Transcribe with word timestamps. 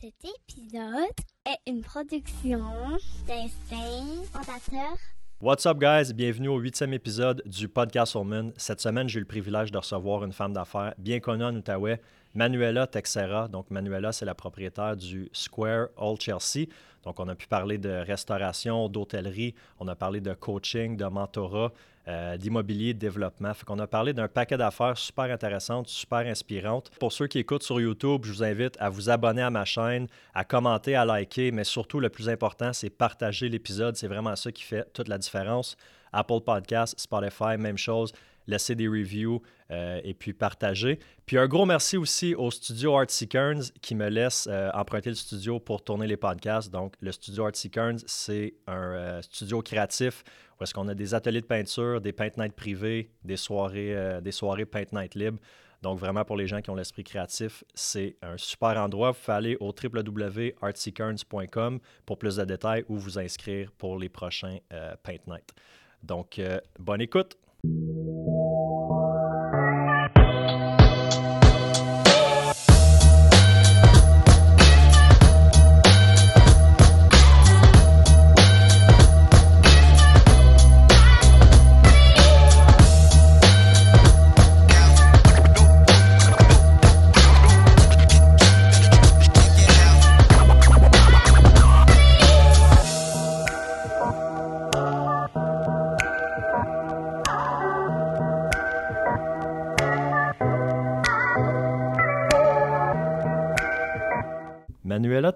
Cet 0.00 0.14
épisode 0.24 1.10
est 1.44 1.58
une 1.70 1.80
production 1.80 2.62
Fondateur. 3.26 4.96
What's 5.40 5.66
up, 5.66 5.78
guys? 5.78 6.12
Bienvenue 6.14 6.46
au 6.46 6.58
huitième 6.58 6.92
épisode 6.92 7.42
du 7.46 7.68
podcast 7.68 8.14
Woman. 8.14 8.52
Cette 8.56 8.80
semaine, 8.80 9.08
j'ai 9.08 9.16
eu 9.16 9.22
le 9.22 9.26
privilège 9.26 9.72
de 9.72 9.78
recevoir 9.78 10.22
une 10.22 10.32
femme 10.32 10.52
d'affaires 10.52 10.94
bien 10.98 11.18
connue 11.18 11.42
en 11.42 11.56
Outaouais, 11.56 12.00
Manuela 12.32 12.86
Texera. 12.86 13.48
Donc, 13.48 13.72
Manuela, 13.72 14.12
c'est 14.12 14.24
la 14.24 14.36
propriétaire 14.36 14.96
du 14.96 15.28
Square 15.32 15.88
Old 15.96 16.20
Chelsea. 16.20 16.66
Donc, 17.02 17.18
on 17.18 17.26
a 17.26 17.34
pu 17.34 17.48
parler 17.48 17.78
de 17.78 17.90
restauration, 17.90 18.88
d'hôtellerie, 18.88 19.56
on 19.80 19.88
a 19.88 19.96
parlé 19.96 20.20
de 20.20 20.32
coaching, 20.32 20.96
de 20.96 21.06
mentorat, 21.06 21.72
euh, 22.08 22.36
d'immobilier, 22.36 22.94
de 22.94 22.98
développement. 22.98 23.52
Fait 23.54 23.64
qu'on 23.64 23.78
a 23.78 23.86
parlé 23.86 24.12
d'un 24.12 24.28
paquet 24.28 24.56
d'affaires 24.56 24.96
super 24.96 25.24
intéressantes, 25.24 25.88
super 25.88 26.20
inspirantes. 26.20 26.90
Pour 26.98 27.12
ceux 27.12 27.26
qui 27.26 27.38
écoutent 27.38 27.62
sur 27.62 27.80
YouTube, 27.80 28.22
je 28.24 28.32
vous 28.32 28.42
invite 28.42 28.76
à 28.80 28.88
vous 28.88 29.10
abonner 29.10 29.42
à 29.42 29.50
ma 29.50 29.64
chaîne, 29.64 30.06
à 30.34 30.44
commenter, 30.44 30.94
à 30.94 31.04
liker, 31.04 31.52
mais 31.52 31.64
surtout, 31.64 32.00
le 32.00 32.08
plus 32.08 32.28
important, 32.28 32.72
c'est 32.72 32.90
partager 32.90 33.48
l'épisode. 33.48 33.96
C'est 33.96 34.08
vraiment 34.08 34.34
ça 34.36 34.50
qui 34.50 34.64
fait 34.64 34.90
toute 34.92 35.08
la 35.08 35.18
différence. 35.18 35.76
Apple 36.12 36.40
Podcast, 36.40 36.98
Spotify, 36.98 37.58
même 37.58 37.78
chose 37.78 38.12
laisser 38.48 38.74
des 38.74 38.88
reviews 38.88 39.40
euh, 39.70 40.00
et 40.02 40.14
puis 40.14 40.32
partager. 40.32 40.98
Puis 41.26 41.36
un 41.36 41.46
gros 41.46 41.66
merci 41.66 41.98
aussi 41.98 42.34
au 42.34 42.50
studio 42.50 42.96
Artsy 42.96 43.28
Kearns 43.28 43.64
qui 43.82 43.94
me 43.94 44.08
laisse 44.08 44.48
euh, 44.50 44.70
emprunter 44.72 45.10
le 45.10 45.14
studio 45.14 45.60
pour 45.60 45.84
tourner 45.84 46.06
les 46.06 46.16
podcasts. 46.16 46.72
Donc, 46.72 46.94
le 47.00 47.12
studio 47.12 47.44
Artsy 47.44 47.68
Kearns, 47.68 47.98
c'est 48.06 48.54
un 48.66 48.94
euh, 48.94 49.20
studio 49.20 49.60
créatif 49.60 50.24
où 50.58 50.62
est-ce 50.62 50.72
qu'on 50.72 50.88
a 50.88 50.94
des 50.94 51.12
ateliers 51.12 51.42
de 51.42 51.46
peinture, 51.46 52.00
des 52.00 52.12
paint 52.12 52.30
night 52.38 52.54
privés, 52.54 53.10
des 53.24 53.36
soirées, 53.36 54.20
des 54.22 54.32
soirées 54.32 54.64
paint 54.64 54.90
night 54.90 55.14
libres. 55.14 55.38
Donc, 55.82 55.98
vraiment, 55.98 56.24
pour 56.24 56.38
les 56.38 56.46
gens 56.46 56.62
qui 56.62 56.70
ont 56.70 56.74
l'esprit 56.74 57.04
créatif, 57.04 57.62
c'est 57.74 58.16
un 58.22 58.38
super 58.38 58.78
endroit. 58.78 59.10
Vous 59.12 59.18
pouvez 59.22 59.36
aller 59.36 59.58
au 59.60 59.68
www.artsykearns.com 59.68 61.78
pour 62.06 62.18
plus 62.18 62.36
de 62.36 62.44
détails 62.44 62.84
ou 62.88 62.96
vous 62.96 63.18
inscrire 63.20 63.70
pour 63.78 63.98
les 63.98 64.08
prochains 64.08 64.56
Paint 65.04 65.20
Night. 65.28 65.52
Donc, 66.02 66.40
bonne 66.80 67.02
écoute! 67.02 67.36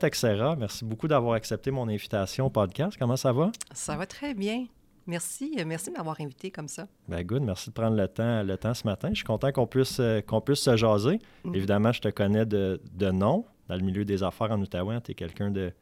Texera, 0.02 0.56
merci 0.56 0.84
beaucoup 0.84 1.06
d'avoir 1.06 1.34
accepté 1.34 1.70
mon 1.70 1.88
invitation 1.88 2.46
au 2.46 2.50
podcast. 2.50 2.96
Comment 2.98 3.16
ça 3.16 3.32
va? 3.32 3.52
Ça 3.72 3.94
va 3.94 4.04
très 4.04 4.34
bien. 4.34 4.66
Merci, 5.06 5.54
euh, 5.60 5.64
merci 5.64 5.90
de 5.90 5.96
m'avoir 5.96 6.20
invité 6.20 6.50
comme 6.50 6.66
ça. 6.66 6.88
Ben 7.06 7.24
good, 7.24 7.40
merci 7.40 7.68
de 7.70 7.74
prendre 7.74 7.96
le 7.96 8.08
temps, 8.08 8.42
le 8.42 8.56
temps 8.56 8.74
ce 8.74 8.84
matin. 8.84 9.10
Je 9.10 9.18
suis 9.18 9.24
content 9.24 9.52
qu'on 9.52 9.68
puisse, 9.68 10.00
euh, 10.00 10.20
qu'on 10.20 10.40
puisse 10.40 10.58
se 10.58 10.76
jaser. 10.76 11.20
Mm. 11.44 11.54
Évidemment, 11.54 11.92
je 11.92 12.00
te 12.00 12.08
connais 12.08 12.44
de, 12.44 12.80
de 12.94 13.10
nom 13.12 13.44
dans 13.68 13.76
le 13.76 13.82
milieu 13.82 14.04
des 14.04 14.24
affaires 14.24 14.50
en 14.50 14.60
Outaouais. 14.60 15.00
Tu 15.02 15.12
es 15.12 15.14
quelqu'un 15.14 15.52
de, 15.52 15.72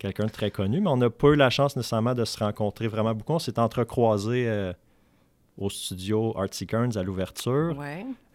quelqu'un 0.00 0.26
de 0.26 0.32
très 0.32 0.50
connu, 0.50 0.80
mais 0.80 0.90
on 0.90 0.96
n'a 0.96 1.10
pas 1.10 1.28
eu 1.28 1.36
la 1.36 1.50
chance 1.50 1.76
nécessairement 1.76 2.14
de 2.14 2.24
se 2.24 2.42
rencontrer 2.42 2.88
vraiment 2.88 3.14
beaucoup. 3.14 3.34
On 3.34 3.38
s'est 3.38 3.60
entrecroisés 3.60 4.48
euh, 4.48 4.72
au 5.62 5.70
studio 5.70 6.36
Artsy 6.36 6.66
Kearns 6.66 6.96
à 6.96 7.02
l'ouverture. 7.02 7.76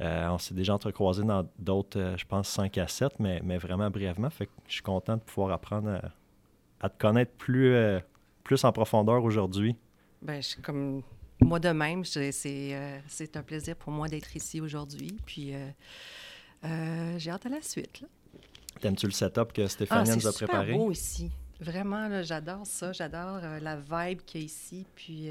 Euh, 0.01 0.27
on 0.29 0.37
s'est 0.37 0.53
déjà 0.53 0.73
entrecroisé 0.73 1.23
dans 1.23 1.47
d'autres, 1.59 1.99
euh, 1.99 2.17
je 2.17 2.25
pense, 2.25 2.47
5 2.47 2.77
à 2.77 2.87
7, 2.87 3.19
mais, 3.19 3.41
mais 3.43 3.57
vraiment 3.57 3.89
brièvement. 3.89 4.29
Fait 4.29 4.45
que 4.45 4.51
je 4.67 4.73
suis 4.73 4.81
content 4.81 5.17
de 5.17 5.21
pouvoir 5.21 5.51
apprendre 5.51 5.99
à, 6.79 6.89
te 6.89 6.97
connaître 6.97 7.33
plus, 7.33 7.73
euh, 7.73 7.99
plus 8.43 8.63
en 8.63 8.71
profondeur 8.71 9.23
aujourd'hui. 9.23 9.75
Ben, 10.21 10.41
je, 10.41 10.55
comme 10.61 11.03
moi 11.41 11.59
de 11.59 11.69
même, 11.69 12.05
c'est, 12.05 12.73
un 13.35 13.43
plaisir 13.43 13.75
pour 13.75 13.91
moi 13.91 14.07
d'être 14.07 14.35
ici 14.35 14.61
aujourd'hui. 14.61 15.17
Puis 15.25 15.53
j'ai 16.63 17.29
hâte 17.29 17.45
à 17.45 17.49
la 17.49 17.61
suite. 17.61 18.05
T'aimes-tu 18.79 19.07
le 19.07 19.11
setup 19.11 19.51
que 19.53 19.67
Stéphanie 19.67 20.11
ah, 20.11 20.15
nous 20.15 20.27
a 20.27 20.31
préparé? 20.31 20.71
C'est 20.71 20.77
beau 20.77 20.91
ici. 20.91 21.31
Vraiment, 21.59 22.21
j'adore 22.23 22.65
ça. 22.65 22.93
J'adore 22.93 23.39
la 23.61 23.75
vibe 23.75 24.21
qu'il 24.21 24.41
y 24.41 24.43
a 24.43 24.45
ici. 24.45 24.85
Puis 24.95 25.29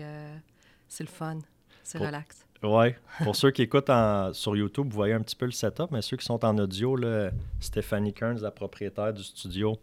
c'est 0.88 1.04
le 1.04 1.10
fun. 1.10 1.38
C'est 1.86 1.98
relax. 1.98 2.44
Oui. 2.62 2.94
Pour 3.24 3.36
ceux 3.36 3.52
qui 3.52 3.62
écoutent 3.62 3.90
sur 4.32 4.56
YouTube, 4.56 4.88
vous 4.88 4.96
voyez 4.96 5.14
un 5.14 5.22
petit 5.22 5.36
peu 5.36 5.46
le 5.46 5.52
setup, 5.52 5.90
mais 5.92 6.02
ceux 6.02 6.16
qui 6.16 6.24
sont 6.24 6.44
en 6.44 6.58
audio, 6.58 6.96
là, 6.96 7.30
Stéphanie 7.60 8.12
Kearns, 8.12 8.40
la 8.40 8.50
propriétaire 8.50 9.12
du 9.12 9.22
studio, 9.22 9.78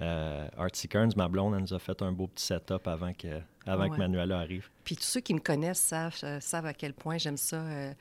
euh, 0.00 0.48
Artsy 0.58 0.88
Kearns, 0.88 1.12
ma 1.16 1.26
blonde, 1.28 1.54
elle 1.54 1.62
nous 1.62 1.74
a 1.74 1.78
fait 1.78 2.00
un 2.02 2.12
beau 2.12 2.26
petit 2.26 2.44
setup 2.44 2.86
avant 2.86 3.14
que, 3.14 3.40
avant 3.66 3.88
que 3.88 3.96
Manuela 3.96 4.40
arrive. 4.40 4.68
Puis 4.84 4.96
tous 4.96 5.04
ceux 5.04 5.20
qui 5.20 5.32
me 5.32 5.40
connaissent 5.40 5.80
savent, 5.80 6.14
euh, 6.22 6.38
savent 6.40 6.66
à 6.66 6.74
quel 6.74 6.92
point 6.92 7.16
j'aime 7.16 7.38
ça, 7.38 7.56
euh, 7.56 7.92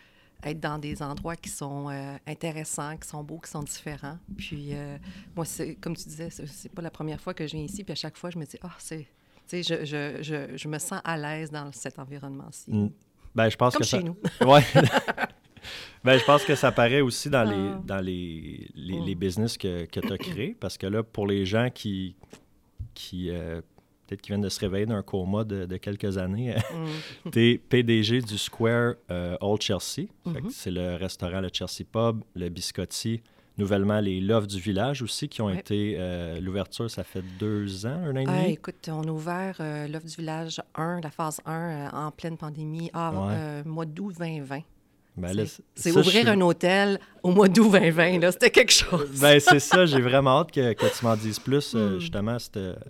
être 0.44 0.60
dans 0.60 0.78
des 0.78 1.02
endroits 1.02 1.38
qui 1.38 1.50
sont 1.50 1.90
euh, 1.90 2.18
intéressants, 2.28 2.98
qui 2.98 3.08
sont 3.08 3.24
beaux, 3.24 3.40
qui 3.40 3.50
sont 3.50 3.64
différents. 3.64 4.20
Puis 4.38 4.74
moi, 5.36 5.46
c'est 5.46 5.76
comme 5.76 5.96
tu 5.96 6.04
disais, 6.10 6.30
c'est 6.30 6.72
pas 6.72 6.82
la 6.82 6.92
première 6.92 7.22
fois 7.22 7.34
que 7.34 7.48
je 7.48 7.56
viens 7.56 7.66
ici, 7.66 7.86
puis 7.86 7.94
à 7.94 7.96
chaque 7.96 8.18
fois, 8.18 8.30
je 8.30 8.38
me 8.38 8.46
dis, 8.46 8.58
ah, 8.62 8.76
c'est. 8.78 9.08
Tu 9.48 9.64
sais, 9.64 9.64
je, 9.64 9.86
je, 9.86 10.22
je, 10.22 10.58
je, 10.58 10.68
me 10.68 10.78
sens 10.78 11.00
à 11.06 11.16
l'aise 11.16 11.52
dans 11.52 11.72
cet 11.72 12.00
environnement-ci. 12.00 12.70
Mm. 12.70 12.90
Ben, 13.38 13.50
je 13.50 13.56
pense 13.56 13.74
Comme 13.74 13.82
que 13.82 13.88
chez 13.88 13.98
ça... 13.98 14.04
nous. 14.04 14.18
ouais. 14.52 14.64
ben, 16.04 16.18
je 16.18 16.26
pense 16.26 16.44
que 16.44 16.56
ça 16.56 16.72
paraît 16.72 17.02
aussi 17.02 17.30
dans 17.30 17.44
les, 17.44 17.70
ah. 17.72 17.82
dans 17.86 18.00
les, 18.00 18.68
les, 18.74 19.16
mm. 19.16 19.20
business 19.20 19.58
que, 19.60 19.86
que 19.86 20.00
tu 20.00 20.12
as 20.12 20.18
créés. 20.18 20.58
Parce 20.60 20.76
que 20.76 20.88
là, 20.88 21.04
pour 21.04 21.28
les 21.28 21.46
gens 21.46 21.70
qui, 21.70 22.16
qui 22.96 23.30
euh, 23.30 23.62
peut-être 24.08 24.24
qui 24.24 24.32
viennent 24.32 24.42
de 24.42 24.50
se 24.50 24.60
réveiller 24.60 24.88
d'un 24.88 25.04
coma 25.04 25.44
de, 25.44 25.68
de, 25.68 25.78
quelques 25.78 26.18
années, 26.18 26.56
mm. 26.56 27.30
tu 27.32 27.40
es 27.48 27.58
PDG 27.60 28.22
du 28.22 28.40
Square 28.40 28.96
euh, 29.12 29.38
Old 29.40 29.62
Chelsea. 29.62 30.08
Mm-hmm. 30.26 30.50
C'est 30.50 30.72
le 30.72 30.96
restaurant, 30.96 31.40
le 31.40 31.52
Chelsea 31.54 31.86
Pub, 31.92 32.24
le 32.34 32.50
Biscotti, 32.50 33.22
nouvellement 33.58 34.00
les 34.00 34.20
Loves 34.20 34.48
du 34.48 34.60
village 34.60 35.02
aussi, 35.02 35.28
qui 35.28 35.42
ont 35.42 35.50
été. 35.50 35.96
Euh, 35.98 36.40
l'ouverture, 36.40 36.90
ça 36.90 37.04
fait 37.04 37.24
deux 37.40 37.86
ans, 37.86 38.02
un 38.06 38.16
an 38.16 38.20
et 38.20 38.26
demi? 38.26 38.38
Ah, 38.38 38.48
écoute, 38.48 38.90
on 38.90 39.04
a 39.04 39.12
ouvert 39.12 39.58
euh, 39.60 39.88
Love 39.88 40.06
du 40.06 40.16
village 40.16 40.62
1, 40.76 41.02
la 41.02 41.12
phase 41.12 41.42
1, 41.46 41.54
euh, 41.54 41.90
en 41.92 42.12
pleine 42.12 42.38
pandémie, 42.38 42.90
ah, 42.94 43.64
mois 43.66 43.86
d'août 43.86 44.14
2020. 44.18 44.62
Ben 45.18 45.48
c'est 45.74 45.98
ouvrir 45.98 46.28
un 46.30 46.40
hôtel 46.42 47.00
au 47.24 47.32
mois 47.32 47.48
d'août 47.48 47.72
2020, 47.72 48.30
c'était 48.32 48.52
quelque 48.52 48.72
chose. 48.72 49.20
ben, 49.20 49.40
c'est 49.40 49.60
ça, 49.60 49.88
j'ai 49.88 50.00
vraiment 50.00 50.42
hâte 50.42 50.52
que, 50.52 50.74
que, 50.74 50.86
tu 50.96 51.04
m'en 51.04 51.16
dises 51.16 51.40
plus 51.40 51.74
hmm. 51.74 51.98
justement 51.98 52.38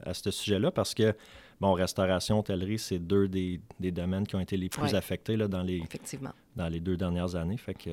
à 0.05 0.13
ce 0.13 0.31
sujet-là 0.31 0.69
parce 0.72 0.94
que, 0.94 1.16
bon, 1.61 1.72
restauration, 1.72 2.39
hôtellerie, 2.39 2.79
c'est 2.79 2.99
deux 2.99 3.29
des, 3.29 3.61
des, 3.79 3.91
domaines 3.91 4.28
qui 4.28 4.35
ont 4.35 4.41
été 4.41 4.57
les 4.57 4.67
plus 4.67 4.94
affectés 4.94 5.38
là, 5.38 5.47
dans, 5.47 5.63
les, 5.63 5.81
dans 6.57 6.67
les 6.67 6.81
deux 6.81 6.97
dernières 6.97 7.38
années. 7.38 7.55
Fait 7.55 7.75
que 7.75 7.91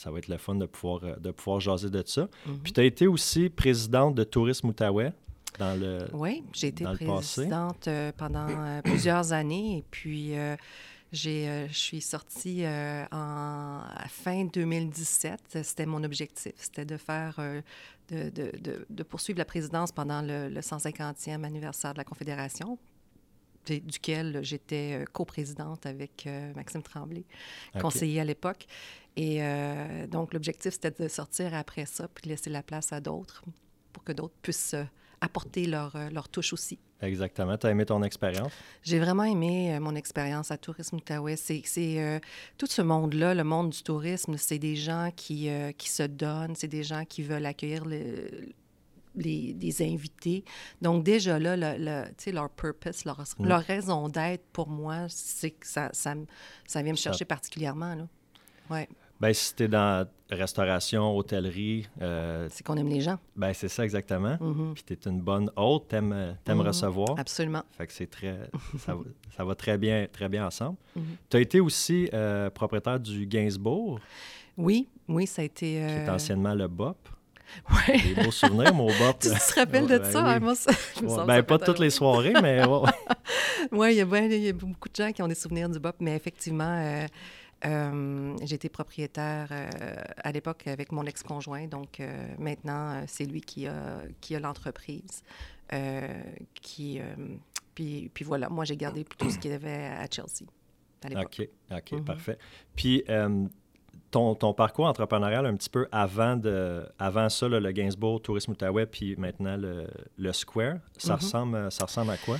ça 0.00 0.10
va 0.10 0.18
être 0.18 0.28
le 0.28 0.38
fun 0.38 0.54
de 0.54 0.64
pouvoir, 0.64 1.04
euh, 1.04 1.16
de 1.16 1.30
pouvoir 1.30 1.60
jaser 1.60 1.90
de 1.90 2.02
ça. 2.06 2.28
Mhm. 2.46 2.60
Puis 2.62 2.72
tu 2.72 2.80
as 2.80 2.84
été 2.84 3.06
aussi 3.06 3.50
présidente 3.50 4.14
de 4.14 4.24
Tourisme 4.24 4.68
Outaouais 4.68 5.12
dans 5.58 5.78
le 5.78 6.06
Oui, 6.14 6.42
j'ai 6.54 6.68
été 6.68 6.84
présidente 6.84 7.86
euh, 7.86 8.10
pendant 8.16 8.46
euh, 8.48 8.80
plusieurs 8.82 9.32
années 9.32 9.78
et 9.78 9.84
puis 9.90 10.32
j'ai, 11.12 11.66
je 11.68 11.76
suis 11.76 12.00
sortie 12.00 12.64
en 13.12 13.80
fin 14.08 14.44
2017. 14.46 15.58
C'était 15.62 15.86
mon 15.86 16.02
objectif, 16.02 16.54
c'était 16.56 16.86
de 16.86 16.96
faire, 16.96 17.38
de, 18.08 18.30
de, 18.30 18.86
de, 18.88 19.02
poursuivre 19.02 19.38
la 19.38 19.44
présidence 19.44 19.92
pendant 19.92 20.22
le, 20.22 20.48
le 20.48 20.60
150e 20.60 21.44
anniversaire 21.44 21.92
de 21.92 21.98
la 21.98 22.04
Confédération 22.04 22.78
duquel 23.66 24.40
j'étais 24.42 25.04
coprésidente 25.12 25.86
avec 25.86 26.28
Maxime 26.56 26.82
Tremblay, 26.82 27.24
conseiller 27.80 28.20
à 28.20 28.24
l'époque. 28.24 28.66
Et 29.16 29.38
euh, 29.40 30.06
donc, 30.06 30.32
l'objectif, 30.32 30.72
c'était 30.72 31.02
de 31.02 31.08
sortir 31.08 31.54
après 31.54 31.86
ça, 31.86 32.08
puis 32.08 32.22
de 32.24 32.28
laisser 32.28 32.50
la 32.50 32.62
place 32.62 32.92
à 32.92 33.00
d'autres 33.00 33.42
pour 33.92 34.04
que 34.04 34.12
d'autres 34.12 34.34
puissent 34.40 34.74
euh, 34.74 34.84
apporter 35.20 35.66
leur, 35.66 35.94
euh, 35.96 36.10
leur, 36.10 36.28
touche 36.28 36.52
aussi. 36.52 36.78
Exactement. 37.02 37.56
Tu 37.58 37.66
as 37.66 37.70
aimé 37.70 37.84
ton 37.84 38.02
expérience? 38.02 38.52
J'ai 38.82 39.00
vraiment 39.00 39.24
aimé 39.24 39.78
mon 39.80 39.94
expérience 39.94 40.50
à 40.50 40.58
Tourisme 40.58 40.96
Outaouais. 40.96 41.36
C'est 41.36 42.20
tout 42.56 42.66
ce 42.66 42.82
monde-là, 42.82 43.34
le 43.34 43.42
monde 43.42 43.70
du 43.70 43.82
tourisme, 43.82 44.36
c'est 44.36 44.58
des 44.58 44.76
gens 44.76 45.10
qui, 45.16 45.48
qui 45.78 45.88
se 45.88 46.02
donnent, 46.02 46.54
c'est 46.54 46.68
des 46.68 46.82
gens 46.82 47.06
qui 47.06 47.22
veulent 47.22 47.46
accueillir 47.46 47.86
le, 47.86 48.52
les, 49.14 49.54
des 49.54 49.82
invités. 49.82 50.44
Donc, 50.82 51.04
déjà 51.04 51.38
là, 51.38 51.56
le, 51.56 52.32
leur 52.32 52.50
purpose, 52.50 53.04
leur, 53.04 53.20
mm. 53.38 53.46
leur 53.46 53.62
raison 53.62 54.08
d'être 54.08 54.44
pour 54.52 54.68
moi, 54.68 55.06
c'est 55.08 55.50
que 55.50 55.66
ça, 55.66 55.90
ça, 55.92 56.14
ça, 56.66 56.82
vient 56.82 56.92
me 56.92 56.96
chercher 56.96 57.24
particulièrement. 57.24 57.94
Là. 57.94 58.08
Ouais. 58.70 58.88
Ben, 59.20 59.34
si 59.34 59.54
tu 59.54 59.64
es 59.64 59.68
dans 59.68 60.08
restauration, 60.30 61.14
hôtellerie. 61.14 61.86
Euh, 62.00 62.48
c'est 62.50 62.64
qu'on 62.64 62.76
aime 62.76 62.88
les 62.88 63.02
gens. 63.02 63.18
Ben, 63.36 63.52
c'est 63.52 63.68
ça 63.68 63.84
exactement. 63.84 64.36
Mm-hmm. 64.36 64.74
Puis 64.74 64.84
tu 64.84 64.92
es 64.94 65.10
une 65.10 65.20
bonne 65.20 65.50
hôte, 65.56 65.88
tu 65.90 65.96
aimes, 65.96 66.36
mm-hmm. 66.46 66.60
recevoir. 66.60 67.18
Absolument. 67.18 67.62
Fait 67.72 67.86
que 67.86 67.92
c'est 67.92 68.06
très. 68.06 68.48
ça, 68.78 68.94
va, 68.94 69.02
ça, 69.36 69.44
va 69.44 69.54
très 69.54 69.76
bien, 69.76 70.06
très 70.10 70.28
bien 70.28 70.46
ensemble. 70.46 70.78
Mm-hmm. 70.96 71.02
Tu 71.28 71.36
as 71.36 71.40
été 71.40 71.60
aussi 71.60 72.08
euh, 72.14 72.48
propriétaire 72.48 72.98
du 72.98 73.26
Gainsbourg? 73.26 74.00
Oui, 74.56 74.88
oui, 75.08 75.26
ça 75.26 75.42
a 75.42 75.44
été. 75.44 75.66
Qui 75.66 75.76
est 75.76 76.08
euh, 76.08 76.14
anciennement 76.14 76.54
le 76.54 76.68
BOP. 76.68 76.96
Oui. 77.70 78.14
Des 78.14 78.22
beaux 78.22 78.30
souvenirs, 78.30 78.74
mon 78.74 78.86
BOP. 78.86 79.18
tu 79.20 79.28
te 79.28 79.54
rappelles 79.58 79.86
de 79.86 80.02
ça? 80.04 80.24
Hein, 80.24 80.40
moi, 80.40 80.54
ça 80.54 80.72
ben, 81.26 81.42
pas 81.42 81.58
toutes 81.58 81.78
les 81.78 81.90
soirées, 81.90 82.34
mais. 82.42 82.62
oui, 83.72 83.90
il 83.92 83.96
y, 83.96 84.48
a 84.48 84.52
beaucoup 84.52 84.88
de 84.88 84.96
gens 84.96 85.12
qui 85.12 85.22
ont 85.22 85.28
des 85.28 85.34
souvenirs 85.34 85.68
du 85.68 85.78
BOP, 85.78 85.96
mais 86.00 86.16
effectivement. 86.16 86.76
Euh, 86.78 87.06
J'étais 88.42 88.68
propriétaire 88.68 89.48
euh, 89.50 89.96
à 90.16 90.32
l'époque 90.32 90.66
avec 90.66 90.92
mon 90.92 91.04
ex-conjoint, 91.04 91.66
donc 91.66 92.00
euh, 92.00 92.26
maintenant, 92.38 92.94
euh, 92.94 93.04
c'est 93.06 93.26
lui 93.26 93.42
qui 93.42 93.66
a, 93.66 94.00
qui 94.20 94.34
a 94.34 94.40
l'entreprise. 94.40 95.22
qui, 96.54 97.00
puis, 97.74 98.10
puis 98.12 98.24
voilà, 98.24 98.48
moi, 98.48 98.64
j'ai 98.64 98.76
gardé 98.76 99.04
tout 99.04 99.30
ce 99.30 99.38
qu'il 99.38 99.50
y 99.50 99.54
avait 99.54 99.86
à 99.86 100.06
Chelsea 100.10 100.46
à 101.04 101.08
l'époque. 101.08 101.40
OK, 101.40 101.48
OK, 101.70 101.92
mhm. 101.92 102.04
parfait. 102.04 102.38
Puis 102.74 103.04
ton, 104.10 104.34
ton, 104.34 104.52
parcours 104.52 104.86
entrepreneurial 104.86 105.46
un 105.46 105.54
petit 105.56 105.70
peu 105.70 105.86
avant, 105.92 106.36
de, 106.36 106.84
avant 106.98 107.28
ça, 107.28 107.48
le 107.48 107.72
Gainsbourg, 107.72 108.20
Tourisme 108.20 108.52
Outaouais, 108.52 108.86
puis 108.86 109.16
maintenant 109.16 109.56
le, 109.56 109.86
le 110.18 110.32
Square, 110.32 110.78
ça, 110.96 111.14
mhm. 111.14 111.20
ressemble, 111.20 111.72
ça 111.72 111.84
ressemble 111.84 112.10
à 112.10 112.16
quoi? 112.16 112.38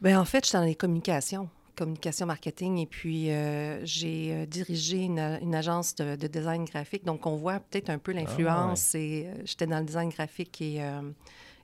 Bien, 0.00 0.20
en 0.20 0.24
fait, 0.24 0.44
je 0.44 0.50
suis 0.50 0.58
dans 0.58 0.64
les 0.64 0.74
communications 0.74 1.48
communication 1.76 2.26
marketing 2.26 2.78
et 2.78 2.86
puis 2.86 3.30
euh, 3.30 3.84
j'ai 3.84 4.32
euh, 4.32 4.46
dirigé 4.46 5.04
une, 5.04 5.54
agence 5.54 5.94
de, 5.94 6.26
design 6.26 6.64
graphique. 6.64 7.04
Donc, 7.04 7.26
on 7.26 7.36
voit 7.36 7.60
peut-être 7.60 7.90
un 7.90 7.98
peu 7.98 8.12
l'influence. 8.12 8.94
Ah, 8.94 8.98
et 8.98 9.26
euh, 9.26 9.34
j'étais 9.44 9.66
dans 9.66 9.78
le 9.78 9.84
design 9.84 10.10
graphique 10.10 10.60
et, 10.60 10.80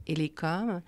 et 0.07 0.15
les 0.15 0.29
coms. 0.29 0.81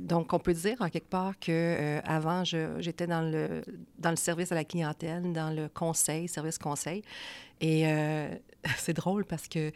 Donc, 0.00 0.32
on 0.32 0.38
peut 0.38 0.54
dire 0.54 0.76
en 0.80 0.88
quelque 0.88 1.08
part 1.08 1.38
que 1.38 2.00
avant, 2.04 2.44
j'étais 2.44 3.06
dans 3.06 3.22
le, 3.22 3.62
dans 3.98 4.10
le 4.10 4.16
service 4.16 4.52
à 4.52 4.54
la 4.54 4.64
clientèle, 4.64 5.32
dans 5.32 5.54
le 5.54 5.68
conseil, 5.68 6.28
service 6.28 6.58
conseil. 6.58 7.02
Et 7.60 7.84
c'est 8.76 8.94
drôle 8.94 9.24
parce 9.24 9.48
que 9.48 9.72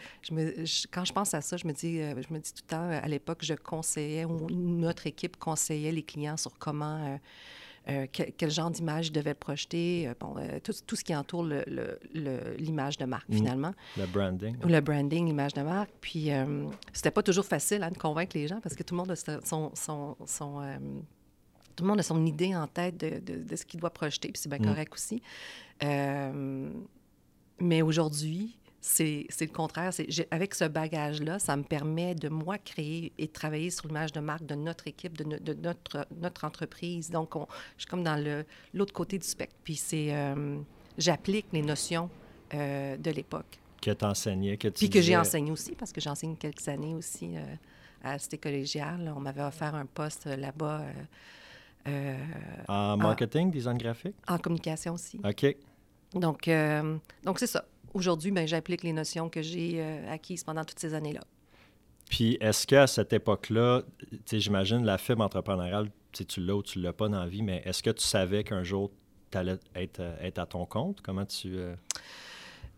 quand 0.91 1.05
je 1.05 1.13
pense 1.13 1.35
à 1.35 1.41
ça, 1.41 1.57
je 1.57 1.67
me 1.67 1.73
dis, 1.73 1.99
je 1.99 2.33
me 2.33 2.39
dis 2.39 2.53
tout 2.53 2.63
le 2.65 2.71
temps, 2.71 2.91
à 2.91 3.07
l'époque, 3.09 3.39
je 3.43 3.55
conseillais, 3.55 4.25
ou 4.25 4.49
notre 4.51 5.07
équipe 5.07 5.37
conseillait 5.37 5.93
les 5.93 6.03
clients 6.03 6.37
sur 6.37 6.59
comment 6.59 7.19
euh, 7.89 8.07
quel, 8.11 8.51
genre 8.51 8.71
d'image 8.71 9.13
devait 9.13 9.35
projeter, 9.35 10.09
euh, 10.09 10.15
bon, 10.19 10.35
euh, 10.39 10.59
tout, 10.63 10.73
tout, 10.87 10.97
ce 10.97 11.05
qui 11.05 11.15
entoure 11.15 11.45
l'image 12.59 12.97
de 12.97 13.05
marque, 13.05 13.29
mm. 13.29 13.37
finalement. 13.37 13.75
Le 13.99 14.07
branding. 14.07 14.57
Le 14.65 14.81
branding, 14.81 15.27
l'image 15.27 15.53
de 15.53 15.61
marque. 15.61 15.91
Puis, 16.01 16.31
c'était 16.93 17.11
pas 17.11 17.23
toujours 17.23 17.45
facile 17.45 17.83
hein, 17.83 17.91
de 17.91 17.99
convaincre 17.99 18.37
les 18.37 18.49
gens 18.49 18.61
parce 18.61 18.75
que 18.75 18.83
tout 18.83 18.95
le 18.95 18.99
monde 18.99 19.11
a 19.11 19.17
son, 19.17 19.71
son, 19.75 20.17
son 20.27 20.63
tout 21.77 21.83
le 21.85 21.89
monde 21.89 21.99
a 21.99 22.05
son 22.05 22.25
idée 22.25 22.55
en 22.55 22.69
tête 22.69 22.97
de, 22.97 23.19
de, 23.19 23.57
ce 23.57 23.67
qu'il 23.67 23.81
doit 23.81 23.91
projeter, 23.91 24.29
puis 24.29 24.41
c'est 24.41 24.49
bien 24.49 24.59
mm. 24.59 24.67
correct 24.67 24.95
aussi. 24.95 25.21
mais 27.61 27.83
aujourd'hui, 27.83 28.57
c'est 28.87 29.41
le 29.41 29.47
contraire. 29.47 29.91
Avec 30.31 30.55
ce 30.55 30.65
bagage-là, 30.65 31.39
ça 31.39 31.57
me 31.57 31.63
permet 31.63 32.15
de, 32.15 32.29
moi, 32.29 32.59
créer 32.59 33.13
et 33.17 33.29
travailler 33.29 33.71
sur 33.71 33.87
l'image 33.87 34.13
de 34.13 34.21
marque 34.21 34.45
de 34.45 34.55
notre 34.55 34.87
équipe, 34.87 35.17
de, 35.17 35.39
de 35.39 35.55
notre, 35.55 36.07
notre 36.21 36.45
entreprise. 36.45 37.11
Donc, 37.11 37.35
on, 37.35 37.47
je 37.77 37.83
suis 37.83 37.91
comme 37.91 38.05
dans 38.05 38.23
l'autre 38.75 38.93
côté 38.93 39.19
du 39.19 39.27
spectre. 39.27 39.57
Puis, 39.65 39.77
c'est... 39.77 40.15
Euh, 40.15 40.59
j'applique 40.99 41.47
les 41.53 41.63
notions 41.63 42.11
euh, 42.53 42.99
de 42.99 43.11
l'époque. 43.11 43.59
Que 43.81 43.91
tu 43.91 44.05
enseignais, 44.05 44.59
que 44.59 44.69
tu 44.69 44.75
Puis 44.75 44.91
que 44.91 45.01
j'ai 45.01 45.17
enseigné 45.17 45.51
aussi, 45.51 45.75
parce 45.75 45.93
que 45.93 46.03
j'enseigne 46.03 46.37
quelques 46.37 46.69
années 46.69 46.95
aussi 46.95 47.39
euh, 47.39 47.55
à 48.03 48.13
la 48.13 48.19
Cité 48.19 48.37
collégiale. 48.37 49.11
On 49.17 49.21
m'avait 49.21 49.43
offert 49.43 49.75
un 49.75 49.87
poste 49.87 50.27
là-bas. 50.27 50.83
en 52.69 52.97
marketing, 52.99 53.51
design 53.51 53.79
graphique? 53.79 54.17
En 54.29 54.37
communication 54.37 54.93
aussi. 54.93 55.19
OK. 55.25 55.57
Donc, 56.13 56.51
donc 57.25 57.39
c'est 57.39 57.47
ça 57.47 57.65
aujourd'hui, 57.95 58.31
ben, 58.31 58.47
j'applique 58.47 58.83
les 58.83 58.93
notions 58.93 59.29
que 59.29 59.41
j'ai 59.43 59.77
euh, 59.77 60.13
acquises 60.13 60.45
pendant 60.45 60.65
toutes 60.65 60.79
ces 60.79 60.95
années-là. 60.95 61.23
Puis, 62.11 62.37
est-ce 62.41 62.67
qu'à 62.67 62.87
cette 62.87 63.13
époque-là, 63.13 63.83
j'imagine 64.31 64.85
la 64.85 64.99
fibre 64.99 65.25
entrepreneuriale, 65.25 65.89
tu 66.13 66.41
l'as 66.41 66.57
ou 66.57 66.63
tu 66.63 66.81
l'as 66.81 66.93
pas 66.93 67.09
dans 67.09 67.21
la 67.21 67.29
vie, 67.29 67.43
mais 67.43 67.63
est-ce 67.65 67.83
que 67.83 67.91
tu 67.91 68.05
savais 68.05 68.45
qu'un 68.45 68.63
jour, 68.63 68.91
tu 69.31 69.39
allais 69.39 69.57
être, 69.75 70.03
être, 70.21 70.39
à 70.39 70.47
ton 70.47 70.67
compte? 70.67 71.01
Comment 71.01 71.25
tu... 71.25 71.57
Euh... 71.57 71.75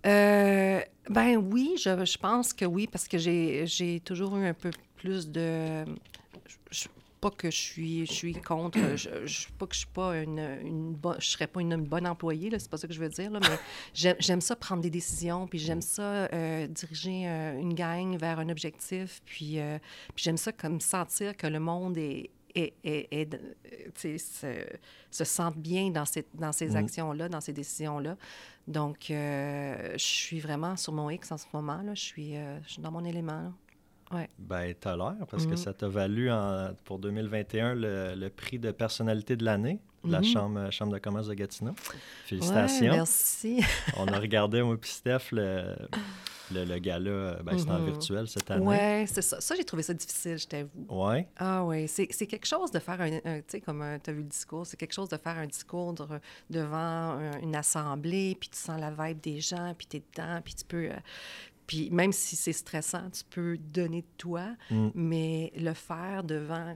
Euh, 0.06 0.80
ben 1.10 1.36
oui, 1.36 1.74
je, 1.78 2.04
je, 2.04 2.18
pense 2.18 2.52
que 2.52 2.64
oui, 2.64 2.86
parce 2.86 3.08
que 3.08 3.18
j'ai 3.18 4.00
toujours 4.04 4.36
eu 4.36 4.46
un 4.46 4.54
peu 4.54 4.70
plus 4.94 5.28
de 5.28 5.84
pas 7.20 7.30
que 7.30 7.50
je 7.50 7.56
suis, 7.56 8.06
je 8.06 8.12
suis 8.12 8.34
contre, 8.34 8.78
je, 8.96 9.26
je, 9.26 9.48
pas 9.58 9.66
que 9.66 9.74
je 9.74 9.80
suis 9.80 9.88
pas 9.88 10.16
une, 10.16 10.38
une 10.38 10.96
je 11.18 11.26
serais 11.26 11.46
pas 11.46 11.60
une, 11.60 11.76
bonne 11.76 12.06
employée, 12.06 12.50
c'est 12.58 12.70
pas 12.70 12.76
ça 12.76 12.86
que 12.86 12.94
je 12.94 13.00
veux 13.00 13.08
dire, 13.08 13.30
là, 13.30 13.40
mais 13.40 14.14
j'aime 14.20 14.40
ça 14.40 14.56
prendre 14.56 14.82
des 14.82 14.90
décisions, 14.90 15.46
puis 15.46 15.58
j'aime 15.58 15.80
ça 15.80 16.28
euh, 16.32 16.66
diriger 16.66 17.28
euh, 17.28 17.58
une 17.58 17.74
gang 17.74 18.16
vers 18.18 18.38
un 18.38 18.48
objectif, 18.48 19.22
puis, 19.24 19.58
euh, 19.58 19.78
puis 20.14 20.24
j'aime 20.24 20.36
ça 20.36 20.52
comme 20.52 20.80
sentir 20.80 21.36
que 21.36 21.46
le 21.46 21.60
monde 21.60 21.96
est, 21.96 22.30
se, 23.96 24.18
se 25.10 25.24
sente 25.24 25.56
bien 25.56 25.90
dans 25.90 26.06
ces, 26.06 26.26
dans 26.34 26.52
ces 26.52 26.68
mm. 26.68 26.76
actions-là, 26.76 27.28
dans 27.28 27.40
ces 27.40 27.52
décisions-là. 27.52 28.16
Donc, 28.66 29.06
je 29.08 29.94
suis 29.96 30.40
vraiment 30.40 30.76
sur 30.76 30.92
mon 30.92 31.10
X 31.10 31.30
en 31.32 31.36
ce 31.36 31.46
moment. 31.52 31.82
Là. 31.82 31.94
Je, 31.94 32.00
suis, 32.02 32.34
je 32.34 32.72
suis 32.72 32.82
dans 32.82 32.90
mon 32.90 33.04
élément. 33.04 33.42
Là. 33.42 33.52
Ouais. 34.12 34.28
Ben, 34.38 34.74
t'as 34.78 34.96
l'air, 34.96 35.16
parce 35.28 35.46
que 35.46 35.52
mm-hmm. 35.52 35.56
ça 35.56 35.72
t'a 35.72 35.88
valu 35.88 36.30
en, 36.30 36.70
pour 36.84 36.98
2021 36.98 37.74
le, 37.74 38.14
le, 38.14 38.30
prix 38.30 38.58
de 38.58 38.70
personnalité 38.70 39.36
de 39.36 39.44
l'année 39.44 39.80
de 40.04 40.12
la 40.12 40.20
mm-hmm. 40.20 40.32
chambre, 40.32 40.70
chambre 40.70 40.92
de 40.92 40.98
commerce 40.98 41.26
de 41.26 41.34
Gatineau. 41.34 41.74
Félicitations. 42.26 42.92
merci. 42.92 43.64
On 43.96 44.06
a 44.06 44.18
regardé, 44.18 44.62
moi 44.62 44.76
et 44.76 44.86
Steph, 44.86 45.32
le, 45.32 45.74
le, 46.52 46.64
le 46.64 46.78
gala, 46.78 47.38
ben, 47.42 47.58
c'était 47.58 47.70
en 47.70 47.80
mm-hmm. 47.80 47.84
virtuel 47.86 48.28
cette 48.28 48.48
année. 48.48 48.64
Oui, 48.64 49.06
c'est 49.08 49.22
ça. 49.22 49.40
Ça, 49.40 49.56
j'ai 49.56 49.64
trouvé 49.64 49.82
ça 49.82 49.92
difficile, 49.92 50.38
je 50.38 50.46
t'avoue. 50.46 50.86
Oui? 50.88 51.24
Ah 51.38 51.64
oui, 51.64 51.88
c'est 51.88 52.06
quelque 52.06 52.46
chose 52.46 52.70
de 52.70 52.78
faire 52.78 53.00
un, 53.00 53.10
tu 53.10 53.42
sais, 53.48 53.60
comme 53.60 53.84
tu 54.02 54.10
as 54.10 54.12
vu 54.12 54.20
le 54.20 54.28
discours, 54.28 54.64
c'est 54.66 54.76
quelque 54.76 54.94
chose 54.94 55.08
de 55.08 55.16
faire 55.16 55.36
un 55.36 55.46
discours 55.46 55.94
devant 56.48 57.18
une 57.42 57.56
assemblée, 57.56 58.36
puis 58.38 58.50
tu 58.50 58.58
sens 58.58 58.80
la 58.80 58.90
vibe 58.90 59.20
des 59.20 59.40
gens, 59.40 59.74
puis 59.76 59.88
tu 59.88 59.96
es 59.96 60.02
dedans, 60.12 60.40
puis 60.44 60.54
tu 60.54 60.64
peux... 60.64 60.90
Puis 61.66 61.90
même 61.90 62.12
si 62.12 62.36
c'est 62.36 62.52
stressant, 62.52 63.10
tu 63.10 63.22
peux 63.28 63.58
donner 63.58 64.02
de 64.02 64.16
toi, 64.18 64.46
mm. 64.70 64.88
mais 64.94 65.52
le 65.56 65.74
faire 65.74 66.24
devant 66.24 66.74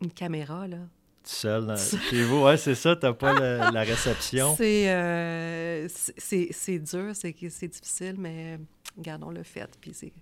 une 0.00 0.10
caméra, 0.10 0.66
là. 0.66 0.78
Seul 1.24 1.76
chez 1.78 2.24
vous, 2.24 2.42
ouais, 2.42 2.56
c'est 2.56 2.74
ça, 2.74 2.96
t'as 2.96 3.12
pas 3.12 3.32
la 3.34 3.82
réception. 3.82 4.56
Euh, 4.60 5.88
c'est 5.88 6.48
c'est 6.50 6.78
dur, 6.78 7.12
c'est 7.14 7.32
difficile, 7.32 8.16
mais 8.18 8.58
gardons 8.98 9.30
le 9.30 9.42
fait, 9.42 9.70
puis 9.80 9.92
c'est 9.94 10.12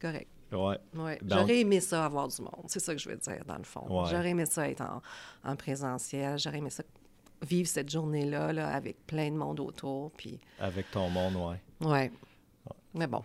correct. 0.00 0.28
Ouais. 0.52 0.78
ouais. 0.94 1.18
J'aurais 1.24 1.60
aimé 1.60 1.80
ça 1.80 2.04
avoir 2.04 2.28
du 2.28 2.40
monde, 2.42 2.64
c'est 2.66 2.80
ça 2.80 2.94
que 2.94 3.00
je 3.00 3.08
veux 3.08 3.16
dire, 3.16 3.44
dans 3.46 3.56
le 3.58 3.64
fond. 3.64 3.86
J'aurais 4.06 4.30
aimé 4.30 4.46
ça 4.46 4.68
être 4.68 4.82
en, 4.82 5.00
en 5.44 5.56
présentiel, 5.56 6.38
j'aurais 6.38 6.58
aimé 6.58 6.70
ça 6.70 6.82
vivre 7.44 7.68
cette 7.68 7.90
journée-là 7.90 8.52
là, 8.52 8.68
avec 8.68 9.06
plein 9.06 9.30
de 9.30 9.36
monde 9.36 9.60
autour. 9.60 10.10
Puis... 10.12 10.40
Avec 10.58 10.90
ton 10.90 11.08
monde, 11.10 11.34
oui. 11.36 11.88
Ouais. 11.88 12.10
Mais 12.94 13.06
bon. 13.06 13.22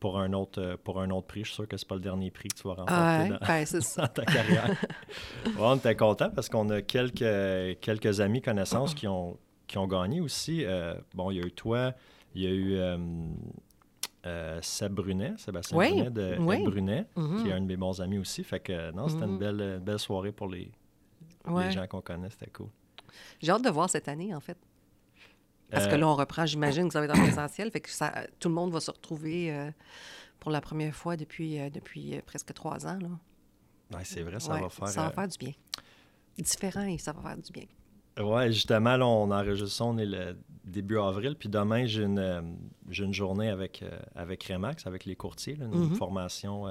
Pour 0.00 0.18
un, 0.18 0.32
autre, 0.34 0.60
euh, 0.60 0.76
pour 0.82 1.00
un 1.00 1.08
autre 1.10 1.26
prix, 1.26 1.40
je 1.40 1.46
suis 1.46 1.54
sûr 1.54 1.68
que 1.68 1.76
c'est 1.76 1.88
pas 1.88 1.94
le 1.94 2.00
dernier 2.00 2.30
prix 2.30 2.48
que 2.48 2.56
tu 2.56 2.68
vas 2.68 2.74
remporter 2.74 3.28
dans, 3.30 3.38
ben, 3.38 4.08
ta 4.14 4.24
carrière. 4.24 4.76
on 5.58 5.76
était 5.76 5.96
content 5.96 6.30
parce 6.30 6.48
qu'on 6.48 6.68
a 6.70 6.82
quelques, 6.82 7.80
quelques 7.80 8.20
amis, 8.20 8.42
connaissances 8.42 8.94
qui 8.94 9.06
ont, 9.08 9.38
qui 9.66 9.78
ont 9.78 9.86
gagné 9.86 10.20
aussi. 10.20 10.64
Euh, 10.64 10.94
bon, 11.14 11.30
il 11.30 11.38
y 11.38 11.40
a 11.40 11.46
eu 11.46 11.52
toi, 11.52 11.94
il 12.34 12.42
y 12.42 12.46
a 12.46 12.50
eu 12.50 12.76
euh, 14.26 14.58
Seb 14.60 14.92
Brunet, 14.92 15.34
Sébastien 15.38 15.76
Brunet 15.76 16.10
de 16.10 16.36
Brunet, 16.36 17.06
mm-hmm. 17.16 17.42
qui 17.42 17.48
est 17.48 17.52
un 17.52 17.60
de 17.62 17.66
mes 17.66 17.76
bons 17.76 18.00
amis 18.02 18.18
aussi. 18.18 18.44
Fait 18.44 18.60
que 18.60 18.90
non, 18.92 19.08
c'était 19.08 19.24
une 19.24 19.36
mm-hmm. 19.36 19.38
belle, 19.38 19.80
belle 19.80 19.98
soirée 19.98 20.32
pour 20.32 20.48
les, 20.48 20.70
les 21.48 21.70
gens 21.70 21.86
qu'on 21.86 22.02
connaît. 22.02 22.28
C'était 22.30 22.50
cool. 22.50 22.68
J'ai 23.40 23.52
hâte 23.52 23.64
de 23.64 23.70
voir 23.70 23.88
cette 23.88 24.08
année, 24.08 24.34
en 24.34 24.40
fait. 24.40 24.58
Parce 25.70 25.86
que 25.86 25.94
euh, 25.94 25.98
là, 25.98 26.08
on 26.08 26.14
reprend, 26.14 26.46
j'imagine 26.46 26.86
que 26.88 26.92
ça 26.92 27.00
va 27.00 27.06
être 27.06 27.18
en 27.18 27.22
présentiel, 27.24 27.70
fait 27.70 27.80
que 27.80 27.90
ça, 27.90 28.12
tout 28.38 28.48
le 28.48 28.54
monde 28.54 28.72
va 28.72 28.80
se 28.80 28.90
retrouver 28.90 29.52
euh, 29.52 29.70
pour 30.40 30.50
la 30.50 30.60
première 30.60 30.94
fois 30.94 31.16
depuis, 31.16 31.58
euh, 31.58 31.70
depuis 31.70 32.20
presque 32.26 32.52
trois 32.54 32.86
ans. 32.86 32.98
Oui, 33.92 34.00
c'est 34.04 34.22
vrai, 34.22 34.40
ça 34.40 34.58
va 34.58 34.68
faire... 34.68 34.88
Ça 34.88 35.02
va 35.04 35.10
faire 35.10 35.28
du 35.28 35.38
bien. 35.38 35.52
Différent 36.38 36.84
et 36.84 36.98
ça 36.98 37.12
va 37.12 37.22
faire 37.22 37.38
du 37.38 37.52
bien. 37.52 37.66
Oui, 38.18 38.52
justement, 38.52 38.96
là, 38.96 39.06
on 39.06 39.30
enregistre 39.30 39.76
ça, 39.76 39.84
on 39.84 39.98
est 39.98 40.06
le 40.06 40.36
début 40.64 40.98
avril, 40.98 41.34
puis 41.36 41.48
demain, 41.48 41.86
j'ai 41.86 42.04
une, 42.04 42.56
une 42.88 43.14
journée 43.14 43.48
avec, 43.48 43.84
avec 44.14 44.44
Remax, 44.44 44.86
avec 44.86 45.04
les 45.04 45.16
courtiers, 45.16 45.56
une 45.56 45.92
mm-hmm. 45.92 45.96
formation 45.96 46.68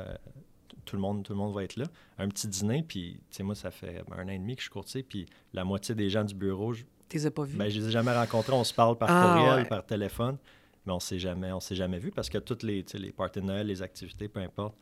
tout 0.85 0.95
le 0.95 1.01
monde, 1.01 1.23
tout 1.23 1.33
le 1.33 1.39
monde 1.39 1.53
va 1.53 1.63
être 1.63 1.75
là. 1.75 1.85
Un 2.17 2.27
petit 2.29 2.47
dîner, 2.47 2.83
puis, 2.83 3.19
tu 3.29 3.37
sais, 3.37 3.43
moi, 3.43 3.55
ça 3.55 3.71
fait 3.71 4.03
un 4.11 4.25
an 4.25 4.29
et 4.29 4.37
demi 4.37 4.55
que 4.55 4.61
je 4.61 4.65
suis 4.65 4.71
courtier, 4.71 5.03
puis 5.03 5.25
la 5.53 5.63
moitié 5.63 5.95
des 5.95 6.09
gens 6.09 6.23
du 6.23 6.35
bureau, 6.35 6.73
tu 7.09 7.17
les 7.17 7.25
as 7.25 7.31
pas 7.31 7.43
vus? 7.43 7.57
Ben, 7.57 7.69
je 7.69 7.79
les 7.79 7.87
ai 7.87 7.91
jamais 7.91 8.13
rencontrés. 8.15 8.53
On 8.53 8.63
se 8.63 8.73
parle 8.73 8.97
par 8.97 9.09
ah, 9.11 9.21
courriel, 9.27 9.67
par 9.67 9.85
téléphone. 9.85 10.37
mais 10.85 10.93
on 10.93 10.99
s'est 10.99 11.19
jamais, 11.19 11.51
on 11.51 11.59
s'est 11.59 11.75
jamais 11.75 11.99
vu 11.99 12.11
parce 12.11 12.29
que 12.29 12.37
toutes 12.39 12.63
les, 12.63 12.83
les 12.95 13.11
parties 13.11 13.39
de 13.41 13.45
Noël, 13.45 13.67
les 13.67 13.81
activités, 13.81 14.27
peu 14.27 14.39
importe, 14.41 14.75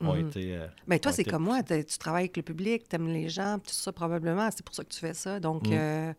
ont 0.00 0.14
Mhm. 0.14 0.28
été. 0.28 0.54
euh, 0.56 0.66
Mais 0.86 1.00
toi, 1.00 1.10
c'est 1.10 1.22
été 1.22 1.30
comme 1.32 1.42
moi, 1.42 1.60
tu 1.64 1.84
travailles 1.98 2.24
avec 2.26 2.36
le 2.36 2.44
public, 2.44 2.88
tu 2.88 2.94
aimes 2.94 3.08
les 3.12 3.28
gens, 3.28 3.58
tout 3.58 3.72
ça 3.72 3.90
probablement, 3.92 4.48
c'est 4.52 4.64
pour 4.64 4.74
ça 4.76 4.84
que 4.84 4.90
tu 4.90 5.00
fais 5.00 5.14
ça. 5.14 5.40
Donc, 5.40 5.66
Mm. 5.66 5.72
euh, 5.72 6.12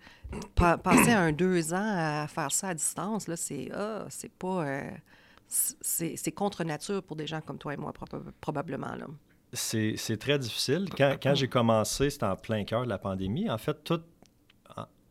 pa- 0.56 0.78
passer 0.78 1.12
un 1.12 1.32
deux 1.32 1.74
ans 1.74 1.78
à 1.96 2.28
faire 2.28 2.52
ça 2.52 2.68
à 2.70 2.74
distance, 2.74 3.28
là, 3.30 3.38
c'est 3.38 3.70
ah, 3.74 4.06
c'est 4.10 4.32
pas... 4.34 4.66
euh, 4.68 4.92
c'est 5.48 6.32
contre 6.32 6.64
nature 6.64 7.02
pour 7.02 7.16
des 7.16 7.26
gens 7.28 7.42
comme 7.42 7.58
toi 7.58 7.74
et 7.74 7.78
moi, 7.78 7.92
proba- 7.92 8.22
probablement. 8.42 8.96
Là. 8.96 9.08
C'est 9.54 9.96
c'est 9.98 10.18
très 10.18 10.38
difficile. 10.38 10.88
Quand, 10.96 11.16
quand 11.22 11.34
j'ai 11.36 11.48
commencé, 11.48 12.10
c'était 12.10 12.26
en 12.26 12.36
plein 12.36 12.64
cœur 12.66 12.84
de 12.84 12.90
la 12.90 12.98
pandémie. 13.00 13.50
En 13.50 13.58
fait, 13.58 13.84
tout. 13.84 14.02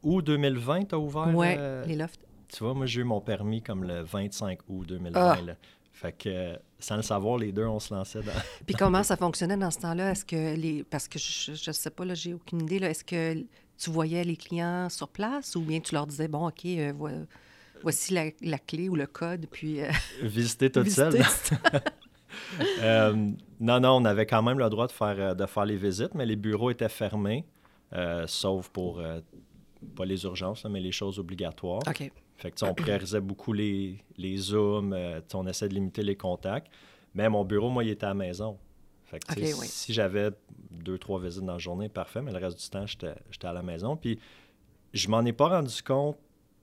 Août 0.03 0.23
2020, 0.23 0.85
tu 0.91 0.95
as 0.95 0.99
ouvert. 0.99 1.35
ouais, 1.35 1.57
euh, 1.59 1.85
les 1.87 1.97
lofts. 1.97 2.21
Tu 2.49 2.63
vois, 2.65 2.73
moi, 2.75 2.87
j'ai 2.87 3.01
eu 3.01 3.05
mon 3.05 3.21
permis 3.21 3.61
comme 3.63 3.85
le 3.85 4.03
25 4.03 4.59
août 4.69 4.87
2020. 4.87 5.21
Ah. 5.21 5.39
là. 5.45 5.55
Fait 5.93 6.13
que, 6.13 6.57
sans 6.79 6.97
le 6.97 7.03
savoir, 7.03 7.39
les 7.39 7.51
deux, 7.51 7.67
on 7.67 7.81
se 7.81 7.93
lançait 7.93 8.21
dans. 8.23 8.33
Puis 8.67 8.75
comment 8.77 9.03
ça 9.03 9.17
fonctionnait 9.17 9.57
dans 9.57 9.71
ce 9.73 9.81
temps-là? 9.81 10.13
Est-ce 10.13 10.25
que 10.25 10.55
les... 10.55 10.85
Parce 10.85 11.09
que 11.09 11.19
je, 11.19 11.53
je 11.55 11.73
sais 11.73 11.91
pas, 11.91 12.05
là, 12.05 12.15
j'ai 12.15 12.35
aucune 12.35 12.63
idée. 12.63 12.79
Là. 12.79 12.89
Est-ce 12.91 13.05
que 13.05 13.35
tu 13.77 13.91
voyais 13.91 14.23
les 14.25 14.37
clients 14.37 14.89
sur 14.89 15.09
place 15.09 15.57
ou 15.57 15.61
bien 15.63 15.81
tu 15.81 15.95
leur 15.95 16.07
disais, 16.07 16.29
bon, 16.29 16.47
OK, 16.49 16.65
euh, 16.67 16.93
vo- 16.97 17.09
voici 17.83 18.15
la, 18.15 18.27
la 18.43 18.59
clé 18.59 18.89
ou 18.89 18.95
le 18.97 19.07
code, 19.07 19.47
puis... 19.51 19.81
euh, 19.83 19.91
Visiter 20.23 20.71
toute 20.71 20.85
visiter. 20.85 21.23
seule. 21.23 21.59
Euh, 22.83 23.15
non, 23.59 23.81
non, 23.81 23.97
on 23.97 24.05
avait 24.05 24.27
quand 24.27 24.43
même 24.43 24.59
le 24.59 24.69
droit 24.69 24.87
de 24.87 24.93
faire, 24.93 25.35
de 25.35 25.47
faire 25.47 25.65
les 25.65 25.77
visites, 25.77 26.15
mais 26.15 26.27
les 26.27 26.37
bureaux 26.37 26.71
étaient 26.71 26.89
fermés, 26.89 27.45
sauf 28.27 28.69
pour, 28.69 29.03
pas 29.97 30.05
les 30.05 30.25
urgences, 30.25 30.65
mais 30.65 30.81
les 30.81 30.93
choses 30.93 31.19
obligatoires. 31.19 31.81
OK. 31.87 32.11
Fait 32.37 32.51
que, 32.53 32.65
on 32.65 32.75
priorisait 32.75 33.21
beaucoup 33.21 33.53
les, 33.53 33.99
les 34.17 34.37
Zooms, 34.37 34.93
euh, 34.93 35.21
on 35.35 35.47
essaie 35.47 35.69
de 35.69 35.75
limiter 35.75 36.03
les 36.03 36.15
contacts. 36.17 36.71
Mais 37.15 37.29
mon 37.29 37.45
bureau, 37.45 37.69
moi, 37.69 37.83
il 37.85 37.91
était 37.91 38.05
à 38.07 38.11
la 38.11 38.15
maison. 38.15 38.59
Fait 39.07 39.19
que, 39.19 39.33
oui. 39.41 39.67
si 39.67 39.93
j'avais 39.93 40.31
deux, 40.71 40.99
trois 40.99 41.19
visites 41.21 41.45
dans 41.45 41.55
la 41.55 41.59
journée, 41.59 41.89
parfait, 41.89 42.21
mais 42.23 42.31
le 42.31 42.39
reste 42.39 42.61
du 42.63 42.69
temps, 42.69 42.87
j'étais 42.87 43.15
à 43.47 43.53
la 43.53 43.63
maison. 43.63 43.97
Puis, 43.97 44.19
je 44.95 45.09
m'en 45.09 45.25
ai 45.25 45.33
pas 45.33 45.49
rendu 45.49 45.83
compte 45.83 46.17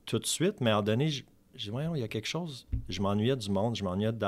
tout 0.05 0.19
de 0.19 0.25
suite, 0.27 0.62
mais 0.62 0.69
à 0.69 0.74
un 0.74 0.75
moment 0.77 0.86
donné, 0.86 1.10
j- 1.10 1.25
j'ai 1.55 1.65
dit, 1.65 1.69
voyons, 1.72 1.95
il 1.95 2.01
y 2.01 2.03
a 2.03 2.07
quelque 2.07 2.27
chose. 2.27 2.67
Je 2.88 3.01
m'ennuyais 3.01 3.36
du 3.36 3.50
monde, 3.50 3.75
je 3.75 3.84
m'ennuyais 3.84 4.12
de, 4.13 4.25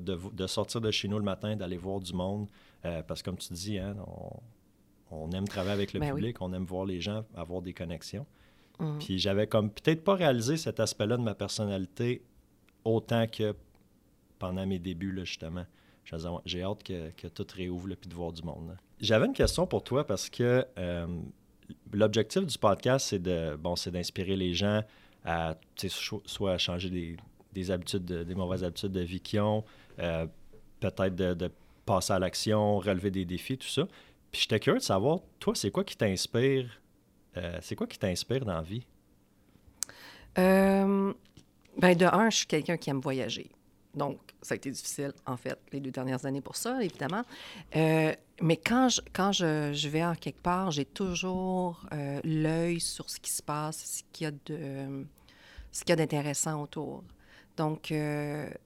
de- 0.00 0.18
de 0.32 0.46
sortir 0.46 0.80
de 0.80 0.90
chez 0.90 1.06
nous 1.08 1.18
le 1.18 1.24
matin, 1.24 1.54
d'aller 1.56 1.76
voir 1.76 2.00
du 2.00 2.12
monde. 2.14 2.48
euh, 2.84 3.02
parce 3.02 3.20
que, 3.22 3.26
comme 3.30 3.38
tu 3.38 3.52
dis, 3.52 3.78
hein, 3.78 3.94
on, 4.06 4.30
on 5.10 5.30
aime 5.32 5.46
travailler 5.48 5.72
avec 5.74 5.92
le 5.92 6.00
Ben 6.00 6.12
oui. 6.12 6.20
public, 6.20 6.36
on 6.40 6.52
aime 6.52 6.64
voir 6.64 6.84
les 6.84 7.00
gens, 7.00 7.24
avoir 7.34 7.62
des 7.62 7.72
connexions. 7.72 8.26
Mhm. 8.80 8.98
Puis 8.98 9.18
j'avais 9.18 9.46
comme 9.46 9.70
peut-être 9.70 10.04
pas 10.04 10.14
réalisé 10.14 10.56
cet 10.56 10.80
aspect-là 10.80 11.16
de 11.16 11.22
ma 11.22 11.34
personnalité 11.34 12.22
autant 12.84 13.26
que 13.26 13.54
pendant 14.38 14.66
mes 14.66 14.78
débuts, 14.78 15.12
là, 15.12 15.24
justement. 15.24 15.64
J'ai 16.46 16.62
hâte 16.62 16.82
que, 16.84 17.10
que 17.10 17.26
tout 17.28 17.46
réouvre, 17.54 17.88
là, 17.88 17.96
puis 18.00 18.08
de 18.08 18.14
voir 18.14 18.32
du 18.32 18.42
monde. 18.42 18.68
là. 18.68 18.74
J'avais 19.00 19.26
une 19.26 19.34
question 19.34 19.66
pour 19.66 19.82
toi 19.84 20.06
parce 20.06 20.30
que 20.30 20.64
euh, 20.78 21.06
l'objectif 21.92 22.46
du 22.46 22.56
podcast, 22.56 23.08
c'est 23.08 23.18
de 23.18 23.56
bon, 23.56 23.76
c'est 23.76 23.90
d'inspirer 23.90 24.36
les 24.36 24.54
gens 24.54 24.82
à 25.24 25.56
soit 26.24 26.52
à 26.52 26.58
changer 26.58 26.88
des, 26.88 27.16
des 27.52 27.70
habitudes, 27.70 28.04
de- 28.06 28.24
des 28.24 28.34
mauvaises 28.34 28.64
habitudes 28.64 28.92
de 28.92 29.00
vie 29.00 29.20
qu'ils 29.20 29.40
ont, 29.40 29.64
euh, 29.98 30.26
peut-être 30.80 31.14
de, 31.14 31.34
de 31.34 31.50
passer 31.84 32.12
à 32.14 32.18
l'action, 32.18 32.78
relever 32.78 33.10
des 33.10 33.24
défis, 33.26 33.58
tout 33.58 33.68
ça. 33.68 33.86
Puis 34.32 34.42
j'étais 34.42 34.60
curieux 34.60 34.78
de 34.78 34.84
savoir, 34.84 35.20
toi, 35.38 35.54
c'est 35.54 35.70
quoi 35.70 35.84
qui 35.84 35.96
t'inspire 35.96 36.80
euh, 37.38 37.58
c'est 37.60 37.76
quoi 37.76 37.86
qui 37.86 37.98
t'inspire 37.98 38.44
dans 38.44 38.54
la 38.54 38.62
vie? 38.62 38.86
Euh, 40.38 41.12
ben 41.76 41.96
de 41.96 42.06
un, 42.06 42.30
je 42.30 42.38
suis 42.38 42.46
quelqu'un 42.46 42.76
qui 42.76 42.90
aime 42.90 43.00
voyager. 43.00 43.50
Donc, 43.94 44.18
ça 44.42 44.54
a 44.54 44.56
été 44.56 44.70
difficile, 44.70 45.12
en 45.26 45.36
fait, 45.36 45.58
les 45.72 45.80
deux 45.80 45.90
dernières 45.90 46.24
années 46.26 46.40
pour 46.40 46.56
ça, 46.56 46.82
évidemment. 46.82 47.22
Euh, 47.74 48.12
mais 48.40 48.56
quand 48.56 48.88
je, 48.88 49.00
quand 49.12 49.32
je, 49.32 49.72
je 49.72 49.88
vais 49.88 50.04
en 50.04 50.14
quelque 50.14 50.40
part, 50.40 50.70
j'ai 50.70 50.84
toujours 50.84 51.84
euh, 51.92 52.20
l'œil 52.24 52.80
sur 52.80 53.10
ce 53.10 53.18
qui 53.18 53.30
se 53.30 53.42
passe, 53.42 53.78
ce 53.84 54.02
qu'il 54.12 54.24
y 54.24 54.28
a 54.28 54.30
de, 54.30 55.04
ce 55.72 55.80
qu'il 55.80 55.90
y 55.90 55.92
a 55.92 55.96
d'intéressant 55.96 56.62
autour. 56.62 57.02
Donc, 57.56 57.92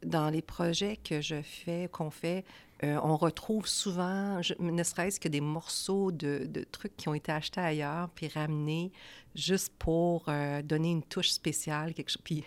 dans 0.04 0.28
les 0.28 0.42
projets 0.42 0.99
que 0.99 1.23
je 1.23 1.40
fais, 1.40 1.88
qu'on 1.90 2.11
fait, 2.11 2.45
euh, 2.84 2.98
on 3.02 3.16
retrouve 3.16 3.66
souvent, 3.66 4.40
ne 4.58 4.82
serait-ce 4.82 5.20
que 5.20 5.28
des 5.28 5.40
morceaux 5.40 6.10
de, 6.10 6.48
trucs 6.72 6.96
qui 6.96 7.08
ont 7.08 7.14
été 7.14 7.30
achetés 7.30 7.60
ailleurs, 7.60 8.08
puis 8.10 8.28
ramenés 8.28 8.90
juste 9.36 9.72
pour 9.78 10.24
euh, 10.28 10.62
donner 10.62 10.90
une 10.90 11.02
touche 11.02 11.30
spéciale. 11.30 11.94
Puis, 12.24 12.44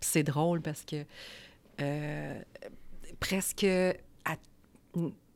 c'est 0.00 0.24
drôle 0.24 0.60
parce 0.60 0.84
que 0.84 1.04
euh, 1.80 2.40
presque 3.20 3.64
à 4.24 4.36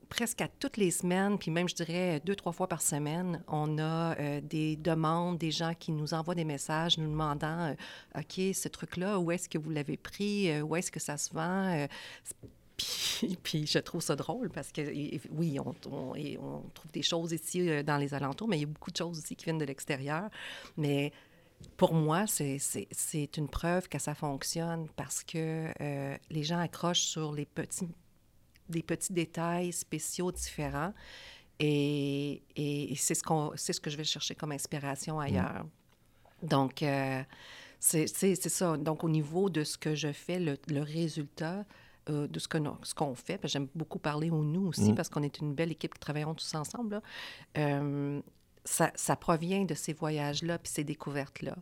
presque 0.08 0.40
à 0.40 0.48
toutes 0.48 0.76
les 0.76 0.90
semaines, 0.90 1.38
puis 1.38 1.52
même, 1.52 1.68
je 1.68 1.74
dirais, 1.76 2.20
deux, 2.24 2.34
trois 2.34 2.50
fois 2.50 2.66
par 2.66 2.82
semaine, 2.82 3.44
on 3.46 3.78
a 3.78 4.40
des 4.40 4.74
demandes, 4.74 5.38
des 5.38 5.52
gens 5.52 5.72
qui 5.78 5.92
nous 5.92 6.14
envoient 6.14 6.34
des 6.34 6.44
messages 6.44 6.98
nous 6.98 7.08
demandant 7.08 7.76
OK, 8.16 8.40
ce 8.52 8.66
truc-là, 8.66 9.20
où 9.20 9.30
est-ce 9.30 9.48
que 9.48 9.56
vous 9.56 9.70
l'avez 9.70 9.96
pris? 9.96 10.60
Où 10.62 10.74
est-ce 10.74 10.90
que 10.90 10.98
ça 10.98 11.16
se 11.16 11.32
vend? 11.32 11.86
Puis, 12.80 13.36
puis 13.42 13.66
je 13.66 13.78
trouve 13.78 14.00
ça 14.00 14.16
drôle 14.16 14.50
parce 14.50 14.72
que, 14.72 14.82
oui, 15.30 15.58
on, 15.60 15.74
on- 15.90 16.14
et 16.14 16.38
on 16.38 16.62
trouve 16.74 16.90
des 16.92 17.02
choses 17.02 17.32
ici 17.32 17.68
euh, 17.68 17.82
dans 17.82 17.96
les 17.98 18.14
alentours, 18.14 18.48
mais 18.48 18.56
il 18.58 18.60
y 18.60 18.64
a 18.64 18.66
beaucoup 18.66 18.90
de 18.90 18.96
choses 18.96 19.18
aussi 19.18 19.36
qui 19.36 19.44
viennent 19.44 19.58
de 19.58 19.64
l'extérieur. 19.64 20.28
Mais 20.76 21.12
pour 21.76 21.92
moi, 21.94 22.26
c'est- 22.26 22.58
une 23.36 23.48
preuve 23.48 23.88
que 23.88 23.98
ça 23.98 24.14
fonctionne 24.14 24.88
parce 24.96 25.22
que 25.24 25.68
euh, 25.80 26.16
les 26.30 26.42
gens 26.42 26.58
accrochent 26.58 27.02
sur 27.02 27.32
les 27.32 27.44
petits, 27.46 27.88
des 28.68 28.82
petits 28.82 29.12
détails 29.12 29.72
spéciaux 29.72 30.32
différents. 30.32 30.94
Et, 31.58 32.42
et- 32.56 32.92
et 32.92 32.96
c'est 32.96 33.14
ce, 33.14 33.22
que 33.80 33.90
je 33.90 33.96
vais 33.96 34.04
chercher 34.04 34.34
comme 34.34 34.52
inspiration 34.52 35.20
ailleurs. 35.20 35.66
Donc, 36.42 36.82
euh, 36.82 37.22
c'est 37.78 38.06
ça. 38.06 38.76
Donc, 38.78 39.04
au 39.04 39.10
niveau 39.10 39.50
de 39.50 39.62
ce 39.64 39.76
que 39.76 39.94
je 39.94 40.10
fais, 40.12 40.38
le, 40.40 40.56
le 40.68 40.80
résultat 40.80 41.66
euh, 42.08 42.26
de 42.26 42.38
ce 42.38 42.48
nous- 42.58 42.76
ce 42.82 42.94
qu'on 42.94 43.14
fait, 43.14 43.40
j'aime 43.44 43.68
beaucoup 43.74 43.98
parler 43.98 44.30
au 44.30 44.42
nous 44.42 44.68
aussi, 44.68 44.92
Mm. 44.92 44.94
parce 44.94 45.08
qu'on 45.08 45.22
est 45.22 45.38
une 45.40 45.54
belle 45.54 45.70
équipe 45.72 45.94
qui 45.94 46.00
travaillons 46.00 46.34
tous 46.34 46.54
ensemble, 46.54 46.94
là. 46.96 47.02
Euh, 47.58 48.20
ça, 48.64 48.90
ça 48.94 49.16
provient 49.16 49.64
de 49.64 49.74
ces 49.74 49.92
voyages-là 49.92 50.58
puis 50.58 50.70
ces 50.72 50.84
découvertes-là. 50.84 51.56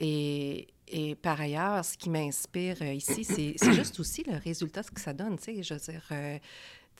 Et, 0.00 0.68
et 0.86 1.14
par 1.16 1.40
ailleurs, 1.40 1.84
ce 1.84 1.96
qui 1.98 2.08
m'inspire 2.10 2.76
euh, 2.82 2.92
ici, 2.94 3.24
c'est 3.24 3.56
juste 3.74 3.98
aussi 3.98 4.22
le 4.24 4.36
résultat, 4.36 4.82
ce 4.84 4.90
que 4.90 5.00
ça 5.00 5.12
donne. 5.12 5.36
Je 5.44 5.74
veux 5.74 5.80
dire, 5.80 6.02
euh, 6.12 6.38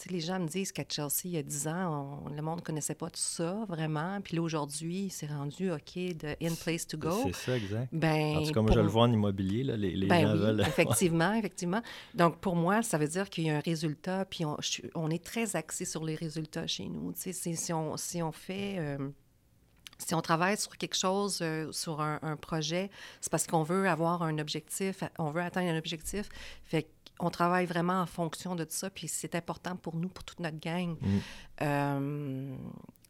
les 0.06 0.20
gens 0.20 0.38
me 0.38 0.46
disent 0.46 0.72
qu'à 0.72 0.84
Chelsea, 0.88 1.22
il 1.24 1.30
y 1.32 1.36
a 1.38 1.42
10 1.42 1.68
ans, 1.68 2.22
on- 2.26 2.28
le 2.28 2.40
monde 2.42 2.58
ne 2.60 2.64
connaissait 2.64 2.94
pas 2.94 3.10
tout 3.10 3.20
ça, 3.20 3.64
vraiment. 3.68 4.20
Puis 4.20 4.36
là, 4.36 4.42
aujourd'hui, 4.42 5.08
c'est 5.10 5.26
rendu 5.26 5.70
OK 5.70 5.94
de 5.96 6.36
in 6.42 6.54
place 6.54 6.86
to 6.86 6.96
go. 6.98 7.22
C'est 7.24 7.34
ça, 7.34 7.56
exact. 7.56 7.88
Ben, 7.92 8.36
En 8.38 8.42
tout 8.44 8.52
cas, 8.52 8.60
moi, 8.60 8.68
pour 8.68 8.76
je 8.76 8.80
le 8.80 8.86
vois 8.88 9.02
en 9.02 9.12
immobilier, 9.12 9.64
là, 9.64 9.76
les, 9.76 9.94
les 9.96 10.06
ben 10.06 10.26
gens 10.28 10.32
oui, 10.34 10.38
veulent... 10.40 10.60
effectivement, 10.66 11.34
effectivement. 11.34 11.82
Donc, 12.14 12.38
pour 12.38 12.54
moi, 12.56 12.82
ça 12.82 12.96
veut 12.98 13.08
dire 13.08 13.28
qu'il 13.30 13.44
y 13.44 13.50
a 13.50 13.56
un 13.56 13.60
résultat, 13.60 14.24
puis 14.24 14.44
on, 14.44 14.56
je 14.60 14.68
suis- 14.68 14.90
on 14.94 15.10
est 15.10 15.24
très 15.24 15.56
axé 15.56 15.84
sur 15.84 16.04
les 16.04 16.14
résultats 16.14 16.66
chez 16.66 16.86
nous. 16.86 17.12
Si, 17.16 17.72
on, 17.72 17.96
si 17.96 18.22
on 18.22 18.32
fait... 18.32 18.76
euh, 18.78 19.08
si 20.00 20.14
on 20.14 20.20
travaille 20.20 20.56
sur 20.56 20.76
quelque 20.78 20.94
chose, 20.96 21.40
euh, 21.42 21.72
sur 21.72 22.00
un, 22.00 22.20
un 22.22 22.36
projet, 22.36 22.88
c'est 23.20 23.32
parce 23.32 23.48
qu'on 23.48 23.64
veut 23.64 23.88
avoir 23.88 24.22
un 24.22 24.38
objectif, 24.38 25.02
on 25.18 25.30
veut 25.32 25.40
atteindre 25.42 25.70
un 25.72 25.76
objectif. 25.76 26.28
Fait 26.62 26.88
qu'on 27.18 27.30
travaille 27.30 27.66
vraiment 27.66 28.00
en 28.00 28.06
fonction 28.06 28.54
de 28.54 28.64
ça, 28.68 28.88
puis 28.90 29.08
c'est 29.08 29.34
important 29.34 29.76
pour 29.76 29.96
nous, 29.96 30.08
pour 30.08 30.24
toute 30.24 30.40
notre 30.40 30.58
gang. 30.60 30.96
Mm. 31.00 31.18
Euh, 31.62 32.56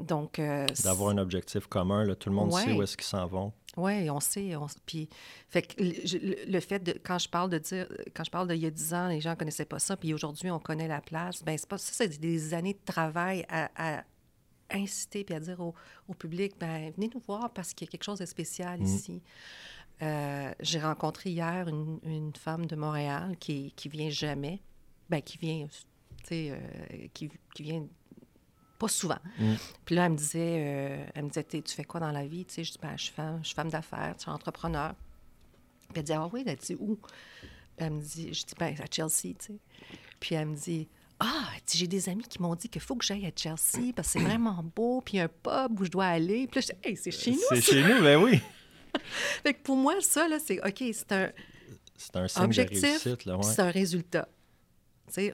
donc... 0.00 0.38
euh, 0.38 0.66
D'avoir 0.82 1.10
un 1.10 1.18
objectif 1.18 1.66
commun, 1.66 2.04
là, 2.04 2.14
tout 2.16 2.30
le 2.30 2.34
monde 2.36 2.52
sait 2.52 2.72
où 2.72 2.82
est-ce 2.82 2.96
qu'ils 2.96 3.06
s'en 3.06 3.26
vont. 3.26 3.52
oui, 3.76 4.08
on 4.10 4.20
sait. 4.20 4.56
On, 4.56 4.66
puis, 4.86 5.08
fait 5.48 5.62
que 5.62 5.82
le, 5.82 5.92
je- 6.04 6.18
le- 6.18 6.50
le 6.50 6.60
fait 6.60 6.78
de, 6.82 6.92
quand 7.04 7.18
je 7.18 7.28
parle 7.28 7.50
de 7.50 7.58
dire, 7.58 7.86
quand 8.14 8.24
je 8.24 8.30
parle 8.30 8.48
d'il 8.48 8.58
y 8.58 8.66
a 8.66 8.70
10 8.70 8.94
ans, 8.94 9.08
les 9.08 9.20
gens 9.20 9.30
ne 9.30 9.34
connaissaient 9.36 9.64
pas 9.66 9.78
ça, 9.78 9.96
puis 9.96 10.12
aujourd'hui, 10.14 10.50
on 10.50 10.58
connaît 10.58 10.88
la 10.88 11.00
place, 11.00 11.42
ben 11.44 11.56
c'est 11.58 11.68
pas 11.68 11.78
ça, 11.78 11.92
c'est 11.92 12.18
des 12.18 12.54
années 12.54 12.74
de 12.74 12.84
travail 12.92 13.44
à, 13.48 13.68
à 13.98 14.02
inciter 14.70 15.24
puis 15.24 15.34
à 15.34 15.40
dire 15.40 15.60
au, 15.60 15.74
au 16.08 16.14
public, 16.14 16.54
ben 16.60 16.92
venez 16.96 17.10
nous 17.14 17.20
voir 17.26 17.50
parce 17.50 17.72
qu'il 17.72 17.86
y 17.86 17.88
a 17.88 17.92
quelque 17.92 18.04
chose 18.04 18.18
de 18.18 18.26
spécial 18.26 18.80
Mm. 18.80 18.84
ici. 18.84 19.22
Euh, 20.02 20.52
J'ai 20.60 20.80
rencontré 20.80 21.30
hier 21.30 21.68
une, 21.68 21.98
une 22.04 22.34
femme 22.34 22.66
de 22.66 22.76
Montréal 22.76 23.36
qui, 23.38 23.72
qui 23.72 23.88
vient 23.88 24.10
jamais, 24.10 24.60
ben 25.08 25.20
qui 25.20 25.38
vient, 25.38 25.66
tu 25.66 26.28
sais, 26.28 26.50
euh, 26.52 27.06
qui, 27.14 27.30
qui 27.54 27.62
vient 27.62 27.84
pas 28.78 28.88
souvent. 28.88 29.18
Mm. 29.38 29.54
Puis 29.84 29.94
là, 29.96 30.06
elle 30.06 30.12
me 30.12 30.16
disait, 30.16 30.56
euh, 30.58 31.06
elle 31.14 31.24
me 31.24 31.28
disait, 31.28 31.44
tu 31.44 31.74
fais 31.74 31.84
quoi 31.84 31.98
dans 32.00 32.12
la 32.12 32.26
vie? 32.26 32.44
Tu 32.44 32.54
sais, 32.54 32.64
je 32.64 32.72
dis, 32.72 32.78
ben, 32.80 32.96
je 32.96 33.04
suis 33.04 33.12
femme, 33.12 33.40
je 33.42 33.48
suis 33.48 33.54
femme 33.56 33.70
d'affaires, 33.70 34.14
je 34.16 34.22
suis 34.22 34.30
entrepreneur. 34.30 34.94
Puis 35.88 35.94
elle 35.96 36.02
dit, 36.04 36.12
ah 36.12 36.28
oui, 36.32 36.44
elle 36.46 36.56
dit, 36.56 36.76
où? 36.78 36.98
Elle 37.76 37.94
me 37.94 38.00
dit, 38.00 38.32
je 38.32 38.44
dis, 38.44 38.54
ben, 38.58 38.74
à 38.80 38.84
Chelsea, 38.90 39.34
tu 39.38 39.46
sais. 39.46 39.58
Puis 40.20 40.34
elle 40.34 40.46
me 40.46 40.56
dit, 40.56 40.88
ah, 41.20 41.48
j'ai 41.72 41.88
des 41.88 42.08
amis 42.08 42.24
qui 42.24 42.40
m'ont 42.40 42.54
dit 42.54 42.68
qu'il 42.68 42.80
faut 42.80 42.94
que 42.94 43.04
j'aille 43.04 43.26
à 43.26 43.32
Chelsea 43.34 43.92
parce 43.96 44.12
que 44.12 44.18
c'est 44.20 44.24
vraiment 44.24 44.62
beau, 44.62 45.00
puis 45.00 45.14
il 45.14 45.16
y 45.16 45.20
a 45.20 45.24
un 45.24 45.28
pub 45.28 45.80
où 45.80 45.84
je 45.84 45.90
dois 45.90 46.06
aller. 46.06 46.46
Puis 46.46 46.60
là, 46.60 46.66
je 46.68 46.72
dis, 46.72 46.88
hey, 46.88 46.96
c'est 46.96 47.10
chez 47.10 47.32
nous. 47.32 47.38
C'est 47.48 47.60
chez 47.60 47.82
nous, 47.82 48.00
ben 48.00 48.22
oui. 48.22 48.40
Fait 49.42 49.54
que 49.54 49.62
pour 49.62 49.76
moi, 49.76 49.94
ça, 50.00 50.28
là, 50.28 50.38
c'est 50.38 50.60
OK, 50.60 50.82
c'est 50.92 51.12
un. 51.12 51.30
c'est 51.96 52.16
un 52.16 52.28
signe 52.28 52.48
de 52.48 52.62
réussite. 52.62 53.24
Là, 53.24 53.38
C'est 53.42 53.62
un 53.62 53.70
résultat. 53.70 54.28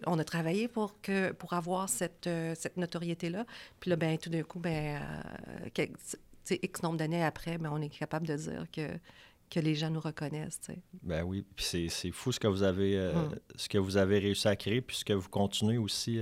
on 0.06 0.18
a 0.18 0.25
travaillé 0.25 0.68
pour, 0.68 1.00
que, 1.00 1.32
pour 1.32 1.52
avoir 1.52 1.88
cette, 1.88 2.26
euh, 2.26 2.54
cette 2.56 2.76
notoriété-là. 2.76 3.46
Puis 3.80 3.90
là, 3.90 3.96
ben, 3.96 4.18
tout 4.18 4.30
d'un 4.30 4.42
coup, 4.42 4.61
ben, 4.61 5.00
euh, 5.76 5.84
X 6.62 6.82
nombre 6.82 6.99
d'années 6.99 7.25
après, 7.25 7.58
ben, 7.58 7.70
on 7.73 7.80
est 7.80 7.88
capable 7.88 8.26
de 8.26 8.37
dire 8.37 8.66
que, 8.73 8.88
que 9.50 9.61
les 9.61 9.75
gens 9.75 9.90
nous 9.90 10.00
reconnaissent. 10.00 10.61
Ben 11.02 11.23
oui, 11.23 11.44
puis 11.56 11.88
c'est 11.90 12.11
fou 12.11 12.32
ce 12.32 12.40
que 12.40 12.46
vous 12.46 12.62
avez 12.62 12.96
euh, 12.96 13.14
hum. 13.14 13.34
ce 13.56 13.68
que 13.68 13.78
vous 13.78 13.96
avez 13.96 14.18
réussi 14.18 14.49
à 14.49 14.56
créer, 14.56 14.80
puis 14.80 14.96
ce 14.96 15.04
que 15.04 15.12
vous 15.12 15.28
continuez 15.28 15.78
aussi, 15.78 16.20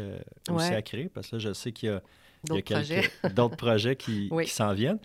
aussi 0.51 0.73
à 0.73 0.83
créer, 0.83 1.09
parce 1.09 1.29
que 1.29 1.37
là, 1.37 1.41
je 1.41 1.53
sais 1.53 1.73
qu'il 1.73 1.89
y 1.89 1.93
a, 1.93 2.03
d'autres 3.31 3.57
projets, 3.57 3.97
qui, 3.97 4.29
qui 4.29 4.51
s'en 4.51 4.75
viennent. 4.75 4.99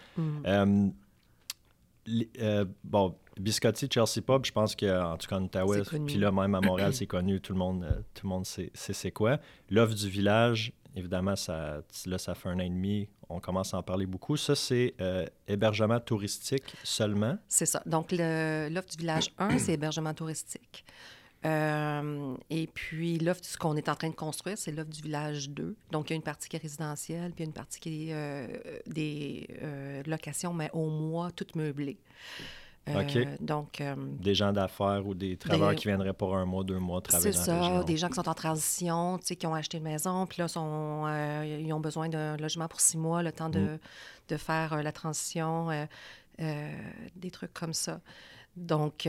Hum. 2.07 2.73
bon, 2.83 3.15
Biscotti, 3.39 3.87
Chelsea 3.91 4.21
Pub, 4.25 4.45
je 4.45 4.51
pense 4.51 4.75
qu'en 4.75 5.17
tout 5.17 5.27
cas 5.27 5.37
en 5.37 5.43
Outaouais, 5.43 5.81
puis 6.05 6.15
là 6.15 6.31
même 6.31 6.55
à 6.55 6.61
Montréal, 6.61 6.93
c'est 6.93 7.07
connu, 7.07 7.39
tout 7.41 7.53
le 7.53 7.59
monde, 7.59 7.83
euh, 7.83 8.01
tout 8.13 8.25
le 8.25 8.29
monde 8.29 8.45
sait 8.45 8.71
c'est 8.73 9.11
quoi. 9.11 9.39
L'offre 9.69 9.93
du 9.93 10.09
village, 10.09 10.73
évidemment, 10.95 11.35
ça, 11.35 11.81
là, 12.05 12.17
ça 12.17 12.33
fait 12.33 12.49
un 12.49 12.55
an 12.55 12.63
et 12.63 12.69
demi, 12.69 13.09
on 13.29 13.39
commence 13.39 13.73
à 13.73 13.77
en 13.77 13.83
parler 13.83 14.05
beaucoup. 14.05 14.37
Ça, 14.37 14.55
c'est 14.55 14.95
euh, 15.01 15.25
hébergement 15.47 15.99
touristique 15.99 16.63
seulement? 16.83 17.37
C'est 17.47 17.65
ça. 17.65 17.83
Donc, 17.85 18.11
l'offre 18.11 18.89
du 18.89 18.97
village 18.97 19.31
1, 19.37 19.59
c'est 19.59 19.73
hébergement 19.73 20.13
touristique. 20.13 20.85
Euh, 21.45 22.35
et 22.49 22.67
puis, 22.67 23.19
l'offre, 23.19 23.41
ce 23.43 23.57
qu'on 23.57 23.75
est 23.75 23.89
en 23.89 23.95
train 23.95 24.09
de 24.09 24.15
construire, 24.15 24.57
c'est 24.57 24.71
l'offre 24.71 24.89
du 24.89 25.01
village 25.01 25.49
2. 25.49 25.75
Donc, 25.91 26.09
il 26.09 26.13
y 26.13 26.13
a 26.13 26.17
une 26.17 26.23
partie 26.23 26.49
qui 26.49 26.55
est 26.55 26.61
résidentielle, 26.61 27.31
puis 27.33 27.45
une 27.45 27.53
partie 27.53 27.79
qui 27.79 28.09
est 28.09 28.83
des 28.87 29.47
locations, 30.05 30.53
mais 30.53 30.69
au 30.73 30.89
mois, 30.89 31.31
toutes 31.31 31.55
meublées. 31.55 31.99
OK. 32.95 33.15
Euh, 33.15 33.25
donc, 33.39 33.81
euh, 33.81 33.95
des 33.97 34.35
gens 34.35 34.53
d'affaires 34.53 35.05
ou 35.05 35.13
des 35.13 35.37
travailleurs 35.37 35.75
qui 35.75 35.87
viendraient 35.87 36.13
pour 36.13 36.35
un 36.35 36.45
mois, 36.45 36.63
deux 36.63 36.79
mois 36.79 37.01
travailler 37.01 37.31
dans 37.33 37.45
la 37.45 37.59
région. 37.59 37.83
des 37.83 37.97
gens 37.97 38.07
qui 38.07 38.15
sont 38.15 38.29
en 38.29 38.33
transition, 38.33 39.17
tu 39.19 39.27
sais, 39.27 39.35
qui 39.35 39.45
ont 39.47 39.53
acheté 39.53 39.77
une 39.77 39.83
maison, 39.83 40.25
puis 40.25 40.41
là, 40.41 40.47
sont, 40.47 41.03
euh, 41.07 41.59
ils 41.61 41.71
ont 41.73 41.79
besoin 41.79 42.09
d'un 42.09 42.37
logement 42.37 42.67
pour 42.67 42.79
six 42.79 42.97
mois, 42.97 43.23
le 43.23 43.31
temps 43.31 43.49
de, 43.49 43.59
mm. 43.59 43.79
de 44.29 44.37
faire 44.37 44.81
la 44.81 44.91
transition, 44.91 45.69
des 46.39 47.31
trucs 47.31 47.53
comme 47.53 47.73
ça. 47.73 47.99
Donc, 48.55 49.07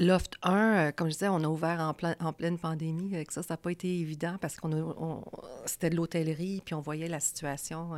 Loft 0.00 0.34
1, 0.42 0.92
comme 0.92 1.08
je 1.08 1.12
disais, 1.12 1.28
on 1.28 1.44
a 1.44 1.48
ouvert 1.48 1.80
en, 1.80 1.94
plein, 1.94 2.16
en 2.20 2.32
pleine 2.32 2.58
pandémie. 2.58 3.14
Avec 3.14 3.30
ça, 3.30 3.42
ça 3.42 3.54
n'a 3.54 3.58
pas 3.58 3.70
été 3.70 4.00
évident 4.00 4.36
parce 4.40 4.56
qu'on 4.56 5.22
c'était 5.66 5.90
de 5.90 5.96
l'hôtellerie, 5.96 6.62
puis 6.64 6.74
on 6.74 6.80
voyait 6.80 7.08
la 7.08 7.20
situation 7.20 7.94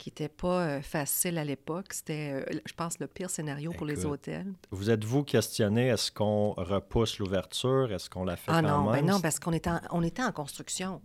qui 0.00 0.08
n'était 0.08 0.28
pas 0.28 0.62
euh, 0.62 0.80
facile 0.80 1.38
à 1.38 1.44
l'époque. 1.44 1.92
C'était, 1.92 2.32
euh, 2.32 2.60
je 2.64 2.72
pense, 2.72 2.98
le 2.98 3.06
pire 3.06 3.28
scénario 3.28 3.72
pour 3.72 3.86
les 3.86 4.06
hôtels. 4.06 4.52
Vous 4.70 4.90
êtes-vous 4.90 5.22
questionné, 5.24 5.88
est-ce 5.88 6.10
qu'on 6.10 6.52
repousse 6.52 7.18
l'ouverture? 7.18 7.92
Est-ce 7.92 8.08
qu'on 8.08 8.24
la 8.24 8.36
fait 8.36 8.50
ah 8.50 8.62
quand 8.62 8.84
non, 8.84 8.90
ben 8.90 9.04
non, 9.04 9.20
parce 9.20 9.38
qu'on 9.38 9.52
était 9.52 9.70
en, 9.70 9.80
on 9.90 10.02
était 10.02 10.22
en 10.22 10.32
construction. 10.32 11.02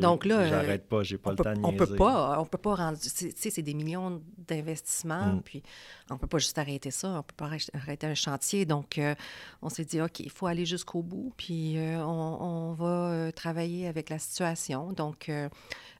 Donc 0.00 0.24
là, 0.24 0.40
euh, 0.40 0.48
j'arrête 0.48 0.88
pas, 0.88 1.02
j'ai 1.02 1.18
pas 1.18 1.30
le 1.30 1.36
temps 1.36 1.52
de 1.52 1.60
On 1.62 1.72
peut 1.72 1.86
pas, 1.96 2.40
on 2.40 2.44
peut 2.44 2.58
pas 2.58 2.74
rendre. 2.74 2.98
C'est 2.98 3.62
des 3.62 3.74
millions 3.74 4.22
d'investissements, 4.46 5.34
mm. 5.34 5.42
puis 5.42 5.62
on 6.10 6.16
peut 6.16 6.26
pas 6.26 6.38
juste 6.38 6.58
arrêter 6.58 6.90
ça, 6.90 7.10
on 7.18 7.22
peut 7.22 7.34
pas 7.36 7.50
arrêter 7.74 8.06
un 8.06 8.14
chantier. 8.14 8.64
Donc, 8.64 9.00
on 9.62 9.68
s'est 9.68 9.84
dit, 9.84 10.00
ok, 10.00 10.20
il 10.20 10.30
faut 10.30 10.46
aller 10.46 10.66
jusqu'au 10.66 11.02
bout, 11.02 11.32
puis 11.36 11.76
on, 11.78 12.42
on, 12.42 12.72
va 12.72 13.32
travailler 13.32 13.86
avec 13.86 14.08
la 14.10 14.18
situation. 14.18 14.92
Donc, 14.92 15.30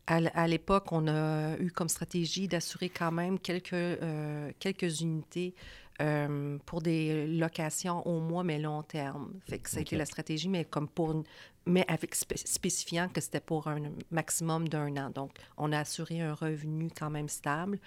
à, 0.08 0.46
l'époque, 0.46 0.90
on 0.92 1.06
a 1.06 1.56
eu 1.58 1.70
comme 1.70 1.88
stratégie 1.88 2.48
d'assurer 2.48 2.88
quand 2.88 3.12
même 3.12 3.38
quelques, 3.38 3.74
euh, 3.74 4.50
quelques 4.58 5.02
unités 5.02 5.54
euh, 6.00 6.56
pour 6.64 6.80
des 6.80 7.26
locations 7.26 8.06
au 8.06 8.20
mois, 8.20 8.42
mais 8.42 8.58
long 8.58 8.82
terme. 8.82 9.34
Fait 9.46 9.58
que 9.58 9.68
ça 9.68 9.78
a 9.78 9.80
été 9.80 9.96
la 9.96 10.06
stratégie, 10.06 10.48
mais 10.48 10.64
comme 10.64 10.88
pour 10.88 11.24
mais 11.68 11.84
avec 11.88 12.14
spécifiant 12.14 13.08
que 13.08 13.20
c'était 13.20 13.40
pour 13.40 13.68
un 13.68 13.80
maximum 14.10 14.68
d'un 14.68 14.96
an. 14.96 15.10
Donc, 15.10 15.32
on 15.56 15.72
a 15.72 15.80
assuré 15.80 16.20
un 16.20 16.34
revenu 16.34 16.88
quand 16.96 17.10
même 17.10 17.28
stable. 17.28 17.78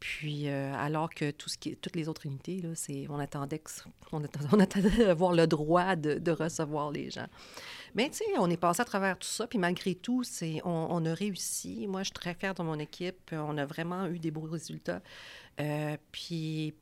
Puis, 0.00 0.48
euh, 0.48 0.72
alors 0.74 1.10
que 1.10 1.30
tout 1.30 1.50
ce 1.50 1.58
qui, 1.58 1.76
toutes 1.76 1.94
les 1.94 2.08
autres 2.08 2.24
unités, 2.24 2.62
là, 2.62 2.70
on 3.10 3.18
attendait, 3.18 3.62
on 4.12 4.24
attendait, 4.58 4.96
d'avoir 4.96 5.32
le 5.32 5.46
droit 5.46 5.94
de, 5.94 6.14
de, 6.14 6.30
recevoir 6.30 6.90
les 6.90 7.10
gens. 7.10 7.26
Mais 7.94 8.08
tu 8.08 8.16
sais, 8.16 8.24
on 8.38 8.48
est 8.48 8.56
passé 8.56 8.80
à 8.80 8.86
travers 8.86 9.18
tout 9.18 9.28
ça, 9.28 9.46
puis 9.46 9.58
malgré 9.58 9.94
tout, 9.94 10.24
c'est, 10.24 10.62
on, 10.64 11.04
a 11.04 11.12
réussi. 11.12 11.86
Moi, 11.86 12.00
je 12.00 12.06
suis 12.06 12.14
très 12.14 12.34
fière 12.34 12.54
de 12.54 12.62
mon 12.62 12.78
équipe. 12.78 13.30
On 13.32 13.58
a 13.58 13.66
vraiment 13.66 14.06
eu 14.06 14.18
des 14.18 14.30
beaux 14.30 14.48
résultats. 14.48 15.02
Euh, 15.60 15.98
puis 16.12 16.72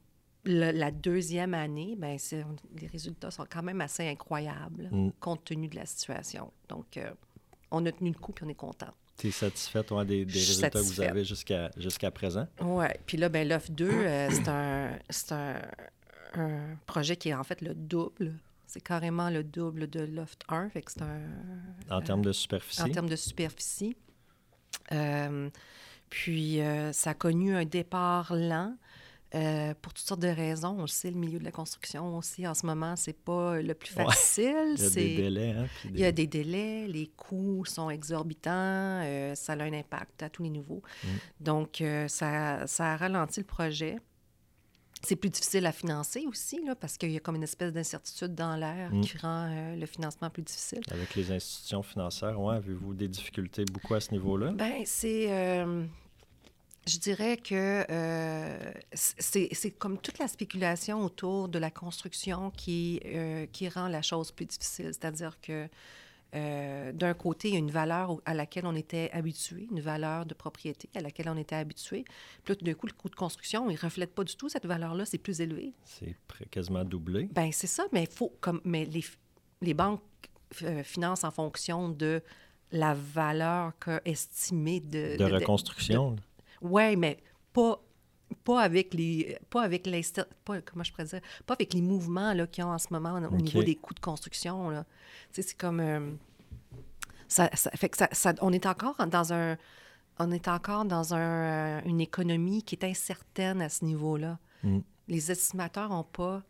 la 0.49 0.91
deuxième 0.91 1.55
année, 1.55 1.95
ben, 1.97 2.19
les 2.81 2.87
résultats 2.87 3.31
sont 3.31 3.47
quand 3.49 3.63
même 3.63 3.81
assez 3.81 4.09
incroyables, 4.09 4.89
mm. 4.91 5.13
compte 5.21 5.45
tenu 5.45 5.69
de 5.69 5.77
la 5.77 5.87
situation. 5.87 6.53
Donc, 6.69 6.97
euh, 6.97 7.11
on 7.71 7.85
a 7.87 7.93
tenu 7.93 8.11
le 8.11 8.19
coup, 8.19 8.33
puis 8.33 8.45
on 8.45 8.49
est 8.49 8.55
content. 8.55 8.93
Tu 9.19 9.29
es 9.29 9.31
satisfaite 9.31 9.93
des, 10.07 10.25
des 10.25 10.33
résultats 10.33 10.71
que 10.71 10.79
vous 10.79 11.01
avez 11.01 11.25
jusqu'à 11.25 11.71
jusqu'à 11.77 12.11
présent? 12.11 12.47
Oui. 12.61 12.87
Puis 13.05 13.17
là, 13.17 13.29
ben, 13.29 13.47
l'offre 13.49 13.71
2, 13.73 13.89
euh, 13.91 14.29
c'est 14.31 14.49
un, 14.49 14.91
un, 15.31 15.61
un, 16.35 16.77
projet 16.87 17.17
qui 17.17 17.31
est 17.31 17.35
en 17.35 17.45
fait 17.45 17.61
le 17.61 17.75
double 17.75 18.35
c'est 18.69 18.83
carrément 18.83 19.31
le 19.31 19.43
double 19.43 19.89
de 19.89 20.01
Loft 20.01 20.45
1. 20.49 20.69
Fait 20.69 20.83
que 20.83 20.93
c'est 20.93 21.03
un, 21.03 21.23
en 21.91 22.03
termes 22.03 22.23
de 22.23 22.33
superficie? 22.33 22.83
En 22.83 22.91
termes 22.91 23.09
de 23.09 23.17
superficie. 23.17 23.97
Euh, 24.93 25.49
puis, 26.11 26.61
euh, 26.61 26.93
ça 26.93 27.11
a 27.11 27.15
connu 27.15 27.57
un 27.57 27.65
départ 27.65 28.35
lent. 28.35 28.77
Euh, 29.35 29.75
pour 29.83 29.93
toutes 29.93 30.07
sortes 30.07 30.23
de 30.23 30.29
raisons. 30.29 30.77
On 30.79 30.83
le 30.83 30.87
sait, 30.87 31.11
le 31.11 31.19
milieu 31.19 31.39
de 31.39 31.45
la 31.45 31.51
construction 31.53 32.17
aussi, 32.17 32.47
en 32.47 32.55
ce 32.55 32.65
moment, 32.65 32.97
c'est 32.97 33.13
pas 33.13 33.61
le 33.61 33.75
plus 33.75 33.93
facile. 33.93 34.77
Il 34.77 34.83
y 34.83 34.87
a 34.87 34.91
des 34.91 35.17
délais. 35.17 35.51
Hein, 35.51 35.67
Il 35.85 36.01
y 36.01 36.05
a 36.05 36.13
des 36.13 36.27
délais, 36.27 36.89
les 36.89 37.09
coûts 37.09 37.65
sont 37.67 37.91
exorbitants, 37.91 39.03
ça 39.35 39.53
a 39.53 39.63
un 39.63 39.73
impact 39.73 40.23
à 40.23 40.31
tous 40.31 40.45
les 40.45 40.51
niveaux. 40.51 40.83
Mm. 41.05 41.09
Donc, 41.41 41.85
ça, 42.09 42.67
ça, 42.67 42.93
a 42.93 42.97
ralenti 42.97 43.41
le 43.41 43.47
projet. 43.47 43.97
C'est 45.03 45.17
plus 45.17 45.31
difficile 45.31 45.65
à 45.67 45.73
financer 45.73 46.25
aussi, 46.27 46.65
là, 46.65 46.75
parce 46.75 46.97
qu'il 46.97 47.13
y 47.13 47.17
a 47.17 47.21
comme 47.21 47.37
une 47.37 47.45
espèce 47.45 47.73
d'incertitude 47.73 48.35
dans 48.35 48.57
l'air 48.57 48.93
mm. 48.93 49.01
qui 49.03 49.19
rend 49.19 49.49
euh, 49.51 49.77
le 49.77 49.87
financement 49.87 50.29
plus 50.31 50.43
difficile. 50.43 50.81
Avec 50.91 51.15
les 51.15 51.31
institutions 51.31 51.83
financières, 51.83 52.41
ouais, 52.41 52.57
avez-vous 52.57 52.95
des 52.95 53.09
difficultés 53.09 53.65
beaucoup 53.65 53.95
à 53.95 54.01
ce 54.01 54.11
niveau-là? 54.13 54.53
Bien, 54.53 54.83
c'est... 54.85 55.65
Euh, 56.89 56.93
je 56.93 56.99
dirais 56.99 57.37
que 57.37 57.85
euh, 57.91 58.73
c'est 58.95 59.71
comme 59.79 59.99
toute 59.99 60.19
la 60.19 60.29
spéculation 60.29 61.05
autour 61.05 61.49
de 61.49 61.59
la 61.59 61.71
construction 61.71 62.51
qui, 62.51 63.01
qui 63.53 63.69
rend 63.69 63.89
la 63.89 64.03
chose 64.03 64.33
plus 64.33 64.47
difficile. 64.47 64.87
C'est-à-dire 64.87 65.41
que 65.41 65.69
euh, 66.35 66.93
d'un 66.93 67.15
côté, 67.15 67.49
il 67.49 67.55
y 67.55 67.57
a 67.57 67.59
une 67.59 67.71
valeur 67.71 68.21
à 68.27 68.35
laquelle 68.35 68.67
on 68.67 68.75
était 68.75 69.11
habitué, 69.13 69.67
une 69.71 69.81
valeur 69.81 70.27
de 70.27 70.35
propriété 70.35 70.89
à 70.95 71.01
laquelle 71.01 71.29
on 71.29 71.37
était 71.37 71.57
habitué. 71.57 72.05
Puis 72.45 72.53
là, 72.53 72.57
tout 72.57 72.65
d'un 72.65 72.75
coup, 72.75 72.87
le 72.87 72.93
coût 72.93 73.09
de 73.09 73.15
construction, 73.15 73.71
il 73.71 73.75
ne 73.75 73.79
reflète 73.79 74.15
pas 74.15 74.25
du 74.25 74.37
tout 74.37 74.49
cette 74.49 74.67
valeur-là, 74.67 75.07
c'est 75.07 75.19
plus 75.19 75.41
élevé. 75.41 75.73
C'est 75.85 76.17
quasiment 76.51 76.85
doublé. 76.85 77.29
Ben 77.33 77.51
c'est 77.53 77.67
ça, 77.67 77.85
mais, 77.93 78.07
faut, 78.07 78.33
comme, 78.41 78.61
mais 78.65 78.85
les, 78.85 79.05
les 79.63 79.75
banques 79.75 80.03
euh, 80.63 80.83
financent 80.83 81.25
en 81.25 81.31
fonction 81.31 81.89
de 81.89 82.23
la 82.73 82.93
valeur 82.93 83.73
estimée 84.05 84.81
de... 84.81 85.17
De, 85.17 85.25
reconstruction. 85.25 86.17
Oui, 86.63 86.97
mais 86.97 87.19
pas 87.53 87.81
pas 88.45 88.61
avec 88.61 88.93
les 88.93 89.39
pas 89.49 89.63
avec 89.63 89.87
les 89.87 90.03
pas, 90.45 90.61
comment 90.61 90.85
je 90.85 90.93
pourrais 90.93 91.07
dire 91.07 91.21
pas 91.47 91.55
avec 91.55 91.73
les 91.73 91.81
mouvements 91.81 92.35
là 92.35 92.47
qu'il 92.47 92.63
y 92.63 92.67
a 92.67 92.69
en 92.69 92.79
ce 92.79 92.89
moment 92.91 93.15
au 93.15 93.37
niveau 93.37 93.63
des 93.63 93.75
coûts 93.75 93.95
de 93.95 94.01
construction 94.01 94.69
là 94.69 94.85
c'est 95.33 95.57
comme 95.57 95.81
euh, 95.81 96.11
ça, 97.29 97.49
fait 97.49 97.89
que 97.89 97.97
ça, 98.11 98.35
on 98.43 98.53
est 98.53 98.67
encore 98.67 98.97
dans 99.07 99.33
un 99.33 99.57
on 100.19 100.31
est 100.33 100.49
encore 100.49 100.85
dans 100.85 101.15
un, 101.15 101.19
euh, 101.19 101.81
une 101.85 102.01
économie 102.01 102.63
qui 102.63 102.75
est 102.75 102.85
incertaine 102.85 103.63
à 103.63 103.69
ce 103.69 103.85
niveau-là. 103.85 104.39
Mm. 104.65 104.81
Les 105.07 105.31
estimateurs 105.31 105.91
n'ont 105.91 106.03
pas 106.03 106.43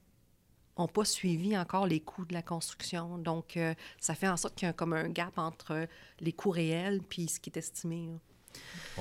ont 0.76 0.88
pas 0.88 1.04
suivi 1.04 1.58
encore 1.58 1.86
les 1.86 2.00
coûts 2.00 2.24
de 2.24 2.32
la 2.32 2.42
construction. 2.42 3.18
Donc, 3.18 3.56
euh, 3.56 3.74
ça 3.98 4.14
fait 4.14 4.28
en 4.28 4.36
sorte 4.36 4.54
qu'il 4.54 4.66
y 4.66 4.68
a 4.68 4.72
comme 4.72 4.92
un 4.92 5.08
gap 5.08 5.36
entre 5.36 5.88
les 6.20 6.32
coûts 6.32 6.50
réels 6.50 7.02
puis 7.02 7.28
ce 7.28 7.40
qui 7.40 7.50
est 7.50 7.58
estimé. 7.58 8.10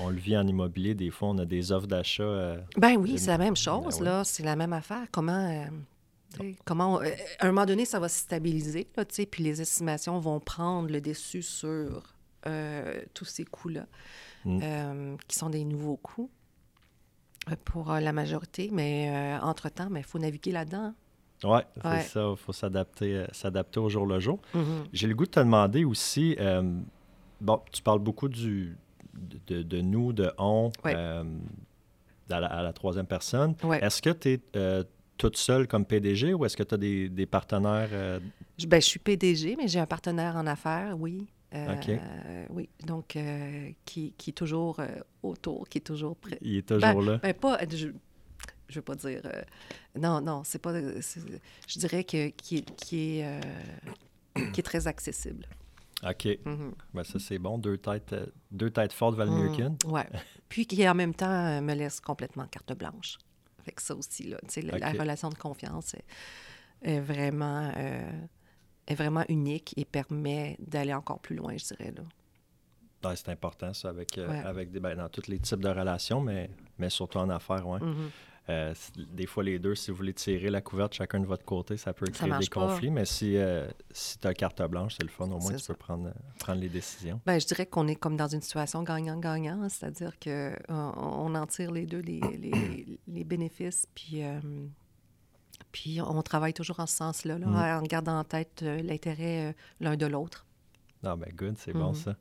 On 0.00 0.10
le 0.10 0.16
vit 0.16 0.36
en 0.36 0.46
immobilier, 0.46 0.94
des 0.94 1.10
fois, 1.10 1.28
on 1.28 1.38
a 1.38 1.44
des 1.44 1.72
offres 1.72 1.86
d'achat. 1.86 2.22
Euh, 2.22 2.60
ben 2.76 2.96
oui, 2.96 3.18
c'est 3.18 3.30
la 3.30 3.38
même 3.38 3.56
chose, 3.56 4.00
là. 4.00 4.24
C'est 4.24 4.44
la 4.44 4.56
même 4.56 4.72
affaire. 4.72 5.06
Comment. 5.10 5.66
Euh, 6.40 6.52
comment 6.64 7.00
euh, 7.00 7.10
à 7.40 7.46
un 7.46 7.48
moment 7.48 7.66
donné, 7.66 7.84
ça 7.84 7.98
va 7.98 8.08
se 8.08 8.20
stabiliser, 8.20 8.86
là, 8.96 9.04
puis 9.04 9.42
les 9.42 9.60
estimations 9.60 10.18
vont 10.20 10.40
prendre 10.40 10.88
le 10.90 11.00
dessus 11.00 11.42
sur 11.42 12.14
tous 13.12 13.26
ces 13.26 13.44
coûts-là, 13.44 13.86
mm. 14.46 15.16
qui 15.26 15.36
sont 15.36 15.50
des 15.50 15.64
nouveaux 15.64 15.98
coûts 15.98 16.30
pour 17.64 17.92
la 17.92 18.12
majorité. 18.12 18.70
Mais 18.72 19.36
entre-temps, 19.42 19.88
il 19.88 19.94
ben, 19.94 20.02
faut 20.02 20.18
naviguer 20.18 20.52
là-dedans. 20.52 20.94
Oui, 21.44 21.60
c'est 21.82 22.02
ça. 22.02 22.28
Il 22.30 22.36
faut 22.36 22.52
s'adapter, 22.52 23.26
s'adapter 23.32 23.80
au 23.80 23.88
jour 23.90 24.06
le 24.06 24.18
jour. 24.18 24.40
Mm-hmm. 24.54 24.84
J'ai 24.92 25.06
le 25.08 25.14
goût 25.14 25.26
de 25.26 25.30
te 25.30 25.40
demander 25.40 25.84
aussi, 25.84 26.36
bon, 27.40 27.60
tu 27.70 27.82
parles 27.82 27.98
beaucoup 27.98 28.28
du, 28.28 28.76
de, 29.46 29.80
nous, 29.80 30.12
de 30.12 30.30
on, 30.38 30.70
euh, 30.86 31.24
à, 32.30 32.40
la, 32.62 32.72
troisième 32.72 33.06
personne. 33.06 33.54
Est-ce 33.80 34.02
que 34.02 34.10
tu 34.10 34.32
es, 34.32 34.40
euh, 34.56 34.84
toute 35.16 35.36
seule 35.36 35.66
comme 35.66 35.84
PDG 35.84 36.34
ou 36.34 36.44
est-ce 36.44 36.56
que 36.56 36.62
tu 36.62 36.74
as 36.74 36.78
des, 36.78 37.08
des 37.08 37.26
partenaires? 37.26 37.88
Euh? 37.92 38.20
Je, 38.58 38.66
ben, 38.66 38.80
je 38.80 38.86
suis 38.86 38.98
PDG, 38.98 39.56
mais 39.56 39.68
j'ai 39.68 39.80
un 39.80 39.86
partenaire 39.86 40.36
en 40.36 40.46
affaires, 40.46 40.96
oui. 40.98 41.26
Euh, 41.54 42.44
oui, 42.50 42.68
donc 42.86 43.16
qui, 43.86 44.12
qui, 44.18 44.30
est 44.30 44.34
toujours 44.34 44.80
autour, 45.22 45.66
qui 45.70 45.78
est 45.78 45.82
toujours 45.82 46.14
prêt. 46.14 46.38
Il 46.42 46.58
est 46.58 46.68
toujours 46.68 47.02
ben, 47.02 47.12
là? 47.12 47.16
Ben, 47.22 47.32
pas, 47.32 47.58
je 47.70 47.86
ne 47.86 47.92
veux 48.74 48.82
pas 48.82 48.96
dire... 48.96 49.22
non, 49.98 50.20
non, 50.20 50.42
c'est 50.44 50.60
pas... 50.60 50.74
Je 50.74 51.78
dirais 51.78 52.04
que, 52.04 52.28
qui, 52.28 52.62
qui 52.62 53.20
est, 53.20 53.40
qui 54.52 54.60
est 54.60 54.62
très 54.62 54.86
accessible. 54.86 55.46
OK. 56.04 56.24
Mm-hmm. 56.24 56.72
ben, 56.94 57.04
ça, 57.04 57.18
c'est 57.18 57.38
bon. 57.38 57.58
Deux 57.58 57.78
têtes, 57.78 58.14
deux 58.50 58.70
têtes 58.70 58.92
fortes 58.92 59.16
valent 59.16 59.36
mieux 59.36 59.50
mm. 59.50 59.56
qu'une. 59.56 59.76
Oui. 59.86 60.00
Puis 60.48 60.66
qui, 60.66 60.88
en 60.88 60.94
même 60.94 61.14
temps, 61.14 61.60
me 61.60 61.74
laisse 61.74 62.00
complètement 62.00 62.46
carte 62.46 62.72
blanche 62.72 63.18
avec 63.68 63.80
ça 63.80 63.94
aussi. 63.94 64.24
Là. 64.24 64.38
La 64.78 64.92
relation 64.92 65.28
de 65.28 65.34
confiance 65.34 65.94
est, 66.82 67.00
vraiment, 67.00 67.70
euh, 67.76 68.10
est 68.86 68.94
vraiment 68.94 69.24
unique 69.28 69.74
et 69.76 69.84
permet 69.84 70.56
d'aller 70.58 70.94
encore 70.94 71.20
plus 71.20 71.36
loin, 71.36 71.56
je 71.56 71.74
dirais. 71.74 71.92
Là. 73.02 73.14
c'est 73.14 73.28
important, 73.28 73.74
ça, 73.74 73.90
avec, 73.90 74.16
euh, 74.16 74.28
avec 74.44 74.70
des, 74.70 74.80
ben, 74.80 74.96
dans 74.96 75.08
tous 75.08 75.26
les 75.28 75.38
types 75.38 75.60
de 75.60 75.68
relations, 75.68 76.20
mais, 76.20 76.50
mais 76.78 76.88
surtout 76.88 77.18
en 77.18 77.28
affaires, 77.28 77.66
oui. 77.66 77.80
Mm-hmm. 77.80 78.10
Euh, 78.50 78.74
des 78.96 79.26
fois, 79.26 79.44
les 79.44 79.58
deux, 79.58 79.74
si 79.74 79.90
vous 79.90 79.96
voulez 79.98 80.14
tirer 80.14 80.48
la 80.50 80.60
couverte 80.60 80.94
chacun 80.94 81.20
de 81.20 81.26
votre 81.26 81.44
côté, 81.44 81.76
ça 81.76 81.92
peut 81.92 82.06
créer 82.06 82.30
des 82.38 82.46
conflits. 82.46 82.90
Mais 82.90 83.04
si, 83.04 83.36
si 83.90 84.18
tu 84.18 84.26
as 84.26 84.34
carte 84.34 84.62
blanche, 84.62 84.96
c'est 84.98 85.04
le 85.04 85.10
fun. 85.10 85.26
Au 85.26 85.38
moins, 85.38 85.54
tu 85.54 85.66
peux 85.66 85.74
prendre, 85.74 86.12
prendre 86.38 86.60
les 86.60 86.68
décisions. 86.68 87.20
Ben, 87.26 87.38
je 87.38 87.46
dirais 87.46 87.66
qu'on 87.66 87.86
est 87.88 87.96
comme 87.96 88.16
dans 88.16 88.28
une 88.28 88.40
situation 88.40 88.82
gagnant-gagnant, 88.82 89.68
c'est-à-dire 89.68 90.18
qu'on 90.18 90.54
on 90.68 91.34
en 91.34 91.46
tire 91.46 91.70
les 91.70 91.86
deux 91.86 92.00
les, 92.00 92.20
les, 92.20 92.98
les 93.08 93.24
bénéfices. 93.24 93.86
Puis, 93.94 94.22
puis 95.70 96.00
on 96.00 96.22
travaille 96.22 96.54
toujours 96.54 96.80
en 96.80 96.86
ce 96.86 96.96
sens-là, 96.96 97.38
mm. 97.38 97.54
en 97.54 97.82
gardant 97.82 98.18
en 98.18 98.24
tête 98.24 98.62
l'intérêt 98.62 99.54
l'un 99.80 99.96
de 99.96 100.06
l'autre. 100.06 100.46
Non, 101.02 101.16
ben 101.16 101.32
good, 101.34 101.54
c'est 101.58 101.72
bon 101.72 101.92
mm-hmm. 101.92 102.04
ça. 102.04 102.16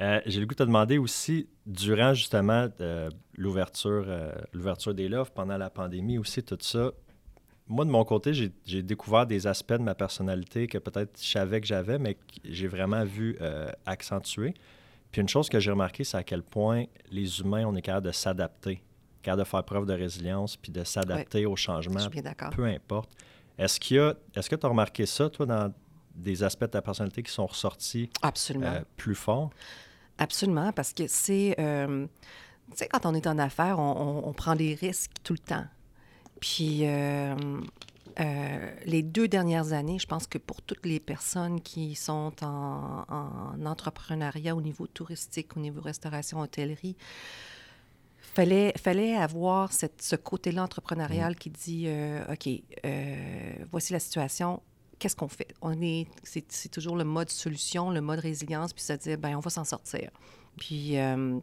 Euh, 0.00 0.20
j'ai 0.26 0.40
le 0.40 0.46
goût 0.46 0.54
de 0.54 0.58
te 0.58 0.62
demander 0.62 0.98
aussi, 0.98 1.48
durant 1.64 2.12
justement 2.12 2.68
euh, 2.80 3.08
l'ouverture, 3.36 4.04
euh, 4.08 4.30
l'ouverture 4.52 4.94
des 4.94 5.08
lofts, 5.08 5.32
pendant 5.34 5.56
la 5.56 5.70
pandémie 5.70 6.18
aussi, 6.18 6.42
tout 6.42 6.58
ça, 6.60 6.90
moi, 7.68 7.84
de 7.84 7.90
mon 7.90 8.04
côté, 8.04 8.32
j'ai, 8.32 8.82
découvert 8.82 9.26
des 9.26 9.48
aspects 9.48 9.72
de 9.72 9.82
ma 9.82 9.96
personnalité 9.96 10.68
que 10.68 10.78
peut-être 10.78 11.20
je 11.20 11.28
savais 11.28 11.60
que 11.60 11.66
j'avais, 11.66 11.98
mais 11.98 12.14
que 12.14 12.20
j'ai 12.44 12.68
vraiment 12.68 13.04
vu 13.04 13.36
accentuer. 13.84 14.54
Puis 15.10 15.20
une 15.20 15.28
chose 15.28 15.48
que 15.48 15.58
j'ai 15.58 15.72
remarqué, 15.72 16.04
c'est 16.04 16.16
à 16.16 16.22
quel 16.22 16.44
point 16.44 16.84
les 17.10 17.40
humains, 17.40 17.64
on 17.66 17.74
est 17.74 17.82
capable 17.82 18.06
de 18.06 18.12
s'adapter, 18.12 18.84
capable 19.20 19.42
de 19.42 19.48
faire 19.48 19.64
preuve 19.64 19.84
de 19.84 19.94
résilience, 19.94 20.56
puis 20.56 20.70
de 20.70 20.84
s'adapter 20.84 21.44
aux 21.44 21.56
changements, 21.56 22.08
peu 22.54 22.66
importe. 22.66 23.10
Est-ce, 23.58 23.80
qu'il 23.80 23.96
y 23.96 24.00
a, 24.00 24.14
est-ce 24.36 24.48
que 24.48 24.54
tu 24.54 24.64
as 24.64 24.68
remarqué 24.68 25.04
ça, 25.04 25.28
toi, 25.28 25.44
dans 25.44 25.74
des 26.14 26.44
aspects 26.44 26.66
de 26.66 26.70
ta 26.70 26.82
personnalité 26.82 27.24
qui 27.24 27.32
sont 27.32 27.46
ressortis 27.46 28.10
Absolument. 28.22 28.78
plus 28.96 29.16
fort? 29.16 29.50
Absolument, 30.18 30.72
parce 30.72 30.92
que 30.92 31.06
c'est... 31.06 31.54
Euh, 31.58 32.06
tu 32.70 32.78
sais, 32.78 32.88
quand 32.88 33.06
on 33.06 33.14
est 33.14 33.26
en 33.26 33.38
affaires, 33.38 33.78
on, 33.78 34.32
prend 34.32 34.56
des 34.56 34.74
risques 34.74 35.12
tout 35.22 35.34
le 35.34 35.38
temps. 35.38 35.64
Puis 36.40 36.80
euh, 36.82 37.34
euh, 38.18 38.70
les 38.84 39.02
deux 39.02 39.28
dernières 39.28 39.72
années, 39.72 39.98
je 40.00 40.06
pense 40.06 40.26
que 40.26 40.38
pour 40.38 40.62
toutes 40.62 40.84
les 40.84 40.98
personnes 40.98 41.60
qui 41.60 41.94
sont 41.94 42.32
en, 42.42 43.04
entrepreneuriat 43.64 44.56
au 44.56 44.60
niveau 44.60 44.86
touristique, 44.88 45.56
au 45.56 45.60
niveau 45.60 45.80
restauration, 45.80 46.40
hôtellerie, 46.40 46.96
fallait, 48.20 48.72
fallait 48.76 49.14
avoir 49.14 49.72
cette, 49.72 50.02
ce 50.02 50.16
côté-là 50.16 50.64
entrepreneurial 50.64 51.32
mm. 51.32 51.36
qui 51.36 51.50
dit 51.50 51.88
OK, 52.28 52.48
voici 53.70 53.92
la 53.92 54.00
situation, 54.00 54.60
qu'est-ce 54.98 55.16
qu'on 55.16 55.28
fait? 55.28 55.54
On 55.60 55.80
est, 55.80 56.06
c'est, 56.22 56.68
toujours 56.70 56.96
le 56.96 57.04
mode 57.04 57.30
solution, 57.30 57.90
le 57.90 58.00
mode 58.00 58.20
résilience, 58.20 58.72
puis 58.72 58.82
se 58.82 58.92
dire, 58.94 59.18
ben 59.18 59.36
on 59.36 59.40
va 59.40 59.50
s'en 59.50 59.64
sortir. 59.64 60.10
Puis, 60.56 60.98
euh, 60.98 61.38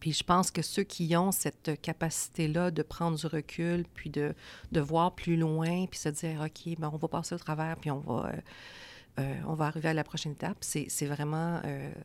puis 0.00 0.12
je 0.12 0.24
pense 0.24 0.50
que 0.50 0.62
ceux 0.62 0.82
qui 0.82 1.16
ont 1.16 1.32
cette 1.32 1.80
capacité-là 1.80 2.70
de 2.70 2.82
prendre 2.82 3.16
du 3.16 3.26
recul, 3.26 3.84
puis 3.94 4.10
de, 4.10 4.34
de 4.72 4.80
voir 4.80 5.14
plus 5.14 5.36
loin, 5.36 5.86
puis 5.86 5.98
se 5.98 6.08
dire, 6.08 6.40
OK, 6.40 6.78
ben 6.78 6.90
on 6.92 6.96
va 6.96 7.08
passer 7.08 7.34
au 7.34 7.38
travers, 7.38 7.76
puis 7.76 7.90
on 7.90 8.00
va, 8.00 8.26
euh, 8.26 9.20
euh, 9.20 9.34
on 9.46 9.54
va 9.54 9.66
arriver 9.66 9.90
à 9.90 9.94
la 9.94 10.04
prochaine 10.04 10.32
étape, 10.32 10.58
c'est, 10.60 11.06
vraiment, 11.06 11.60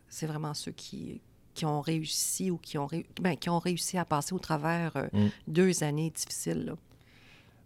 c'est 0.09 0.27
vraiment 0.27 0.53
ceux 0.53 0.71
qui, 0.71 1.21
qui 1.53 1.65
ont 1.65 1.81
réussi 1.81 2.51
ou 2.51 2.57
qui 2.57 2.77
ont, 2.77 2.87
ben, 3.21 3.35
qui 3.35 3.49
ont 3.49 3.59
réussi 3.59 3.97
à 3.97 4.05
passer 4.05 4.33
au 4.33 4.39
travers 4.39 4.95
mm. 5.11 5.27
deux 5.47 5.83
années 5.83 6.11
difficiles. 6.11 6.65
Là. 6.65 6.73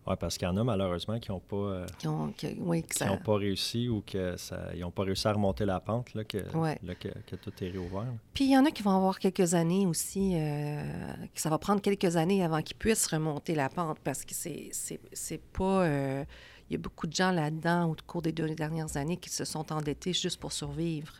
Oui, 0.07 0.15
parce 0.19 0.37
qu'il 0.37 0.47
y 0.47 0.51
en 0.51 0.57
a 0.57 0.63
malheureusement 0.63 1.19
qui 1.19 1.29
n'ont 1.29 1.39
pas, 1.39 1.55
euh, 1.55 1.85
qui 1.99 2.07
ont, 2.07 2.33
oui, 2.57 2.83
qui 2.83 3.03
pas 3.23 3.35
réussi 3.35 3.87
ou 3.87 4.01
que 4.01 4.35
ça, 4.35 4.73
n'ont 4.75 4.89
pas 4.89 5.03
réussi 5.03 5.27
à 5.27 5.33
remonter 5.33 5.63
la 5.63 5.79
pente, 5.79 6.15
là, 6.15 6.23
que, 6.23 6.39
là, 6.39 6.95
que, 6.95 7.09
que, 7.27 7.35
tout 7.35 7.51
est 7.63 7.69
réouvert. 7.69 8.07
Puis 8.33 8.45
il 8.45 8.51
y 8.51 8.57
en 8.57 8.65
a 8.65 8.71
qui 8.71 8.81
vont 8.81 8.95
avoir 8.95 9.19
quelques 9.19 9.53
années 9.53 9.85
aussi, 9.85 10.33
euh, 10.35 11.13
que 11.33 11.39
ça 11.39 11.49
va 11.49 11.59
prendre 11.59 11.81
quelques 11.81 12.15
années 12.15 12.43
avant 12.43 12.63
qu'ils 12.63 12.77
puissent 12.77 13.05
remonter 13.05 13.53
la 13.53 13.69
pente 13.69 13.99
parce 13.99 14.25
que 14.25 14.33
c'est, 14.33 14.69
c'est, 14.71 15.41
pas. 15.53 15.83
Euh, 15.83 16.25
il 16.69 16.73
y 16.73 16.75
a 16.75 16.79
beaucoup 16.79 17.05
de 17.05 17.13
gens 17.13 17.31
là-dedans 17.31 17.91
au 17.91 17.95
cours 18.07 18.23
des 18.23 18.31
deux 18.31 18.49
dernières 18.55 18.97
années 18.97 19.17
qui 19.17 19.29
se 19.29 19.45
sont 19.45 19.71
endettés 19.71 20.13
juste 20.13 20.39
pour 20.39 20.51
survivre. 20.51 21.13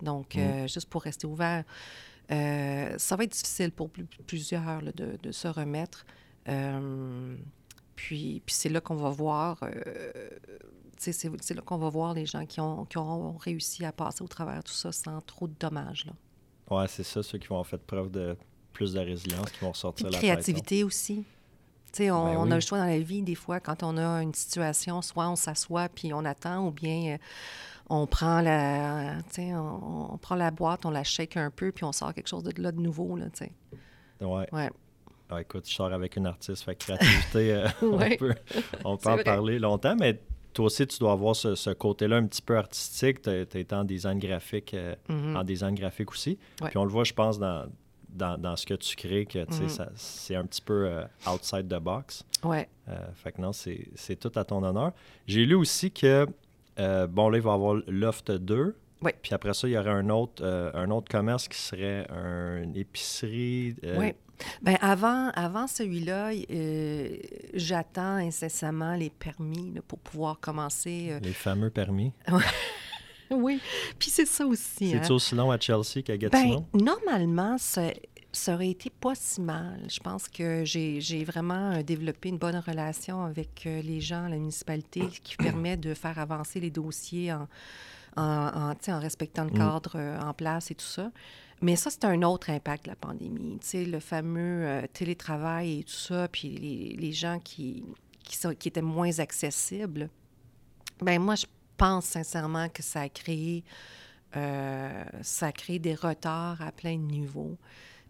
Donc, 0.00 0.36
mm. 0.36 0.68
juste 0.68 0.88
pour 0.88 1.02
rester 1.02 1.26
ouvert. 1.26 1.64
ça 2.28 3.16
va 3.16 3.24
être 3.24 3.32
difficile 3.32 3.72
pour 3.72 3.90
plusieurs 4.28 4.80
de, 4.82 5.18
de, 5.20 5.32
se 5.32 5.48
remettre. 5.48 6.06
Puis, 7.98 8.40
puis 8.46 8.54
c'est 8.54 8.68
là 8.68 8.80
qu'on 8.80 8.94
va 8.94 9.10
voir, 9.10 9.58
euh, 9.64 10.30
c'est 10.98 11.50
là 11.50 11.62
qu'on 11.62 11.78
va 11.78 11.88
voir 11.88 12.14
les 12.14 12.26
gens 12.26 12.46
qui 12.46 12.60
ont, 12.60 12.84
qui 12.84 12.96
ont 12.96 13.36
réussi 13.36 13.84
à 13.84 13.90
passer 13.90 14.22
au 14.22 14.28
travers 14.28 14.58
de 14.58 14.62
tout 14.62 14.72
ça 14.72 14.92
sans 14.92 15.20
trop 15.20 15.48
de 15.48 15.54
dommages. 15.58 16.06
Oui, 16.70 16.84
c'est 16.86 17.02
ça, 17.02 17.24
ceux 17.24 17.38
qui 17.38 17.48
vont 17.48 17.64
faire 17.64 17.80
preuve 17.80 18.08
de 18.12 18.36
plus 18.72 18.92
de 18.92 19.00
résilience, 19.00 19.50
qui 19.50 19.64
vont 19.64 19.74
sortir 19.74 20.10
la 20.10 20.16
créativité 20.16 20.84
aussi. 20.84 21.24
sais, 21.92 22.12
on, 22.12 22.26
ben 22.26 22.36
on 22.36 22.50
a 22.52 22.54
le 22.54 22.60
choix 22.60 22.78
dans 22.78 22.84
la 22.84 23.00
vie, 23.00 23.22
des 23.22 23.34
fois, 23.34 23.58
quand 23.58 23.82
on 23.82 23.96
a 23.96 24.22
une 24.22 24.34
situation, 24.34 25.02
soit 25.02 25.28
on 25.28 25.34
s'assoit 25.34 25.88
puis 25.88 26.14
on 26.14 26.24
attend, 26.24 26.68
ou 26.68 26.70
bien 26.70 27.14
euh, 27.14 27.18
on 27.90 28.06
prend 28.06 28.40
la 28.42 29.16
on, 29.38 30.08
on, 30.12 30.18
prend 30.18 30.36
la 30.36 30.52
boîte, 30.52 30.86
on 30.86 30.90
la 30.90 31.02
shake 31.02 31.36
un 31.36 31.50
peu, 31.50 31.72
puis 31.72 31.84
on 31.84 31.90
sort 31.90 32.14
quelque 32.14 32.28
chose 32.28 32.44
de 32.44 32.62
là 32.62 32.70
de 32.70 32.80
nouveau. 32.80 33.16
Là, 33.16 33.26
ouais. 34.20 34.46
ouais. 34.52 34.70
Ah, 35.30 35.42
écoute, 35.42 35.68
je 35.68 35.74
sors 35.74 35.92
avec 35.92 36.16
une 36.16 36.26
artiste, 36.26 36.64
fait 36.64 36.74
créativité, 36.74 37.52
euh, 37.52 37.68
on 37.82 37.98
peut, 38.16 38.34
on 38.84 38.96
peut 38.96 39.10
en 39.10 39.18
parler 39.18 39.58
longtemps, 39.58 39.94
mais 39.94 40.20
toi 40.54 40.66
aussi, 40.66 40.86
tu 40.86 40.98
dois 40.98 41.12
avoir 41.12 41.36
ce, 41.36 41.72
côté-là 41.74 42.16
un 42.16 42.26
petit 42.26 42.40
peu 42.40 42.56
artistique. 42.56 43.20
Tu 43.22 43.30
été 43.30 43.74
en 43.74 43.84
design 43.84 44.18
graphique, 44.18 44.72
euh, 44.72 44.94
mm-hmm. 45.08 45.36
en 45.36 45.44
design 45.44 45.74
graphique 45.74 46.10
aussi. 46.10 46.38
Puis 46.64 46.78
on 46.78 46.84
le 46.84 46.90
voit, 46.90 47.04
je 47.04 47.12
pense, 47.12 47.38
dans, 47.38 47.68
dans, 48.08 48.56
ce 48.56 48.64
que 48.64 48.74
tu 48.74 48.96
crées, 48.96 49.26
que 49.26 49.40
mm-hmm. 49.40 49.88
c'est 49.94 50.34
un 50.34 50.44
petit 50.46 50.62
peu 50.62 50.86
euh, 50.86 51.04
outside 51.30 51.68
the 51.68 51.78
box. 51.78 52.24
Ouais. 52.42 52.66
fait 53.14 53.32
que 53.32 53.42
non, 53.42 53.52
c'est 53.52 54.16
tout 54.18 54.32
à 54.34 54.44
ton 54.44 54.62
honneur. 54.62 54.92
J'ai 55.26 55.44
lu 55.44 55.56
aussi 55.56 55.90
que, 55.90 56.26
bon, 56.78 57.28
là, 57.28 57.36
il 57.36 57.42
va 57.42 57.50
y 57.50 57.54
avoir 57.54 57.82
Loft 57.86 58.30
2. 58.30 58.76
Oui. 59.00 59.12
Puis 59.22 59.32
après 59.32 59.54
ça, 59.54 59.68
il 59.68 59.72
y 59.72 59.78
aurait 59.78 59.90
un 59.90 60.08
autre, 60.08 60.42
un 60.42 60.90
autre 60.90 61.08
commerce 61.10 61.48
qui 61.48 61.58
serait 61.58 62.06
une 62.08 62.74
épicerie. 62.74 63.76
oui. 63.98 64.14
Bien, 64.62 64.76
avant, 64.80 65.30
avant 65.30 65.66
celui-là, 65.66 66.30
euh, 66.50 67.16
j'attends 67.54 68.16
incessamment 68.16 68.94
les 68.94 69.10
permis 69.10 69.74
pour 69.86 69.98
pouvoir 69.98 70.40
commencer. 70.40 71.08
Euh, 71.10 71.20
les 71.20 71.32
fameux 71.32 71.70
permis. 71.70 72.12
oui. 73.30 73.60
Puis 73.98 74.10
c'est 74.10 74.26
ça 74.26 74.46
aussi. 74.46 74.90
C'est-tu 74.90 75.12
hein. 75.12 75.14
aussi 75.14 75.34
long 75.34 75.50
à 75.50 75.58
Chelsea 75.58 76.02
qu'à 76.04 76.16
Gatineau? 76.16 76.64
Ben, 76.72 76.84
normalement, 76.84 77.56
ça, 77.58 77.92
aurait 78.48 78.70
été 78.70 78.90
pas 78.90 79.14
si 79.14 79.40
mal. 79.40 79.80
Je 79.88 80.00
pense 80.00 80.28
que 80.28 80.64
j'ai 80.64 81.24
vraiment 81.24 81.72
euh, 81.72 81.82
développé 81.82 82.28
une 82.28 82.38
bonne 82.38 82.58
relation 82.58 83.24
avec 83.24 83.64
les 83.64 84.00
gens 84.00 84.24
à 84.24 84.28
la 84.28 84.36
municipalité 84.36 85.06
qui 85.22 85.36
permet 85.36 85.76
de 85.76 85.94
faire 85.94 86.18
avancer 86.18 86.60
les 86.60 86.70
dossiers 86.70 87.32
en, 87.32 87.48
en, 88.16 88.72
en 88.72 89.00
respectant 89.00 89.44
le 89.44 89.50
mm. 89.50 89.58
cadre 89.58 90.18
en 90.22 90.32
place 90.32 90.70
et 90.70 90.74
tout 90.74 90.86
ça. 90.86 91.10
Mais 91.60 91.76
ça, 91.76 91.90
c'est 91.90 92.04
un 92.04 92.22
autre 92.22 92.50
impact 92.50 92.84
de 92.84 92.90
la 92.90 92.96
pandémie. 92.96 93.58
Tu 93.60 93.66
sais, 93.66 93.84
le 93.84 94.00
fameux 94.00 94.66
euh, 94.66 94.86
télétravail 94.92 95.80
et 95.80 95.84
tout 95.84 95.92
ça, 95.92 96.28
puis 96.28 96.48
les, 96.50 96.96
les 96.96 97.12
gens 97.12 97.40
qui, 97.40 97.84
qui, 98.22 98.36
sont, 98.36 98.54
qui, 98.54 98.68
étaient 98.68 98.82
moins 98.82 99.18
accessibles. 99.18 100.08
Bien, 101.02 101.18
moi, 101.18 101.34
je 101.34 101.46
pense 101.76 102.04
sincèrement 102.04 102.68
que 102.68 102.82
ça 102.82 103.00
a 103.02 103.08
créé, 103.08 103.64
euh, 104.36 105.04
ça 105.22 105.46
a 105.46 105.52
créé 105.52 105.78
des 105.78 105.94
retards 105.94 106.62
à 106.62 106.70
plein 106.70 106.96
de 106.96 107.02
niveaux. 107.02 107.56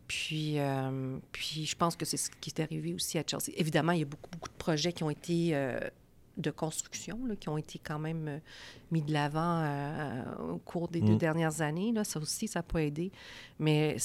Puis, 0.06 0.58
euh, 0.58 1.18
puis 1.32 1.66
je 1.66 1.76
pense 1.76 1.96
que 1.96 2.04
c'est 2.04 2.16
ce 2.16 2.30
qui 2.30 2.50
est 2.50 2.61
arrivé 2.61 2.94
aussi 2.94 3.18
à 3.18 3.24
Chelsea. 3.26 3.52
Évidemment, 3.56 3.92
il 3.92 4.00
y 4.00 4.02
a 4.02 4.06
beaucoup, 4.06 4.30
beaucoup 4.30 4.48
de 4.48 4.56
projets 4.56 4.92
qui 4.92 5.04
ont 5.04 5.11
été 5.11 5.54
de 6.38 6.51
construction 6.51 7.18
là, 7.27 7.37
qui 7.37 7.48
ont 7.48 7.59
été 7.59 7.79
quand 7.79 7.98
même 7.98 8.29
euh, 8.29 8.38
mis 8.90 9.03
de 9.03 9.12
l'avant 9.12 9.62
euh, 9.62 10.53
au 10.53 10.59
cours 10.59 10.88
des 10.88 11.01
deux 11.01 11.14
mm. 11.14 11.18
dernières 11.18 11.61
années. 11.61 11.92
Là. 11.92 12.05
Ça 12.05 12.18
aussi, 12.20 12.48
ça 12.48 12.62
peut 12.62 12.81
aider. 12.81 13.12
Mais 13.59 13.96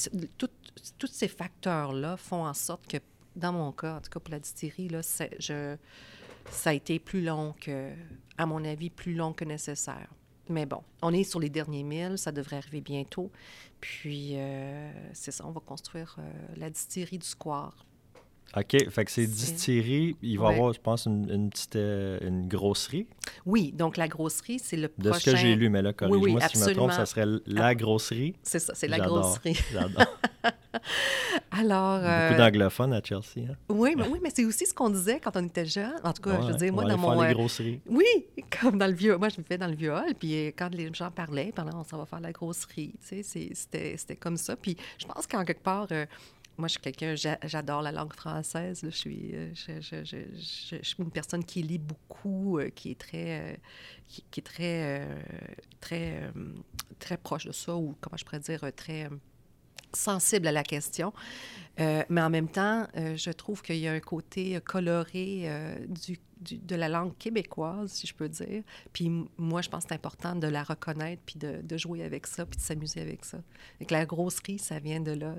tous 0.98 1.08
ces 1.08 1.28
facteurs-là 1.28 2.18
font 2.18 2.46
en 2.46 2.54
sorte 2.54 2.88
que, 2.88 2.98
dans 3.36 3.54
mon 3.54 3.72
cas, 3.72 3.98
en 3.98 4.02
tout 4.02 4.10
cas 4.10 4.20
pour 4.20 4.32
la 4.32 4.40
distillerie, 4.40 4.90
là, 4.90 5.02
je, 5.40 5.78
ça 6.50 6.72
a 6.72 6.74
été 6.74 7.00
plus 7.00 7.24
long 7.24 7.54
que, 7.60 7.92
à 8.38 8.46
mon 8.46 8.64
avis, 8.66 8.90
plus 8.90 9.14
long 9.14 9.34
que 9.34 9.46
nécessaire. 9.46 10.10
Mais 10.50 10.66
bon, 10.66 10.84
on 11.02 11.14
est 11.14 11.24
sur 11.24 11.40
les 11.40 11.50
derniers 11.50 11.84
milles, 11.84 12.18
ça 12.18 12.32
devrait 12.32 12.58
arriver 12.58 12.82
bientôt. 12.82 13.32
Puis, 13.80 14.32
euh, 14.34 14.92
c'est 15.14 15.32
ça, 15.32 15.46
on 15.48 15.52
va 15.52 15.62
construire 15.62 16.16
euh, 16.20 16.32
la 16.58 16.70
distillerie 16.70 17.18
du 17.18 17.28
Square. 17.28 17.86
OK, 18.56 18.90
fait 18.90 19.06
que 19.06 19.12
c'est 19.12 19.26
distillerie. 19.26 20.16
Il 20.22 20.38
va 20.40 20.52
y 20.52 20.56
avoir, 20.56 20.74
je 20.74 20.80
pense, 20.80 21.06
une, 21.08 21.50
petite 21.50 21.76
euh, 21.76 22.20
une 22.22 22.48
grosserie. 22.48 23.08
Oui, 23.46 23.72
donc 23.72 23.98
la 23.98 24.08
grosserie, 24.08 24.60
c'est 24.60 24.78
le 24.78 24.90
prochain... 24.90 25.10
De 25.10 25.20
ce 25.20 25.26
que 25.32 25.36
j'ai 25.36 25.56
lu, 25.56 25.70
mais 25.70 25.82
là, 25.82 25.92
corrige-moi 25.92 26.40
si 26.48 26.60
je 26.60 26.66
me 26.66 26.74
trompe, 26.74 26.92
ça 26.92 27.06
serait 27.06 27.26
la 27.48 27.74
grosserie. 27.74 28.36
C'est 28.44 28.60
ça, 28.60 28.74
c'est 28.76 28.88
la 28.88 29.00
grosserie. 29.00 29.58
J'adore. 29.72 30.06
Alors. 31.52 32.00
Beaucoup 32.00 32.08
euh, 32.08 32.38
d'anglophones 32.38 32.94
à 32.94 33.02
Chelsea. 33.04 33.50
Hein? 33.50 33.56
Oui, 33.70 33.94
mais, 33.98 34.08
oui, 34.08 34.20
mais 34.22 34.32
c'est 34.34 34.46
aussi 34.46 34.66
ce 34.66 34.74
qu'on 34.74 34.90
disait 34.90 35.20
quand 35.20 35.36
on 35.36 35.46
était 35.46 35.66
jeune. 35.66 35.94
En 36.04 36.14
tout 36.14 36.22
cas, 36.22 36.42
je 36.42 36.48
veux 36.48 36.58
dire, 36.58 36.74
moi, 36.74 36.86
dans 36.86 36.98
mon. 36.98 37.14
Faire 37.14 37.28
les 37.28 37.34
grosseries. 37.34 37.82
Oui, 37.88 38.26
comme 38.62 38.78
dans 38.78 38.88
le 38.88 38.94
vieux. 38.94 39.18
Moi, 39.18 39.30
je 39.30 39.40
me 39.40 39.44
fais 39.44 39.58
dans 39.58 39.68
le 39.68 39.76
vieux 39.76 39.92
hall. 39.92 40.14
Puis 40.18 40.36
euh, 40.36 40.52
quand 40.56 40.74
les 40.74 40.94
gens 40.94 41.12
parlaient, 41.12 41.52
pendant 41.56 41.80
on 41.80 41.84
s'en 41.84 41.98
va 41.98 42.06
faire 42.06 42.22
la 42.22 42.32
grosserie. 42.32 42.94
Tu 43.08 43.24
sais, 43.24 43.50
c'était 43.54 44.16
comme 44.16 44.38
ça. 44.38 44.56
Puis 44.56 44.78
je 44.98 45.06
pense 45.06 45.28
qu'en 45.28 45.44
quelque 45.44 45.64
part. 45.64 45.88
Euh, 45.92 46.06
moi, 46.58 46.68
je 46.68 46.74
suis 46.74 46.82
quelqu'un, 46.82 47.16
j'adore 47.16 47.82
la 47.82 47.92
langue 47.92 48.14
française. 48.14 48.82
Je, 48.84 48.90
suis, 48.90 49.34
je, 49.56 49.82
je, 49.82 50.04
je, 50.04 50.78
suis 50.82 50.96
une 51.00 51.12
personne 51.12 51.44
qui 51.44 51.64
lit 51.64 51.80
beaucoup, 51.80 52.60
qui 52.76 52.92
est 52.92 53.00
très, 53.00 53.60
qui, 54.08 54.24
qui, 54.30 54.40
est 54.40 54.44
très, 54.44 55.08
très, 55.80 56.32
très 57.00 57.18
proche 57.18 57.46
de 57.46 57.52
ça, 57.52 57.76
ou 57.76 57.96
comment 58.00 58.18
je 58.18 58.24
pourrais 58.24 58.40
dire, 58.40 58.62
très 58.76 59.10
sensible 59.96 60.48
à 60.48 60.52
la 60.52 60.64
question. 60.64 61.14
Euh, 61.80 62.04
mais 62.10 62.22
en 62.22 62.30
même 62.30 62.48
temps, 62.48 62.88
euh, 62.96 63.16
je 63.16 63.32
trouve 63.32 63.62
qu'il 63.62 63.78
y 63.78 63.88
a 63.88 63.94
un 63.94 64.00
côté 64.00 64.60
coloré 64.64 65.44
euh, 65.46 65.76
du, 65.88 66.20
de 66.42 66.76
la 66.76 66.88
langue 66.88 67.18
québécoise, 67.18 67.92
si 67.92 68.06
je 68.06 68.14
peux 68.14 68.30
dire. 68.30 68.64
Puis 68.92 69.12
moi, 69.38 69.62
je 69.62 69.70
pense 69.70 69.84
que 69.84 69.90
c'est 69.90 69.96
important 69.96 70.36
de 70.36 70.48
la 70.48 70.64
reconnaître, 70.64 71.22
puis 71.26 71.40
de, 71.40 71.62
de, 71.64 71.78
jouer 71.78 72.04
avec 72.04 72.28
ça, 72.28 72.46
puis 72.46 72.58
de 72.58 72.62
s'amuser 72.62 73.02
avec 73.02 73.26
ça. 73.26 73.40
La 73.90 74.06
grosserie, 74.06 74.60
ça 74.60 74.80
vient 74.80 75.00
de 75.00 75.12
là. 75.12 75.36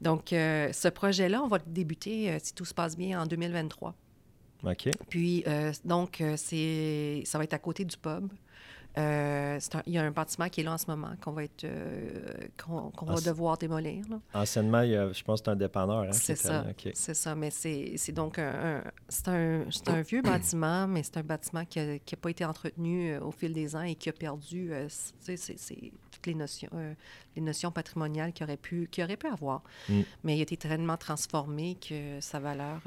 Donc, 0.00 0.26
ce 0.30 0.88
projet-là, 0.88 1.42
on 1.42 1.48
va 1.48 1.58
le 1.58 1.72
débuter, 1.72 2.38
si 2.42 2.54
tout 2.54 2.64
se 2.64 2.74
passe 2.74 2.96
bien, 2.96 3.20
en 3.22 3.26
2023. 3.26 3.94
OK. 4.64 4.90
Puis, 5.08 5.44
donc, 5.84 6.22
c'est 6.36 7.22
ça 7.24 7.38
va 7.38 7.44
être 7.44 7.54
à 7.54 7.58
côté 7.58 7.84
du 7.84 7.96
pub. 7.96 8.28
Euh, 8.98 9.58
il 9.86 9.92
y 9.92 9.98
a 9.98 10.02
un 10.02 10.10
bâtiment 10.10 10.48
qui 10.48 10.62
est 10.62 10.64
là 10.64 10.72
en 10.72 10.78
ce 10.78 10.86
moment 10.86 11.10
qu'on 11.22 11.32
va 11.32 11.44
être 11.44 11.64
euh, 11.64 12.48
qu'on 12.56 13.06
va 13.06 13.20
devoir 13.20 13.58
démolir. 13.58 14.04
Là. 14.08 14.20
Anciennement, 14.32 14.82
je 14.82 15.22
pense 15.22 15.40
que 15.40 15.44
c'est 15.44 15.50
un 15.50 15.56
dépanneur. 15.56 16.00
Hein, 16.00 16.12
c'est 16.12 16.36
ça. 16.36 16.64
C'est 16.94 17.14
ça. 17.14 17.34
Mais 17.34 17.50
c'est 17.50 18.12
donc 18.12 18.38
un, 18.38 18.82
c'est 19.08 19.28
un, 19.28 19.64
un, 19.88 20.00
vieux 20.00 20.22
bâtiment, 20.22 20.86
mais 20.86 21.02
c'est 21.02 21.18
un 21.18 21.22
bâtiment 21.22 21.64
qui 21.66 21.78
n'a 21.80 21.98
pas 22.20 22.30
été 22.30 22.44
entretenu 22.44 23.10
euh, 23.10 23.20
au 23.20 23.32
fil 23.32 23.52
des 23.52 23.76
ans 23.76 23.82
et 23.82 23.94
qui 23.94 24.08
a 24.08 24.12
perdu 24.12 24.72
toutes 26.26 26.32
les 26.32 26.34
notions, 26.34 26.68
les 27.36 27.42
notions 27.42 27.70
patrimoniales 27.70 28.32
qu'il 28.32 28.44
aurait 28.44 28.56
pu, 28.56 28.88
aurait 28.98 29.16
pu 29.16 29.26
avoir. 29.26 29.62
Mm. 29.88 30.00
Mais 30.24 30.36
il 30.36 30.40
a 30.40 30.42
été 30.42 30.56
tellement 30.56 30.96
transformé 30.96 31.76
que 31.76 32.20
sa 32.20 32.38
valeur, 32.38 32.80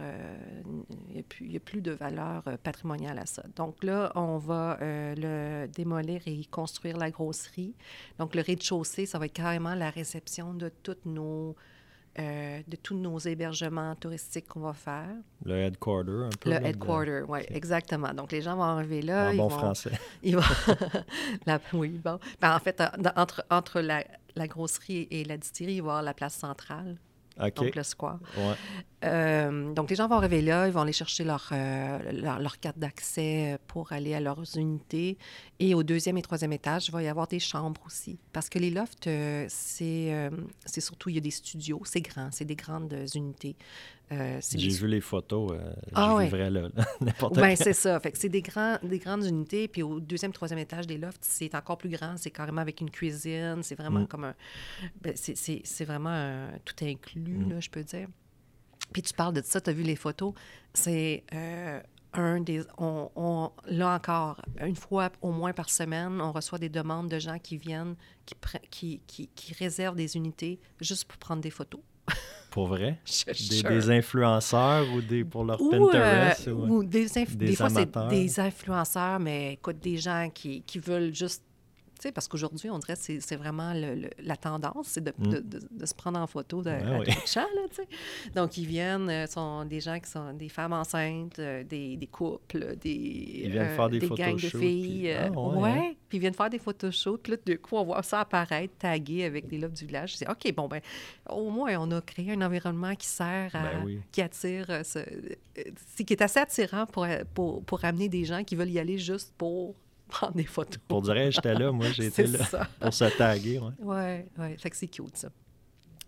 il 1.10 1.16
n'y 1.48 1.56
a, 1.56 1.58
a, 1.58 1.60
plus 1.60 1.82
de 1.82 1.92
valeur 1.92 2.44
patrimoniale 2.64 3.20
à 3.20 3.26
ça. 3.26 3.44
Donc 3.56 3.84
là, 3.84 4.12
on 4.16 4.38
va 4.38 4.78
le 4.82 5.68
démolir 5.68 6.22
et 6.26 6.46
construire 6.46 6.98
la 6.98 7.12
grosserie. 7.12 7.74
Donc, 8.18 8.36
le 8.36 8.42
rez-de-chaussée, 8.42 9.06
ça 9.06 9.20
va 9.20 9.26
être 9.26 9.34
carrément 9.34 9.76
la 9.76 9.90
réception 9.90 10.54
de 10.54 10.70
toutes 10.84 11.06
nos... 11.06 11.56
Euh, 12.18 12.62
de 12.68 12.76
tous 12.76 12.96
nos 12.96 13.20
hébergements 13.20 13.96
touristiques 13.96 14.48
qu'on 14.48 14.62
va 14.62 14.74
faire. 14.74 15.10
Le 15.46 15.56
headquarter, 15.56 16.26
un 16.26 16.30
peu. 16.40 16.50
Le 16.50 16.56
headquarter, 16.66 17.22
oui, 17.28 17.40
exactement. 17.50 18.14
Donc, 18.14 18.32
les 18.32 18.42
gens 18.42 18.56
vont 18.56 18.64
arriver 18.64 19.02
là. 19.02 19.30
En 19.30 19.36
bon 19.36 19.50
français. 19.50 19.92
Ils 20.24 20.36
vont... 20.36 20.42
oui, 21.74 21.90
bon. 21.90 22.20
Ben, 22.42 22.56
en 22.56 22.60
fait, 22.60 22.82
entre, 23.16 23.46
entre 23.50 23.80
la, 23.80 24.04
la, 24.36 24.48
grosserie 24.48 25.08
et 25.12 25.24
la 25.24 25.38
distillerie, 25.38 25.76
il 25.76 25.82
va 25.82 25.88
y 25.88 25.90
avoir 25.92 26.04
la 26.04 26.14
place 26.14 26.34
centrale. 26.34 26.98
Donc, 27.40 27.76
le 27.76 27.84
square. 27.84 28.20
Euh, 29.06 29.74
donc, 29.74 29.90
les 29.90 29.96
gens 29.96 30.08
vont 30.08 30.16
arriver 30.16 30.42
là, 30.42 30.68
ils 30.68 30.74
vont 30.74 30.82
aller 30.82 30.94
chercher 30.94 31.24
leur, 31.24 31.50
euh, 31.54 32.12
leur, 32.12 32.60
carte 32.60 32.78
d'accès 32.78 33.58
pour 33.68 33.94
aller 33.94 34.14
à 34.14 34.20
leurs 34.20 34.58
unités. 34.58 35.18
Et 35.60 35.74
au 35.74 35.84
deuxième 35.84 36.18
et 36.18 36.22
troisième 36.22 36.52
étage, 36.52 36.90
il 36.90 36.92
va 36.92 37.02
y 37.02 37.08
avoir 37.08 37.28
des 37.28 37.40
chambres 37.40 37.82
aussi. 37.86 38.20
Parce 38.34 38.50
que 38.50 38.60
les 38.60 38.70
lofts, 38.70 39.08
euh, 39.08 39.46
c'est 39.48 40.82
surtout, 40.82 41.10
il 41.10 41.16
y 41.16 41.18
a 41.18 41.22
des 41.22 41.32
studios, 41.32 41.82
c'est 41.86 42.02
grand, 42.02 42.30
c'est 42.32 42.46
des 42.46 42.56
grandes 42.56 42.96
unités. 43.16 43.56
J'ai 44.12 44.70
vu 44.70 44.88
les 44.88 45.02
photos, 45.02 45.52
ah, 45.94 46.16
je 46.18 46.24
vivrais 46.26 46.50
là, 46.50 46.70
n'importe 47.02 47.36
ben, 47.36 47.56
c'est 47.56 47.74
ça. 47.74 48.00
Fait 48.00 48.12
que 48.12 48.18
c'est 48.18 48.30
des, 48.30 48.42
grands, 48.42 48.78
des 48.82 49.00
grandes 49.00 49.26
unités. 49.26 49.68
Puis 49.68 49.84
au 49.84 50.00
deuxième, 50.00 50.34
troisième 50.34 50.60
étage 50.60 50.88
des 50.88 50.98
lofts, 50.98 51.24
c'est 51.24 51.54
encore 51.56 51.78
plus 51.78 51.90
grand. 51.90 52.16
C'est 52.18 52.32
carrément 52.32 52.62
avec 52.62 52.82
une 52.82 52.90
cuisine. 52.90 53.62
C'est 53.62 53.76
vraiment 53.76 54.02
mm. 54.02 54.08
comme 54.08 54.24
un... 54.24 54.36
Ben, 55.02 55.14
c'est 55.16 55.86
vraiment 55.86 56.48
tout 56.66 56.84
inclus, 56.84 57.22
mm. 57.22 57.50
là, 57.50 57.60
je 57.60 57.70
peux 57.70 57.84
dire. 57.84 58.08
Puis 58.94 59.02
tu 59.02 59.14
parles 59.14 59.34
de 59.34 59.42
ça, 59.44 59.62
tu 59.62 59.70
as 59.70 59.74
vu 59.74 59.84
les 59.84 59.96
photos. 59.96 60.34
C'est 60.74 61.24
euh, 61.34 61.80
un 62.14 62.42
des. 62.42 62.64
On, 62.78 63.52
là 63.66 63.96
encore, 63.96 64.42
une 64.62 64.76
fois 64.76 65.12
au 65.22 65.32
moins 65.32 65.54
par 65.54 65.70
semaine, 65.70 66.22
on 66.22 66.32
reçoit 66.32 66.58
des 66.58 66.70
demandes 66.70 67.10
de 67.10 67.20
gens 67.20 67.38
qui 67.40 67.58
viennent, 67.58 67.96
qui, 68.26 68.36
qui, 68.70 69.02
qui, 69.06 69.28
qui 69.28 69.54
réservent 69.54 69.96
des 69.96 70.16
unités 70.16 70.60
juste 70.80 71.06
pour 71.06 71.18
prendre 71.18 71.42
des 71.42 71.52
photos. 71.52 71.82
Pour 72.52 72.68
vrai? 72.68 72.98
des, 73.28 73.62
des, 73.62 73.90
influenceurs 73.92 74.92
ou 74.92 75.02
des 75.02 75.24
pour 75.24 75.44
leur 75.44 75.60
Pinterest? 75.60 76.48
Euh, 76.48 76.54
ou, 76.54 76.84
des, 76.84 77.06
des, 77.36 77.56
fois, 77.56 77.70
c'est 77.70 77.88
des 78.10 78.40
influenceurs, 78.40 79.20
mais 79.20 79.54
écoute, 79.54 79.78
des 79.80 79.98
gens 79.98 80.30
qui, 80.34 80.64
qui 80.64 80.80
veulent 80.80 81.14
juste 81.14 81.44
parce 82.14 82.28
qu'aujourd'hui, 82.28 82.70
on 82.70 82.80
dirait 82.80 82.96
que 82.96 83.20
c'est 83.20 83.36
vraiment 83.36 83.74
la 83.74 84.38
tendance, 84.38 84.88
c'est 84.88 85.04
de, 85.04 85.14
mm. 85.18 85.28
de, 85.28 85.60
de, 85.72 85.86
se 85.86 85.94
prendre 85.94 86.20
en 86.20 86.28
photo 86.28 86.60
de, 86.60 86.70
ben 86.70 87.04
là, 87.04 87.46
Donc, 88.36 88.58
ils 88.58 88.66
viennent, 88.66 89.10
euh, 89.10 89.28
sont 89.28 89.66
des 89.66 89.82
gens 89.82 90.00
qui 90.00 90.10
sont 90.10 90.34
des 90.34 90.50
femmes 90.50 90.74
enceintes, 90.74 91.40
euh, 91.40 91.64
des, 91.64 91.98
des, 91.98 92.08
couples, 92.08 92.78
des, 92.78 93.42
ils 93.44 93.52
viennent 93.52 93.76
faire 93.76 93.90
des, 93.90 93.98
euh, 93.98 94.10
des 94.10 94.16
gangs 94.16 94.36
de 94.36 94.40
filles. 94.40 95.02
Puis... 95.02 95.12
Ah, 95.12 95.30
ouais, 95.32 95.70
hein? 95.70 95.94
puis 96.08 96.18
ils 96.18 96.22
viennent 96.22 96.34
faire 96.34 96.50
des 96.50 96.60
photoshoots. 96.60 97.22
Puis 97.22 97.34
là, 97.34 97.38
du 97.46 97.60
coup, 97.60 97.76
on 97.76 97.84
voit 97.84 98.04
ça 98.04 98.22
apparaître, 98.22 98.74
tagué 98.80 99.26
avec 99.26 99.52
les 99.52 99.58
lobes 99.58 99.74
du 99.74 99.86
village. 99.86 100.16
C'est 100.16 100.30
OK, 100.30 100.54
bon, 100.56 100.68
ben 100.68 100.82
au 101.30 101.50
moins, 101.50 101.76
on 101.80 101.92
a 101.92 102.02
créé 102.02 102.32
un 102.32 102.42
environnement 102.42 102.96
qui 102.96 103.08
sert 103.08 103.52
à... 103.54 103.84
Ben 103.84 104.02
qui 104.12 104.22
attire... 104.22 104.68
Ce, 104.86 105.00
qui 106.04 106.14
est 106.14 106.22
assez 106.22 106.40
attirant 106.40 106.86
pour, 106.86 107.06
pour, 107.34 107.64
pour 107.64 107.84
amener 107.84 108.08
des 108.08 108.24
gens 108.24 108.44
qui 108.46 108.56
veulent 108.56 108.70
y 108.70 108.80
aller 108.80 108.98
juste 108.98 109.34
pour 109.38 109.76
prendre 110.10 110.34
des 110.34 110.44
photos. 110.46 110.80
Pour 110.88 111.02
dire, 111.02 111.32
j'étais 111.32 111.54
là, 111.54 111.72
moi, 111.72 111.88
été 111.98 112.28
là 112.28 112.46
pour 112.80 112.94
se 112.94 113.06
taguer. 113.18 113.60
Oui, 113.60 113.74
oui. 113.80 113.96
Ouais. 114.38 114.58
Fait 114.58 114.70
que 114.70 114.76
c'est 114.76 114.88
cute, 114.88 115.16
ça. 115.16 115.30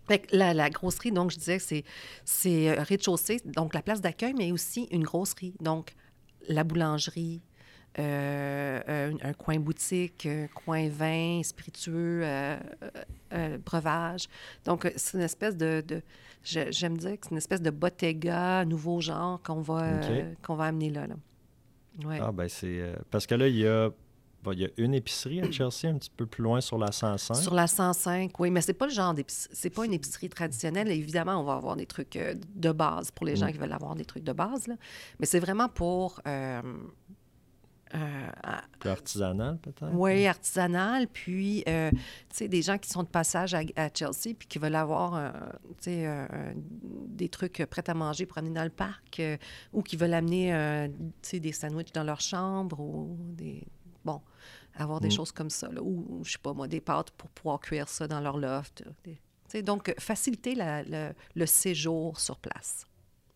Fait 0.08 0.18
que 0.18 0.36
la, 0.36 0.52
la, 0.52 0.68
grosserie, 0.68 1.12
donc, 1.12 1.30
je 1.30 1.38
disais 1.38 1.58
que 1.58 1.62
c'est, 1.62 1.84
c'est 2.24 2.68
euh, 2.70 2.82
rez-de-chaussée, 2.82 3.40
donc 3.44 3.72
la 3.72 3.82
place 3.82 4.00
d'accueil, 4.00 4.34
mais 4.36 4.50
aussi 4.52 4.88
une 4.90 5.04
grosserie. 5.04 5.54
Donc, 5.60 5.94
la 6.48 6.64
boulangerie, 6.64 7.40
euh, 7.98 9.12
un, 9.22 9.32
coin 9.34 9.60
boutique, 9.60 10.26
un 10.26 10.48
coin 10.48 10.88
vin, 10.88 11.42
spiritueux, 11.44 12.22
euh, 12.24 13.58
breuvage. 13.64 14.28
Donc, 14.64 14.92
c'est 14.96 15.16
une 15.16 15.24
espèce 15.24 15.56
de... 15.56 15.82
de 15.86 16.02
j'aime 16.42 16.96
dire 16.96 17.12
que 17.12 17.26
c'est 17.26 17.30
une 17.30 17.36
espèce 17.36 17.62
de 17.62 17.70
bottega, 17.70 18.64
nouveau 18.64 19.00
genre 19.00 19.40
qu'on 19.42 19.60
va, 19.60 20.00
qu'on 20.42 20.56
va 20.56 20.64
amener 20.64 20.90
là. 20.90 21.06
là. 21.06 21.14
Ah, 22.20 22.32
ben 22.32 22.48
c'est. 22.48 22.80
Euh, 22.80 22.96
parce 23.10 23.26
que 23.26 23.34
là, 23.34 23.48
il 23.48 23.56
y 23.56 23.66
a. 23.66 23.90
il 24.52 24.60
y 24.60 24.64
a 24.64 24.68
une 24.76 24.94
épicerie 24.94 25.40
à 25.40 25.50
Chelsea, 25.50 25.84
un 25.84 25.98
petit 25.98 26.10
peu 26.16 26.26
plus 26.26 26.42
loin 26.42 26.60
sur 26.60 26.78
la 26.78 26.92
105. 26.92 27.34
Sur 27.34 27.54
la 27.54 27.66
105, 27.66 28.38
oui, 28.40 28.50
mais 28.50 28.60
c'est 28.60 28.72
pas 28.72 28.86
le 28.86 28.92
genre 28.92 29.14
d'épicerie. 29.14 29.54
C'est 29.54 29.70
pas 29.70 29.84
une 29.84 29.92
épicerie 29.92 30.28
traditionnelle. 30.28 30.90
Évidemment, 30.90 31.40
on 31.40 31.44
va 31.44 31.54
avoir 31.54 31.76
des 31.76 31.86
trucs 31.86 32.16
euh, 32.16 32.34
de 32.54 32.72
base 32.72 33.10
pour 33.10 33.26
les 33.26 33.36
gens 33.36 33.46
mm. 33.46 33.52
qui 33.52 33.58
veulent 33.58 33.72
avoir 33.72 33.94
des 33.94 34.04
trucs 34.04 34.24
de 34.24 34.32
base, 34.32 34.66
là. 34.66 34.74
Mais 35.20 35.26
c'est 35.26 35.40
vraiment 35.40 35.68
pour. 35.68 36.20
Euh, 36.26 36.62
euh, 37.94 38.28
Plus 38.78 38.90
artisanal, 38.90 39.58
peut-être? 39.58 39.92
Oui, 39.92 40.26
artisanal. 40.26 41.06
Puis, 41.08 41.62
euh, 41.68 41.90
tu 41.90 41.98
sais, 42.30 42.48
des 42.48 42.62
gens 42.62 42.78
qui 42.78 42.88
sont 42.88 43.02
de 43.02 43.08
passage 43.08 43.54
à, 43.54 43.62
Chelsea 43.94 44.34
puis 44.38 44.48
qui 44.48 44.58
veulent 44.58 44.74
avoir, 44.74 45.32
tu 45.78 45.90
sais, 45.90 46.28
des 47.06 47.28
trucs 47.28 47.64
prêts 47.70 47.88
à 47.88 47.94
manger 47.94 48.26
pour 48.26 48.38
amener 48.38 48.54
dans 48.54 48.64
le 48.64 48.70
parc 48.70 49.20
euh, 49.20 49.36
ou 49.72 49.82
qui 49.82 49.96
veulent 49.96 50.14
amener, 50.14 50.88
tu 51.22 51.28
sais, 51.28 51.40
des 51.40 51.52
sandwichs 51.52 51.92
dans 51.92 52.04
leur 52.04 52.20
chambre 52.20 52.80
ou 52.80 53.16
des... 53.20 53.62
Bon, 54.04 54.20
avoir 54.74 55.00
des 55.00 55.08
mm. 55.08 55.12
choses 55.12 55.32
comme 55.32 55.50
ça, 55.50 55.70
là, 55.70 55.80
ou, 55.80 56.22
je 56.24 56.32
sais 56.32 56.38
pas 56.38 56.52
moi, 56.52 56.66
des 56.66 56.80
pâtes 56.80 57.10
pour 57.12 57.30
pouvoir 57.30 57.60
cuire 57.60 57.88
ça 57.88 58.08
dans 58.08 58.20
leur 58.20 58.36
loft. 58.36 58.84
sais, 59.48 59.62
donc, 59.62 59.94
faciliter 59.98 60.56
le 60.56 61.46
séjour 61.46 62.18
sur 62.18 62.38
place. 62.38 62.86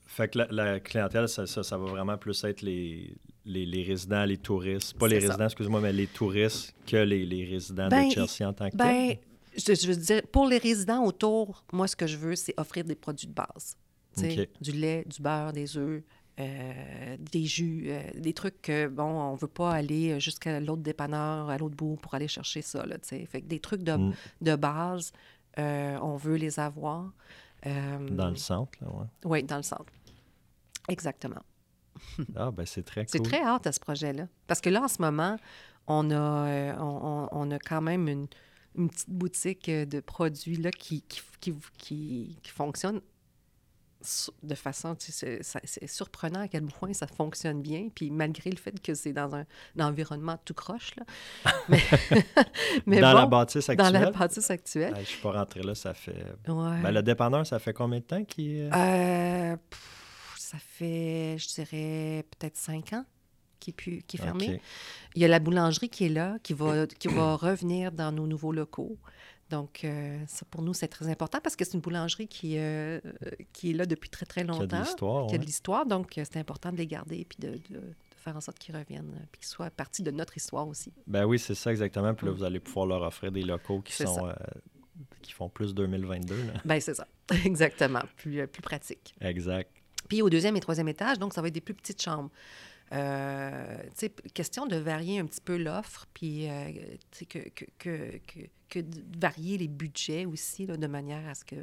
Fait 0.07 0.29
que 0.29 0.39
la, 0.51 0.81
clientèle, 0.81 1.29
ça, 1.29 1.47
ça, 1.47 1.77
va 1.77 1.87
vraiment 1.87 2.17
plus 2.17 2.43
être 2.45 2.63
les, 2.63 3.17
les, 3.47 3.83
résidents, 3.83 4.25
les 4.25 4.39
touristes. 4.39 4.99
Pas 4.99 5.09
les 5.09 5.19
résidents, 5.19 5.45
excuse-moi, 5.45 5.81
mais 5.81 5.93
les 5.93 6.07
touristes 6.07 6.75
que 6.87 6.97
les, 6.97 7.25
les 7.25 7.45
résidents 7.45 7.87
de 7.87 7.91
ben, 7.91 8.11
Chelsea 8.11 8.49
en 8.49 8.53
tant 8.53 8.69
que 8.69 8.77
ben, 8.77 9.17
Je, 9.57 9.87
veux 9.87 9.97
dire, 9.97 10.23
pour 10.33 10.47
les 10.47 10.59
résidents 10.59 11.05
autour, 11.05 11.65
moi, 11.73 11.87
ce 11.87 11.97
que 11.97 12.07
je 12.07 12.17
veux, 12.17 12.37
c'est 12.37 12.55
offrir 12.59 12.85
des 12.85 12.97
produits 12.97 13.29
de 13.29 13.35
base. 13.35 13.77
Du 14.61 14.73
lait, 14.73 15.05
du 15.07 15.21
beurre, 15.21 15.53
des 15.53 15.77
œufs, 15.77 16.03
euh, 16.41 17.17
des 17.33 17.45
jus, 17.45 17.85
euh, 17.89 18.01
des 18.15 18.33
trucs 18.33 18.61
que, 18.63 18.89
bon, 18.89 19.05
on 19.05 19.35
veut 19.35 19.47
pas 19.47 19.73
aller 19.73 20.19
jusqu'à 20.21 20.59
l'autre 20.59 20.83
dépanneur, 20.83 21.51
à 21.51 21.59
l'autre 21.59 21.77
bout 21.77 21.97
pour 21.97 22.15
aller 22.15 22.29
chercher 22.29 22.63
ça, 22.63 22.85
là, 22.87 22.99
tu 22.99 23.09
sais. 23.09 23.27
Fait 23.27 23.43
que 23.43 23.47
des 23.47 23.61
trucs 23.61 23.83
de, 23.83 23.93
Mm. 23.93 24.13
de 24.41 24.57
base, 24.57 25.13
euh, 25.59 25.99
on 26.01 26.17
veut 26.17 26.37
les 26.37 26.59
avoir. 26.59 27.13
Dans 27.65 28.31
le 28.31 28.37
centre, 28.37 28.79
là, 28.81 28.89
ouais. 28.89 29.07
Oui, 29.25 29.43
dans 29.43 29.57
le 29.57 29.63
centre. 29.63 29.93
Exactement. 30.89 31.43
Ah, 32.37 32.51
ben 32.51 32.67
c'est 32.67 32.83
très 32.85 33.05
C'est 33.09 33.19
cool. 33.19 33.29
très 33.29 33.43
hâte 33.43 33.67
à 33.67 33.73
ce 33.73 33.81
projet-là. 33.81 34.27
Parce 34.47 34.61
que 34.61 34.71
là, 34.71 34.83
en 34.83 34.89
ce 34.89 35.01
moment, 35.01 35.37
on 35.87 36.11
a, 36.11 36.15
euh, 36.49 36.75
on, 36.79 37.51
a 37.51 37.59
quand 37.59 37.81
même 37.81 38.09
une, 38.09 38.27
une 38.77 38.89
petite 38.91 39.11
boutique 39.11 39.69
euh, 39.69 39.85
de 39.87 40.01
produits 40.01 40.57
là, 40.57 40.71
qui, 40.71 41.03
qui, 41.03 41.21
qui, 41.41 41.55
qui- 41.79 42.39
qui 42.43 42.51
fonctionne 42.51 43.01
de 44.43 44.55
façon... 44.55 44.95
tu 44.95 45.11
sais, 45.11 45.39
C'est 45.43 45.61
c'est 45.65 45.87
surprenant 45.89 46.41
à 46.41 46.49
quel 46.49 46.65
point 46.67 46.93
ça 46.93 47.07
fonctionne 47.09 47.61
bien. 47.63 47.89
Puis 47.93 48.11
malgré 48.11 48.51
le 48.51 48.57
fait 48.57 48.81
que 48.81 48.95
c'est 48.95 49.13
dans 49.13 49.35
un, 49.35 49.45
un 49.79 49.85
environnement 49.89 50.37
tout 50.45 50.55
croche, 50.55 50.95
là. 50.97 51.05
Mais, 51.69 51.81
mais 52.87 53.01
Dans 53.01 53.13
bon, 53.13 53.19
la 53.19 53.27
bâtisse 53.27 53.67
dans 53.67 53.73
actuelle? 53.85 54.03
la 54.03 54.11
bâtisse 54.13 54.51
actuelle. 54.51 54.93
Ah, 54.97 55.01
je 55.01 55.07
suis 55.09 55.21
pas 55.23 55.33
rentré 55.33 55.63
là, 55.63 55.75
ça 55.75 55.93
fait... 55.95 56.25
Ouais. 56.47 56.83
Ben, 56.83 56.93
le 56.93 57.03
dépanneur, 57.03 57.45
ça 57.47 57.59
fait 57.59 57.73
combien 57.73 57.99
de 57.99 58.05
temps 58.05 58.25
qu'il... 58.25 58.71
Euh, 58.73 59.57
pff, 59.71 60.03
ça 60.47 60.59
fait, 60.59 61.37
je 61.39 61.49
dirais, 61.55 62.25
peut-être 62.39 62.57
cinq 62.57 62.93
ans 62.93 63.05
qui 63.59 63.71
est, 63.71 63.73
pu- 63.73 64.03
qui 64.07 64.17
est 64.17 64.21
fermé. 64.21 64.61
Il 65.15 65.23
y 65.23 65.25
a 65.25 65.29
la 65.29 65.39
boulangerie 65.41 65.89
qui 65.89 66.05
est 66.07 66.09
là, 66.11 66.37
qui 66.43 66.53
va, 66.53 66.87
qui 66.99 67.09
va 67.09 67.35
revenir 67.37 67.91
dans 67.91 68.13
nos 68.13 68.27
nouveaux 68.27 68.53
locaux. 68.53 68.97
Donc, 69.51 69.83
euh, 69.85 70.19
ça, 70.29 70.45
pour 70.51 70.63
nous, 70.63 70.75
c'est 70.75 70.89
très 70.89 71.09
important 71.09 71.39
parce 71.43 71.57
que 71.57 71.65
c'est 71.65 71.75
une 71.75 71.81
boulangerie 71.81 72.29
qui, 72.29 72.59
euh, 72.59 73.01
qui 73.53 73.71
est 73.71 73.75
là 73.75 73.87
depuis 73.87 74.09
très, 74.11 74.27
très 74.27 74.45
Qui 74.45 74.51
a 74.51 74.53
longtemps. 74.53 74.77
de 74.79 74.83
l'histoire, 74.85 75.27
Qui 75.27 75.35
a 75.35 75.39
de 75.39 75.43
ouais. 75.43 75.47
l'histoire. 75.47 75.87
Donc, 75.87 76.19
euh, 76.19 76.25
c'est 76.31 76.39
important 76.39 76.71
de 76.73 76.77
les 76.77 76.87
garder 76.87 77.25
puis 77.29 77.39
de, 77.41 77.53
de- 77.71 77.81
de 77.81 77.95
faire 78.17 78.37
en 78.37 78.41
sorte 78.41 78.59
qu'ils 78.59 78.77
reviennent 78.77 79.13
puis 79.33 79.41
qu'ils 79.41 79.49
soient 79.49 79.71
partie 79.71 80.03
de 80.03 80.11
notre 80.11 80.37
histoire 80.37 80.67
aussi. 80.69 80.93
Ben 81.07 81.25
oui, 81.25 81.39
c'est 81.39 81.55
ça 81.55 81.71
exactement. 81.71 82.13
Puis 82.15 82.27
là, 82.27 82.33
vous 82.33 82.43
allez 82.45 82.61
pouvoir 82.61 82.87
leur 82.87 83.03
offrir 83.03 83.31
des 83.33 83.43
locaux 83.43 83.81
qui 83.81 84.01
Mm. 84.03 84.07
Sont... 84.07 84.29
euh, 84.29 84.33
qui 85.23 85.33
font 85.33 85.49
plus 85.49 85.75
2022, 85.75 86.35
là. 86.47 86.53
Ben 86.65 86.81
c'est 86.81 86.95
ça. 86.95 87.07
Exactement. 87.45 88.01
Plus, 88.17 88.47
plus 88.47 88.63
pratique. 88.63 89.15
Exact. 89.21 89.71
Puis 90.09 90.23
au 90.23 90.31
deuxième 90.31 90.57
et 90.57 90.61
troisième 90.61 90.89
étage, 90.89 91.19
donc 91.19 91.33
ça 91.33 91.43
va 91.43 91.49
être 91.49 91.55
des 91.55 91.61
plus 91.61 91.75
petites 91.75 92.01
chambres. 92.03 92.31
Euh, 92.93 93.79
tu 93.87 94.07
sais, 94.07 94.11
question 94.33 94.67
de 94.67 94.77
varier 94.77 95.19
un 95.19 95.27
petit 95.27 95.41
peu 95.41 95.57
l'offre, 95.57 96.07
puis 96.15 96.49
euh, 96.49 96.71
que, 97.29 97.39
que, 97.49 97.65
que, 97.79 98.19
que, 98.69 98.79
de 98.81 99.21
varier 99.21 99.59
les 99.59 99.67
budgets 99.69 100.25
aussi, 100.25 100.67
là, 100.67 100.77
de 100.77 100.87
manière 100.87 101.27
à 101.29 101.35
ce 101.35 101.45
que 101.45 101.57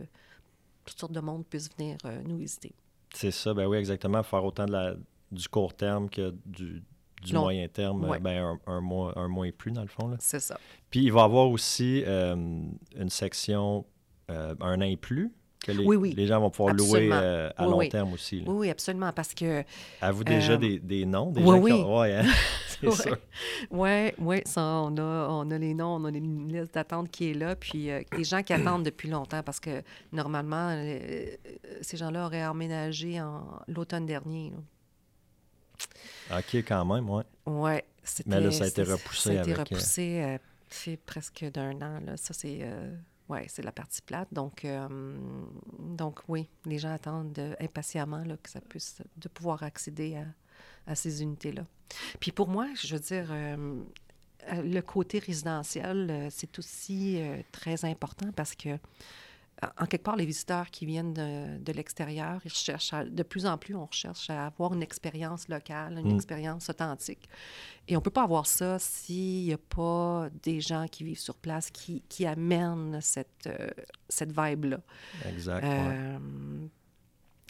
toutes 0.86 1.00
sortes 1.00 1.14
de 1.14 1.22
monde 1.22 1.46
puissent 1.46 1.70
venir 1.78 1.98
euh, 2.06 2.22
nous 2.26 2.38
visiter. 2.38 2.74
C'est 3.14 3.32
ça, 3.32 3.54
ben 3.54 3.68
oui, 3.68 3.78
exactement. 3.78 4.22
Faire 4.24 4.44
autant 4.44 4.66
de 4.66 4.72
la, 4.74 4.96
du 5.32 5.48
court 5.48 5.74
terme 5.74 6.10
que 6.10 6.34
du, 6.46 6.84
du 7.22 7.34
moyen 7.34 7.68
terme, 7.70 8.04
Ouais. 8.04 8.20
ben 8.20 8.44
un, 8.44 8.60
un 8.74 8.82
mois, 8.82 9.18
un 9.18 9.30
mois 9.30 9.48
et 9.48 9.54
plus, 9.54 9.72
dans 9.72 9.84
le 9.84 9.88
fond. 9.88 10.14
C'est 10.20 10.42
ça. 10.42 10.60
Puis 10.90 11.04
il 11.06 11.12
va 11.14 11.22
y 11.22 11.24
avoir 11.24 11.50
aussi 11.50 12.04
euh, 12.06 12.36
une 12.36 13.10
section 13.10 13.86
euh, 14.30 14.56
un 14.60 14.82
an 14.82 14.86
et 14.86 14.98
plus, 14.98 15.32
que 15.64 15.72
les, 15.72 15.84
Oui, 15.86 15.96
oui. 15.96 16.14
les 16.16 16.28
gens 16.28 16.40
vont 16.40 16.50
pouvoir 16.52 16.76
louer 16.76 17.10
euh, 17.12 17.50
à 17.58 17.66
Oui, 17.66 17.72
long 17.72 17.78
oui. 17.80 17.90
terme 17.90 18.14
aussi. 18.14 18.42
là. 18.42 18.44
Oui, 18.48 18.56
oui, 18.60 18.70
absolument, 18.70 19.12
parce 19.12 19.34
que 19.34 19.64
Avez-vous 20.02 20.24
déjà 20.24 20.54
Euh, 20.54 20.58
des, 20.58 20.78
des 20.80 21.06
noms? 21.06 21.32
Des 21.32 21.42
oui, 21.42 21.48
gens 21.48 21.54
qui 21.58 21.64
oui. 21.64 21.72
ont- 21.82 22.00
Ouais, 22.00 22.14
hein? 22.16 22.26
c'est 22.68 22.88
Ouais. 22.88 22.96
sûr. 22.96 23.18
Oui, 23.72 24.12
oui, 24.20 24.44
on 24.58 24.98
a, 24.98 25.28
on 25.30 25.50
a 25.52 25.58
les 25.58 25.74
noms, 25.74 25.96
on 25.96 26.06
a 26.06 26.10
une 26.10 26.52
liste 26.52 26.74
d'attente 26.74 27.10
qui 27.10 27.32
est 27.32 27.34
là, 27.34 27.56
puis 27.56 27.90
euh, 27.90 28.02
des 28.16 28.24
gens 28.26 28.44
qui 28.44 28.52
attendent 28.54 28.84
depuis 28.84 29.10
longtemps 29.10 29.42
parce 29.42 29.60
que 29.62 29.82
normalement, 30.12 30.70
euh, 30.72 31.26
ces 31.82 31.96
gens-là 31.98 32.26
auraient 32.26 32.46
emménagé 32.46 33.22
en 33.22 33.44
l'automne 33.70 34.06
dernier. 34.06 34.52
là. 36.30 36.40
OK, 36.40 36.56
quand 36.68 36.86
même. 36.86 37.10
Ouais, 37.46 37.86
c'était. 38.04 38.30
Mais 38.30 38.42
là, 38.42 38.52
ça 38.52 38.66
a 38.66 38.68
été 38.68 38.84
repoussé 38.84 39.22
Ça 39.22 39.30
a 39.30 39.34
été 39.42 39.54
avec, 39.54 39.70
repoussé 39.70 40.38
c'est 40.70 40.98
presque 40.98 41.46
d'un 41.54 41.76
an. 41.82 42.00
Là. 42.06 42.18
Ça, 42.18 42.34
c'est. 42.34 42.60
Ouais, 43.30 43.46
c'est 43.50 43.64
la 43.64 43.72
partie 43.72 44.02
plate. 44.02 44.28
Donc, 44.32 44.66
euh, 44.66 44.88
donc 45.80 46.22
oui, 46.28 46.50
les 46.66 46.78
gens 46.80 46.94
attendent 46.94 47.38
euh, 47.40 47.56
impatiemment 47.60 48.24
là, 48.24 48.38
que 48.38 48.50
ça 48.50 48.62
puisse. 48.62 48.98
de 49.18 49.28
pouvoir 49.30 49.64
accéder 49.64 50.16
à, 50.16 50.26
à 50.92 50.96
ces 50.96 51.22
unités-là. 51.22 51.66
Puis 52.20 52.32
pour 52.32 52.48
moi, 52.48 52.68
je 52.76 52.96
veux 52.96 53.02
dire. 53.02 53.28
euh, 53.32 53.84
le 54.52 54.82
côté 54.82 55.20
résidentiel, 55.20 56.28
c'est 56.30 56.60
aussi 56.60 57.18
très 57.54 57.86
important 57.86 58.30
parce 58.36 58.56
que, 58.56 58.78
en- 59.80 59.86
quelque 59.86 60.04
part, 60.04 60.16
les 60.16 60.26
visiteurs 60.26 60.70
qui 60.72 60.86
viennent 60.86 61.14
de, 61.14 61.58
de 61.58 61.72
l'extérieur, 61.72 62.42
ils 62.46 62.50
recherchent, 62.50 62.94
à- 62.94 63.06
de 63.06 63.24
plus 63.24 63.46
en 63.46 63.58
plus, 63.58 63.76
on 63.76 63.86
recherche 63.86 64.30
à 64.30 64.48
avoir 64.48 64.74
une 64.74 64.84
expérience 64.84 65.48
locale, 65.48 65.98
une 66.00 66.12
Mm. 66.14 66.16
expérience 66.16 66.70
authentique. 66.70 67.28
Et 67.88 67.96
on 67.96 68.00
ne 68.00 68.04
peut 68.04 68.10
pas 68.12 68.24
avoir 68.24 68.48
ça 68.48 68.80
s'il 68.80 69.46
n'y 69.46 69.54
a 69.54 69.58
pas 69.58 70.30
des 70.44 70.62
gens 70.62 70.88
qui 70.88 71.04
vivent 71.04 71.20
sur 71.20 71.36
place 71.36 71.70
qui, 71.70 72.02
qui 72.10 72.26
amènent 72.26 73.00
cette, 73.02 73.48
euh, 73.48 73.70
cette 74.10 74.32
vibe-là. 74.38 74.80
Exact. 75.28 75.64
ouais. 75.64 75.70
Euh, 75.72 76.20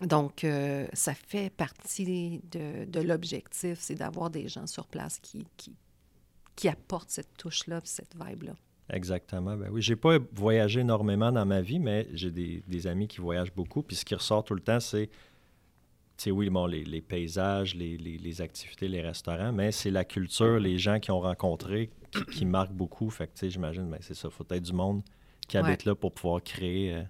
donc, 0.02 0.44
euh, 0.44 0.88
ça 0.94 1.14
fait 1.14 1.50
partie 1.52 2.42
de, 2.52 2.86
de 2.86 3.00
l'objectif, 3.02 3.78
c'est 3.80 3.96
d'avoir 3.96 4.30
des 4.30 4.48
gens 4.48 4.66
sur 4.68 4.88
place 4.88 5.20
qui, 5.20 5.46
qui, 5.56 5.76
qui 6.56 6.68
apportent 6.68 7.12
cette 7.12 7.38
touche-là, 7.38 7.80
cette 7.84 8.16
vibe-là. 8.16 8.54
Exactement. 8.90 9.56
Ben 9.56 9.70
oui, 9.72 9.82
j'ai 9.82 9.96
pas 9.96 10.18
voyagé 10.34 10.82
énormément 10.82 11.32
dans 11.32 11.46
ma 11.46 11.62
vie, 11.62 11.80
mais 11.80 12.08
j'ai 12.14 12.32
des, 12.32 12.64
des 12.68 12.88
amis 12.88 13.08
qui 13.08 13.22
voyagent 13.22 13.54
beaucoup. 13.54 13.82
Puis 13.82 13.96
ce 13.96 14.06
qui 14.06 14.14
ressort 14.16 14.44
tout 14.44 14.54
le 14.56 14.60
temps, 14.62 14.80
c'est, 14.80 15.08
tu 15.08 15.14
sais, 16.18 16.32
oui, 16.32 16.50
bon, 16.50 16.66
les, 16.66 16.84
les 16.84 17.02
paysages, 17.02 17.76
les, 17.76 17.98
les- 17.98 18.18
les 18.18 18.42
activités, 18.42 18.88
les 18.88 19.02
restaurants, 19.02 19.52
mais 19.54 19.72
c'est 19.72 19.90
la 19.92 20.04
culture, 20.04 20.60
les 20.60 20.78
gens 20.78 21.00
qui 21.00 21.12
ont 21.12 21.22
rencontré 21.22 21.90
qui, 22.12 22.26
qui 22.26 22.46
marquent 22.46 22.74
beaucoup. 22.74 23.10
Fait 23.10 23.28
que, 23.28 23.34
tu 23.34 23.40
sais, 23.40 23.50
j'imagine, 23.50 23.90
ben, 23.90 23.98
c'est 24.02 24.14
ça. 24.16 24.30
faut 24.30 24.46
être 24.50 24.62
du 24.64 24.74
monde 24.74 25.02
qui 25.48 25.58
Ouais. 25.58 25.64
habite 25.64 25.86
là 25.86 25.96
pour 25.96 26.12
pouvoir 26.14 26.44
créer, 26.44 26.94
euh, 26.94 27.04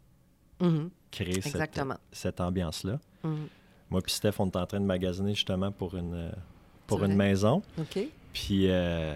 Mhm, 0.61 0.89
créer 1.11 1.33
cette, 1.41 1.47
Exactement. 1.47 1.97
cette 2.11 2.39
ambiance-là. 2.39 2.99
Mhm. 3.23 3.47
Moi 3.89 4.01
puis 4.01 4.13
Steph, 4.13 4.33
on 4.39 4.45
est 4.49 4.55
en 4.55 4.65
train 4.65 4.79
de 4.79 4.85
magasiner 4.85 5.33
justement 5.35 5.71
pour 5.71 5.95
une, 5.95 6.13
euh, 6.13 6.31
pour 6.87 7.03
une 7.03 7.15
maison. 7.15 7.61
OK. 7.77 7.99
Puis, 8.33 8.65
euh, 8.67 9.15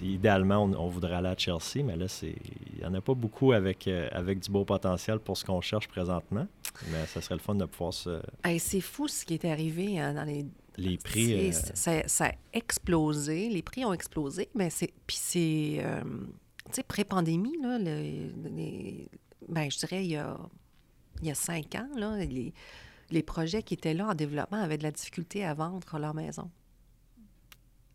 idéalement, 0.00 0.62
on, 0.64 0.72
on 0.74 0.88
voudrait 0.88 1.16
aller 1.16 1.28
à 1.28 1.36
Chelsea, 1.36 1.84
mais 1.84 1.96
là, 1.96 2.06
c'est 2.08 2.34
il 2.72 2.78
n'y 2.78 2.84
en 2.86 2.94
a 2.94 3.00
pas 3.00 3.14
beaucoup 3.14 3.52
avec, 3.52 3.88
euh, 3.88 4.08
avec 4.12 4.38
du 4.40 4.50
beau 4.50 4.64
potentiel 4.64 5.18
pour 5.18 5.36
ce 5.36 5.44
qu'on 5.44 5.60
cherche 5.60 5.88
présentement. 5.88 6.46
Mais 6.90 7.04
ça 7.06 7.20
serait 7.20 7.34
le 7.34 7.40
fun 7.40 7.54
de 7.56 7.64
pouvoir 7.66 7.92
se... 7.92 8.20
Hey, 8.44 8.58
c'est 8.60 8.80
fou 8.80 9.08
ce 9.08 9.24
qui 9.24 9.34
est 9.34 9.44
arrivé 9.44 9.98
hein, 9.98 10.14
dans 10.14 10.24
les... 10.24 10.46
Les 10.76 10.96
prix... 10.98 11.52
C'est- 11.52 11.70
euh, 11.70 12.02
Ça, 12.02 12.08
ça 12.08 12.24
a 12.26 12.32
explosé, 12.52 13.48
les 13.48 13.62
prix 13.62 13.84
ont 13.84 13.92
explosé, 13.92 14.48
mais 14.54 14.70
c'est... 14.70 14.92
Puis 15.06 15.16
c'est... 15.20 15.84
tu 16.66 16.72
sais, 16.72 16.82
pré-pandémie, 16.82 17.56
là, 17.62 17.78
les- 17.78 19.08
ben, 19.48 19.70
je 19.70 19.78
dirais, 19.78 20.04
il 20.04 20.10
y 20.12 20.16
a, 20.16 20.36
il 21.22 21.28
y 21.28 21.30
a 21.30 21.34
cinq 21.34 21.74
ans, 21.74 21.88
là, 21.96 22.16
les, 22.24 22.52
les 23.10 23.22
projets 23.22 23.62
qui 23.62 23.74
étaient 23.74 23.94
là 23.94 24.08
en 24.08 24.14
développement 24.14 24.58
avaient 24.60 24.78
de 24.78 24.82
la 24.84 24.90
difficulté 24.90 25.44
à 25.44 25.54
vendre 25.54 25.98
leur 25.98 26.14
maison. 26.14 26.50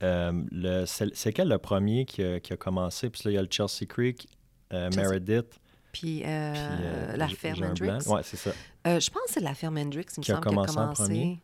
Euh, 0.04 0.86
c'est 0.86 1.34
quel 1.34 1.50
le 1.50 1.58
premier 1.58 2.06
qui 2.06 2.24
a, 2.24 2.40
qui 2.40 2.54
a 2.54 2.58
commencé? 2.58 3.10
Puis 3.10 3.22
là, 3.26 3.32
il 3.32 3.34
y 3.36 3.38
a 3.38 3.42
le 3.42 3.48
Chelsea 3.50 3.86
Creek, 3.88 4.28
euh, 4.74 4.90
Chelsea. 4.92 5.08
Meredith. 5.10 5.60
Puis, 5.92 6.24
euh, 6.24 6.28
euh, 6.56 7.18
la 7.18 7.28
ferme 7.28 7.64
Hendrix. 7.64 8.08
Ouais, 8.08 8.22
c'est 8.24 8.38
ça. 8.38 8.52
Je 8.86 9.10
pense 9.10 9.24
que 9.24 9.32
c'est 9.34 9.40
la 9.42 9.56
ferme 9.56 9.78
Hendrix, 9.78 10.06
il 10.18 10.20
me 10.20 10.24
Qui 10.24 10.32
a 10.32 10.36
semble, 10.36 10.46
commencé 10.48 10.72
qui 10.74 10.78
en 10.78 10.82
a 10.82 10.84
commencé. 10.86 11.04
premier? 11.04 11.40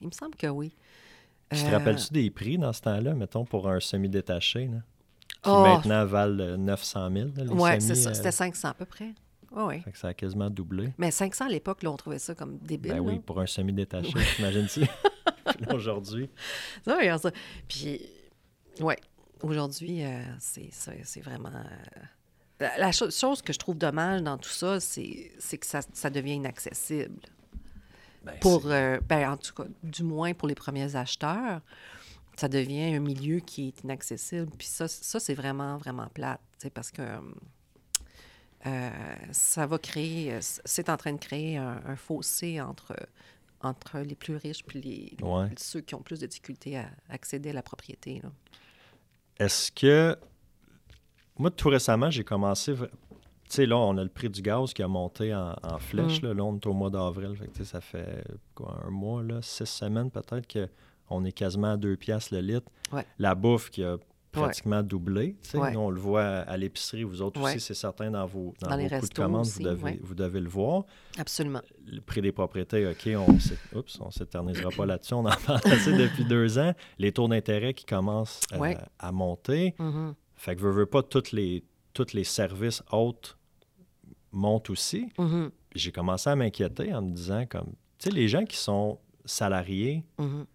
Il 0.00 0.06
me 0.08 0.12
semble 0.12 0.34
que 0.36 0.46
oui. 0.48 0.74
Tu 1.50 1.62
te 1.62 1.70
rappelles-tu 1.70 2.12
des 2.12 2.30
prix 2.30 2.58
dans 2.58 2.72
ce 2.72 2.80
temps-là, 2.80 3.14
mettons, 3.14 3.44
pour 3.44 3.68
un 3.68 3.78
semi-détaché, 3.78 4.66
là? 4.66 4.78
Qui 5.42 5.50
Oh! 5.50 5.62
maintenant 5.62 6.04
valent 6.06 6.42
euh, 6.42 6.56
900 6.56 7.10
000, 7.12 7.28
là, 7.36 7.44
les 7.44 7.50
Oui, 7.50 7.70
c'est 7.78 7.94
ça. 7.94 8.14
C'était 8.14 8.32
500 8.32 8.68
à 8.68 8.74
peu 8.74 8.86
près. 8.86 9.12
Oui, 9.52 9.62
oui. 9.68 9.80
fait 9.82 9.92
que 9.92 9.98
ça 9.98 10.08
a 10.08 10.14
quasiment 10.14 10.50
doublé. 10.50 10.92
Mais 10.98 11.10
500 11.12 11.44
à 11.44 11.48
l'époque, 11.48 11.78
on 11.86 11.96
trouvait 11.96 12.18
ça 12.18 12.34
comme 12.34 12.58
débile. 12.58 12.92
Ben 12.94 13.00
oui, 13.00 13.14
là. 13.16 13.20
pour 13.24 13.40
un 13.40 13.46
semi-détaché, 13.46 14.12
t'imagines-tu? 14.36 14.80
Puis 14.80 14.88
là, 15.26 15.33
Aujourd'hui... 15.74 16.30
Ça, 16.84 16.96
regarde 16.96 17.20
ça. 17.22 17.30
Puis, 17.68 18.00
ouais, 18.80 18.98
aujourd'hui, 19.42 20.04
euh, 20.04 20.22
c'est 20.38 21.20
vraiment. 21.20 21.48
euh, 21.54 22.00
la 22.60 22.78
la 22.78 22.92
cho- 22.92 23.10
chose 23.10 23.42
que 23.42 23.52
je 23.52 23.58
trouve 23.58 23.76
dommage 23.76 24.22
dans 24.22 24.38
tout 24.38 24.48
ça, 24.50 24.80
c'est 24.80 25.32
que 25.58 25.66
ça, 25.66 25.80
ça 25.92 26.10
devient 26.10 26.34
inaccessible. 26.34 27.20
Ben, 28.22 28.38
Pour, 28.40 28.62
euh, 28.70 28.98
ben, 29.08 29.32
en 29.32 29.36
tout 29.36 29.52
cas, 29.54 29.64
du 29.82 30.02
moins 30.02 30.32
pour 30.34 30.48
les 30.48 30.54
premiers 30.54 30.96
acheteurs, 30.96 31.60
ça 32.36 32.48
devient 32.48 32.94
un 32.94 33.00
milieu 33.00 33.40
qui 33.40 33.68
est 33.68 33.84
inaccessible. 33.84 34.50
Puis 34.56 34.66
ça, 34.66 34.88
ça 34.88 35.20
c'est 35.20 35.34
vraiment, 35.34 35.76
vraiment 35.76 36.08
plate, 36.08 36.40
parce 36.72 36.90
que 36.90 37.02
ça 39.32 39.66
va 39.66 39.78
créer, 39.78 40.38
c'est 40.40 40.88
en 40.88 40.96
train 40.96 41.12
de 41.12 41.18
créer 41.18 41.58
un, 41.58 41.82
un 41.84 41.96
fossé 41.96 42.60
entre, 42.62 42.96
entre 43.64 43.98
les 43.98 44.14
plus 44.14 44.36
riches 44.36 44.64
puis 44.64 44.80
les, 44.80 45.16
Ouais. 45.24 45.48
ceux 45.56 45.80
qui 45.80 45.94
ont 45.94 46.02
plus 46.02 46.20
de 46.20 46.26
difficultés 46.26 46.78
à 46.78 46.90
accéder 47.08 47.50
à 47.50 47.52
la 47.54 47.62
propriété. 47.62 48.22
Est-ce 49.38 49.72
que. 49.72 50.16
Moi, 51.36 51.50
tout 51.50 51.68
récemment, 51.68 52.10
j'ai 52.10 52.22
commencé 52.22 52.74
tu 53.48 53.56
sais, 53.56 53.66
là, 53.66 53.76
on 53.76 53.98
a 53.98 54.02
le 54.02 54.08
prix 54.08 54.30
du 54.30 54.40
gaz 54.40 54.72
qui 54.72 54.82
a 54.82 54.88
monté 54.88 55.34
en, 55.34 55.78
flèche. 55.78 56.22
Mm. 56.22 56.26
Là, 56.26 56.34
là, 56.34 56.44
on 56.44 56.56
est 56.56 56.66
au 56.66 56.72
mois 56.72 56.90
d'avril. 56.90 57.36
Fait 57.36 57.46
que, 57.46 57.62
ça 57.62 57.80
fait 57.80 58.24
quoi, 58.54 58.80
un 58.86 58.90
mois, 58.90 59.22
là, 59.22 59.42
six 59.42 59.66
semaines 59.66 60.10
peut-être 60.10 60.46
qu'on 61.06 61.24
est 61.24 61.32
quasiment 61.32 61.72
à 61.72 61.76
deux 61.76 61.96
piastres 61.96 62.34
le 62.34 62.40
litre. 62.40 62.70
Ouais. 62.90 63.06
La 63.18 63.34
bouffe 63.34 63.70
qui 63.70 63.84
a 63.84 63.98
pratiquement 64.42 64.82
doublé. 64.82 65.36
Ouais. 65.54 65.72
Nous, 65.72 65.80
on 65.80 65.90
le 65.90 66.00
voit 66.00 66.22
à 66.24 66.56
l'épicerie. 66.56 67.02
Vous 67.02 67.22
autres 67.22 67.40
aussi, 67.40 67.60
c'est 67.60 67.74
certain, 67.74 68.10
dans 68.10 68.26
vos, 68.26 68.54
dans 68.60 68.68
Dans 68.68 68.76
vos 68.76 69.06
de 69.06 69.14
commande, 69.14 69.40
aussi, 69.42 69.62
vous, 69.62 69.68
devez, 69.68 70.00
vous 70.02 70.14
devez 70.14 70.40
le 70.40 70.48
voir. 70.48 70.84
Absolument. 71.18 71.60
Le 71.86 72.00
prix 72.00 72.20
des 72.20 72.32
propriétés, 72.32 72.86
OK, 72.86 73.08
on 73.16 73.78
oups, 73.78 74.00
on 74.00 74.10
s'éternisera 74.10 74.70
pas 74.70 74.86
là-dessus. 74.86 75.14
On 75.14 75.24
en 75.26 75.36
parle 75.46 75.60
assez 75.64 75.92
depuis 75.92 76.24
deux 76.24 76.58
ans. 76.58 76.72
Les 76.98 77.12
taux 77.12 77.28
d'intérêt 77.28 77.74
qui 77.74 77.84
commencent 77.84 78.40
euh, 78.52 78.74
à 78.98 79.12
monter. 79.12 79.74
Mhm. 79.78 80.14
Fait 80.36 80.56
que 80.56 80.60
veux, 80.60 80.70
veux 80.72 80.86
pas, 80.86 81.02
tous 81.02 81.32
les, 81.32 81.64
tous 81.92 82.12
les 82.12 82.24
services 82.24 82.82
autres 82.92 83.38
montent 84.32 84.70
aussi. 84.70 85.08
Mhm. 85.18 85.50
J'ai 85.74 85.92
commencé 85.92 86.28
à 86.30 86.36
m'inquiéter 86.36 86.92
en 86.94 87.02
me 87.02 87.12
disant, 87.12 87.46
comme, 87.46 87.72
tu 87.98 88.08
sais, 88.08 88.10
les 88.10 88.28
gens 88.28 88.44
qui 88.44 88.56
sont 88.56 88.98
salariés, 89.24 90.04
Mhm. 90.18 90.46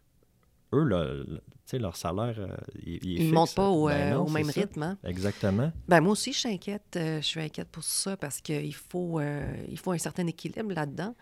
Eux, 0.73 0.83
là, 0.83 1.03
le- 1.05 1.25
tu 1.25 1.75
sais, 1.77 1.79
leur 1.79 1.95
salaire, 1.95 2.35
euh, 2.39 2.55
il, 2.83 2.99
il 3.03 3.21
est 3.21 3.25
Ils 3.25 3.29
ne 3.29 3.33
montent 3.35 3.53
pas 3.55 3.69
au, 3.69 3.87
Ben 3.87 4.11
euh, 4.13 4.15
non, 4.15 4.23
au 4.23 4.27
c'est 4.27 4.33
même 4.33 4.51
ça. 4.51 4.61
rythme. 4.61 4.83
hein. 4.83 4.97
Exactement. 5.03 5.71
Ben, 5.87 6.01
moi 6.01 6.11
aussi, 6.13 6.33
je 6.33 6.39
suis 6.39 6.49
inquiète. 6.49 6.95
euh, 6.95 7.21
je 7.21 7.25
suis 7.25 7.39
inquiète 7.41 7.69
pour 7.69 7.83
ça 7.83 8.17
parce 8.17 8.41
qu'il 8.41 8.73
faut, 8.75 9.19
il 9.21 9.77
faut 9.77 9.91
un 9.91 9.97
certain 9.97 10.25
équilibre 10.27 10.73
là-dedans. 10.73 11.15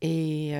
Et 0.00 0.54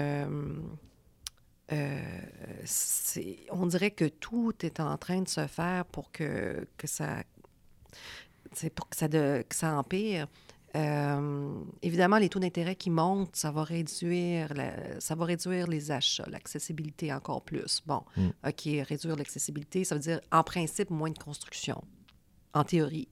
on 3.51 3.67
dirait 3.67 3.91
que 3.91 4.07
tout 4.07 4.55
est 4.63 4.81
en 4.81 4.97
train 4.97 5.21
de 5.23 5.29
se 5.29 5.47
faire 5.47 5.85
pour 5.87 6.11
que, 6.13 6.67
que 6.77 6.87
ça 6.87 7.23
c'est 8.55 8.71
pour 8.71 8.89
que 8.89 8.97
ça, 8.97 9.09
de, 9.09 9.45
que 9.49 9.55
ça 9.55 9.77
empire. 9.79 10.27
Euh, 10.77 11.55
évidemment, 11.83 12.19
les 12.19 12.29
taux 12.29 12.39
d'intérêt 12.41 12.77
qui 12.77 12.91
montent, 12.91 13.35
ça 13.37 13.51
va 13.51 13.65
réduire, 13.65 14.53
la- 14.55 15.01
ça 15.01 15.15
va 15.15 15.25
réduire 15.25 15.67
les 15.67 15.91
achats, 15.91 16.27
l'accessibilité 16.29 17.13
encore 17.13 17.43
plus. 17.43 17.81
Bon, 17.87 18.03
Mm. 18.17 18.29
OK, 18.47 18.69
réduire 18.89 19.17
l'accessibilité, 19.17 19.85
ça 19.85 19.95
veut 19.95 20.01
dire, 20.01 20.21
en 20.31 20.43
principe, 20.43 20.91
moins 20.91 21.11
de 21.11 21.19
construction, 21.19 21.83
en 22.53 22.65
théorie, 22.65 23.09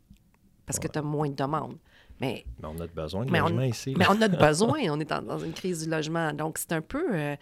parce 0.66 0.78
que 0.78 0.88
tu 0.88 0.98
as 0.98 1.02
moins 1.02 1.28
de 1.30 1.34
demandes. 1.34 1.78
Mais, 2.20 2.44
Mais 2.60 2.68
on 2.68 2.78
a 2.80 2.86
besoin 2.86 3.26
de 3.26 3.30
Mais 3.30 3.40
on- 3.42 3.50
mais 3.50 4.06
a 4.22 4.28
de 4.28 4.36
besoin, 4.48 4.78
on 4.90 5.00
est 5.00 5.12
en- 5.12 5.22
dans 5.22 5.38
une 5.38 5.52
crise 5.52 5.84
du 5.84 5.90
logement. 5.90 6.32
Donc, 6.32 6.58
c'est 6.58 6.72
un 6.72 6.80
peu... 6.82 7.04
euh, 7.14 7.36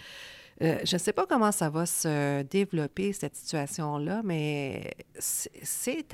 euh, 0.63 0.79
je 0.85 0.95
ne 0.95 0.99
sais 0.99 1.13
pas 1.13 1.27
comment 1.27 1.51
ça 1.53 1.69
va 1.71 1.85
se 1.87 2.43
développer, 2.43 3.13
cette 3.13 3.35
situation-là, 3.37 4.23
mais 4.25 4.93
c'est- 5.19 5.51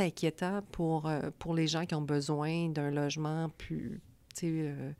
inquiétant 0.00 0.62
pour, 0.72 1.06
euh, 1.08 1.30
pour 1.38 1.54
les 1.54 1.66
gens 1.66 1.84
qui 1.86 1.94
ont 1.94 2.02
besoin 2.02 2.68
d'un 2.68 2.90
logement 2.90 3.48
plus, 3.58 4.00
euh, 4.42 4.92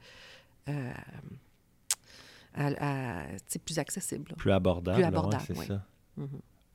euh, 0.68 0.92
à- 2.54 3.22
à- 3.22 3.26
plus 3.64 3.78
accessible. 3.78 4.30
là. 4.30 4.36
Plus 4.36 4.50
abordable. 4.52 4.96
Plus 4.96 5.02
ouais, 5.02 5.08
abordable, 5.08 5.44
c'est 5.46 5.58
oui. 5.58 5.66
ça. 5.66 5.84
Mhm. 6.16 6.28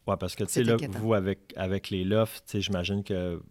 Ouais, 0.07 0.17
parce 0.17 0.35
que, 0.35 0.43
tu 0.43 0.51
C'est 0.53 0.63
sais, 0.63 0.71
là, 0.71 0.77
vous, 0.99 1.13
avec, 1.13 1.53
avec 1.55 1.89
les 1.89 2.03
lofts, 2.03 2.59
j'imagine 2.59 3.03
que, 3.03 3.41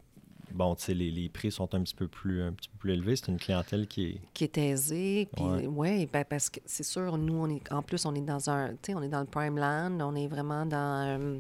bon, 0.55 0.75
tu 0.77 0.85
sais, 0.85 0.95
les, 0.95 1.11
les 1.11 1.29
prix 1.29 1.51
sont 1.51 1.75
un 1.75 1.83
petit 1.83 1.95
peu 1.95 2.09
plus, 2.09 2.43
un 2.43 2.53
petit 2.53 2.69
peu 2.69 2.79
plus 2.79 2.93
élevés. 2.93 3.17
C'est 3.17 3.29
une 3.29 3.39
clientèle 3.39 3.87
qui 3.87 4.05
est... 4.05 4.21
qui 4.33 4.45
est 4.45 4.57
aisé. 4.57 5.29
Puis, 5.35 5.45
Ouais. 5.45 5.67
ouais, 5.67 6.09
ben, 6.11 6.25
parce 6.25 6.49
que 6.49 6.61
c'est 6.65 6.85
sûr, 6.85 7.19
nous, 7.19 7.35
on 7.35 7.49
est, 7.51 7.73
en 7.73 7.83
plus, 7.83 8.07
on 8.07 8.15
est 8.15 8.21
dans 8.21 8.49
un, 8.49 8.71
tu 8.71 8.77
sais, 8.87 8.95
on 8.95 9.03
est 9.03 9.09
dans 9.09 9.21
le 9.21 9.27
prime 9.27 9.59
land, 9.59 9.99
on 10.01 10.15
est 10.15 10.29
vraiment 10.29 10.65
dans, 10.65 11.07
euh, 11.07 11.39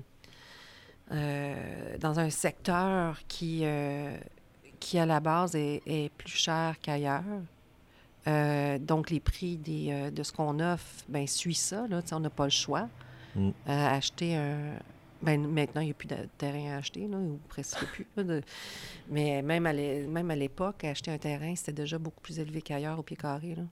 euh, 1.12 1.96
dans 1.98 2.18
un 2.18 2.28
secteur 2.30 3.20
qui, 3.28 3.60
euh, 3.62 4.16
qui 4.80 4.98
à 4.98 5.06
la 5.06 5.20
base 5.20 5.54
est, 5.54 5.82
est 5.86 6.12
plus 6.12 6.36
cher 6.36 6.76
qu'ailleurs. 6.82 7.22
Donc, 8.80 9.10
les 9.10 9.20
prix 9.20 9.56
des, 9.58 10.10
de 10.10 10.22
ce 10.22 10.32
qu'on 10.32 10.58
offre, 10.60 11.04
ben, 11.08 11.26
suit 11.26 11.54
ça, 11.54 11.86
là, 11.86 12.00
on 12.12 12.20
n'a 12.20 12.30
pas 12.30 12.44
le 12.44 12.50
choix. 12.50 12.88
Mm. 13.36 13.50
Acheter 13.66 14.36
un... 14.36 14.78
Ben, 15.24 15.46
maintenant, 15.46 15.80
il 15.80 15.86
n'y 15.86 15.90
a 15.90 15.94
plus 15.94 16.06
de 16.08 16.16
terrain 16.38 16.74
à 16.74 16.76
acheter, 16.76 17.06
là, 17.08 17.16
ou 17.16 17.40
presque 17.48 17.84
plus. 17.92 18.06
là, 18.16 18.22
de- 18.24 18.42
Mais 19.10 19.42
même 19.42 19.66
à 19.66 19.72
l'é- 19.72 20.06
même 20.06 20.30
à 20.30 20.36
l'époque, 20.36 20.84
acheter 20.84 21.10
un 21.10 21.18
terrain, 21.18 21.54
c'était 21.56 21.72
déjà 21.72 21.98
beaucoup 21.98 22.20
plus 22.20 22.38
élevé 22.38 22.60
qu'ailleurs 22.62 22.98
au 22.98 23.02
pied 23.02 23.16
carré. 23.16 23.54
Là. 23.54 23.62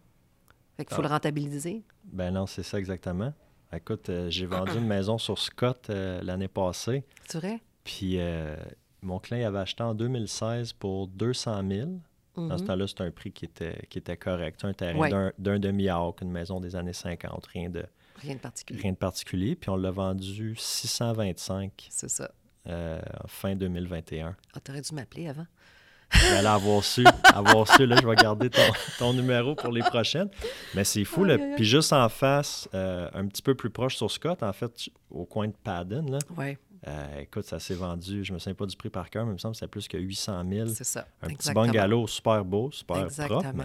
Fait 0.76 0.84
qu'il 0.84 0.94
faut 0.94 1.02
Ah. 1.02 1.08
le 1.08 1.12
rentabiliser. 1.12 1.82
Ben 2.04 2.30
non, 2.32 2.46
c'est 2.46 2.62
ça 2.62 2.78
exactement. 2.78 3.32
Écoute, 3.74 4.08
euh, 4.10 4.28
j'ai 4.30 4.46
vendu 4.46 4.72
une 4.76 4.86
maison 4.86 5.16
sur 5.18 5.38
Scott 5.38 5.88
euh, 5.90 6.20
l'année 6.22 6.48
passée. 6.48 7.04
C'est 7.26 7.38
vrai? 7.38 7.60
Puis 7.84 8.18
euh, 8.18 8.56
mon 9.02 9.18
client 9.18 9.48
avait 9.48 9.58
acheté 9.60 9.82
en 9.82 9.94
2016 9.94 10.72
pour 10.74 11.08
200 11.08 11.62
000. 11.68 11.88
Dans 12.34 12.56
ce 12.56 12.62
Mhm. 12.62 12.68
temps-là, 12.68 12.86
c'était 12.86 13.02
un 13.04 13.10
prix 13.10 13.30
qui 13.32 13.44
était, 13.44 13.78
qui 13.90 13.98
était 13.98 14.16
correct. 14.16 14.64
Un 14.64 14.72
terrain 14.72 14.98
Ouais. 14.98 15.10
d'un 15.38 15.58
demi-acre, 15.58 16.22
une 16.22 16.30
maison 16.30 16.60
des 16.60 16.76
années 16.76 16.92
50, 16.94 17.44
rien 17.46 17.68
de, 17.68 17.84
Rien 18.22 18.34
de 18.34 18.40
particulier. 18.40 18.80
rien 18.80 18.92
de 18.92 18.96
particulier. 18.96 19.56
Puis 19.56 19.70
on 19.70 19.76
l'a 19.76 19.90
vendu 19.90 20.54
625 20.56 21.88
C'est 21.90 22.08
ça. 22.10 22.30
euh, 22.68 23.00
fin 23.26 23.54
2021. 23.56 24.36
Ah, 24.54 24.60
t'aurais 24.60 24.80
dû 24.80 24.94
m'appeler 24.94 25.28
avant. 25.28 25.46
Là, 26.42 26.52
avoir 26.54 26.84
su, 26.84 27.04
avoir 27.34 27.66
su, 27.74 27.86
là, 27.86 27.96
je 28.00 28.06
vais 28.06 28.14
garder 28.16 28.50
ton, 28.50 28.60
ton 28.98 29.12
numéro 29.14 29.54
pour 29.54 29.72
les 29.72 29.80
prochaines. 29.80 30.28
Mais 30.74 30.84
c'est 30.84 31.04
fou, 31.04 31.24
là. 31.24 31.38
Puis 31.56 31.64
juste 31.64 31.90
en 31.94 32.06
face, 32.10 32.68
euh, 32.74 33.08
un 33.14 33.26
petit 33.26 33.40
peu 33.40 33.54
plus 33.54 33.70
proche 33.70 33.96
sur 33.96 34.10
Scott, 34.10 34.42
en 34.42 34.52
fait, 34.52 34.90
au 35.10 35.24
coin 35.24 35.48
de 35.48 35.54
Paddon, 35.64 36.04
là, 36.10 36.18
Oui, 36.36 36.58
euh, 36.88 37.20
écoute, 37.20 37.44
ça 37.44 37.58
s'est 37.60 37.74
vendu, 37.74 38.24
je 38.24 38.32
me 38.32 38.38
souviens 38.38 38.54
pas 38.54 38.66
du 38.66 38.76
prix 38.76 38.90
par 38.90 39.08
cœur, 39.08 39.24
mais 39.24 39.30
il 39.30 39.34
me 39.34 39.38
semble 39.38 39.54
que 39.54 39.58
c'est 39.60 39.68
plus 39.68 39.86
que 39.86 39.96
800 39.96 40.44
000. 40.50 40.68
c'est 40.68 40.84
ça. 40.84 41.06
Un 41.22 41.28
petit 41.28 41.52
bungalow 41.52 42.06
super 42.08 42.44
beau, 42.44 42.70
super 42.72 43.04
Exactement. 43.04 43.40
propre. 43.40 43.56
Mais, 43.56 43.64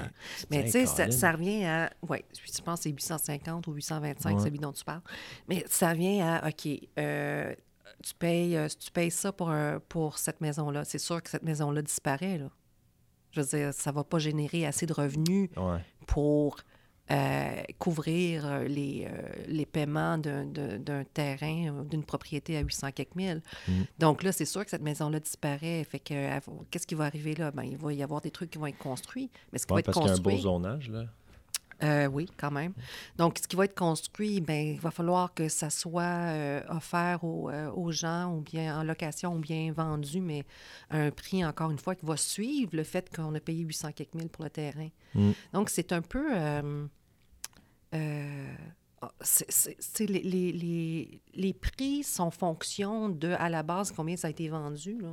Mais 0.51 0.63
tu 0.65 0.85
sais, 0.85 1.11
ça, 1.11 1.31
revient 1.31 1.65
à. 1.65 1.89
Oui, 2.07 2.19
je 2.33 2.61
pense 2.61 2.79
que 2.79 2.83
c'est 2.83 2.89
850 2.91 3.65
ou 3.67 3.73
825, 3.73 4.35
Ouais. 4.37 4.43
celui 4.43 4.59
dont 4.59 4.71
tu 4.71 4.83
parles. 4.83 5.01
Mais 5.47 5.63
ça 5.67 5.89
revient 5.89 6.21
à, 6.21 6.47
OK, 6.47 6.67
euh, 6.99 7.55
tu, 8.03 8.13
payes, 8.13 8.55
euh, 8.55 8.67
tu 8.67 8.91
payes 8.91 9.09
ça 9.11 9.31
pour, 9.31 9.49
un- 9.49 9.79
pour 9.89 10.17
cette 10.19 10.39
maison-là. 10.41 10.85
C'est 10.85 10.99
sûr 10.99 11.21
que 11.23 11.29
cette 11.29 11.43
maison-là 11.43 11.81
disparaît, 11.81 12.37
là. 12.37 12.49
Je 13.31 13.41
veux 13.41 13.47
dire, 13.47 13.73
ça 13.73 13.91
ne 13.91 13.95
va 13.95 14.03
pas 14.03 14.19
générer 14.19 14.65
assez 14.65 14.85
de 14.85 14.93
revenus 14.93 15.49
Ouais. 15.57 15.79
pour 16.07 16.57
euh, 17.09 17.49
couvrir 17.79 18.45
euh, 18.45 18.67
les, 18.67 19.07
euh, 19.09 19.21
les 19.47 19.65
paiements 19.65 20.17
d'un- 20.17 21.03
terrain, 21.13 21.83
d'une 21.89 22.03
propriété 22.03 22.57
à 22.57 22.61
800 22.61 22.91
quelques 22.91 23.15
mille. 23.15 23.41
Mhm. 23.67 23.85
Donc 23.99 24.23
là, 24.23 24.31
c'est 24.31 24.45
sûr 24.45 24.63
que 24.65 24.69
cette 24.69 24.81
maison-là 24.81 25.19
disparaît. 25.19 25.83
Fait 25.89 25.99
que 25.99 26.39
qu'est-ce 26.69 26.85
qui 26.87 26.95
va 26.95 27.05
arriver 27.05 27.35
là? 27.35 27.51
Ben, 27.51 27.63
il 27.63 27.77
va 27.77 27.93
y 27.93 28.03
avoir 28.03 28.21
des 28.21 28.31
trucs 28.31 28.49
qui 28.51 28.57
vont 28.57 28.67
être 28.67 28.77
construits. 28.77 29.29
Mais 29.53 29.59
ce 29.59 29.65
qui 29.65 29.73
Ouais, 29.73 29.77
va 29.77 29.79
être 29.79 29.85
parce 29.85 29.97
qu'il 29.97 30.07
y 30.07 30.09
a 30.09 30.13
un 30.13 30.17
beau 30.21 30.37
zonage, 30.37 30.89
là. 30.89 31.05
Euh, 31.83 32.07
oui, 32.07 32.27
quand 32.37 32.49
même. 32.49 32.73
Donc, 33.17 33.37
ce 33.37 33.47
qui 33.47 33.55
va 33.55 33.65
être 33.65 33.77
construit, 33.77 34.41
ben, 34.41 34.69
il 34.73 34.79
va 34.79 34.89
falloir 34.89 35.31
que 35.35 35.47
ça 35.47 35.69
soit 35.69 36.01
euh, 36.01 36.61
offert 36.69 37.23
aux, 37.23 37.51
euh, 37.51 37.69
aux 37.71 37.91
gens 37.91 38.33
ou 38.33 38.41
bien 38.41 38.79
en 38.79 38.83
location 38.83 39.35
ou 39.35 39.37
bien 39.39 39.71
vendu, 39.71 40.19
mais 40.19 40.43
à 40.89 40.97
un 40.97 41.11
prix, 41.11 41.45
encore 41.45 41.69
une 41.69 41.77
fois, 41.77 41.93
qui 41.93 42.03
va 42.05 42.17
suivre 42.17 42.71
le 42.73 42.83
fait 42.83 43.15
qu'on 43.15 43.35
a 43.35 43.39
payé 43.39 43.63
800 43.63 43.91
quelques 43.91 44.15
mille 44.15 44.29
pour 44.29 44.43
le 44.43 44.49
terrain. 44.49 44.89
Mm. 45.13 45.31
Donc, 45.53 45.69
c'est 45.69 45.91
un 45.91 46.01
peu... 46.01 46.25
euh, 47.93 47.97
euh, 47.97 48.53
ah, 49.01 49.11
les, 49.99 50.07
les- 50.07 50.51
les- 50.51 51.21
les 51.35 51.53
prix 51.53 52.03
sont 52.03 52.31
fonction 52.31 53.09
de, 53.09 53.29
à 53.37 53.49
la 53.49 53.63
base, 53.63 53.91
combien 53.91 54.15
ça 54.17 54.27
a 54.27 54.31
été 54.31 54.49
vendu. 54.49 54.97
là. 55.01 55.09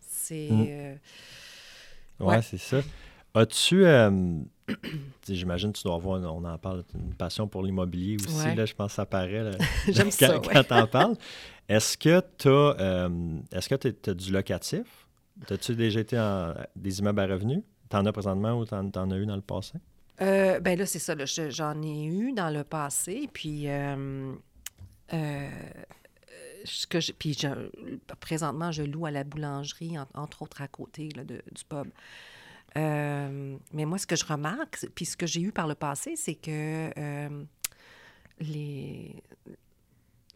C'est... 0.00 0.48
Mm. 0.50 0.66
euh, 0.68 0.94
Ouais, 2.20 2.26
Ouais. 2.36 2.42
c'est 2.42 2.58
ça. 2.58 2.80
As-tu, 3.34 3.84
euh, 3.86 4.38
j'imagine 5.28 5.72
que 5.72 5.78
tu 5.78 5.84
dois 5.84 5.94
avoir, 5.94 6.20
on 6.20 6.44
en 6.44 6.58
parle, 6.58 6.84
une 6.94 7.14
passion 7.14 7.48
pour 7.48 7.62
l'immobilier 7.62 8.16
aussi, 8.22 8.44
Ouais. 8.46 8.54
là, 8.54 8.66
je 8.66 8.74
pense 8.74 8.92
que 8.92 8.96
ça 8.96 9.06
paraît 9.06 9.50
J'aime 9.88 10.10
quand, 10.18 10.46
ouais. 10.48 10.62
t'en 10.64 10.86
parles. 10.86 11.16
Est-ce 11.68 11.96
que 11.96 12.20
tu 12.38 12.48
as, 12.48 13.08
est-ce 13.50 13.68
que 13.68 13.74
tu 13.88 14.10
as 14.10 14.14
du 14.14 14.30
locatif? 14.32 15.06
As-tu 15.50 15.74
déjà 15.74 16.00
été 16.00 16.18
en 16.18 16.52
des 16.76 16.98
immeubles 17.00 17.20
à 17.20 17.26
revenus? 17.26 17.62
T'en 17.88 18.04
as 18.06 18.12
présentement 18.12 18.58
ou 18.58 18.66
t'en, 18.66 18.88
t'en 18.90 19.10
as 19.10 19.16
eu 19.16 19.24
dans 19.26 19.34
le 19.36 19.40
passé? 19.42 19.78
Euh, 20.20 20.60
ben 20.60 20.78
là, 20.78 20.86
c'est 20.86 20.98
ça. 20.98 21.14
J'en 21.50 21.82
ai 21.82 22.04
eu 22.04 22.32
dans 22.32 22.50
le 22.50 22.64
passé. 22.64 23.28
Puis, 23.32 23.68
euh, 23.68 24.34
euh, 25.12 25.50
que 26.88 27.12
puis 27.12 27.36
présentement, 28.20 28.70
je 28.70 28.82
loue 28.82 29.06
à 29.06 29.10
la 29.10 29.24
boulangerie, 29.24 29.98
en- 29.98 30.06
entre 30.14 30.42
autres 30.42 30.62
à 30.62 30.68
côté 30.68 31.08
là, 31.16 31.24
de- 31.24 31.42
du 31.50 31.64
pub. 31.68 31.88
Euh, 32.76 33.56
mais 33.72 33.84
moi, 33.84 33.98
ce 33.98 34.06
que 34.06 34.16
je 34.16 34.24
remarque, 34.24 34.86
puis 34.94 35.04
ce 35.04 35.16
que 35.16 35.26
j'ai 35.26 35.40
eu 35.40 35.52
par 35.52 35.66
le 35.66 35.74
passé, 35.74 36.14
c'est 36.16 36.34
que 36.36 36.90
les, 38.40 39.22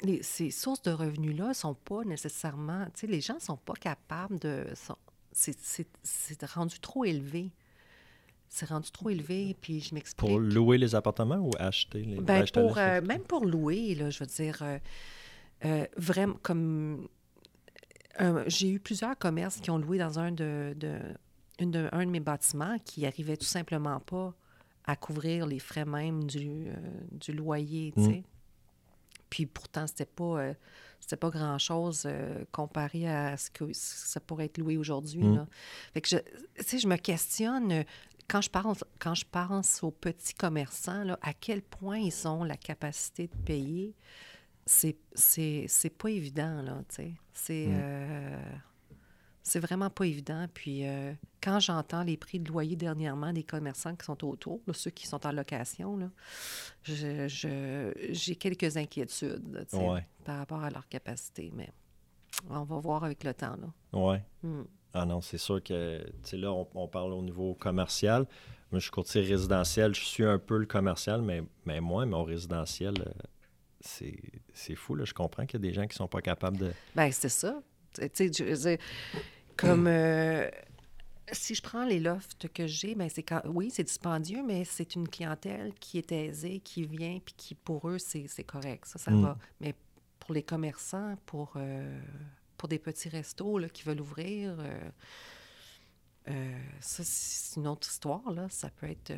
les- 0.03 0.23
ces 0.23 0.51
sources 0.51 0.83
de 0.83 0.91
revenus-là 0.91 1.55
sont 1.55 1.75
pas 1.75 2.05
nécessairement... 2.05 2.85
Tu 2.87 3.01
sais, 3.03 3.07
les 3.07 3.21
gens 3.21 3.39
sont 3.39 3.57
pas 3.57 3.75
capables 3.75 4.39
de... 4.39 4.67
c'est 5.33 6.45
rendu 6.45 6.79
trop 6.81 7.05
élevé. 7.05 7.51
C'est 8.49 8.69
rendu 8.69 8.91
trop 8.91 9.11
élevé, 9.11 9.57
puis 9.61 9.81
je 9.81 9.95
m'explique. 9.95 10.19
Pour 10.31 10.39
louer 10.39 10.79
les 10.79 10.95
appartements 10.95 11.37
ou 11.39 11.51
acheter 11.59 12.03
les 12.03 12.21
Ben, 12.21 12.43
acheter 12.43 12.61
pour, 12.61 12.77
les- 12.77 12.83
euh, 12.83 13.01
même 13.03 13.23
pour 13.23 13.45
louer, 13.45 13.95
là, 13.95 14.09
je 14.11 14.19
veux 14.21 14.27
dire, 14.27 14.59
euh, 14.63 14.79
euh, 15.65 15.87
vraiment, 15.97 16.37
comme... 16.43 17.09
J'ai 18.47 18.71
eu 18.71 18.81
plusieurs 18.81 19.19
commerces 19.19 19.61
qui 19.61 19.71
ont 19.71 19.77
loué 19.77 19.99
dans 19.99 20.19
un 20.19 20.33
de, 20.33 20.75
de- 20.79 20.99
une 21.61 21.71
de, 21.71 21.89
un 21.93 22.07
de 22.07 22.11
mes 22.11 22.21
bâtiments 22.21 22.79
qui 22.85 23.05
arrivait 23.05 23.37
tout 23.37 23.45
simplement 23.47 24.01
pas 24.01 24.35
à 24.87 24.97
couvrir 24.97 25.47
les 25.47 25.59
frais 25.59 25.85
même 25.85 26.25
du, 26.25 26.69
du 27.13 27.33
loyer, 27.33 27.93
tu 27.95 28.05
sais. 28.05 28.25
Puis 29.29 29.45
pourtant, 29.45 29.87
c'était 29.87 30.07
pas, 30.07 30.53
c'était 31.01 31.17
pas 31.17 31.29
grand-chose 31.29 32.09
comparé 32.53 33.07
à 33.07 33.37
ce 33.37 33.51
que 33.51 33.65
ça 33.73 34.19
pourrait 34.21 34.47
être 34.47 34.57
loué 34.59 34.79
aujourd'hui. 34.79 35.23
Mm. 35.25 35.47
Fait 35.93 36.01
que 36.01 36.09
je, 36.09 36.17
je 36.79 36.87
me 36.87 36.97
questionne, 36.97 37.85
quand 38.29 38.41
je, 38.41 38.51
pense, 38.51 38.85
quand 38.99 39.15
je 39.15 39.25
pense 39.31 39.83
aux 39.83 39.91
petits 39.91 40.35
commerçants, 40.35 41.05
là, 41.05 41.19
à 41.23 41.33
quel 41.33 41.63
point 41.63 41.99
ils 41.99 42.29
ont 42.29 42.45
la 42.45 42.57
capacité 42.57 43.29
de 43.29 43.37
payer, 43.45 43.95
c'est, 44.65 44.97
c'est, 45.15 45.67
c'est 45.69 45.91
pas 45.91 46.11
évident, 46.11 46.63
là, 46.63 46.83
tu 46.89 46.97
sais. 46.97 47.13
C'est... 47.33 47.67
Mm. 47.67 48.63
C'est 49.47 49.61
vraiment 49.61 49.91
pas 49.91 50.07
évident. 50.07 50.47
Puis 50.53 50.85
euh, 50.89 51.13
quand 51.41 51.61
j'entends 51.61 52.03
les 52.03 52.17
prix 52.17 52.41
de 52.41 52.49
loyer 52.49 52.75
dernièrement 52.75 53.33
des 53.33 53.45
commerçants 53.45 53.95
qui 53.95 54.05
sont 54.05 54.25
autour, 54.25 54.61
ceux 54.73 54.91
qui 54.91 55.07
sont 55.07 55.25
en 55.25 55.31
location, 55.31 55.97
là, 55.97 56.11
j'ai 56.83 58.37
quelques 58.37 58.77
inquiétudes 58.77 59.65
par 60.25 60.39
rapport 60.39 60.65
à 60.65 60.71
leur 60.71 60.89
capacité. 60.89 61.53
Mais 61.55 61.71
on 62.51 62.65
va 62.65 62.81
voir 62.81 63.05
avec 63.05 63.23
le 63.23 63.33
temps. 63.35 63.57
Oui. 63.93 64.17
Hmm. 64.43 64.65
Ah 64.99 65.05
non, 65.05 65.21
c'est 65.21 65.37
sûr 65.37 65.63
que 65.63 66.01
là, 66.33 66.53
on, 66.75 66.89
parle 66.89 67.13
au 67.13 67.21
niveau 67.21 67.53
commercial. 67.53 68.27
Moi, 68.73 68.79
je 68.79 68.85
suis 68.85 68.91
courtier 68.91 69.21
résidentiel. 69.21 69.95
Je 69.95 70.01
suis 70.01 70.25
un 70.25 70.39
peu 70.39 70.57
le 70.57 70.65
commercial, 70.65 71.21
mais, 71.21 71.43
mais 71.67 71.83
moi, 71.83 72.07
mon 72.07 72.25
résidentiel, 72.25 72.95
euh, 73.01 74.11
c'est 74.55 74.75
fou. 74.75 74.95
Là. 74.95 75.05
Je 75.05 75.13
comprends 75.13 75.45
qu'il 75.45 75.61
y 75.61 75.63
a 75.63 75.69
des 75.69 75.75
gens 75.75 75.83
qui 75.83 75.95
ne 75.95 75.99
sont 75.99 76.09
pas 76.09 76.23
capables 76.23 76.57
de. 76.57 76.73
Bien, 76.95 77.11
c'est 77.11 77.29
ça. 77.29 77.61
Tu 77.93 78.33
sais, 78.33 78.79
comme 79.55 79.87
euh, 79.87 80.49
si 81.31 81.55
je 81.55 81.61
prends 81.61 81.85
les 81.85 82.01
lofts 82.01 82.49
que 82.49 82.67
j'ai, 82.67 82.95
ben 82.95 83.11
c'est 83.11 83.23
quand, 83.23 83.43
oui, 83.45 83.71
c'est 83.71 83.85
dispendieux, 83.85 84.43
mais 84.47 84.65
c'est 84.65 84.95
une 84.95 85.09
clientèle 85.09 85.75
qui 85.79 85.99
est 85.99 86.11
aisée, 86.11 86.61
qui 86.61 86.85
vient, 86.85 87.19
puis 87.23 87.35
qui, 87.37 87.55
pour 87.55 87.91
eux, 87.91 87.99
c'est 87.99 88.45
correct. 88.45 88.87
Ça, 88.87 88.99
ça 88.99 89.11
mm. 89.11 89.23
va. 89.23 89.39
Mais 89.61 89.75
pour 90.21 90.33
les 90.33 90.43
commerçants, 90.43 91.17
pour, 91.27 91.53
euh, 91.57 92.01
pour 92.57 92.69
des 92.69 92.79
petits 92.79 93.09
restos 93.09 93.59
là, 93.59 93.69
qui 93.69 93.83
veulent 93.83 94.01
ouvrir, 94.01 94.57
euh, 96.29 96.59
ça, 96.81 97.03
c'est 97.05 97.61
une 97.61 97.67
autre 97.67 97.89
histoire. 97.89 98.31
Là. 98.31 98.47
Ça 98.51 98.71
peut 98.71 98.89
être. 98.89 99.13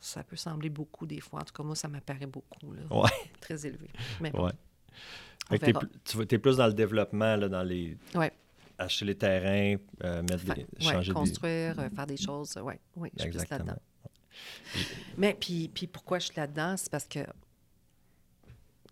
ça 0.00 0.22
peut 0.24 0.36
sembler 0.36 0.68
beaucoup 0.68 1.06
des 1.06 1.20
fois. 1.20 1.40
En 1.40 1.44
tout 1.44 1.54
cas, 1.54 1.62
moi, 1.62 1.76
ça 1.76 1.88
m'apparaît 1.88 2.26
beaucoup. 2.26 2.72
Là. 2.72 2.82
Ouais. 2.90 3.10
Très 3.40 3.66
élevé. 3.66 3.88
Mais 4.20 4.30
bon, 4.30 4.46
ouais. 4.46 5.58
tu 6.04 6.34
es 6.34 6.38
plus 6.38 6.56
dans 6.56 6.66
le 6.66 6.74
développement, 6.74 7.36
là, 7.36 7.48
dans 7.48 7.62
les. 7.62 7.96
Ouais 8.14 8.32
acheter 8.82 9.04
les 9.04 9.16
terrains, 9.16 9.76
euh, 10.04 10.22
mettre 10.22 10.54
des, 10.54 10.66
changer 10.80 11.12
construire, 11.12 11.78
euh, 11.78 11.88
faire 11.90 12.06
des 12.06 12.16
choses. 12.16 12.56
Ouais, 12.56 12.80
oui, 12.96 13.10
je 13.16 13.22
suis 13.22 13.30
plus 13.30 13.50
là-dedans. 13.50 13.76
Mais 15.16 15.34
puis, 15.34 15.68
puis 15.68 15.86
pourquoi 15.86 16.18
je 16.18 16.26
suis 16.26 16.36
là-dedans? 16.36 16.76
C'est 16.76 16.90
parce 16.90 17.06
que, 17.06 17.20
tu 17.20 17.28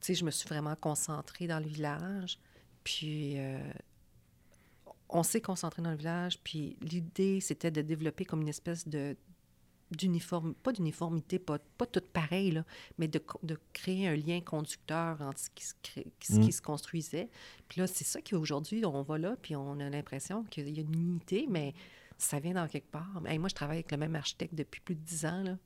sais, 0.01 0.15
je 0.15 0.25
me 0.25 0.31
suis 0.31 0.49
vraiment 0.49 0.77
concentrée 0.77 1.47
dans 1.47 1.59
le 1.59 1.67
village. 1.67 2.39
Puis, 2.85 3.39
euh, 3.39 3.59
on 5.09 5.23
s'est 5.23 5.41
concentré 5.41 5.83
dans 5.83 5.91
le 5.91 5.97
village. 5.97 6.39
Puis, 6.43 6.77
l'idée, 6.81 7.41
c'était 7.41 7.71
de 7.71 7.83
développer 7.83 8.25
comme 8.25 8.43
une 8.43 8.49
espèce 8.49 8.89
de 8.89 9.17
d'uniforme, 9.91 10.55
pas 10.55 10.73
d'uniformité, 10.73 11.41
pas, 11.41 11.59
pas 11.77 11.87
tout 11.87 12.03
pareil, 12.13 12.53
là, 12.53 12.65
mais 12.99 13.09
de, 13.09 13.21
de, 13.43 13.59
créer 13.73 14.07
un 14.07 14.15
lien 14.15 14.41
conducteur 14.41 15.21
entre 15.21 15.41
ce 15.41 15.51
qui 15.53 15.65
se, 15.65 15.75
ce 16.21 16.35
qui 16.35 16.49
mm. 16.49 16.53
se 16.53 16.63
construisait. 16.63 17.29
Puis 17.69 17.81
là, 17.81 17.89
c'est 17.89 18.05
ça 18.05 18.21
qu'aujourd'hui, 18.23 18.85
on 18.85 19.03
va 19.03 19.19
là, 19.19 19.37
puis 19.43 19.57
on 19.57 19.81
a 19.81 19.91
l'impression 19.91 20.45
qu'il 20.45 20.69
y 20.69 20.79
a 20.79 20.83
une 20.83 20.95
unité, 20.95 21.47
mais 21.49 21.75
ça 22.19 22.39
vient 22.39 22.55
dans 22.55 22.69
quelque 22.69 22.91
part. 22.91 23.21
moi, 23.21 23.49
je 23.49 23.55
travaille 23.55 23.79
avec 23.79 23.91
le 23.91 23.97
même 23.97 24.15
architecte 24.15 24.55
depuis 24.55 24.81
plus 24.81 24.95
de 24.95 25.01
dix 25.01 25.25
ans. 25.25 25.43
Là. 25.43 25.57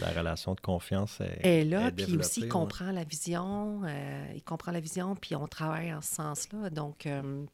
La 0.00 0.10
relation 0.10 0.54
de 0.54 0.60
confiance 0.60 1.20
est, 1.20 1.40
est 1.42 1.64
là, 1.64 1.90
puis 1.90 2.16
aussi, 2.16 2.40
il 2.40 2.48
comprend 2.48 2.92
la 2.92 3.04
vision, 3.04 3.82
euh, 3.84 4.32
il 4.34 4.42
comprend 4.42 4.72
la 4.72 4.80
vision, 4.80 5.14
puis 5.16 5.34
on 5.34 5.46
travaille 5.46 5.92
en 5.92 6.00
ce 6.00 6.14
sens-là. 6.14 6.70
Donc, 6.70 7.06
euh, 7.06 7.44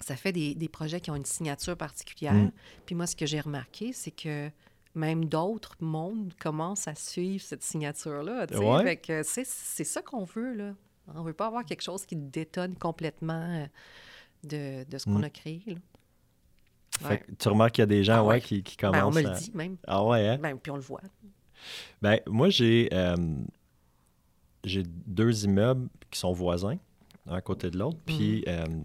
ça 0.00 0.14
fait 0.14 0.32
des, 0.32 0.54
des, 0.54 0.68
projets 0.68 1.00
qui 1.00 1.10
ont 1.10 1.16
une 1.16 1.24
signature 1.24 1.76
particulière. 1.76 2.34
Mm. 2.34 2.52
Puis 2.86 2.94
moi, 2.94 3.06
ce 3.06 3.16
que 3.16 3.26
j'ai 3.26 3.40
remarqué, 3.40 3.92
c'est 3.92 4.10
que 4.10 4.50
même 4.94 5.24
d'autres 5.24 5.76
mondes 5.80 6.32
commencent 6.38 6.88
à 6.88 6.94
suivre 6.94 7.42
cette 7.42 7.62
signature-là. 7.62 8.46
C'est 9.24 9.44
ça 9.84 10.02
qu'on 10.02 10.24
veut. 10.24 10.54
Là. 10.54 10.74
On 11.14 11.20
ne 11.20 11.26
veut 11.26 11.32
pas 11.32 11.46
avoir 11.46 11.64
quelque 11.64 11.82
chose 11.82 12.06
qui 12.06 12.16
détonne 12.16 12.76
complètement 12.76 13.66
euh, 14.52 14.84
de, 14.84 14.98
ce 14.98 15.04
qu'on 15.04 15.18
mm. 15.18 15.24
a 15.24 15.30
créé. 15.30 15.62
Là. 15.66 15.74
Tu 17.38 17.48
remarques 17.48 17.72
qu'il 17.72 17.82
y 17.82 17.84
a 17.84 17.86
des 17.86 18.04
gens 18.04 18.18
ah 18.18 18.24
ouais. 18.24 18.40
qui, 18.40 18.62
qui, 18.62 18.76
commencent. 18.76 19.14
Ben, 19.14 19.26
on 19.26 19.28
me 19.28 19.34
le 19.34 19.38
dit 19.38 19.50
même. 19.54 19.76
Ah 19.86 20.04
ouais, 20.04 20.28
hein? 20.28 20.38
Ben, 20.40 20.56
puis 20.56 20.70
on 20.70 20.76
le 20.76 20.82
voit. 20.82 21.00
Ben, 22.02 22.20
moi, 22.26 22.50
j'ai 22.50 22.88
euh, 22.92 23.16
j'ai 24.64 24.82
deux 24.84 25.44
immeubles 25.44 25.88
qui 26.10 26.18
sont 26.18 26.32
voisins, 26.32 26.78
un 27.26 27.34
à 27.34 27.40
côté 27.40 27.70
de 27.70 27.78
l'autre. 27.78 27.98
Puis, 28.04 28.42
mm-hmm. 28.42 28.48
euh, 28.48 28.82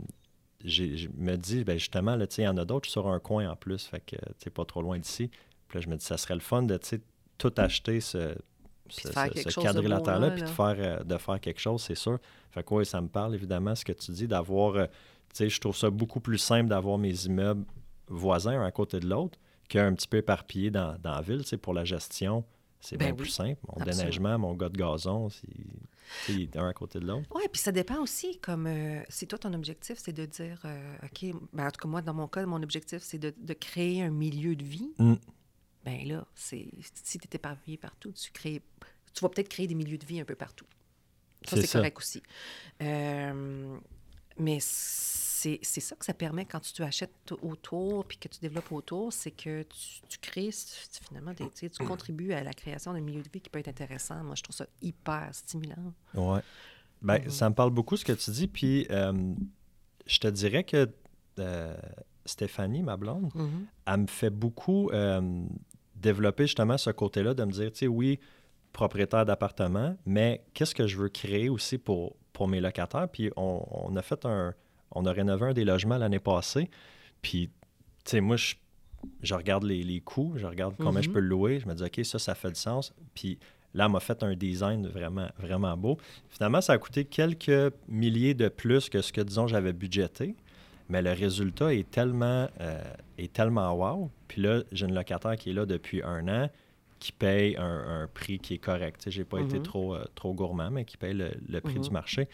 je 0.65 1.07
me 1.15 1.35
dis, 1.35 1.63
ben 1.63 1.77
justement, 1.77 2.17
il 2.17 2.43
y 2.43 2.47
en 2.47 2.57
a 2.57 2.65
d'autres 2.65 2.89
sur 2.89 3.07
un 3.07 3.19
coin 3.19 3.49
en 3.49 3.55
plus, 3.55 3.85
fait 3.85 4.01
que 4.01 4.17
c'est 4.37 4.49
pas 4.49 4.65
trop 4.65 4.81
loin 4.81 4.99
d'ici. 4.99 5.29
Puis 5.67 5.77
là, 5.77 5.81
je 5.81 5.89
me 5.89 5.95
dis, 5.95 6.05
ça 6.05 6.17
serait 6.17 6.33
le 6.33 6.41
fun 6.41 6.63
de 6.63 6.79
tout 7.37 7.53
acheter 7.57 8.01
ce, 8.01 8.35
ce, 8.89 9.59
quadrilatère-là, 9.59 10.31
puis 10.31 10.41
de 10.41 10.47
faire, 10.47 10.75
euh, 10.79 11.03
de 11.03 11.17
faire 11.17 11.39
quelque 11.39 11.61
chose, 11.61 11.81
c'est 11.83 11.95
sûr. 11.95 12.19
Fait 12.51 12.63
que 12.63 12.73
oui, 12.73 12.85
ça 12.85 12.99
me 12.99 13.07
parle 13.07 13.35
évidemment 13.35 13.75
ce 13.75 13.85
que 13.85 13.93
tu 13.93 14.11
dis, 14.11 14.27
d'avoir, 14.27 14.73
tu 14.73 14.89
sais, 15.33 15.49
je 15.49 15.61
trouve 15.61 15.77
ça 15.77 15.89
beaucoup 15.89 16.19
plus 16.19 16.39
simple 16.39 16.67
d'avoir 16.67 16.97
mes 16.97 17.25
immeubles 17.25 17.63
voisins 18.09 18.59
un 18.59 18.65
à 18.65 18.71
côté 18.71 18.99
de 18.99 19.07
l'autre 19.07 19.39
qu'un 19.67 19.93
petit 19.93 20.07
peu 20.07 20.17
éparpillé 20.17 20.71
dans, 20.71 20.97
dans 20.99 21.11
la 21.11 21.21
ville, 21.21 21.43
pour 21.61 21.73
la 21.73 21.85
gestion. 21.85 22.43
C'est 22.81 22.97
ben 22.97 23.07
bien 23.07 23.15
plus 23.15 23.29
simple. 23.29 23.59
Mon 23.67 23.83
déneigement, 23.83 24.39
mon 24.39 24.53
gars 24.53 24.69
de 24.69 24.77
gazon, 24.77 25.27
c'est 25.29 26.57
un 26.57 26.69
à 26.69 26.73
côté 26.73 26.99
de 26.99 27.05
l'autre. 27.05 27.27
Oui, 27.35 27.43
puis 27.51 27.61
ça 27.61 27.73
dépend 27.73 28.01
aussi, 28.01 28.39
comme 28.39 28.67
euh, 28.67 29.01
si 29.09 29.27
toi, 29.27 29.37
ton 29.37 29.53
objectif, 29.53 29.97
c'est 29.99 30.13
de 30.13 30.25
dire, 30.25 30.65
OK, 31.03 31.33
ben, 31.51 31.67
en 31.67 31.71
tout 31.71 31.81
cas, 31.81 31.87
moi, 31.89 32.01
dans 32.01 32.13
mon 32.13 32.27
cas, 32.27 32.45
mon 32.45 32.63
objectif, 32.63 32.99
c'est 33.01 33.19
de, 33.19 33.33
de, 33.37 33.53
créer 33.53 34.01
un 34.01 34.11
milieu 34.11 34.55
de 34.55 34.63
vie. 34.63 34.93
Mm 34.97 35.15
ben 35.85 36.07
là, 36.07 36.25
c'est, 36.35 36.67
si 37.03 37.19
tu 37.19 37.27
es 37.27 37.35
éparpillé 37.35 37.77
partout, 37.77 38.11
tu, 38.11 38.31
crées, 38.31 38.61
tu 39.13 39.21
vas 39.21 39.29
peut-être 39.29 39.49
créer 39.49 39.67
des 39.67 39.75
milieux 39.75 39.97
de 39.97 40.05
vie 40.05 40.19
un 40.19 40.25
peu 40.25 40.35
partout. 40.35 40.65
Ça, 41.45 41.55
c'est, 41.57 41.71
correct 41.71 41.97
aussi. 41.97 42.21
Euh, 42.81 43.77
mais 44.37 44.57
c'est, 45.61 45.79
ça 45.81 45.95
que 45.95 46.05
ça 46.05 46.13
permet 46.13 46.45
quand 46.45 46.59
tu 46.59 46.83
achètes 46.83 47.33
autour 47.41 48.05
puis 48.05 48.17
que 48.17 48.27
tu 48.27 48.39
développes 48.39 48.71
autour, 48.71 49.13
c'est 49.13 49.31
que 49.31 49.63
tu, 50.09 50.17
crées 50.19 50.49
finalement, 51.07 51.33
des, 51.33 51.69
tu 51.69 51.83
contribues 51.83 52.33
à 52.33 52.43
la 52.43 52.53
création 52.53 52.93
d'un 52.93 53.01
milieu 53.01 53.21
de 53.21 53.29
vie 53.29 53.41
qui 53.41 53.49
peut 53.49 53.59
être 53.59 53.67
intéressant. 53.67 54.23
Moi, 54.23 54.35
je 54.35 54.43
trouve 54.43 54.55
ça 54.55 54.65
hyper 54.81 55.29
stimulant. 55.31 55.93
Oui. 56.13 56.39
Ben, 57.01 57.17
mm-hmm. 57.17 57.29
Ça 57.29 57.49
me 57.49 57.55
parle 57.55 57.71
beaucoup 57.71 57.95
ce 57.95 58.05
que 58.05 58.11
tu 58.11 58.31
dis. 58.31 58.47
Puis, 58.47 58.87
euh, 58.89 59.33
je 60.05 60.19
te 60.19 60.27
dirais 60.27 60.63
que 60.63 60.89
euh, 61.39 61.77
Stéphanie, 62.25 62.83
ma 62.83 62.97
blonde, 62.97 63.31
mm-hmm. 63.33 63.65
elle 63.87 63.97
me 64.01 64.07
fait 64.07 64.29
beaucoup 64.29 64.91
développer 65.95 66.47
justement 66.47 66.77
ce 66.77 66.89
côté-là, 66.89 67.33
de 67.33 67.43
me 67.43 67.51
dire, 67.51 67.71
tu 67.71 67.79
sais, 67.79 67.87
oui, 67.87 68.19
propriétaire 68.71 69.25
d'appartement, 69.25 69.97
mais 70.05 70.43
qu'est-ce 70.53 70.75
que 70.75 70.87
je 70.87 70.97
veux 70.97 71.09
créer 71.09 71.49
aussi 71.49 71.77
pour, 71.77 72.15
pour 72.33 72.47
mes 72.47 72.61
locataires? 72.61 73.09
Puis 73.09 73.31
on, 73.35 73.95
a 73.95 74.01
fait 74.01 74.25
un... 74.25 74.53
On 74.91 75.05
a 75.05 75.11
rénové 75.11 75.47
un 75.47 75.53
des 75.53 75.65
logements 75.65 75.97
l'année 75.97 76.19
passée. 76.19 76.69
Puis, 77.21 77.49
tu 78.05 78.11
sais, 78.11 78.21
moi, 78.21 78.35
je, 78.35 78.55
je, 79.21 79.33
regarde 79.33 79.63
les, 79.63 79.83
les 79.83 79.99
coûts, 79.99 80.33
je 80.35 80.45
regarde 80.45 80.75
combien 80.77 81.01
je 81.01 81.09
mm-hmm. 81.09 81.13
peux 81.13 81.19
le 81.19 81.27
louer. 81.27 81.59
Je 81.59 81.67
me 81.67 81.73
dis, 81.73 81.83
OK, 81.83 82.05
ça, 82.05 82.19
ça 82.19 82.35
fait 82.35 82.49
du 82.49 82.59
sens. 82.59 82.93
Puis 83.13 83.37
là, 83.73 83.85
elle 83.85 83.91
m'a 83.91 83.99
fait 83.99 84.23
un 84.23 84.35
design 84.35 84.87
vraiment, 84.87 85.29
vraiment 85.37 85.75
beau. 85.77 85.97
Finalement, 86.29 86.61
ça 86.61 86.73
a 86.73 86.77
coûté 86.77 87.05
quelques 87.05 87.73
milliers 87.87 88.33
de 88.33 88.49
plus 88.49 88.89
que 88.89 89.01
ce 89.01 89.11
que, 89.11 89.21
disons, 89.21 89.47
j'avais 89.47 89.73
budgété. 89.73 90.35
Mais 90.89 91.03
le 91.03 91.11
résultat 91.11 91.73
est 91.73 91.89
tellement, 91.89 92.49
euh, 92.61 92.81
est 93.19 93.31
tellement 93.31 93.71
wow. 93.73 94.09
Puis 94.27 94.41
là, 94.41 94.63
j'ai 94.71 94.87
une 94.87 94.95
locataire 94.95 95.35
qui 95.35 95.51
est 95.51 95.53
là 95.53 95.65
depuis 95.65 96.01
un 96.03 96.27
an 96.27 96.49
qui 96.99 97.11
paye 97.13 97.55
un, 97.57 98.09
prix 98.13 98.39
qui 98.39 98.55
est 98.55 98.59
correct. 98.59 99.09
Je 99.09 99.19
n'ai 99.19 99.25
pas 99.25 99.39
été 99.39 99.61
trop, 99.61 99.95
euh, 99.95 100.03
trop 100.15 100.33
gourmand, 100.33 100.69
mais 100.69 100.83
qui 100.83 100.97
paye 100.97 101.13
le, 101.13 101.61
prix 101.61 101.75
du 101.75 101.79
mm-hmm. 101.79 101.93
marché. 101.93 102.27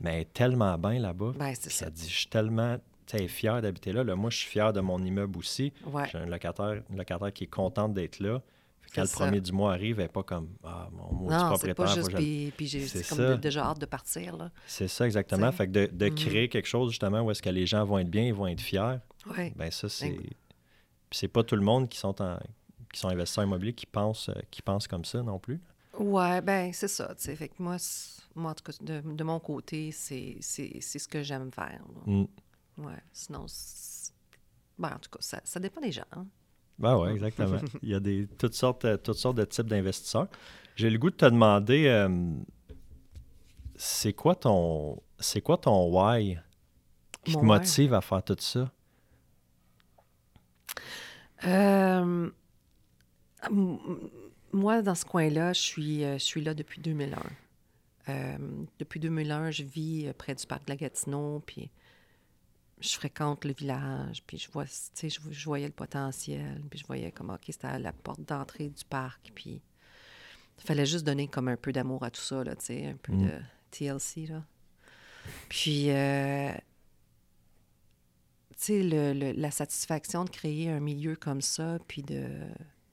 Mais 0.00 0.14
elle 0.14 0.20
est 0.22 0.32
tellement 0.32 0.76
bien 0.78 0.98
là-bas. 0.98 1.32
Ben, 1.38 1.54
c'est 1.58 1.70
ça. 1.70 1.90
dit, 1.90 2.08
je 2.08 2.18
suis 2.20 2.28
tellement 2.28 2.78
fier 3.28 3.60
d'habiter 3.60 3.92
là. 3.92 4.04
Moi, 4.14 4.30
je 4.30 4.38
suis 4.38 4.48
fier 4.48 4.72
de 4.72 4.80
mon 4.80 5.02
immeuble 5.04 5.38
aussi. 5.38 5.72
J'ai 6.10 6.18
un 6.18 6.26
locataire, 6.26 6.82
une 6.90 6.98
locataire 6.98 7.32
qui 7.32 7.44
est 7.44 7.48
contente 7.48 7.94
d'être 7.94 8.20
là. 8.20 8.40
Quand 8.94 9.02
le 9.02 9.08
premier 9.08 9.40
du 9.40 9.52
mois 9.52 9.72
arrive, 9.72 10.00
elle 10.00 10.06
n'est 10.06 10.12
pas 10.12 10.24
comme 10.24 10.48
Ah, 10.64 10.88
mon 10.90 11.12
mot 11.12 11.30
non, 11.30 11.46
propriétaire. 11.46 11.86
Pas 11.86 11.94
juste, 11.94 12.12
puis, 12.56 12.66
j'ai 12.66 13.02
comme 13.08 13.36
déjà 13.36 13.66
hâte 13.66 13.78
de 13.78 13.86
partir. 13.86 14.50
C'est 14.66 14.88
ça, 14.88 15.06
exactement. 15.06 15.52
Fait 15.52 15.68
que 15.68 15.72
de, 15.72 15.86
de 15.92 16.06
mm-hmm. 16.06 16.14
créer 16.14 16.48
quelque 16.48 16.66
chose, 16.66 16.90
justement, 16.90 17.20
où 17.20 17.30
est-ce 17.30 17.42
que 17.42 17.50
les 17.50 17.66
gens 17.66 17.84
vont 17.84 17.98
être 18.00 18.10
bien, 18.10 18.24
ils 18.24 18.34
vont 18.34 18.48
être 18.48 18.60
fiers. 18.60 18.96
Ben 19.56 19.70
ça, 19.70 19.88
c'est. 19.88 20.10
Puis 20.10 21.18
c'est 21.18 21.28
pas 21.28 21.42
tout 21.42 21.56
le 21.56 21.62
monde 21.62 21.88
qui 21.88 21.98
sont, 21.98 22.20
en, 22.22 22.38
qui 22.92 23.00
sont 23.00 23.08
investisseurs 23.08 23.44
immobiliers 23.44 23.72
qui 23.72 23.86
pensent, 23.86 24.28
euh, 24.28 24.40
qui 24.50 24.62
pensent 24.62 24.86
comme 24.86 25.04
ça 25.04 25.22
non 25.22 25.40
plus. 25.40 25.60
Oui, 26.00 26.40
ben 26.40 26.72
c'est 26.72 26.88
ça. 26.88 27.14
Fait 27.18 27.48
que 27.48 27.54
moi, 27.58 27.76
moi, 28.34 28.52
en 28.52 28.54
tout 28.54 28.64
cas, 28.64 28.72
de, 28.80 29.00
de 29.00 29.24
mon 29.24 29.38
côté, 29.38 29.92
c'est 29.92 30.40
ce 30.40 31.06
que 31.06 31.22
j'aime 31.22 31.52
faire. 31.52 31.82
Mm. 32.06 32.24
Ouais. 32.78 33.02
Sinon, 33.12 33.44
Ben, 34.78 34.94
en 34.94 34.98
tout 34.98 35.10
cas, 35.10 35.18
ça, 35.20 35.40
ça 35.44 35.60
dépend 35.60 35.82
des 35.82 35.92
gens. 35.92 36.06
Hein. 36.12 36.26
Ben 36.78 36.96
oui, 36.96 37.10
exactement. 37.10 37.58
Il 37.82 37.90
y 37.90 37.94
a 37.94 38.00
des, 38.00 38.26
toutes, 38.38 38.54
sortes, 38.54 38.86
euh, 38.86 38.96
toutes 38.96 39.18
sortes 39.18 39.36
de 39.36 39.44
types 39.44 39.66
d'investisseurs. 39.66 40.28
J'ai 40.74 40.88
le 40.88 40.96
goût 40.98 41.10
de 41.10 41.16
te 41.16 41.26
demander, 41.26 41.86
euh, 41.88 42.08
c'est 43.76 44.14
quoi 44.14 44.34
ton 44.34 45.02
c'est 45.18 45.42
quoi 45.42 45.58
ton 45.58 45.90
why 45.90 46.38
qui 47.24 47.34
te 47.34 47.44
motive 47.44 47.92
à 47.92 48.00
faire 48.00 48.22
tout 48.22 48.36
ça? 48.38 48.70
Euh, 51.44 52.30
moi, 54.52 54.82
dans 54.82 54.94
ce 54.94 55.04
coin-là, 55.04 55.52
je 55.52 55.60
suis, 55.60 56.00
je 56.02 56.18
suis 56.18 56.40
là 56.40 56.54
depuis 56.54 56.80
2001. 56.80 57.22
depuis 58.78 59.00
2001, 59.00 59.50
je 59.50 59.62
vis 59.62 60.12
près 60.18 60.34
du 60.34 60.46
parc 60.46 60.66
de 60.66 60.70
la 60.70 60.76
Gatineau, 60.76 61.42
puis 61.46 61.70
je 62.80 62.94
fréquente 62.94 63.44
le 63.44 63.52
village, 63.52 64.22
puis 64.26 64.38
je 64.38 64.50
vois, 64.50 64.64
je, 64.64 65.08
je 65.30 65.44
voyais 65.44 65.66
le 65.66 65.72
potentiel, 65.72 66.62
puis 66.70 66.78
je 66.78 66.86
voyais 66.86 67.12
comment, 67.12 67.34
OK, 67.34 67.44
c'était 67.48 67.66
à 67.66 67.78
la 67.78 67.92
porte 67.92 68.22
d'entrée 68.22 68.68
du 68.68 68.84
parc, 68.84 69.30
puis 69.34 69.60
il 70.58 70.64
fallait 70.64 70.86
juste 70.86 71.04
donner 71.04 71.28
comme 71.28 71.48
un 71.48 71.56
peu 71.56 71.72
d'amour 71.72 72.02
à 72.04 72.10
tout 72.10 72.20
ça, 72.20 72.42
là, 72.42 72.56
tu 72.56 72.66
sais, 72.66 72.86
un 72.86 72.96
peu 72.96 73.12
mm. 73.12 73.26
de 73.26 73.32
TLC, 73.70 74.26
là. 74.26 74.42
Puis, 75.48 75.90
euh, 75.90 76.52
tu 78.58 78.82
sais, 78.82 79.14
la 79.14 79.50
satisfaction 79.50 80.24
de 80.24 80.30
créer 80.30 80.70
un 80.70 80.80
milieu 80.80 81.16
comme 81.16 81.42
ça, 81.42 81.78
puis 81.86 82.02
de, 82.02 82.28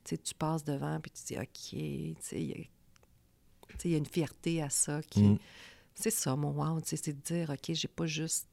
sais, 0.09 0.17
tu 0.17 0.33
passes 0.33 0.63
devant, 0.63 0.99
puis 0.99 1.11
tu 1.11 1.33
dis, 1.33 1.39
OK, 1.39 1.49
tu 1.49 2.15
sais, 2.19 2.41
il 2.41 3.91
y 3.91 3.95
a 3.95 3.97
une 3.97 4.05
fierté 4.05 4.61
à 4.61 4.69
ça 4.69 5.01
qui... 5.01 5.23
Mm. 5.23 5.39
C'est 5.95 6.11
ça, 6.11 6.35
mon 6.35 6.51
wow, 6.51 6.79
c'est 6.83 7.07
de 7.07 7.21
dire, 7.21 7.49
OK, 7.49 7.73
j'ai 7.73 7.87
pas 7.87 8.05
juste 8.05 8.47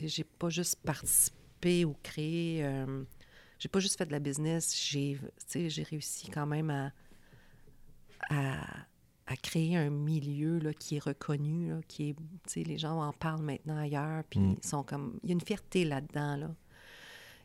j'ai 0.00 0.24
pas 0.24 0.50
juste 0.50 0.76
participé 0.84 1.84
ou 1.84 1.94
créé. 2.02 2.64
Euh, 2.64 3.04
j'ai 3.58 3.68
pas 3.68 3.80
juste 3.80 3.98
fait 3.98 4.06
de 4.06 4.12
la 4.12 4.18
business. 4.18 4.76
J'ai 4.80 5.18
réussi 5.82 6.28
quand 6.28 6.46
même 6.46 6.70
à, 6.70 6.92
à, 8.30 9.36
créer 9.36 9.76
un 9.76 9.90
milieu 9.90 10.58
là, 10.58 10.72
qui 10.72 10.96
est 10.96 11.02
reconnu, 11.02 11.70
là, 11.70 11.80
qui 11.88 12.10
est. 12.10 12.66
Les 12.66 12.78
gens 12.78 13.00
en 13.00 13.12
parlent 13.12 13.42
maintenant 13.42 13.78
ailleurs, 13.78 14.24
puis 14.28 14.40
mm. 14.40 14.56
ils 14.62 14.66
sont 14.66 14.82
comme. 14.82 15.18
Il 15.22 15.30
y 15.30 15.32
a 15.32 15.34
une 15.34 15.40
fierté 15.40 15.84
là-dedans, 15.84 16.36
là. 16.36 16.54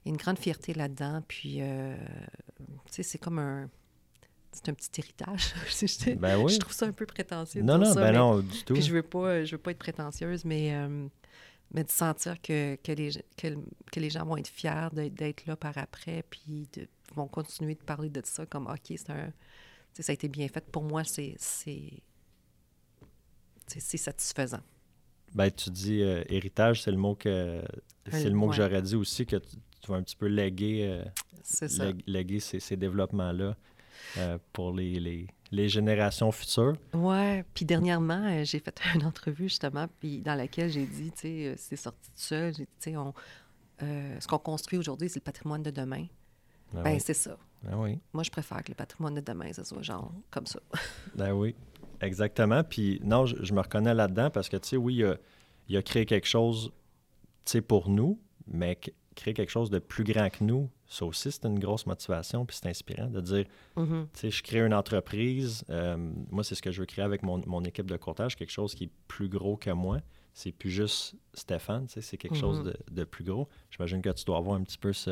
Il 0.03 0.09
y 0.09 0.11
a 0.11 0.13
une 0.13 0.17
grande 0.17 0.39
fierté 0.39 0.73
là-dedans, 0.73 1.23
puis. 1.27 1.57
Euh, 1.61 1.95
c'est 2.89 3.17
comme 3.17 3.39
un 3.39 3.69
c'est 4.53 4.69
un 4.69 4.73
petit 4.73 5.01
héritage. 5.01 5.53
ben 6.17 6.37
oui. 6.37 6.53
Je 6.53 6.59
trouve 6.59 6.73
ça 6.73 6.85
un 6.85 6.91
peu 6.91 7.05
prétentieux. 7.05 7.61
Non, 7.61 7.77
non, 7.77 7.93
ben 7.95 8.11
non, 8.11 8.39
du 8.39 8.63
tout. 8.63 8.73
Puis 8.73 8.83
je 8.83 8.93
veux 8.93 9.03
pas, 9.03 9.43
je 9.43 9.55
veux 9.55 9.61
pas 9.61 9.71
être 9.71 9.79
prétentieuse, 9.79 10.45
mais 10.45 10.75
euh, 10.75 11.07
mais 11.71 11.83
de 11.83 11.89
sentir 11.89 12.39
que, 12.39 12.75
que, 12.75 12.91
les, 12.91 13.09
que, 13.35 13.99
les 13.99 14.09
gens 14.11 14.25
vont 14.25 14.37
être 14.37 14.47
fiers 14.47 14.89
d'être 14.93 15.47
là 15.47 15.55
par 15.55 15.75
après, 15.77 16.23
puis 16.29 16.67
de, 16.73 16.87
vont 17.15 17.27
continuer 17.27 17.73
de 17.73 17.81
parler 17.81 18.09
de 18.09 18.21
ça 18.23 18.45
comme 18.45 18.67
OK, 18.67 18.79
c'est 18.89 19.09
un. 19.09 19.33
Ça 19.93 20.11
a 20.11 20.13
été 20.13 20.27
bien 20.27 20.47
fait. 20.47 20.65
Pour 20.71 20.83
moi, 20.83 21.03
c'est 21.03 21.35
satisfaisant. 23.67 24.61
Ben, 25.33 25.49
tu 25.49 25.71
dis 25.71 26.01
euh, 26.01 26.23
héritage, 26.29 26.83
c'est 26.83 26.91
le 26.91 26.97
mot 26.97 27.15
que 27.15 27.63
c'est 28.11 28.29
le 28.29 28.35
mot 28.35 28.49
que 28.49 28.55
j'aurais 28.55 28.81
dit 28.81 28.95
aussi, 28.95 29.25
que 29.25 29.37
tu, 29.37 29.57
vas 29.91 29.97
un 29.97 30.03
petit 30.03 30.15
peu 30.15 30.27
léguer, 30.27 31.03
euh, 31.61 31.93
léguer 32.07 32.39
ces, 32.39 32.59
ces 32.59 32.77
développements-là 32.77 33.55
euh, 34.17 34.37
pour 34.51 34.73
les, 34.73 34.99
les, 34.99 35.27
les 35.51 35.69
générations 35.69 36.31
futures. 36.31 36.75
Ouais, 36.93 37.43
puis 37.53 37.65
dernièrement, 37.65 38.25
euh, 38.25 38.43
j'ai 38.43 38.59
fait 38.59 38.79
une 38.95 39.05
entrevue 39.05 39.49
justement, 39.49 39.87
puis 39.99 40.21
dans 40.21 40.35
laquelle 40.35 40.69
j'ai 40.69 40.85
dit, 40.85 41.11
tu 41.11 41.21
sais, 41.21 41.53
c'est 41.57 41.75
sorti 41.75 42.09
de 42.09 42.19
ça, 42.19 42.51
j'ai 42.51 42.63
dit, 42.63 42.69
tu 42.79 42.91
sais, 42.91 42.95
euh, 43.81 44.19
ce 44.19 44.27
qu'on 44.27 44.39
construit 44.39 44.77
aujourd'hui, 44.77 45.09
c'est 45.09 45.19
le 45.19 45.23
patrimoine 45.23 45.63
de 45.63 45.71
demain. 45.71 46.05
Ben, 46.73 46.83
ben 46.83 46.99
c'est 46.99 47.13
ça. 47.13 47.37
Ben 47.63 47.77
oui. 47.77 47.99
Moi, 48.13 48.23
je 48.23 48.31
préfère 48.31 48.63
que 48.63 48.71
le 48.71 48.75
patrimoine 48.75 49.15
de 49.15 49.21
demain, 49.21 49.51
ça 49.53 49.63
soit 49.63 49.81
genre 49.81 50.11
comme 50.31 50.45
ça. 50.45 50.59
ben 51.15 51.31
oui, 51.33 51.55
exactement. 52.01 52.63
Puis 52.63 52.99
non, 53.03 53.25
je, 53.25 53.53
me 53.53 53.61
reconnais 53.61 53.93
là-dedans 53.93 54.29
parce 54.29 54.49
que, 54.49 54.57
tu 54.57 54.69
sais, 54.69 54.77
oui, 54.77 54.95
il 54.95 55.05
a, 55.05 55.17
il 55.69 55.77
a 55.77 55.81
créé 55.81 56.05
quelque 56.05 56.27
chose, 56.27 56.71
tu 57.45 57.51
sais, 57.51 57.61
pour 57.61 57.89
nous, 57.89 58.19
mais 58.47 58.77
créer 59.15 59.33
quelque 59.33 59.49
chose 59.49 59.69
de 59.69 59.79
plus 59.79 60.03
grand 60.03 60.29
que 60.29 60.43
nous, 60.43 60.69
ça 60.87 61.05
aussi, 61.05 61.31
c'est 61.31 61.45
une 61.45 61.59
grosse 61.59 61.85
motivation, 61.85 62.45
puis 62.45 62.57
c'est 62.59 62.69
inspirant 62.69 63.07
de 63.07 63.21
dire, 63.21 63.45
mm-hmm. 63.77 64.03
tu 64.13 64.19
sais, 64.19 64.29
je 64.29 64.43
crée 64.43 64.59
une 64.59 64.73
entreprise, 64.73 65.63
euh, 65.69 65.97
moi, 66.29 66.43
c'est 66.43 66.55
ce 66.55 66.61
que 66.61 66.71
je 66.71 66.79
veux 66.81 66.85
créer 66.85 67.03
avec 67.03 67.23
mon, 67.23 67.63
équipe 67.63 67.89
de 67.89 67.97
courtage, 67.97 68.35
quelque 68.35 68.51
chose 68.51 68.75
qui 68.75 68.85
est 68.85 68.91
plus 69.07 69.29
gros 69.29 69.57
que 69.57 69.71
moi. 69.71 69.99
C'est 70.35 70.51
plus 70.51 70.71
juste 70.71 71.15
Stéphane, 71.33 71.85
tu 71.87 71.93
sais, 71.93 72.01
c'est 72.01 72.17
quelque 72.17 72.37
chose 72.37 72.61
mm-hmm. 72.61 72.93
de, 72.93 73.03
plus 73.03 73.23
gros. 73.23 73.47
J'imagine 73.69 74.01
que 74.01 74.09
tu 74.09 74.25
dois 74.25 74.37
avoir 74.37 74.55
un 74.55 74.63
petit 74.63 74.77
peu 74.77 74.93
ce, 74.93 75.11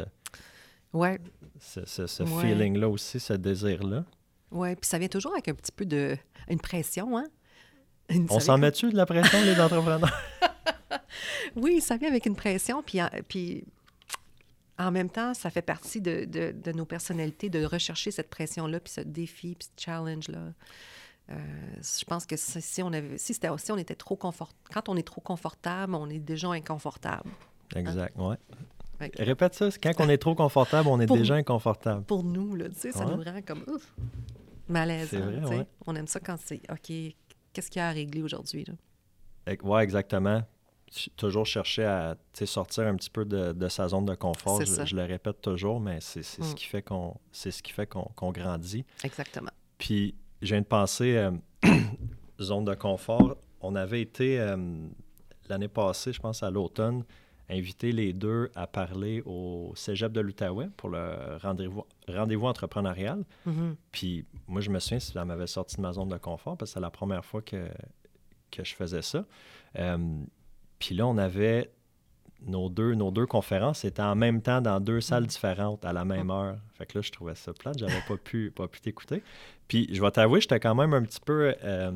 ouais. 0.94 1.20
ce, 1.60 2.26
feeling-là 2.26 2.90
aussi, 2.90 3.20
ce 3.20 3.34
désir-là. 3.34 4.06
Oui, 4.52 4.76
puis 4.76 4.88
ça 4.88 4.98
vient 4.98 5.08
toujours 5.08 5.34
avec 5.34 5.48
un 5.48 5.54
petit 5.54 5.72
peu 5.72 5.86
de... 5.86 6.18
une 6.50 6.60
pression, 6.60 7.18
hein? 7.18 7.26
On 8.30 8.40
s'en 8.40 8.58
met-tu 8.58 8.90
de 8.90 8.98
la 8.98 9.06
pression, 9.06 9.42
les 9.44 9.60
entrepreneurs? 9.60 10.12
oui, 11.56 11.82
ça 11.82 11.98
vient 11.98 12.10
avec 12.10 12.26
une 12.26 12.36
pression, 12.36 12.84
puis, 12.84 13.00
puis 13.28 13.64
en 14.82 14.92
même 14.92 15.10
temps, 15.10 15.34
ça 15.34 15.50
fait 15.50 15.62
partie 15.62 16.02
de, 16.02 16.26
de, 16.26 16.72
nos 16.72 16.86
personnalités 16.86 17.50
de 17.50 17.64
rechercher 17.64 18.12
cette 18.12 18.30
pression-là, 18.30 18.80
puis 18.80 18.94
ce 18.94 19.02
défi, 19.02 19.56
puis 19.56 19.68
ce 19.76 19.84
challenge-là. 19.84 20.54
Euh, 21.30 21.36
je 21.82 22.04
pense 22.06 22.26
que 22.26 22.36
si 22.38 22.82
on 22.82 22.92
avait, 22.92 23.18
si, 23.18 23.34
si 23.34 23.72
on 23.72 23.78
était 23.78 23.96
trop 23.96 24.16
confort, 24.16 24.50
quand 24.74 24.90
on 24.90 24.98
est 24.98 25.08
trop 25.08 25.22
confortable, 25.22 25.96
on 25.96 26.10
est 26.10 26.20
déjà 26.20 26.50
inconfortable. 26.50 27.30
Exact, 27.76 28.18
ouais. 28.18 28.38
Répète 29.18 29.56
ça, 29.56 29.70
quand 29.82 29.94
on 30.00 30.10
est 30.10 30.18
trop 30.18 30.36
confortable, 30.36 30.88
on 30.90 31.00
est 31.00 31.08
déjà 31.08 31.36
inconfortable. 31.36 32.04
Pour 32.04 32.24
nous, 32.24 32.56
là, 32.56 32.70
tu 32.70 32.76
sais, 32.76 32.92
ça 32.92 33.06
nous 33.06 33.24
rend 33.24 33.42
comme 33.46 33.64
ouf, 33.68 33.94
malaise. 34.68 35.16
On 35.88 35.96
aime 35.96 36.08
ça 36.08 36.20
quand 36.20 36.38
c'est 36.44 36.62
OK, 36.72 36.92
qu'est-ce 37.54 37.70
qu'il 37.70 37.80
y 37.80 37.84
a 37.84 37.88
à 37.88 37.92
régler 37.92 38.22
aujourd'hui? 38.22 38.66
Oui, 39.48 39.82
exactement 39.82 40.44
toujours 41.16 41.46
chercher 41.46 41.86
à 41.86 42.18
sortir 42.46 42.86
un 42.86 42.96
petit 42.96 43.10
peu 43.10 43.26
de, 43.26 43.68
sa 43.70 43.88
zone 43.88 44.06
de 44.06 44.16
confort. 44.16 44.62
Je, 44.62 44.96
le 44.96 45.04
répète 45.04 45.42
toujours, 45.42 45.80
mais 45.80 46.00
c'est 46.02 46.24
ce 46.24 46.42
mm. 46.42 46.56
qui 46.56 46.66
fait 46.66 46.82
qu'on 46.82 47.16
c'est 47.32 47.52
ce 47.52 47.64
qui 47.64 47.72
fait 47.72 47.88
qu'on 47.88 48.32
grandit. 48.32 48.86
Exactement. 49.04 49.52
Puis, 49.78 50.16
je 50.42 50.54
viens 50.54 50.62
de 50.62 50.66
penser, 50.66 51.18
euh, 51.18 51.32
zone 52.42 52.66
de 52.66 52.74
confort, 52.74 53.38
on 53.62 53.76
avait 53.76 54.02
été 54.02 54.40
euh, 54.40 54.58
l'année 55.50 55.68
passée, 55.68 56.14
je 56.14 56.20
pense 56.20 56.44
à 56.44 56.52
l'automne, 56.52 57.04
inviter 57.50 57.92
les 57.92 58.14
deux 58.14 58.50
à 58.56 58.68
parler 58.68 59.22
au 59.26 59.74
Cégep 59.76 60.12
de 60.12 60.22
l'Outaouais 60.22 60.70
pour 60.78 60.90
le 60.90 61.38
rendez-vous 61.42 61.86
rendez 62.08 62.36
entrepreneurial. 62.36 63.24
Mm-hmm. 63.48 63.76
Puis 63.92 64.26
moi, 64.48 64.62
je 64.62 64.70
me 64.70 64.80
souviens, 64.80 65.00
ça 65.00 65.26
m'avait 65.26 65.48
sorti 65.48 65.78
de 65.78 65.82
ma 65.82 65.94
zone 65.94 66.10
de 66.10 66.18
confort 66.18 66.58
parce 66.58 66.72
que 66.72 66.74
c'est 66.76 66.80
la 66.82 66.92
première 66.92 67.26
fois 67.26 67.42
que, 67.42 67.68
que 68.52 68.64
je 68.64 68.74
faisais 68.74 69.02
ça. 69.02 69.26
Euh, 69.78 69.98
puis 70.82 70.96
là, 70.96 71.06
on 71.08 71.18
avait 71.18 71.70
nos 72.48 72.70
deux, 72.70 72.96
nos 72.96 73.12
deux 73.12 73.28
conférences 73.28 73.86
étaient 73.86 74.02
en 74.02 74.16
même 74.16 74.42
temps 74.42 74.62
dans 74.62 74.80
deux 74.80 75.00
salles 75.00 75.28
différentes 75.28 75.86
à 75.86 75.94
la 75.94 76.06
même 76.06 76.32
heure. 76.32 76.58
Fait 76.74 76.88
que 76.88 76.98
là, 76.98 77.02
je 77.04 77.12
trouvais 77.12 77.36
ça 77.36 77.54
plate, 77.54 77.78
j'avais 77.78 78.02
pas 78.08 78.18
pu, 78.18 78.50
pas 78.50 78.68
pu 78.68 78.82
t'écouter. 78.82 79.22
Puis 79.68 79.88
je 79.92 80.02
vais 80.02 80.10
t'avouer, 80.10 80.42
j'étais 80.42 80.60
quand 80.60 80.74
même 80.74 80.94
un 80.96 81.04
petit 81.04 81.20
peu 81.24 81.54
euh, 81.64 81.92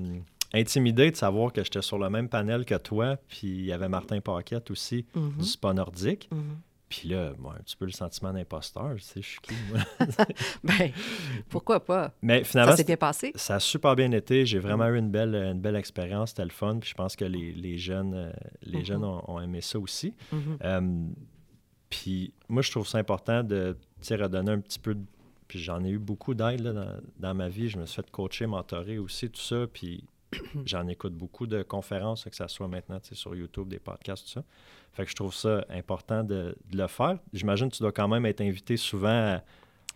intimidé 0.54 1.10
de 1.10 1.16
savoir 1.16 1.52
que 1.52 1.64
j'étais 1.64 1.82
sur 1.82 1.98
le 1.98 2.12
même 2.12 2.30
panel 2.30 2.64
que 2.64 2.76
toi, 2.76 3.18
puis 3.28 3.48
il 3.48 3.66
y 3.66 3.74
avait 3.74 3.90
Martin 3.90 4.22
Paquette 4.22 4.70
aussi 4.70 5.08
mm-hmm. 5.16 5.38
du 5.38 5.46
spa 5.46 5.74
nordique. 5.74 6.30
Mm-hmm. 6.32 6.75
Puis 6.88 7.10
là, 7.10 7.34
moi, 7.40 7.56
un 7.58 7.64
petit 7.64 7.76
peu 7.76 7.86
le 7.86 7.92
sentiment 7.92 8.32
d'imposteur, 8.32 8.94
tu 8.96 9.02
sais, 9.02 9.22
je 9.22 9.28
suis 9.28 9.40
qui, 9.40 9.56
moi? 9.72 9.82
ben, 10.64 10.92
pourquoi 11.50 11.84
pas? 11.84 12.14
Mais 12.22 12.44
finalement, 12.44 12.72
ça 12.72 12.78
s'est 12.78 12.84
bien 12.84 12.98
passé? 12.98 13.32
Ça 13.36 13.56
a 13.56 13.60
super 13.60 13.96
bien 13.96 14.12
été. 14.12 14.46
J'ai 14.46 14.60
vraiment 14.60 14.88
eu 14.88 14.98
une 14.98 15.10
belle, 15.10 15.34
une 15.34 15.60
belle 15.60 15.76
expérience. 15.76 16.30
C'était 16.30 16.44
le 16.44 16.52
fun. 16.52 16.78
Puis 16.80 16.92
je 16.92 16.96
pense 16.96 17.16
que 17.16 17.26
les, 17.26 17.54
les 17.54 17.78
jeunes, 17.78 18.14
euh, 18.14 18.32
les 18.62 18.82
mm-hmm. 18.82 18.86
jeunes 18.86 19.04
ont, 19.04 19.42
aimé 19.42 19.62
ça 19.62 19.80
aussi. 19.80 20.14
Mm-hmm. 20.32 20.58
Euh, 20.64 21.08
puis 21.90 22.34
moi, 22.50 22.62
je 22.62 22.70
trouve 22.70 22.88
ça 22.88 23.00
important 23.00 23.44
de 23.44 23.76
redonner 24.12 24.52
un 24.52 24.60
petit 24.60 24.80
peu 24.80 24.94
de... 24.94 25.04
Puis 25.48 25.60
j'en 25.60 25.84
ai 25.84 25.90
eu 25.90 26.00
beaucoup 26.00 26.34
d'aide 26.34 26.62
dans, 26.62 26.98
dans, 27.20 27.34
ma 27.34 27.50
vie. 27.50 27.70
Je 27.70 27.78
me 27.78 27.86
suis 27.86 27.96
fait 27.96 28.12
coacher, 28.12 28.48
mentorer 28.48 29.00
aussi, 29.00 29.30
tout 29.30 29.42
ça. 29.42 29.66
Puis 29.72 30.04
j'en 30.66 30.88
écoute 30.88 31.14
beaucoup 31.14 31.48
de 31.48 31.64
conférences, 31.64 32.26
que 32.26 32.36
ce 32.36 32.48
soit 32.48 32.68
maintenant 32.68 33.00
sur 33.12 33.36
YouTube, 33.36 33.68
des 33.68 33.80
podcasts, 33.80 34.26
tout 34.26 34.32
ça. 34.32 34.44
Fait 34.94 35.04
que 35.04 35.10
je 35.10 35.16
trouve 35.16 35.34
ça 35.34 35.66
important 35.70 36.24
de, 36.24 36.56
le 36.72 36.88
faire. 36.88 37.18
J'imagine 37.34 37.70
que 37.70 37.76
tu 37.76 37.84
dois 37.84 37.92
quand 37.92 38.08
même 38.08 38.26
être 38.26 38.42
invité 38.42 38.78
souvent 38.78 39.40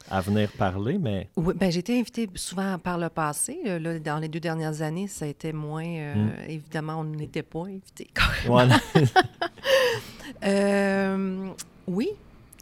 à, 0.09 0.21
venir 0.21 0.51
parler, 0.57 0.97
mais... 0.97 1.29
Oui, 1.35 1.53
bien, 1.55 1.69
j'ai 1.69 1.79
été 1.79 1.97
invité 1.97 2.29
souvent 2.35 2.77
par 2.79 2.97
le 2.97 3.09
passé. 3.09 3.59
Là, 3.79 3.99
dans 3.99 4.19
les 4.19 4.27
deux 4.27 4.39
dernières 4.39 4.81
années, 4.81 5.07
ça 5.07 5.25
a 5.25 5.27
été 5.27 5.53
moins... 5.53 5.85
Euh, 5.85 6.15
hmm. 6.15 6.49
Évidemment, 6.49 6.99
on 6.99 7.03
n'était 7.05 7.43
pas 7.43 7.65
invité. 7.65 8.09
Voilà. 8.45 8.79
euh, 10.43 11.49
oui, 11.87 12.09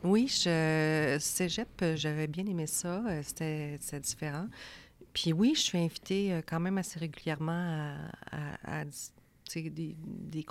oui, 0.03 0.27
je, 0.27 1.17
cégep, 1.19 1.83
j'avais 1.95 2.27
bien 2.27 2.45
aimé 2.45 2.67
ça. 2.67 3.01
C'était 3.23 3.77
différent. 3.99 4.47
Puis 5.17 5.33
oui, 5.33 5.53
je 5.55 5.61
suis 5.61 5.79
invitée 5.79 6.31
euh, 6.31 6.41
quand 6.47 6.59
même 6.59 6.77
assez 6.77 6.99
régulièrement 6.99 7.95
à, 8.31 8.85
des, 8.85 9.69
des, 9.71 9.95
des 9.99 10.43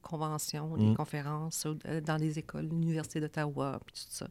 conventions, 0.00 0.78
des 0.78 0.86
mm. 0.86 0.96
conférences 0.96 1.66
dans 2.04 2.16
des 2.16 2.38
écoles, 2.38 2.68
l'Université 2.68 3.20
d'Ottawa, 3.20 3.78
puis 3.84 3.94
tout 3.94 4.08
ça. 4.08 4.26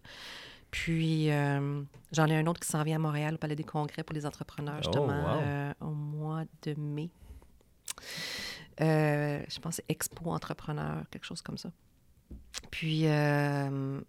Puis, 0.72 1.28
j'en 1.28 2.26
ai 2.26 2.36
un 2.36 2.48
autre 2.48 2.60
qui 2.60 2.68
s'en 2.68 2.84
vient 2.84 2.96
à 2.96 3.00
Montréal 3.00 3.36
au 3.36 3.38
Palais 3.38 3.56
des 3.56 3.64
Congrès 3.64 4.04
pour 4.04 4.16
les 4.16 4.26
entrepreneurs, 4.26 4.80
oh, 4.80 4.84
justement, 4.84 5.74
au 5.80 5.92
mois 5.92 6.44
de 6.64 6.74
mai. 6.80 7.10
je 8.80 9.60
pense 9.60 9.80
Expo 9.88 10.32
Entrepreneur, 10.32 11.04
quelque 11.12 11.26
chose 11.26 11.44
comme 11.44 11.58
ça. 11.58 11.70
Puis, 12.72 13.02
j'aime 13.02 14.04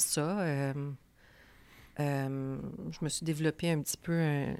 ça. 0.00 0.74
Euh, 2.00 2.58
je 2.90 2.98
me 3.02 3.08
suis 3.08 3.24
développée 3.24 3.70
un 3.70 3.80
petit 3.80 3.96
peu. 3.96 4.12
Euh, 4.12 4.54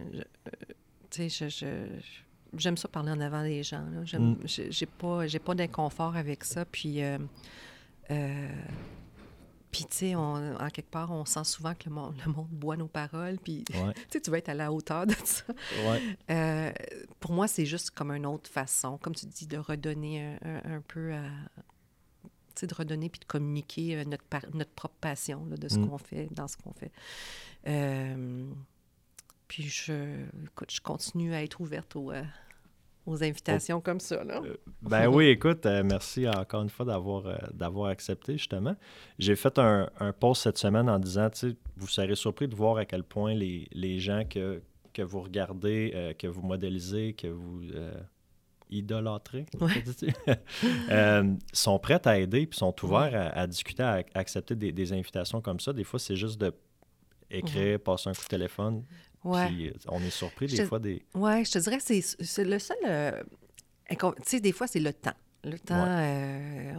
tu 1.11 1.29
sais, 1.31 1.49
j'aime 2.57 2.77
ça 2.77 2.89
parler 2.89 3.11
en 3.11 3.21
avant 3.21 3.43
des 3.43 3.63
gens. 3.63 3.83
Mm. 3.83 4.37
J'ai 4.47 4.87
pas, 4.87 5.27
pas 5.45 5.55
d'inconfort 5.55 6.17
avec 6.17 6.45
ça. 6.45 6.65
Puis, 6.65 7.03
euh, 7.03 7.19
puis 9.71 9.85
tu 9.85 9.97
sais, 9.97 10.15
en 10.15 10.69
quelque 10.73 10.91
part, 10.91 11.11
on 11.11 11.25
sent 11.25 11.45
souvent 11.45 11.75
que 11.75 11.89
le 11.89 11.95
monde, 11.95 12.15
le 12.25 12.33
monde 12.33 12.49
boit 12.51 12.77
nos 12.77 12.89
paroles. 12.89 13.39
Puis, 13.43 13.65
tu 14.11 14.21
tu 14.21 14.31
vas 14.31 14.39
être 14.39 14.51
à 14.51 14.55
la 14.55 14.73
hauteur 14.73 15.07
de 15.07 15.15
ça. 15.25 15.45
pour 17.19 17.33
moi, 17.33 17.49
c'est 17.49 17.67
juste 17.67 17.91
comme 17.91 18.13
une 18.13 18.27
autre 18.27 18.49
façon, 18.49 18.97
comme 18.99 19.15
tu 19.15 19.27
dis, 19.27 19.47
de 19.47 19.59
redonner 19.59 20.37
un, 20.43 20.81
peu 20.87 21.13
à 21.15 21.25
de 22.63 22.75
redonner 22.75 23.09
puis 23.09 23.21
de 23.21 23.25
communiquer 23.27 23.97
euh, 23.97 24.05
notre, 24.05 24.25
notre 24.55 24.71
propre 24.73 24.97
passion 25.01 25.45
de 25.47 25.69
ce 25.69 25.79
mm. 25.79 25.89
qu'on 25.89 25.99
fait, 25.99 26.29
dans 26.33 26.49
ce 26.49 26.57
qu'on 26.57 26.73
fait. 26.73 26.93
Euh, 27.67 28.47
puis 29.49 29.65
je, 29.65 30.25
je 30.69 30.81
continue 30.81 31.35
à 31.35 31.43
être 31.43 31.61
ouverte 31.61 31.97
aux, 31.97 32.11
euh, 32.11 32.23
aux 33.07 33.23
invitations 33.23 33.81
comme 33.81 34.01
ça. 34.01 34.25
Là. 34.25 34.41
ben 34.83 35.09
oui, 35.09 35.27
écoute, 35.27 35.67
merci 35.67 36.29
encore 36.29 36.63
une 36.63 36.71
fois 36.71 36.87
d'avoir, 36.87 37.53
d'avoir 37.53 37.91
accepté, 37.91 38.35
justement. 38.35 38.77
J'ai 39.19 39.37
fait 39.37 39.59
un, 39.59 39.91
un 40.01 40.13
post 40.13 40.43
cette 40.43 40.59
semaine 40.59 40.89
en 40.89 40.99
disant, 40.99 41.29
tu 41.31 41.51
sais, 41.51 41.57
vous 41.77 41.89
serez 41.89 42.15
surpris 42.15 42.49
de 42.49 42.55
voir 42.55 42.79
à 42.79 42.85
quel 42.87 43.05
point 43.05 43.35
les, 43.35 43.69
les 43.73 43.99
gens 43.99 44.25
que, 44.29 44.63
que 44.93 45.03
vous 45.03 45.21
regardez, 45.21 46.15
que 46.19 46.27
vous 46.27 46.43
modélisez, 46.43 47.13
que 47.13 47.29
vous 47.29 47.61
idolâtrés, 48.71 49.47
euh, 50.91 51.35
sont 51.53 51.79
prêtes 51.79 52.07
à 52.07 52.19
aider 52.19 52.47
puis 52.47 52.59
sont 52.59 52.75
ouverts 52.85 53.33
à, 53.35 53.47
discuter, 53.47 53.83
à, 53.83 54.03
accepter 54.15 54.55
des, 54.55 54.93
invitations 54.93 55.41
comme 55.41 55.61
ça. 55.61 55.73
Des 55.73 55.85
fois, 55.85 55.99
c'est 55.99 56.17
juste 56.17 56.41
de 56.41 56.53
écrire, 57.31 57.81
passer 57.81 58.11
un 58.11 58.13
coup 58.13 58.23
de 58.23 58.29
téléphone. 58.29 58.85
Puis 59.23 59.69
euh, 59.69 59.73
on 59.89 60.01
est 60.03 60.11
surpris 60.11 60.47
des 60.47 60.67
fois 60.67 60.79
des. 60.79 61.03
Oui, 61.15 61.45
je 61.45 61.53
te 61.53 61.59
dirais 61.59 61.79
que 61.79 61.85
c'est 61.85 62.45
le 62.45 62.59
seul. 62.59 62.77
Euh, 62.87 63.23
tu 63.89 63.97
sais, 64.25 64.41
des 64.41 64.53
fois, 64.53 64.67
c'est 64.67 64.81
le 64.81 64.93
temps. 64.93 65.15
Le 65.45 65.59
temps, 65.59 65.87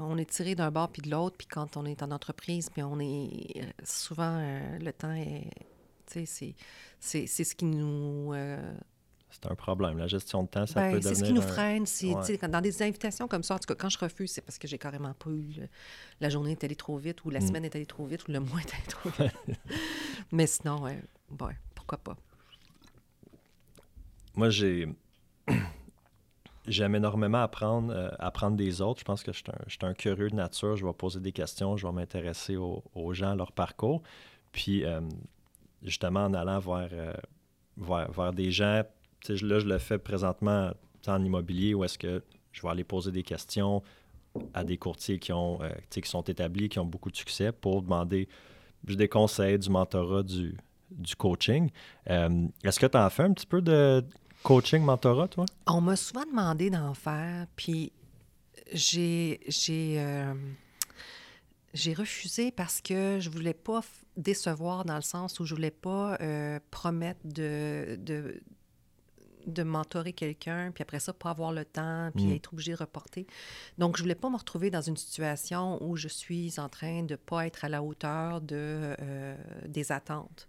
on 0.01 0.17
est 0.17 0.29
tiré 0.29 0.55
d'un 0.55 0.71
bord 0.71 0.89
puis 0.89 1.03
de 1.03 1.11
l'autre, 1.11 1.37
puis 1.37 1.47
quand 1.47 1.77
on 1.77 1.85
est 1.85 2.01
en 2.01 2.09
entreprise, 2.09 2.69
puis 2.69 2.81
on 2.81 2.99
est 2.99 3.61
souvent, 3.83 4.39
le 4.79 4.91
temps 4.91 5.13
est, 5.13 5.51
tu 6.07 6.25
sais, 6.25 6.55
c'est 6.99 7.43
ce 7.43 7.55
qui 7.55 7.65
nous 7.65 8.33
c'est 9.35 9.51
un 9.51 9.55
problème. 9.55 9.97
La 9.97 10.07
gestion 10.07 10.43
de 10.43 10.47
temps, 10.47 10.65
ça 10.65 10.79
ben, 10.79 10.91
peut 10.91 10.99
devenir. 10.99 11.15
C'est 11.15 11.23
ce 11.23 11.27
qui 11.27 11.33
nous 11.33 11.41
freine. 11.41 11.85
Dans 12.51 12.61
des 12.61 12.81
invitations 12.81 13.27
comme 13.27 13.43
ça, 13.43 13.55
en 13.55 13.59
tout 13.59 13.67
cas, 13.67 13.75
quand 13.75 13.89
je 13.89 13.97
refuse, 13.97 14.31
c'est 14.31 14.41
parce 14.41 14.57
que 14.57 14.67
j'ai 14.67 14.77
carrément 14.77 15.13
pas 15.13 15.29
eu. 15.29 15.67
La 16.21 16.29
journée 16.29 16.51
est 16.51 16.63
allée 16.63 16.75
trop 16.75 16.97
vite, 16.97 17.23
ou 17.25 17.29
la 17.29 17.39
mm. 17.39 17.47
semaine 17.47 17.65
est 17.65 17.75
allée 17.75 17.85
trop 17.85 18.05
vite, 18.05 18.27
ou 18.27 18.31
le 18.31 18.39
mois 18.39 18.59
est 18.59 18.73
allé 18.73 18.87
trop 18.87 19.09
vite. 19.09 19.57
Mais 20.31 20.47
sinon, 20.47 20.81
ouais, 20.81 20.99
pourquoi 21.73 21.97
pas. 21.97 22.15
Moi, 24.35 24.49
j'ai. 24.49 24.87
J'aime 26.67 26.95
énormément 26.95 27.43
apprendre, 27.43 27.93
euh, 27.93 28.09
apprendre 28.17 28.57
des 28.57 28.81
autres. 28.81 28.99
Je 29.01 29.05
pense 29.05 29.21
que 29.21 29.31
je 29.31 29.37
suis, 29.37 29.77
un, 29.83 29.93
curieux 29.93 30.31
de 30.31 30.35
nature. 30.35 30.75
Je 30.75 30.83
vais 30.83 30.93
poser 30.93 31.19
des 31.19 31.31
questions, 31.31 31.77
je 31.77 31.85
vais 31.85 31.93
m'intéresser 31.93 32.57
aux, 32.57 33.13
gens, 33.13 33.35
leur 33.35 33.51
parcours. 33.51 34.01
Puis, 34.51 34.83
euh, 34.83 34.99
justement, 35.83 36.25
en 36.25 36.33
allant 36.33 36.57
vers, 36.57 36.89
euh, 36.91 37.13
vers, 37.77 38.11
vers, 38.11 38.33
des 38.33 38.49
gens 38.49 38.81
là, 39.29 39.59
je 39.59 39.65
le 39.65 39.77
fais 39.77 39.97
présentement 39.97 40.71
en 41.07 41.23
immobilier 41.23 41.73
où 41.73 41.83
est-ce 41.83 41.97
que 41.97 42.23
je 42.51 42.61
vais 42.61 42.69
aller 42.69 42.83
poser 42.83 43.11
des 43.11 43.23
questions 43.23 43.83
à 44.53 44.63
des 44.63 44.77
courtiers 44.77 45.19
qui, 45.19 45.31
ont, 45.31 45.61
euh, 45.61 45.69
qui 45.89 46.01
sont 46.09 46.21
établis, 46.21 46.69
qui 46.69 46.79
ont 46.79 46.85
beaucoup 46.85 47.11
de 47.11 47.15
succès 47.15 47.51
pour 47.51 47.81
demander 47.81 48.27
des 48.83 49.07
conseils, 49.07 49.57
du 49.57 49.69
mentorat, 49.69 50.23
du, 50.23 50.55
coaching. 51.17 51.69
Euh, 52.09 52.47
est-ce 52.63 52.79
que 52.79 52.85
tu 52.85 52.97
en 52.97 53.09
fais 53.09 53.23
un 53.23 53.33
petit 53.33 53.47
peu 53.47 53.61
de 53.61 54.03
coaching, 54.43 54.83
mentorat, 54.83 55.27
toi? 55.27 55.45
On 55.67 55.81
m'a 55.81 55.95
souvent 55.95 56.25
demandé 56.25 56.69
d'en 56.69 56.93
faire, 56.93 57.47
puis 57.55 57.91
j'ai, 58.71 59.39
j'ai, 59.47 59.95
euh, 59.99 60.33
j'ai 61.73 61.93
refusé 61.93 62.51
parce 62.51 62.81
que 62.81 63.19
je 63.19 63.29
voulais 63.29 63.53
pas 63.53 63.81
décevoir 64.15 64.85
dans 64.85 64.95
le 64.95 65.01
sens 65.01 65.39
où 65.39 65.45
je 65.45 65.55
voulais 65.55 65.71
pas 65.71 66.17
promettre 66.71 67.19
de, 67.25 67.97
de 69.45 69.63
mentorer 69.63 70.13
quelqu'un, 70.13 70.71
puis 70.71 70.81
après 70.81 70.99
ça, 70.99 71.13
pas 71.13 71.29
avoir 71.29 71.51
le 71.51 71.65
temps, 71.65 72.11
puis 72.15 72.25
mm. 72.25 72.33
être 72.33 72.53
obligé 72.53 72.73
de 72.73 72.77
reporter. 72.77 73.27
Donc, 73.77 73.97
je 73.97 74.01
voulais 74.01 74.15
pas 74.15 74.29
me 74.29 74.37
retrouver 74.37 74.69
dans 74.69 74.81
une 74.81 74.97
situation 74.97 75.81
où 75.83 75.95
je 75.95 76.07
suis 76.07 76.59
en 76.59 76.69
train 76.69 77.03
de 77.03 77.15
pas 77.15 77.45
être 77.45 77.65
à 77.65 77.69
la 77.69 77.83
hauteur 77.83 78.41
de, 78.41 78.95
euh, 78.99 79.35
des 79.67 79.91
attentes. 79.91 80.47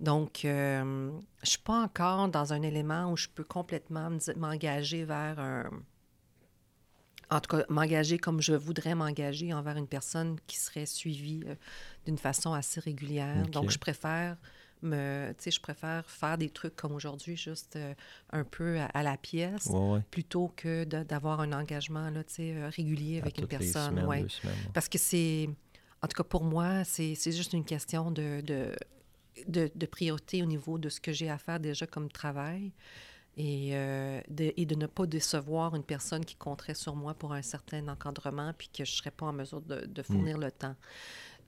Donc, 0.00 0.44
euh, 0.44 1.12
je 1.42 1.50
suis 1.50 1.58
pas 1.58 1.80
encore 1.80 2.28
dans 2.28 2.52
un 2.52 2.62
élément 2.62 3.12
où 3.12 3.16
je 3.16 3.28
peux 3.28 3.44
complètement 3.44 4.10
m'engager 4.36 5.04
vers 5.04 5.38
un... 5.38 5.70
En 7.30 7.40
tout 7.40 7.56
cas, 7.56 7.64
m'engager 7.70 8.18
comme 8.18 8.42
je 8.42 8.52
voudrais 8.52 8.94
m'engager 8.94 9.54
envers 9.54 9.78
une 9.78 9.86
personne 9.86 10.36
qui 10.46 10.58
serait 10.58 10.84
suivie 10.84 11.44
euh, 11.46 11.54
d'une 12.04 12.18
façon 12.18 12.52
assez 12.52 12.80
régulière. 12.80 13.46
Donc, 13.46 13.70
je 13.70 13.78
préfère 13.78 14.36
me, 14.82 15.34
je 15.44 15.60
préfère 15.60 16.08
faire 16.08 16.38
des 16.38 16.50
trucs 16.50 16.76
comme 16.76 16.92
aujourd'hui, 16.92 17.36
juste 17.36 17.76
euh, 17.76 17.94
un 18.30 18.44
peu 18.44 18.78
à, 18.92 19.02
la 19.02 19.16
pièce, 19.16 19.70
plutôt 20.10 20.52
que 20.56 20.84
d'avoir 20.84 21.40
un 21.40 21.52
engagement 21.52 22.10
là, 22.10 22.22
euh, 22.40 22.70
régulier 22.74 23.20
avec 23.20 23.38
une 23.38 23.46
personne. 23.46 24.04
ouais. 24.04 24.26
Parce 24.74 24.88
que 24.88 24.98
c'est, 24.98 25.48
en 26.02 26.08
tout 26.08 26.16
cas 26.16 26.28
pour 26.28 26.44
moi, 26.44 26.84
c'est 26.84 27.14
juste 27.14 27.52
une 27.52 27.64
question 27.64 28.10
de, 28.10 28.42
de, 28.42 29.70
de, 29.74 29.86
priorité 29.86 30.42
au 30.42 30.46
niveau 30.46 30.78
de 30.78 30.88
ce 30.88 31.00
que 31.00 31.12
j'ai 31.12 31.30
à 31.30 31.38
faire 31.38 31.60
déjà 31.60 31.86
comme 31.86 32.10
travail. 32.10 32.72
Et, 33.38 33.70
euh, 33.72 34.20
de, 34.28 34.52
et 34.58 34.66
de 34.66 34.74
ne 34.74 34.84
pas 34.84 35.06
décevoir 35.06 35.74
une 35.74 35.84
personne 35.84 36.22
qui 36.22 36.36
compterait 36.36 36.74
sur 36.74 36.94
moi 36.94 37.14
pour 37.14 37.32
un 37.32 37.40
certain 37.40 37.88
encadrement, 37.88 38.52
puis 38.52 38.68
que 38.68 38.84
je 38.84 38.92
ne 38.92 38.96
serais 38.96 39.10
pas 39.10 39.24
en 39.24 39.32
mesure 39.32 39.62
de, 39.62 39.86
de 39.86 40.02
fournir 40.02 40.36
mm. 40.36 40.40
le 40.42 40.50
temps. 40.50 40.76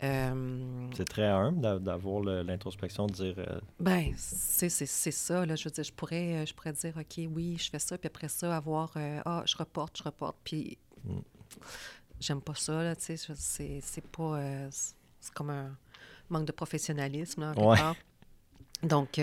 Euh, 0.04 0.88
c'est 0.94 1.08
très 1.08 1.26
humble 1.26 1.80
d'avoir 1.82 2.22
l'introspection 2.22 3.06
de 3.06 3.12
dire. 3.12 3.34
Euh, 3.38 3.60
ben, 3.80 4.12
c'est 4.16 4.68
ça. 4.68 5.46
Là, 5.46 5.56
je 5.56 5.64
veux 5.64 5.70
dire, 5.70 5.84
je 5.84 5.92
pourrais, 5.92 6.34
euh, 6.34 6.46
je 6.46 6.54
pourrais 6.54 6.72
dire, 6.72 6.94
OK, 6.96 7.20
oui, 7.34 7.56
je 7.58 7.70
fais 7.70 7.78
ça, 7.78 7.96
puis 7.96 8.06
après 8.06 8.28
ça, 8.28 8.56
avoir, 8.56 8.96
ah, 9.24 9.42
je 9.46 9.56
reporte, 9.56 9.96
je 9.98 10.02
reporte, 10.02 10.36
puis 10.44 10.78
mm. 11.04 11.18
j'aime 12.20 12.40
pas 12.40 12.54
ça, 12.54 12.82
là, 12.82 12.96
tu 12.96 13.16
sais, 13.16 13.80
c'est 13.80 14.06
pas. 14.08 14.40
c'est 14.70 15.32
comme 15.34 15.50
un 15.50 15.76
manque 16.28 16.46
de 16.46 16.52
professionnalisme, 16.52 17.40
là, 17.40 17.52
en 17.56 17.70
ouais. 17.70 17.78
Donc, 18.82 19.20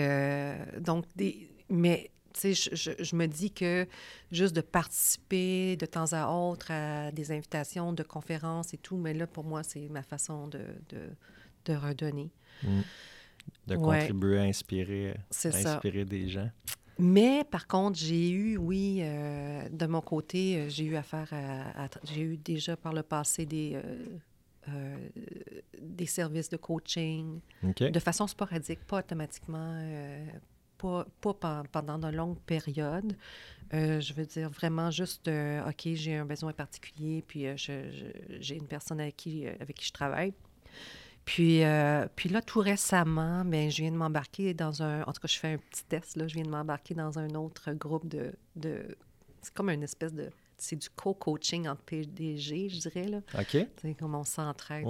donc 0.80 1.04
des, 1.14 1.48
mais 1.68 2.10
je, 2.36 3.16
me 3.16 3.26
dis 3.26 3.50
que 3.50 3.86
juste 4.30 4.54
de 4.54 4.60
participer 4.60 5.76
de 5.76 5.86
temps 5.86 6.12
à 6.12 6.28
autre 6.28 6.70
à 6.70 7.10
des 7.12 7.32
invitations 7.32 7.92
de 7.92 8.02
conférences 8.02 8.74
et 8.74 8.78
tout, 8.78 8.96
mais 8.96 9.14
là, 9.14 9.26
pour 9.26 9.44
moi, 9.44 9.62
c'est 9.62 9.88
ma 9.88 10.02
façon 10.02 10.48
de, 10.48 10.60
de, 11.64 11.74
redonner. 11.74 12.30
Mm. 12.62 12.80
De 13.66 13.76
contribuer 13.76 14.38
à 14.38 14.42
inspirer, 14.42 15.16
inspirer 15.30 16.04
des 16.04 16.28
gens. 16.28 16.50
Mais 16.98 17.44
par 17.44 17.66
contre, 17.66 17.98
j'ai 17.98 18.30
eu, 18.30 18.56
oui, 18.56 18.98
euh, 19.00 19.68
de 19.70 19.86
mon 19.86 20.00
côté, 20.00 20.56
euh, 20.56 20.68
j'ai 20.68 20.84
eu 20.84 20.96
affaire 20.96 21.28
à, 21.32 21.88
j'ai 22.04 22.20
eu 22.20 22.36
déjà 22.36 22.76
par 22.76 22.92
le 22.92 23.02
passé 23.02 23.46
des, 23.46 23.80
euh, 24.68 25.08
des 25.80 26.06
services 26.06 26.50
de 26.50 26.56
coaching 26.56 27.40
de 27.62 27.98
façon 27.98 28.26
sporadique, 28.26 28.84
pas 28.86 28.98
automatiquement, 28.98 29.80
pas, 31.20 31.34
pendant 31.72 31.98
de 31.98 32.08
longues 32.08 32.40
périodes. 32.40 33.16
Euh, 33.74 34.00
je 34.00 34.12
veux 34.12 34.26
dire 34.26 34.50
vraiment 34.50 34.90
juste, 34.90 35.28
euh, 35.28 35.66
OK, 35.66 35.88
j'ai 35.94 36.16
un 36.16 36.26
besoin 36.26 36.52
particulier, 36.52 37.24
puis 37.26 37.46
euh, 37.46 37.54
j'ai 37.56 38.56
une 38.56 38.66
personne 38.66 39.00
avec 39.00 39.16
qui, 39.16 39.46
avec 39.46 39.76
qui 39.76 39.86
je 39.86 39.92
travaille. 39.92 40.34
Puis, 41.24 41.62
puis 42.16 42.28
là, 42.28 42.42
tout 42.42 42.58
récemment, 42.58 43.44
bien, 43.44 43.70
je 43.70 43.82
viens 43.82 43.92
de 43.92 43.96
m'embarquer 43.96 44.54
dans 44.54 44.82
un... 44.82 45.02
En 45.02 45.12
tout 45.12 45.20
cas, 45.20 45.28
je 45.28 45.38
fais 45.38 45.52
un 45.52 45.58
petit 45.58 45.84
test, 45.84 46.16
là. 46.16 46.26
Je 46.26 46.34
viens 46.34 46.42
de 46.42 46.50
m'embarquer 46.50 46.94
dans 46.94 47.18
un 47.18 47.30
autre 47.36 47.72
groupe 47.74 48.08
de... 48.08 48.32
de 48.56 48.96
c'est 49.40 49.54
comme 49.54 49.70
une 49.70 49.84
espèce 49.84 50.12
de... 50.12 50.30
C'est 50.58 50.76
du 50.76 50.88
co-coaching 50.90 51.68
entre 51.68 51.82
PDG, 51.82 52.68
je 52.68 52.80
dirais, 52.80 53.04
là. 53.04 53.18
OK. 53.38 53.56
C'est 53.76 53.94
comme 53.94 54.16
on 54.16 54.24
s'entraide. 54.24 54.86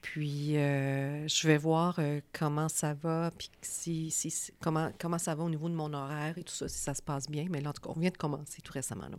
Puis, 0.00 0.56
euh, 0.56 1.28
je 1.28 1.46
vais 1.46 1.58
voir 1.58 1.96
euh, 1.98 2.20
comment 2.32 2.68
ça 2.68 2.94
va, 2.94 3.30
puis 3.36 3.50
si, 3.60 4.10
si, 4.10 4.32
comment, 4.60 4.90
comment 4.98 5.18
ça 5.18 5.34
va 5.34 5.44
au 5.44 5.50
niveau 5.50 5.68
de 5.68 5.74
mon 5.74 5.92
horaire 5.92 6.38
et 6.38 6.42
tout 6.42 6.54
ça, 6.54 6.68
si 6.68 6.78
ça 6.78 6.94
se 6.94 7.02
passe 7.02 7.28
bien. 7.28 7.46
Mais 7.50 7.60
là, 7.60 7.70
en 7.70 7.72
tout 7.72 7.82
cas, 7.82 7.90
on 7.94 8.00
vient 8.00 8.10
de 8.10 8.16
commencer 8.16 8.62
tout 8.62 8.72
récemment. 8.72 9.08
Là. 9.08 9.16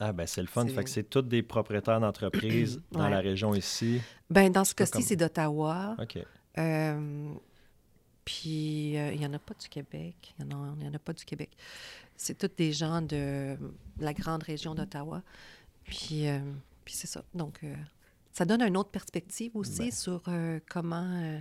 Ah, 0.00 0.12
ben 0.12 0.26
c'est 0.26 0.42
le 0.42 0.46
fun. 0.46 0.66
Fait 0.66 0.84
que 0.84 0.90
c'est 0.90 1.08
tous 1.08 1.22
des 1.22 1.42
propriétaires 1.42 2.00
d'entreprises 2.00 2.80
dans 2.92 3.08
la 3.08 3.20
région 3.20 3.54
ici. 3.54 4.00
Ben 4.28 4.52
dans 4.52 4.64
ce 4.64 4.74
cas-ci, 4.74 5.02
c'est 5.02 5.16
d'Ottawa. 5.16 5.96
OK. 5.98 6.18
Euh, 6.58 7.32
puis, 8.24 8.92
il 8.92 9.18
n'y 9.18 9.26
en 9.26 9.32
a 9.32 9.38
pas 9.38 9.54
du 9.54 9.68
Québec. 9.68 10.34
Il 10.38 10.44
n'y 10.44 10.54
en, 10.54 10.58
en, 10.58 10.94
a 10.94 10.98
pas 10.98 11.14
du 11.14 11.24
Québec. 11.24 11.50
C'est 12.16 12.36
tous 12.36 12.54
des 12.54 12.72
gens 12.72 13.00
de 13.00 13.56
la 13.98 14.12
grande 14.12 14.42
région 14.42 14.74
d'Ottawa. 14.74 15.22
Puis, 15.84 16.26
puis 16.84 16.94
c'est 16.94 17.06
ça. 17.06 17.24
Donc, 17.34 17.60
ça 18.38 18.44
donne 18.44 18.62
une 18.62 18.76
autre 18.76 18.90
perspective 18.90 19.50
aussi 19.56 19.86
ben. 19.86 19.90
sur 19.90 20.22
euh, 20.28 20.60
comment. 20.70 21.20
Euh, 21.22 21.38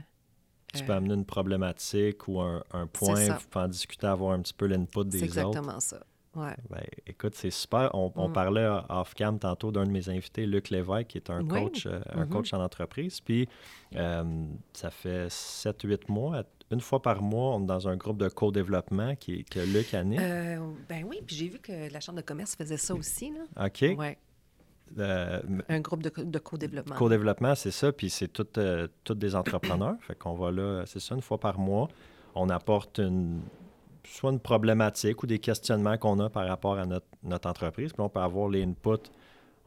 tu 0.73 0.83
peux 0.83 0.93
amener 0.93 1.13
une 1.13 1.25
problématique 1.25 2.27
ou 2.27 2.41
un, 2.41 2.61
point, 2.91 3.27
vous 3.29 3.47
pouvez 3.49 3.65
en 3.65 3.67
discuter, 3.67 4.07
avoir 4.07 4.33
un 4.33 4.41
petit 4.41 4.53
peu 4.53 4.65
l'input 4.65 5.05
des 5.05 5.05
autres. 5.05 5.11
C'est 5.17 5.23
exactement 5.23 5.79
ça. 5.79 5.99
Ouais. 6.35 6.55
Ben, 6.69 6.83
écoute, 7.07 7.35
c'est 7.35 7.51
super. 7.51 7.89
On, 7.95 8.09
mm. 8.09 8.33
parlait 8.33 8.67
off-cam 8.89 9.39
tantôt 9.39 9.71
d'un 9.71 9.85
de 9.85 9.91
mes 9.91 10.09
invités, 10.09 10.45
Luc 10.45 10.69
Lévesque, 10.69 11.07
qui 11.07 11.17
est 11.17 11.29
un 11.29 11.43
coach, 11.45 11.85
euh, 11.85 11.99
un 12.13 12.25
mm-hmm. 12.25 12.29
coach 12.29 12.53
en 12.53 12.61
entreprise. 12.61 13.21
Puis, 13.21 13.47
ça 13.93 14.91
fait 14.91 15.27
7-8 15.27 16.11
mois, 16.11 16.43
une 16.69 16.81
fois 16.81 17.01
par 17.01 17.21
mois, 17.21 17.55
on 17.55 17.63
est 17.63 17.67
dans 17.67 17.87
un 17.87 17.95
groupe 17.95 18.17
de 18.17 18.27
co-développement 18.27 19.15
qui, 19.15 19.45
que 19.45 19.59
Luc 19.59 19.93
anime. 19.93 20.75
ben 20.89 21.05
oui, 21.05 21.21
puis 21.25 21.35
j'ai 21.35 21.47
vu 21.47 21.59
que 21.59 21.91
la 21.91 21.99
Chambre 22.01 22.17
de 22.17 22.25
commerce 22.25 22.55
faisait 22.55 22.77
ça 22.77 22.93
aussi. 22.93 23.31
Là. 23.31 23.67
OK. 23.67 23.97
Ouais. 23.97 24.17
Euh, 24.99 25.41
un 25.69 25.79
groupe 25.79 26.03
de, 26.03 26.11
de 26.23 26.39
co-développement. 26.39 26.95
Co-développement, 26.95 27.55
c'est 27.55 27.71
ça. 27.71 27.91
Puis 27.91 28.09
c'est 28.09 28.27
toutes 28.27 28.57
euh, 28.57 28.88
des 29.09 29.35
entrepreneurs. 29.35 29.95
fait 30.01 30.15
qu'on 30.15 30.33
va 30.33 30.51
là, 30.51 30.83
c'est 30.85 30.99
ça, 30.99 31.15
une 31.15 31.21
fois 31.21 31.39
par 31.39 31.59
mois. 31.59 31.88
On 32.35 32.49
apporte 32.49 32.99
une, 32.99 33.41
soit 34.03 34.31
une 34.31 34.39
problématique 34.39 35.23
ou 35.23 35.27
des 35.27 35.39
questionnements 35.39 35.97
qu'on 35.97 36.19
a 36.19 36.29
par 36.29 36.47
rapport 36.47 36.77
à 36.77 36.85
notre, 36.85 37.07
notre 37.23 37.49
entreprise. 37.49 37.93
Puis 37.93 38.01
on 38.01 38.09
peut 38.09 38.19
avoir 38.19 38.49
les 38.49 38.63
inputs. 38.63 39.09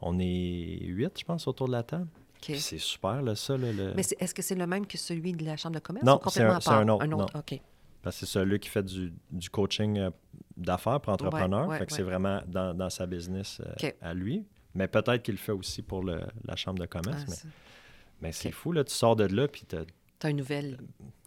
On 0.01 0.19
est 0.19 0.85
huit, 0.85 1.19
je 1.19 1.25
pense, 1.25 1.47
autour 1.47 1.67
de 1.67 1.73
la 1.73 1.83
table. 1.83 2.09
C'est 2.41 2.79
super, 2.79 3.21
là, 3.21 3.35
ça. 3.35 3.57
le... 3.57 3.93
Mais 3.95 4.03
est-ce 4.19 4.33
que 4.33 4.41
c'est 4.41 4.55
le 4.55 4.67
même 4.67 4.87
que 4.87 4.97
celui 4.97 5.35
de 5.35 5.45
la 5.45 5.59
Chambre 5.59 5.75
de 5.75 5.81
commerce? 5.81 6.07
Non, 6.07 6.19
c'est 6.29 6.43
un, 6.43 6.59
un, 6.79 6.89
autre. 6.89 7.37
Un 7.37 8.11
c'est 8.11 8.25
celui 8.25 8.59
qui 8.59 8.71
fait 8.71 8.83
du, 8.83 9.13
du 9.31 9.51
coaching 9.51 9.99
euh, 9.99 10.11
d'affaires 10.57 11.01
pour 11.01 11.13
entrepreneurs. 11.13 11.71
fait 11.77 11.85
que 11.85 11.93
c'est 11.93 12.03
vraiment 12.03 12.41
dans, 12.47 12.73
dans, 12.75 12.89
sa 12.89 13.07
business 13.07 13.61
à 14.01 14.15
lui. 14.15 14.47
Mais 14.75 14.89
peut-être 14.89 15.23
qu'il 15.23 15.35
le 15.35 15.39
fait 15.39 15.53
aussi 15.53 15.83
pour 15.83 16.03
le, 16.03 16.21
la 16.45 16.57
chambre 16.57 16.79
de 16.79 16.87
commerce. 16.87 17.45
Ah, 17.45 17.49
mais, 18.21 18.33
c'est 18.33 18.53
fou, 18.53 18.73
là, 18.73 18.85
tu 18.85 18.95
sors 18.95 19.17
de 19.17 19.25
là, 19.25 19.49
puis 19.49 19.65
tu 19.69 19.77
as... 19.77 20.31
une 20.31 20.37
nouvelle 20.37 20.79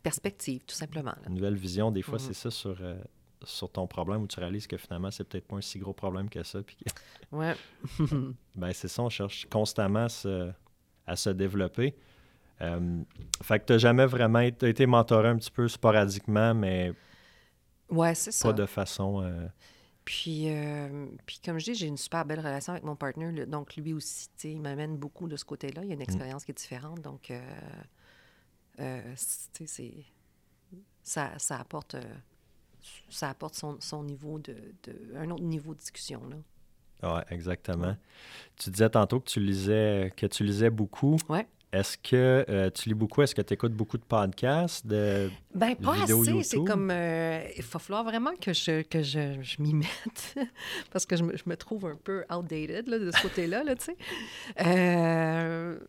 perspective, 0.02 0.62
tout 0.66 0.76
simplement. 0.76 1.16
Une 1.28 1.36
nouvelle 1.36 1.56
vision. 1.56 1.92
Des 1.92 2.02
fois, 2.02 2.18
mm-hmm. 2.18 2.22
c'est 2.22 2.34
ça 2.34 2.52
sur, 2.52 2.78
euh, 2.82 2.96
sur 3.44 3.72
ton 3.72 3.88
problème 3.88 4.22
où 4.22 4.28
tu 4.28 4.40
réalises 4.40 4.68
que 4.68 4.78
finalement, 4.78 5.12
c'est 5.12 5.24
peut-être 5.24 5.48
pas 5.48 5.58
un 5.58 5.62
si 5.62 5.80
gros 5.80 5.94
problème 5.94 6.30
que 6.30 6.44
ça. 6.44 6.62
Puis... 6.62 6.78
ouais. 7.32 7.56
ben, 8.56 8.72
c'est 8.74 8.88
ça, 8.88 9.02
on 9.02 9.10
cherche 9.10 9.48
constamment 9.50 10.08
à 11.06 11.16
se 11.16 11.30
développer. 11.30 11.96
Euh, 12.62 13.04
fait 13.42 13.60
que 13.60 13.66
tu 13.66 13.74
n'as 13.74 13.80
jamais 13.80 14.06
vraiment 14.06 14.40
été, 14.40 14.70
été 14.70 14.86
mentoré 14.86 15.30
un 15.30 15.38
petit 15.38 15.52
peu 15.52 15.68
sporadiquement, 15.68 16.54
mais 16.54 16.94
ouais, 17.90 18.14
pas 18.42 18.54
de 18.54 18.66
façon. 18.66 19.22
Euh, 19.22 19.48
puis, 20.06 20.50
euh, 20.50 21.08
puis 21.26 21.40
comme 21.44 21.60
je 21.60 21.66
dis, 21.66 21.76
j'ai 21.76 21.88
une 21.88 21.98
super 21.98 22.26
belle 22.26 22.40
relation 22.40 22.74
avec 22.74 22.84
mon 22.84 22.96
partenaire. 22.96 23.48
Donc, 23.48 23.76
lui 23.76 23.94
aussi, 23.94 24.30
il 24.44 24.62
m'amène 24.62 24.98
beaucoup 24.98 25.28
de 25.28 25.38
ce 25.38 25.46
côté-là. 25.46 25.82
Il 25.84 25.88
y 25.88 25.92
a 25.92 25.94
une 25.94 26.00
mm. 26.00 26.04
expérience 26.04 26.46
qui 26.46 26.52
est 26.52 26.58
différente. 26.58 27.02
Donc, 27.02 27.32
euh, 27.32 27.42
euh, 28.80 29.14
c'est, 29.16 29.94
ça, 31.04 31.32
ça 31.38 31.58
apporte, 31.58 31.96
ça 33.10 33.30
apporte 33.30 33.56
son, 33.56 33.80
son 33.80 34.04
niveau 34.04 34.40
de, 34.40 34.56
de, 34.84 35.16
un 35.16 35.30
autre 35.32 35.44
niveau 35.44 35.74
de 35.74 35.80
discussion. 35.80 36.22
Là. 36.28 36.38
Oui, 37.04 37.22
exactement. 37.30 37.96
Tu 38.58 38.70
disais 38.70 38.90
tantôt 38.90 39.20
que 39.20 39.30
tu 39.30 39.40
lisais, 39.40 40.12
que 40.16 40.26
tu 40.26 40.44
lisais 40.44 40.70
beaucoup. 40.70 41.18
Oui. 41.30 41.40
Est-ce 41.74 41.98
que 41.98 42.46
euh, 42.48 42.70
tu 42.70 42.90
lis 42.90 42.96
beaucoup? 42.96 43.24
Est-ce 43.24 43.34
que 43.34 43.42
tu 43.42 43.56
écoutes 43.56 43.74
beaucoup 43.74 43.98
de 43.98 44.04
podcasts, 44.04 44.86
de, 44.86 45.32
ben, 45.56 45.76
pas 45.76 46.04
assez. 46.04 46.44
C'est 46.44 46.64
comme. 46.64 46.92
Euh, 46.92 47.44
il 47.58 47.64
va 47.64 47.80
falloir 47.80 48.04
vraiment 48.04 48.36
que 48.40 48.54
je, 48.54 48.84
que 48.84 49.02
je, 49.02 49.42
je 49.42 49.60
m'y 49.60 49.74
mette 49.74 50.36
parce 50.92 51.08
que 51.08 51.16
je 51.16 51.24
me, 51.24 51.36
je 51.36 51.44
me, 51.48 51.58
trouve 51.58 51.88
un 51.88 51.96
peu 51.96 52.26
outdated 52.32 52.88
là, 52.88 53.00
de 53.00 53.10
ce 53.10 53.20
côté-là, 53.24 53.64
là, 53.64 53.76
tu 53.76 53.86
sais. 53.86 53.98
Euh, 54.62 55.80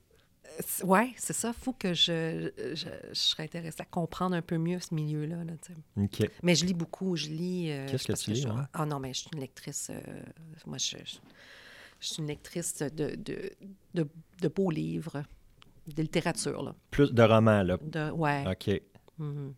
oui, 0.84 1.12
c'est 1.18 1.34
ça. 1.34 1.48
Il 1.48 1.62
faut 1.62 1.74
que 1.74 1.92
je, 1.92 2.50
je, 2.56 2.86
je, 3.12 3.14
serais 3.14 3.42
intéressée 3.42 3.82
à 3.82 3.84
comprendre 3.84 4.34
un 4.36 4.42
peu 4.42 4.56
mieux 4.56 4.80
ce 4.80 4.94
milieu-là. 4.94 5.44
Là, 5.44 5.52
OK. 5.98 6.30
Mais 6.42 6.54
je 6.54 6.64
lis 6.64 6.74
beaucoup. 6.74 7.14
Je 7.14 7.28
lis. 7.28 7.70
Qu'est-ce 7.90 8.06
que 8.06 8.12
tu 8.14 8.30
lis? 8.30 8.46
Ah 8.72 8.86
non, 8.86 9.00
mais 9.00 9.12
je 9.12 9.18
suis 9.18 9.30
une 9.34 9.40
lectrice. 9.40 9.90
moi, 10.64 10.78
je, 10.78 10.96
je, 10.96 12.06
suis 12.06 12.22
une 12.22 12.28
lectrice 12.28 12.78
de, 12.78 13.16
de, 13.16 13.50
de, 13.92 14.08
de 14.40 14.48
beaux 14.48 14.70
livres 14.70 15.24
de 15.86 16.02
littérature. 16.02 16.62
Là. 16.62 16.74
Plus 16.90 17.12
de 17.12 17.22
romans, 17.22 17.62
là. 17.62 17.78
De, 17.82 18.10
ouais. 18.10 18.44
OK. 18.46 18.80
Mm-hmm. 19.20 19.52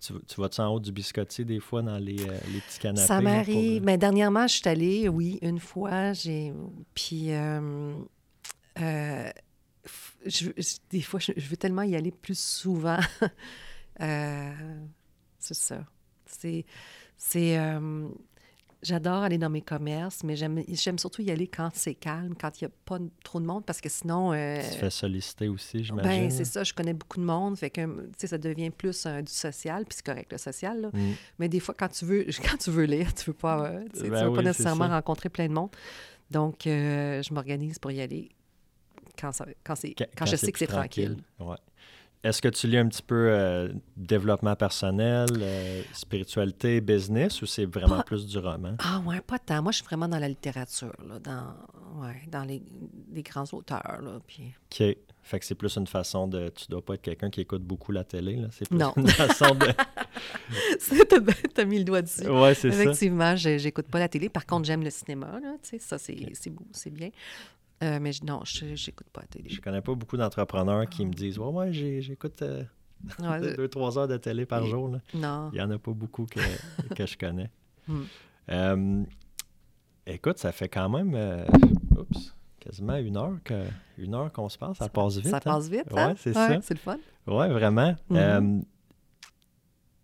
Tu, 0.00 0.12
tu 0.26 0.40
vas-tu 0.40 0.60
en 0.60 0.68
haut 0.68 0.80
du 0.80 0.92
biscotti 0.92 1.44
des 1.44 1.60
fois 1.60 1.82
dans 1.82 1.98
les, 1.98 2.20
euh, 2.20 2.38
les 2.52 2.60
petits 2.60 2.78
canapés? 2.78 3.06
Ça 3.06 3.20
m'arrive. 3.20 3.82
Mais 3.82 3.96
dernièrement, 3.96 4.46
je 4.46 4.54
suis 4.54 4.68
allée, 4.68 5.08
oui, 5.08 5.38
une 5.42 5.58
fois. 5.58 6.12
J'ai... 6.12 6.52
Puis, 6.94 7.32
euh, 7.32 7.94
euh, 8.80 9.30
je, 10.26 10.50
des 10.90 11.00
fois, 11.00 11.20
je, 11.20 11.32
veux 11.36 11.56
tellement 11.56 11.82
y 11.82 11.96
aller 11.96 12.10
plus 12.10 12.38
souvent. 12.38 12.98
c'est 13.98 15.54
ça. 15.54 15.84
C'est... 16.26 16.64
c'est 17.16 17.58
J'adore 18.84 19.22
aller 19.22 19.38
dans 19.38 19.50
mes 19.50 19.62
commerces, 19.62 20.22
mais 20.22 20.36
j'aime 20.36 20.98
surtout 20.98 21.22
y 21.22 21.30
aller 21.30 21.46
quand 21.46 21.70
c'est 21.72 21.94
calme, 21.94 22.34
quand 22.38 22.60
il 22.60 22.64
n'y 22.64 22.68
a 22.68 22.74
pas 22.84 22.98
trop 23.24 23.40
de 23.40 23.46
monde, 23.46 23.64
parce 23.64 23.80
que 23.80 23.88
sinon... 23.88 24.32
Euh, 24.32 24.60
tu 24.62 24.70
te 24.70 24.74
fais 24.76 24.90
solliciter 24.90 25.48
aussi, 25.48 25.82
j'imagine. 25.82 26.10
Ben 26.10 26.30
c'est 26.30 26.44
ça, 26.44 26.62
je 26.64 26.74
connais 26.74 26.92
beaucoup 26.92 27.18
de 27.18 27.24
monde, 27.24 27.56
fait 27.56 27.70
que, 27.70 28.10
tu 28.18 28.26
ça 28.26 28.38
devient 28.38 28.70
plus 28.70 29.06
du 29.06 29.32
social, 29.32 29.84
puis 29.86 29.96
c'est 29.96 30.06
correct, 30.06 30.30
le 30.32 30.38
social, 30.38 30.82
là. 30.82 30.90
Mm. 30.92 31.12
Mais 31.38 31.48
des 31.48 31.60
fois, 31.60 31.74
quand 31.76 31.88
tu 31.88 32.04
veux 32.04 32.26
quand 32.42 32.58
tu 32.58 32.70
veux 32.70 32.84
lire, 32.84 33.12
tu 33.14 33.24
veux 33.24 33.34
pas, 33.34 33.66
euh, 33.66 33.84
tu 33.94 34.10
ben 34.10 34.28
veux 34.28 34.34
pas 34.34 34.42
nécessairement 34.42 34.88
rencontrer 34.88 35.30
plein 35.30 35.48
de 35.48 35.54
monde. 35.54 35.70
Donc, 36.30 36.66
euh, 36.66 37.22
je 37.22 37.32
m'organise 37.32 37.78
pour 37.78 37.90
y 37.90 38.00
aller 38.00 38.30
quand, 39.18 39.32
ça, 39.32 39.46
quand, 39.64 39.74
quand, 39.74 40.06
quand 40.16 40.26
je 40.26 40.36
sais 40.36 40.52
que 40.52 40.58
c'est 40.58 40.66
tranquille. 40.66 41.16
tranquille. 41.38 41.50
Ouais. 41.50 41.56
Est-ce 42.24 42.40
que 42.40 42.48
tu 42.48 42.66
lis 42.66 42.78
un 42.78 42.88
petit 42.88 43.02
peu 43.02 43.28
euh, 43.28 43.68
développement 43.98 44.56
personnel, 44.56 45.28
euh, 45.36 45.82
spiritualité, 45.92 46.80
business, 46.80 47.42
ou 47.42 47.46
c'est 47.46 47.66
vraiment 47.66 48.00
plus 48.02 48.26
du 48.26 48.38
roman? 48.38 48.76
Ah 48.78 49.02
ouais, 49.04 49.20
pas 49.20 49.38
tant. 49.38 49.62
Moi, 49.62 49.72
je 49.72 49.76
suis 49.76 49.84
vraiment 49.84 50.08
dans 50.08 50.18
la 50.18 50.28
littérature, 50.28 50.94
là, 51.06 51.18
dans, 51.18 52.02
ouais, 52.02 52.22
dans 52.28 52.44
les, 52.44 52.62
les, 53.12 53.22
grands 53.22 53.44
auteurs. 53.52 54.00
Là, 54.00 54.20
puis... 54.26 54.54
OK. 54.72 54.96
Fait 55.22 55.38
que 55.38 55.44
c'est 55.44 55.54
plus 55.54 55.76
une 55.76 55.86
façon 55.86 56.26
de... 56.26 56.48
Tu 56.48 56.66
dois 56.68 56.82
pas 56.82 56.94
être 56.94 57.02
quelqu'un 57.02 57.28
qui 57.28 57.42
écoute 57.42 57.62
beaucoup 57.62 57.92
la 57.92 58.04
télé, 58.04 58.36
là. 58.36 58.48
C'est 58.52 58.68
plus 58.68 58.78
non. 58.78 58.94
une 58.96 59.08
façon 59.08 59.54
de... 59.54 59.66
T'as 61.54 61.64
mis 61.66 61.78
le 61.78 61.84
doigt 61.84 62.02
dessus. 62.02 62.26
Ouais, 62.26 62.54
c'est 62.54 62.70
ça. 62.70 62.82
Effectivement, 62.82 63.36
j'écoute 63.36 63.86
pas 63.88 63.98
la 63.98 64.08
télé. 64.08 64.30
Par 64.30 64.46
contre, 64.46 64.66
j'aime 64.66 64.82
le 64.82 64.90
cinéma, 64.90 65.40
là. 65.42 65.56
Tu 65.62 65.70
sais, 65.70 65.78
ça, 65.78 65.98
c'est 65.98 66.32
c'est 66.72 66.90
bien. 66.90 67.10
Euh, 67.84 67.98
mais 68.00 68.12
non, 68.26 68.40
je 68.44 68.64
n'écoute 68.64 69.08
pas 69.12 69.20
la 69.22 69.26
télé. 69.26 69.48
Je 69.48 69.60
connais 69.60 69.82
pas 69.82 69.94
beaucoup 69.94 70.16
d'entrepreneurs 70.16 70.88
qui 70.88 71.04
me 71.04 71.12
disent 71.12 71.38
Ouais, 71.38 71.48
ouais, 71.48 71.72
j'écoute 71.72 72.42
euh, 72.42 72.64
deux, 73.56 73.68
trois 73.68 73.98
heures 73.98 74.08
de 74.08 74.16
télé 74.16 74.46
par 74.46 74.64
jour. 74.64 74.88
Là. 74.88 74.98
Non. 75.14 75.50
Il 75.52 75.56
n'y 75.56 75.62
en 75.62 75.70
a 75.70 75.78
pas 75.78 75.92
beaucoup 75.92 76.26
que, 76.26 76.40
que 76.94 77.06
je 77.06 77.18
connais. 77.18 77.50
Hmm. 77.86 78.02
Euh, 78.50 79.02
écoute, 80.06 80.38
ça 80.38 80.52
fait 80.52 80.68
quand 80.68 80.88
même 80.88 81.46
oups, 81.96 82.34
quasiment 82.58 82.96
une 82.96 83.16
heure 83.16 83.38
que 83.44 83.64
une 83.98 84.14
heure 84.14 84.32
qu'on 84.32 84.48
se 84.48 84.56
passe. 84.56 84.78
Ça, 84.78 84.88
passe 84.88 85.16
vite. 85.16 85.28
Ça 85.28 85.36
hein? 85.36 85.40
passe 85.40 85.68
vite. 85.68 85.92
Hein? 85.92 86.08
Ouais, 86.08 86.14
c'est 86.16 86.32
ça. 86.32 86.60
C'est 86.62 86.74
le 86.74 86.80
fun. 86.80 86.98
Oui, 87.26 87.48
vraiment. 87.48 87.94
Mm-hmm. 88.10 88.62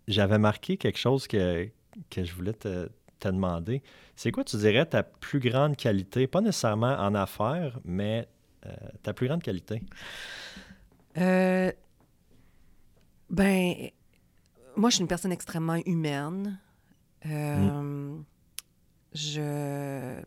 J'avais 0.09 0.39
marqué 0.39 0.77
quelque 0.77 0.99
chose 0.99 1.27
que, 1.27 1.69
que 2.11 2.25
je 2.25 2.35
voulais 2.35 2.53
te, 2.53 2.89
te 3.21 3.29
demander. 3.29 3.83
C'est 4.17 4.33
quoi, 4.33 4.45
tu 4.45 4.57
dirais, 4.57 4.85
ta 4.87 5.03
plus 5.03 5.41
grande 5.41 5.77
qualité, 5.77 6.27
pas 6.27 6.41
nécessairement 6.41 6.95
en 6.99 7.15
affaires, 7.15 7.79
mais 7.85 8.29
euh, 8.67 8.71
ta 9.03 9.15
plus 9.15 9.29
grande 9.29 9.43
qualité? 9.43 9.83
Euh, 11.17 11.73
ben, 13.31 13.75
moi, 14.77 14.91
je 14.91 14.97
suis 14.97 15.03
une 15.03 15.09
personne 15.09 15.33
extrêmement 15.33 15.81
humaine. 15.87 16.59
Euh, 17.27 17.83
mm. 17.83 18.25
Je 19.13 20.21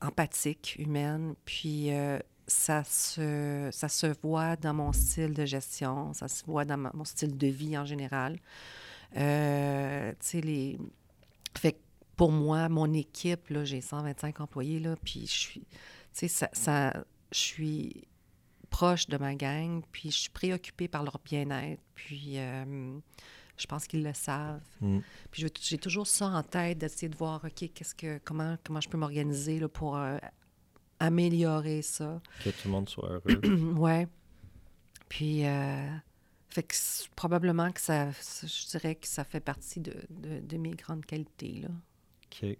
empathique, 0.00 0.76
humaine, 0.78 1.34
puis 1.44 1.90
ça 2.46 2.84
se 2.84 3.68
ça 3.72 3.88
se 3.88 4.06
voit 4.22 4.54
dans 4.54 4.74
mon 4.74 4.92
style 4.92 5.34
de 5.34 5.44
gestion, 5.44 6.14
ça 6.14 6.28
se 6.28 6.44
voit 6.44 6.64
dans 6.64 6.78
mon 6.78 7.04
style 7.04 7.36
de 7.36 7.46
vie 7.48 7.76
en 7.76 7.84
général. 7.84 8.38
tu 9.12 9.18
sais 10.20 10.40
les 10.40 10.78
fait 11.58 11.80
pour 12.18 12.32
moi, 12.32 12.68
mon 12.68 12.92
équipe, 12.92 13.48
là, 13.48 13.64
j'ai 13.64 13.80
125 13.80 14.40
employés, 14.40 14.80
là, 14.80 14.96
puis 15.04 15.20
je 15.20 15.38
suis, 15.38 15.60
tu 16.12 16.28
sais, 16.28 16.48
ça, 16.52 16.92
je 17.30 17.38
suis 17.38 18.08
proche 18.70 19.06
de 19.06 19.16
ma 19.16 19.36
gang, 19.36 19.82
puis 19.92 20.10
je 20.10 20.18
suis 20.18 20.30
préoccupée 20.30 20.88
par 20.88 21.04
leur 21.04 21.20
bien-être, 21.24 21.80
puis 21.94 22.38
euh, 22.38 22.98
je 23.56 23.66
pense 23.66 23.86
qu'ils 23.86 24.02
le 24.02 24.12
savent. 24.14 24.60
Mm. 24.80 24.98
Puis 25.30 25.46
j'ai 25.60 25.78
toujours 25.78 26.08
ça 26.08 26.26
en 26.26 26.42
tête, 26.42 26.78
d'essayer 26.78 27.08
de 27.08 27.16
voir, 27.16 27.44
OK, 27.44 27.70
qu'est-ce 27.72 27.94
que, 27.94 28.18
comment, 28.24 28.56
comment 28.64 28.80
je 28.80 28.88
peux 28.88 28.98
m'organiser 28.98 29.60
là, 29.60 29.68
pour 29.68 29.96
euh, 29.96 30.18
améliorer 30.98 31.82
ça. 31.82 32.20
Que 32.42 32.50
tout 32.50 32.66
le 32.66 32.70
monde 32.70 32.88
soit 32.88 33.10
heureux. 33.10 33.74
ouais. 33.76 34.08
Puis, 35.08 35.46
euh, 35.46 35.88
fait 36.48 36.64
que 36.64 36.74
probablement 37.14 37.70
que 37.70 37.80
ça, 37.80 38.10
je 38.10 38.70
dirais 38.70 38.96
que 38.96 39.06
ça 39.06 39.22
fait 39.22 39.40
partie 39.40 39.78
de, 39.78 39.94
de, 40.10 40.56
mes 40.56 40.72
grandes 40.72 41.06
qualités, 41.06 41.60
là. 41.62 41.68
OK. 42.32 42.58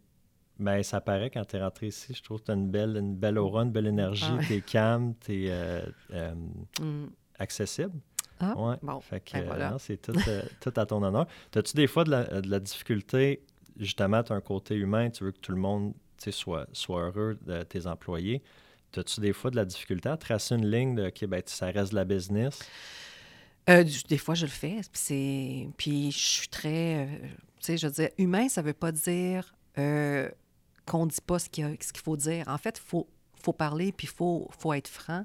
Bien, 0.58 0.82
ça 0.82 1.00
paraît 1.00 1.30
quand 1.30 1.44
tu 1.44 1.56
es 1.56 1.62
rentré 1.62 1.86
ici, 1.86 2.12
je 2.14 2.22
trouve 2.22 2.40
que 2.40 2.46
tu 2.46 2.50
as 2.50 2.54
une 2.54 2.68
belle, 2.68 2.96
une 2.96 3.14
belle 3.14 3.38
aura, 3.38 3.62
une 3.62 3.70
belle 3.70 3.86
énergie, 3.86 4.24
ah 4.28 4.40
tu 4.44 4.54
es 4.54 4.60
calme, 4.60 5.14
tu 5.24 5.46
es 5.46 5.50
euh, 6.12 6.34
mm. 6.80 7.06
accessible. 7.38 7.94
Ah, 8.40 8.56
ouais. 8.56 8.76
bon. 8.82 9.00
Fait 9.00 9.20
que, 9.20 9.38
ben 9.38 9.76
c'est 9.78 10.00
tout, 10.00 10.12
tout, 10.60 10.72
à 10.74 10.86
ton 10.86 11.02
honneur. 11.02 11.26
As-tu 11.54 11.76
des 11.76 11.86
fois 11.86 12.04
de 12.04 12.10
la, 12.10 12.40
de 12.40 12.50
la 12.50 12.58
difficulté, 12.58 13.44
justement, 13.76 14.22
tu 14.22 14.32
as 14.32 14.36
un 14.36 14.40
côté 14.40 14.74
humain, 14.74 15.10
tu 15.10 15.24
veux 15.24 15.32
que 15.32 15.38
tout 15.38 15.52
le 15.52 15.58
monde 15.58 15.94
soit, 16.30 16.66
soit 16.72 17.02
heureux 17.02 17.38
de 17.46 17.62
tes 17.62 17.86
employés. 17.86 18.42
As-tu 18.96 19.20
des 19.20 19.32
fois 19.32 19.50
de 19.50 19.56
la 19.56 19.64
difficulté 19.64 20.08
à 20.08 20.16
tracer 20.16 20.54
une 20.54 20.68
ligne 20.68 20.94
de 20.94 21.06
OK, 21.06 21.24
ben, 21.26 21.42
ça 21.46 21.66
reste 21.66 21.92
de 21.92 21.96
la 21.96 22.04
business? 22.04 22.58
Euh, 23.68 23.84
des 24.08 24.18
fois, 24.18 24.34
je 24.34 24.46
le 24.46 24.50
fais. 24.50 24.80
Puis 25.76 26.10
je 26.10 26.18
suis 26.18 26.48
très. 26.48 27.04
Euh, 27.04 27.06
tu 27.20 27.28
sais, 27.60 27.76
je 27.76 27.86
veux 27.86 27.92
dire, 27.92 28.08
humain, 28.16 28.48
ça 28.48 28.62
ne 28.62 28.66
veut 28.66 28.72
pas 28.72 28.92
dire 28.92 29.54
euh, 29.78 30.28
qu'on 30.86 31.06
ne 31.06 31.10
dit 31.10 31.20
pas 31.24 31.38
ce 31.38 31.48
qu'il 31.48 31.78
faut 32.02 32.16
dire. 32.16 32.48
En 32.48 32.58
fait, 32.58 32.78
il 32.78 32.88
faut, 32.88 33.08
faut 33.40 33.52
parler, 33.52 33.92
puis 33.92 34.06
il 34.06 34.14
faut, 34.14 34.48
faut 34.58 34.72
être 34.72 34.88
franc. 34.88 35.24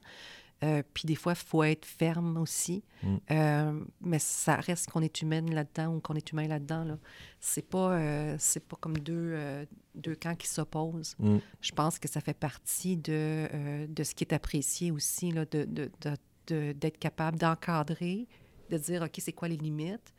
Euh, 0.64 0.82
puis 0.94 1.06
des 1.06 1.16
fois, 1.16 1.34
il 1.34 1.46
faut 1.46 1.64
être 1.64 1.86
ferme 1.86 2.38
aussi. 2.38 2.84
Mm. 3.02 3.16
Euh, 3.32 3.80
mais 4.02 4.20
ça 4.20 4.56
reste 4.56 4.90
qu'on 4.90 5.02
est 5.02 5.22
humaine 5.22 5.54
là-dedans 5.54 5.96
ou 5.96 6.00
qu'on 6.00 6.14
est 6.14 6.32
humain 6.32 6.48
là-dedans. 6.48 6.86
Là. 6.86 6.98
C'est 7.40 7.68
pas, 7.68 7.94
euh, 7.94 8.36
c'est 8.40 8.66
pas 8.66 8.78
comme 8.80 8.98
deux, 8.98 9.66
deux 9.96 10.16
camps 10.16 10.36
qui 10.36 10.48
s'opposent. 10.48 11.16
Mm. 11.20 11.38
Je 11.60 11.72
pense 11.72 12.00
que 12.00 12.08
ça 12.08 12.22
fait 12.22 12.34
partie 12.34 12.96
de, 12.96 13.88
de 13.88 14.04
ce 14.04 14.16
qui 14.16 14.24
est 14.24 14.34
apprécié 14.34 14.92
aussi, 14.92 15.32
là, 15.32 15.46
de, 15.46 15.66
d'être 16.48 16.98
capable 16.98 17.38
d'encadrer, 17.38 18.28
de 18.70 18.78
dire, 18.78 19.02
OK, 19.02 19.16
c'est 19.18 19.34
quoi 19.34 19.50
les 19.50 19.58
limites? 19.58 20.13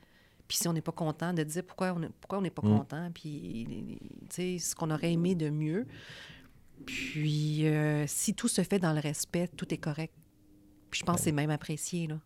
Puis 0.47 0.59
si 0.59 0.69
on 0.69 0.73
n'est 0.73 0.83
pas 0.83 0.93
content, 0.93 1.33
de 1.33 1.43
dire 1.43 1.65
pourquoi 1.65 1.93
on 1.93 2.01
n'est 2.01 2.11
pourquoi 2.21 2.41
pas 2.41 2.63
mm. 2.63 2.79
content, 2.79 3.11
puis 3.13 3.99
ce 4.31 4.75
qu'on 4.75 4.91
aurait 4.91 5.13
aimé 5.13 5.35
de 5.35 5.51
mieux. 5.51 5.87
Puis 6.87 7.65
si 8.07 8.35
tout 8.35 8.49
se 8.49 8.63
fait 8.63 8.79
dans 8.79 8.93
le 8.93 9.01
respect, 9.01 9.49
tout 9.49 9.73
est 9.73 9.79
correct 9.79 10.13
je 10.95 11.03
pense 11.03 11.17
que 11.17 11.23
c'est 11.23 11.33
même 11.33 11.51
apprécié. 11.51 12.07
Là. 12.07 12.19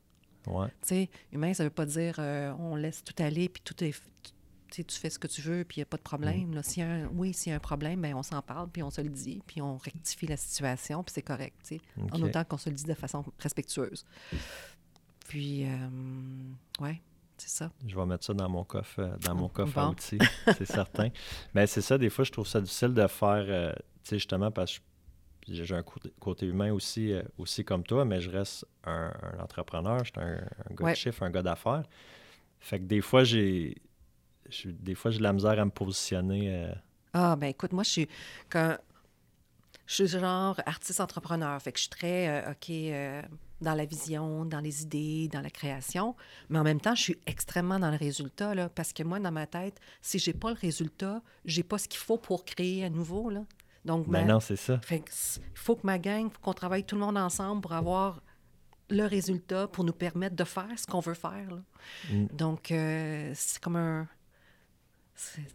Ouais. 0.46 0.68
Tu 0.82 0.88
sais, 0.88 1.10
humain, 1.32 1.52
ça 1.54 1.64
veut 1.64 1.70
pas 1.70 1.86
dire 1.86 2.16
euh, 2.18 2.52
on 2.58 2.76
laisse 2.76 3.02
tout 3.02 3.14
aller, 3.22 3.48
puis 3.48 3.62
tout 3.64 3.82
est. 3.82 3.94
Tu, 4.70 4.84
tu 4.84 4.98
fais 4.98 5.08
ce 5.08 5.18
que 5.18 5.26
tu 5.26 5.40
veux, 5.40 5.64
puis 5.64 5.78
il 5.78 5.80
n'y 5.80 5.84
a 5.84 5.86
pas 5.86 5.96
de 5.96 6.02
problème. 6.02 6.48
Mm. 6.48 6.54
Là. 6.54 6.62
Si 6.62 6.82
un, 6.82 7.06
oui, 7.14 7.32
s'il 7.32 7.50
y 7.50 7.52
a 7.52 7.56
un 7.56 7.60
problème, 7.60 8.02
bien, 8.02 8.16
on 8.16 8.22
s'en 8.22 8.42
parle, 8.42 8.68
puis 8.68 8.82
on 8.82 8.90
se 8.90 9.00
le 9.00 9.08
dit, 9.08 9.40
puis 9.46 9.62
on 9.62 9.78
rectifie 9.78 10.26
la 10.26 10.36
situation, 10.36 11.02
puis 11.02 11.12
c'est 11.14 11.22
correct, 11.22 11.56
tu 11.66 11.76
sais, 11.76 11.80
en 12.12 12.20
autant 12.22 12.44
qu'on 12.44 12.58
se 12.58 12.68
le 12.68 12.74
dit 12.74 12.84
de 12.84 12.94
façon 12.94 13.24
respectueuse. 13.38 14.04
Puis, 15.26 15.64
euh, 15.64 15.88
ouais, 16.80 17.00
c'est 17.38 17.50
ça. 17.50 17.70
Je 17.86 17.96
vais 17.96 18.06
mettre 18.06 18.24
ça 18.24 18.34
dans 18.34 18.48
mon 18.48 18.64
coffre, 18.64 19.00
euh, 19.00 19.16
dans 19.18 19.34
mon 19.34 19.48
coffre 19.48 19.78
à 19.78 19.88
outils, 19.88 20.18
c'est 20.56 20.64
certain. 20.66 21.08
Mais 21.54 21.66
c'est 21.66 21.80
ça, 21.80 21.96
des 21.98 22.10
fois, 22.10 22.24
je 22.24 22.32
trouve 22.32 22.46
ça 22.46 22.60
difficile 22.60 22.94
de 22.94 23.06
faire, 23.06 23.44
euh, 23.48 23.72
tu 24.02 24.10
sais, 24.10 24.16
justement, 24.16 24.50
parce 24.50 24.78
que 24.78 24.84
j'ai 25.48 25.74
un 25.74 25.84
côté 26.20 26.46
humain 26.46 26.72
aussi, 26.72 27.12
euh, 27.12 27.22
aussi 27.38 27.64
comme 27.64 27.82
toi, 27.82 28.04
mais 28.04 28.20
je 28.20 28.30
reste 28.30 28.66
un, 28.84 29.12
entrepreneur, 29.40 30.04
je 30.04 30.10
suis 30.10 30.20
un, 30.20 30.40
gars 30.74 30.90
de 30.90 30.96
chiffre, 30.96 31.22
un 31.22 31.30
gars 31.30 31.42
d'affaires. 31.42 31.84
Fait 32.60 32.78
que 32.78 32.84
des 32.84 33.00
fois, 33.00 33.24
j'ai 33.24 33.80
des 34.64 34.94
fois 34.94 35.10
j'ai 35.10 35.18
de 35.18 35.22
la 35.22 35.32
misère 35.32 35.58
à 35.58 35.64
me 35.64 35.70
positionner. 35.70 36.54
Euh. 36.54 36.74
Ah, 37.12 37.36
ben 37.36 37.48
écoute, 37.48 37.72
moi, 37.72 37.82
je 37.82 37.90
suis 37.90 38.08
quand 38.50 38.76
je 39.86 39.94
suis 39.94 40.08
genre 40.08 40.60
artiste 40.66 41.00
entrepreneur. 41.00 41.60
Fait 41.62 41.72
que 41.72 41.78
je 41.78 41.82
suis 41.82 41.90
très 41.90 42.50
OK 42.50 42.70
dans 43.60 43.74
la 43.74 43.84
vision, 43.84 44.44
dans 44.44 44.60
les 44.60 44.82
idées, 44.82 45.28
dans 45.28 45.40
la 45.40 45.50
création. 45.50 46.14
Mais 46.48 46.58
en 46.58 46.64
même 46.64 46.80
temps, 46.80 46.94
je 46.94 47.02
suis 47.02 47.18
extrêmement 47.26 47.78
dans 47.78 47.90
le 47.90 47.96
résultat, 47.96 48.54
là, 48.54 48.68
parce 48.68 48.92
que 48.92 49.02
moi, 49.02 49.18
dans 49.18 49.32
ma 49.32 49.46
tête, 49.46 49.80
si 50.02 50.18
j'ai 50.18 50.32
pas 50.32 50.50
le 50.50 50.56
résultat, 50.60 51.22
j'ai 51.44 51.62
pas 51.62 51.78
ce 51.78 51.88
qu'il 51.88 52.00
faut 52.00 52.18
pour 52.18 52.44
créer 52.44 52.84
à 52.84 52.90
nouveau. 52.90 53.30
Là. 53.30 53.44
Donc, 53.84 54.08
ben 54.08 54.26
non, 54.26 54.40
c'est 54.40 54.56
ça. 54.56 54.80
il 54.90 55.02
faut 55.54 55.76
que 55.76 55.86
ma 55.86 55.98
gang, 55.98 56.30
faut 56.30 56.40
qu'on 56.40 56.52
travaille 56.52 56.84
tout 56.84 56.94
le 56.94 57.00
monde 57.00 57.16
ensemble 57.16 57.62
pour 57.62 57.72
avoir 57.72 58.22
le 58.90 59.04
résultat, 59.04 59.68
pour 59.68 59.84
nous 59.84 59.92
permettre 59.92 60.36
de 60.36 60.44
faire 60.44 60.70
ce 60.76 60.86
qu'on 60.86 61.00
veut 61.00 61.14
faire. 61.14 61.48
Mm. 62.10 62.26
Donc, 62.32 62.70
euh, 62.70 63.32
c'est 63.34 63.60
comme 63.60 63.76
un. 63.76 64.08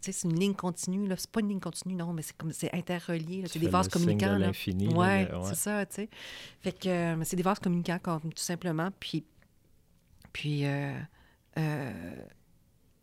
C'est 0.02 0.24
une 0.24 0.38
ligne 0.38 0.54
continue. 0.54 1.10
C'est 1.18 1.32
pas 1.32 1.40
une 1.40 1.50
ligne 1.50 1.60
continue, 1.60 1.96
non, 1.96 2.12
mais 2.14 2.22
c'est 2.22 2.36
comme 2.36 2.52
c'est 2.52 2.74
interrelié. 2.74 3.44
C'est 3.48 3.60
des 3.60 3.70
vases 3.70 3.88
communicants. 3.88 4.38
l'infini. 4.38 4.88
Oui, 4.88 4.96
ouais. 4.96 5.30
c'est 5.46 5.56
ça, 5.56 5.86
tu 5.86 5.96
sais. 5.96 6.10
Fait 6.60 6.72
que 6.74 6.90
euh, 6.90 7.24
c'est 7.24 7.36
des 7.36 7.44
vases 7.44 7.60
communicants, 7.60 8.00
tout 8.00 8.32
simplement. 8.36 8.90
Puis, 9.00 9.24
puis 10.34 10.66
euh, 10.66 11.00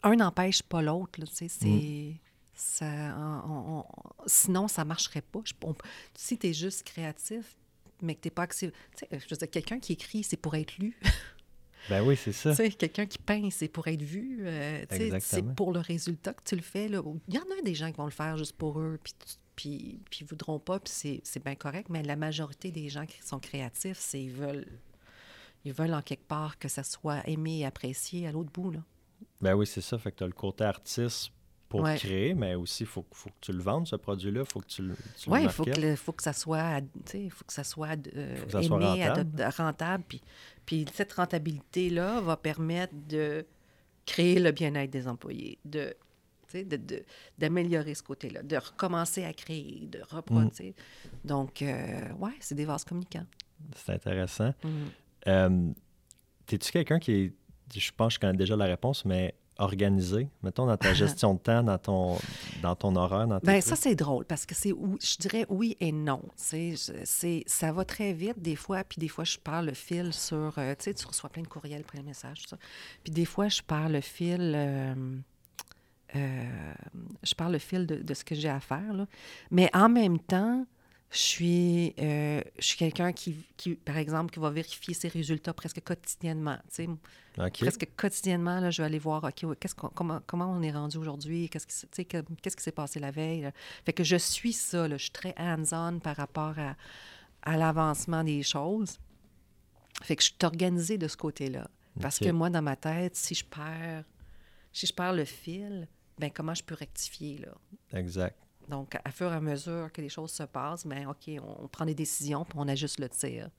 un 0.02 0.16
n'empêche 0.16 0.62
pas 0.62 0.82
l'autre, 0.82 1.12
tu 1.12 1.26
sais. 1.26 1.48
C'est. 1.48 1.66
Mm. 1.66 2.14
Ça, 2.52 3.42
sinon, 4.26 4.68
ça 4.68 4.84
ne 4.84 4.88
marcherait 4.88 5.22
pas. 5.22 5.40
si 6.14 6.36
tu 6.36 6.48
es 6.48 6.52
juste 6.52 6.82
créatif, 6.82 7.56
mais 8.02 8.14
que 8.14 8.20
tu 8.20 8.26
n'es 8.26 8.32
pas 8.32 8.42
accessible. 8.42 8.74
Je 9.10 9.16
veux 9.16 9.36
dire, 9.36 9.50
quelqu'un 9.50 9.78
qui 9.78 9.94
écrit, 9.94 10.22
c'est 10.22 10.36
pour 10.36 10.54
être 10.54 10.76
lu. 10.76 10.94
Ben 11.90 12.02
oui, 12.02 12.16
c'est 12.16 12.32
ça. 12.32 12.54
quelqu'un 12.54 13.04
qui 13.04 13.18
peint, 13.18 13.50
c'est 13.50 13.68
pour 13.68 13.88
être 13.88 14.02
vu. 14.02 14.42
Euh, 14.44 14.84
c'est 15.18 15.42
pour 15.54 15.72
le 15.72 15.80
résultat 15.80 16.32
que 16.32 16.42
tu 16.44 16.54
le 16.54 16.62
fais. 16.62 16.88
Là. 16.88 17.02
Il 17.26 17.34
y 17.34 17.38
en 17.38 17.58
a 17.58 17.62
des 17.62 17.74
gens 17.74 17.90
qui 17.90 17.96
vont 17.96 18.04
le 18.04 18.12
faire 18.12 18.36
juste 18.36 18.56
pour 18.56 18.78
eux, 18.78 18.98
puis, 19.02 19.12
puis, 19.56 20.00
puis 20.08 20.24
voudront 20.24 20.60
pas, 20.60 20.78
puis 20.78 21.20
c'est 21.24 21.44
bien 21.44 21.56
correct, 21.56 21.88
mais 21.90 22.04
la 22.04 22.16
majorité 22.16 22.70
des 22.70 22.88
gens 22.88 23.06
qui 23.06 23.20
sont 23.22 23.40
créatifs, 23.40 23.98
c'est 23.98 24.22
ils 24.22 24.30
veulent, 24.30 24.66
ils 25.64 25.72
veulent 25.72 25.94
en 25.94 26.02
quelque 26.02 26.26
part 26.28 26.58
que 26.58 26.68
ça 26.68 26.84
soit 26.84 27.28
aimé 27.28 27.58
et 27.58 27.66
apprécié 27.66 28.28
à 28.28 28.32
l'autre 28.32 28.52
bout. 28.52 28.70
Là. 28.70 28.80
Ben 29.40 29.54
oui, 29.54 29.66
c'est 29.66 29.80
ça. 29.80 29.98
Fait 29.98 30.12
que 30.12 30.18
tu 30.18 30.24
as 30.24 30.28
le 30.28 30.32
côté 30.32 30.62
artiste 30.62 31.32
pour 31.70 31.84
créer, 31.84 32.34
mais 32.34 32.56
aussi, 32.56 32.82
il 32.82 32.86
faut, 32.86 33.06
faut, 33.12 33.30
que 33.30 33.36
tu 33.40 33.52
le 33.52 33.62
vendes, 33.62 33.86
ce 33.86 33.94
produit-là. 33.94 34.40
Il 34.40 34.52
faut 34.52 34.60
que 34.60 34.66
tu, 34.66 34.82
le 34.82 34.96
Oui, 35.28 35.44
il 35.44 35.48
faut 35.48 35.64
que, 35.64 35.94
faut 35.94 36.12
que 36.12 36.22
ça 36.22 36.32
soit, 36.32 36.80
faut 36.80 37.44
que 37.46 37.52
ça 37.52 37.62
soit, 37.62 37.96
euh, 38.16 38.44
aimé, 38.60 39.06
rentable. 39.06 39.44
rentable 39.56 40.04
puis, 40.08 40.20
puis 40.66 40.84
cette 40.92 41.12
rentabilité-là 41.12 42.20
va 42.22 42.36
permettre 42.36 42.92
de 43.08 43.46
créer 44.04 44.40
le 44.40 44.50
bien-être 44.50 44.90
des 44.90 45.06
employés, 45.06 45.58
de 45.64 45.94
d'améliorer 47.38 47.94
ce 47.94 48.02
côté-là, 48.02 48.42
de 48.42 48.56
recommencer 48.56 49.22
à 49.22 49.32
créer, 49.32 49.86
de 49.86 50.00
reproduire. 50.10 50.72
Mm. 50.72 51.28
Donc, 51.28 51.62
euh, 51.62 52.12
ouais, 52.18 52.32
c'est 52.40 52.56
des 52.56 52.64
vases 52.64 52.82
communicants. 52.82 53.26
C'est 53.76 53.92
intéressant. 53.92 54.52
Mm. 54.64 54.68
Euh, 55.28 55.70
T'es-tu 56.46 56.72
quelqu'un 56.72 56.98
qui 56.98 57.12
est, 57.12 57.32
je 57.72 57.92
pense 57.96 58.08
que 58.08 58.14
je 58.14 58.20
connais 58.20 58.36
déjà 58.36 58.56
la 58.56 58.64
réponse, 58.64 59.04
mais 59.04 59.36
organisé, 59.60 60.28
mettons, 60.42 60.66
dans 60.66 60.76
ta 60.76 60.94
gestion 60.94 61.34
de 61.34 61.38
temps, 61.38 61.62
dans 61.62 61.78
ton, 61.78 62.18
dans 62.62 62.74
ton 62.74 62.96
horaire? 62.96 63.26
Dans 63.26 63.38
Bien, 63.38 63.60
ça, 63.60 63.76
c'est 63.76 63.94
drôle 63.94 64.24
parce 64.24 64.46
que 64.46 64.54
c'est, 64.54 64.70
je 64.70 65.16
dirais 65.18 65.46
oui 65.48 65.76
et 65.80 65.92
non. 65.92 66.22
C'est, 66.36 66.74
ça 67.46 67.72
va 67.72 67.84
très 67.84 68.12
vite 68.12 68.40
des 68.40 68.56
fois, 68.56 68.84
puis 68.84 68.98
des 68.98 69.08
fois, 69.08 69.24
je 69.24 69.38
parle 69.38 69.66
le 69.66 69.74
fil 69.74 70.12
sur, 70.12 70.54
euh, 70.58 70.74
tu 70.78 70.84
sais, 70.84 70.94
tu 70.94 71.06
reçois 71.06 71.30
plein 71.30 71.42
de 71.42 71.48
courriels, 71.48 71.84
plein 71.84 72.00
de 72.00 72.06
messages, 72.06 72.42
ça. 72.48 72.56
Puis 73.04 73.12
des 73.12 73.24
fois, 73.24 73.48
je 73.48 73.62
parle 73.62 73.92
le 73.92 74.00
fil... 74.00 74.52
Euh, 74.56 74.94
euh, 76.16 76.72
je 77.22 77.34
parle 77.34 77.52
le 77.52 77.58
fil 77.58 77.86
de, 77.86 77.96
de 77.96 78.14
ce 78.14 78.24
que 78.24 78.34
j'ai 78.34 78.48
à 78.48 78.58
faire. 78.58 78.92
Là. 78.92 79.06
Mais 79.52 79.70
en 79.74 79.88
même 79.88 80.18
temps, 80.18 80.66
je 81.10 81.18
suis, 81.18 81.94
euh, 81.98 82.40
je 82.58 82.64
suis 82.64 82.76
quelqu'un 82.76 83.12
qui, 83.12 83.34
qui, 83.56 83.74
par 83.74 83.96
exemple, 83.96 84.32
qui 84.32 84.38
va 84.38 84.50
vérifier 84.50 84.94
ses 84.94 85.08
résultats 85.08 85.52
presque 85.52 85.82
quotidiennement. 85.82 86.58
Presque 87.34 87.88
quotidiennement, 87.96 88.60
là, 88.60 88.70
je 88.70 88.80
vais 88.80 88.86
aller 88.86 88.98
voir, 89.00 89.24
OK, 89.24 89.58
qu'est-ce 89.58 89.74
comment, 89.74 90.20
comment 90.26 90.50
on 90.50 90.62
est 90.62 90.70
rendu 90.70 90.98
aujourd'hui, 90.98 91.48
qu'est-ce 91.48 91.66
qui, 91.66 92.04
qu'est-ce 92.06 92.56
qui 92.56 92.62
s'est 92.62 92.70
passé 92.70 93.00
la 93.00 93.10
veille. 93.10 93.50
Fait 93.84 93.92
que 93.92 94.04
je 94.04 94.16
suis 94.16 94.52
ça, 94.52 94.86
là, 94.86 94.96
je 94.98 95.02
suis 95.02 95.10
très 95.10 95.34
hands-on 95.36 95.98
par 95.98 96.16
rapport 96.16 96.56
à, 96.58 96.76
à 97.42 97.56
l'avancement 97.56 98.22
des 98.22 98.44
choses. 98.44 98.98
Fait 100.02 100.14
que 100.14 100.22
je 100.22 100.28
suis 100.28 100.36
organisée 100.44 100.96
de 100.96 101.08
ce 101.08 101.16
côté-là. 101.16 101.68
Parce 102.00 102.20
que 102.20 102.30
moi, 102.30 102.50
dans 102.50 102.62
ma 102.62 102.76
tête, 102.76 103.16
si 103.16 103.34
je 103.34 103.44
perds, 103.44 104.04
si 104.72 104.86
je 104.86 104.92
perds 104.92 105.12
le 105.12 105.24
fil, 105.24 105.88
ben 106.18 106.30
comment 106.30 106.54
je 106.54 106.62
peux 106.62 106.76
rectifier, 106.76 107.38
là? 107.38 107.52
Exact. 107.98 108.36
Donc, 108.70 108.96
à 109.04 109.10
fur 109.10 109.32
et 109.32 109.36
à 109.36 109.40
mesure 109.40 109.90
que 109.92 110.00
les 110.00 110.08
choses 110.08 110.30
se 110.30 110.44
passent, 110.44 110.86
bien, 110.86 111.10
OK, 111.10 111.30
on, 111.42 111.68
prend 111.68 111.84
des 111.84 111.94
décisions, 111.94 112.44
puis 112.44 112.58
on 112.58 112.68
ajuste 112.68 113.00
le 113.00 113.08
tir. 113.08 113.50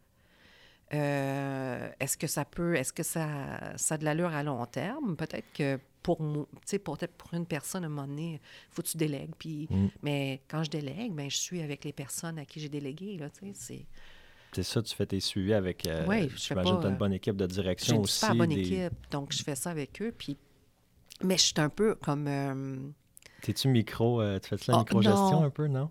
Euh, 0.93 1.89
est-ce 1.99 2.17
que 2.17 2.27
ça 2.27 2.45
peut, 2.45 2.75
est-ce 2.75 2.93
que 2.93 3.03
ça, 3.03 3.77
ça 3.77 3.95
a 3.95 3.97
de 3.97 4.05
l'allure 4.05 4.33
à 4.33 4.43
long 4.43 4.65
terme? 4.65 5.15
Peut-être 5.15 5.51
que 5.53 5.79
pour 6.01 6.17
tu 6.17 6.45
sais, 6.65 6.79
peut-être 6.79 7.13
pour 7.13 7.33
une 7.33 7.45
personne, 7.45 7.83
à 7.83 7.87
un 7.87 7.89
moment 7.89 8.07
donné, 8.07 8.33
il 8.33 8.73
faut 8.73 8.81
que 8.81 8.87
tu 8.87 8.97
délègues. 8.97 9.33
Puis, 9.37 9.67
mm. 9.69 9.87
Mais 10.01 10.41
quand 10.47 10.63
je 10.63 10.69
délègue, 10.69 11.13
bien, 11.13 11.29
je 11.29 11.37
suis 11.37 11.61
avec 11.61 11.85
les 11.85 11.93
personnes 11.93 12.39
à 12.39 12.45
qui 12.45 12.59
j'ai 12.59 12.69
délégué, 12.69 13.17
là, 13.17 13.29
tu 13.29 13.47
sais, 13.47 13.53
c'est... 13.53 13.85
c'est 14.53 14.63
ça, 14.63 14.81
tu 14.81 14.95
fais 14.95 15.05
tes 15.05 15.19
suivis 15.19 15.53
avec. 15.53 15.87
Euh, 15.87 16.05
oui, 16.07 16.27
que 16.27 16.35
tu 16.35 16.53
as 16.53 16.89
une 16.89 16.97
bonne 16.97 17.13
équipe 17.13 17.35
de 17.35 17.47
direction 17.47 18.01
aussi. 18.01 18.13
J'ai 18.13 18.19
super 18.19 18.35
bonne 18.35 18.51
équipe, 18.51 18.93
donc 19.11 19.33
je 19.33 19.43
fais 19.43 19.55
ça 19.55 19.71
avec 19.71 20.01
eux. 20.01 20.13
Puis... 20.17 20.37
Mais 21.23 21.37
je 21.37 21.43
suis 21.43 21.53
un 21.57 21.69
peu 21.69 21.95
comme. 21.95 22.27
Euh... 22.27 22.77
T'es-tu 23.41 23.67
micro, 23.67 24.21
euh, 24.21 24.39
tu 24.39 24.49
fais-tu 24.49 24.71
la 24.71 24.77
oh, 24.77 24.79
micro-gestion 24.79 25.43
un 25.43 25.49
peu, 25.49 25.67
non? 25.67 25.89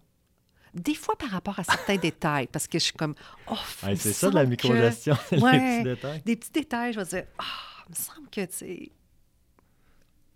Des 0.72 0.94
fois 0.94 1.16
par 1.16 1.30
rapport 1.30 1.58
à 1.58 1.64
certains 1.64 1.96
détails, 2.02 2.46
parce 2.46 2.66
que 2.66 2.78
je 2.78 2.84
suis 2.84 2.92
comme. 2.92 3.14
Oh, 3.50 3.56
c'est 3.96 3.96
ça 3.96 4.30
de 4.30 4.36
la 4.36 4.46
micro-gestion, 4.46 5.16
les 5.32 5.38
petits 5.38 5.82
détails. 5.84 6.22
Des 6.24 6.36
petits 6.36 6.52
détails, 6.52 6.92
je 6.92 7.00
vais 7.00 7.06
dire, 7.06 7.24
ah, 7.38 7.84
il 7.88 7.90
me 7.90 7.96
semble 7.96 8.30
que, 8.30 8.40
tu 8.42 8.52
sais. 8.52 8.92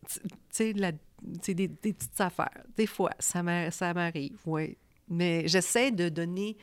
Tu 0.06 0.20
sais, 0.50 0.72
des, 0.74 1.68
des, 1.68 1.92
petites 1.92 2.20
affaires. 2.20 2.62
Des 2.76 2.86
fois, 2.86 3.12
ça 3.18 3.42
m'arrive, 3.42 4.38
oui. 4.44 4.76
Mais 5.08 5.48
j'essaie 5.48 5.90
de 5.90 6.08
donner 6.08 6.56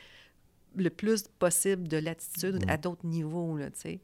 le 0.75 0.89
plus 0.89 1.23
possible 1.39 1.87
de 1.87 1.97
latitude 1.97 2.63
à 2.67 2.77
d'autres 2.77 3.05
niveaux, 3.05 3.57
là, 3.57 3.71
tu 3.71 3.79
sais. 3.79 3.99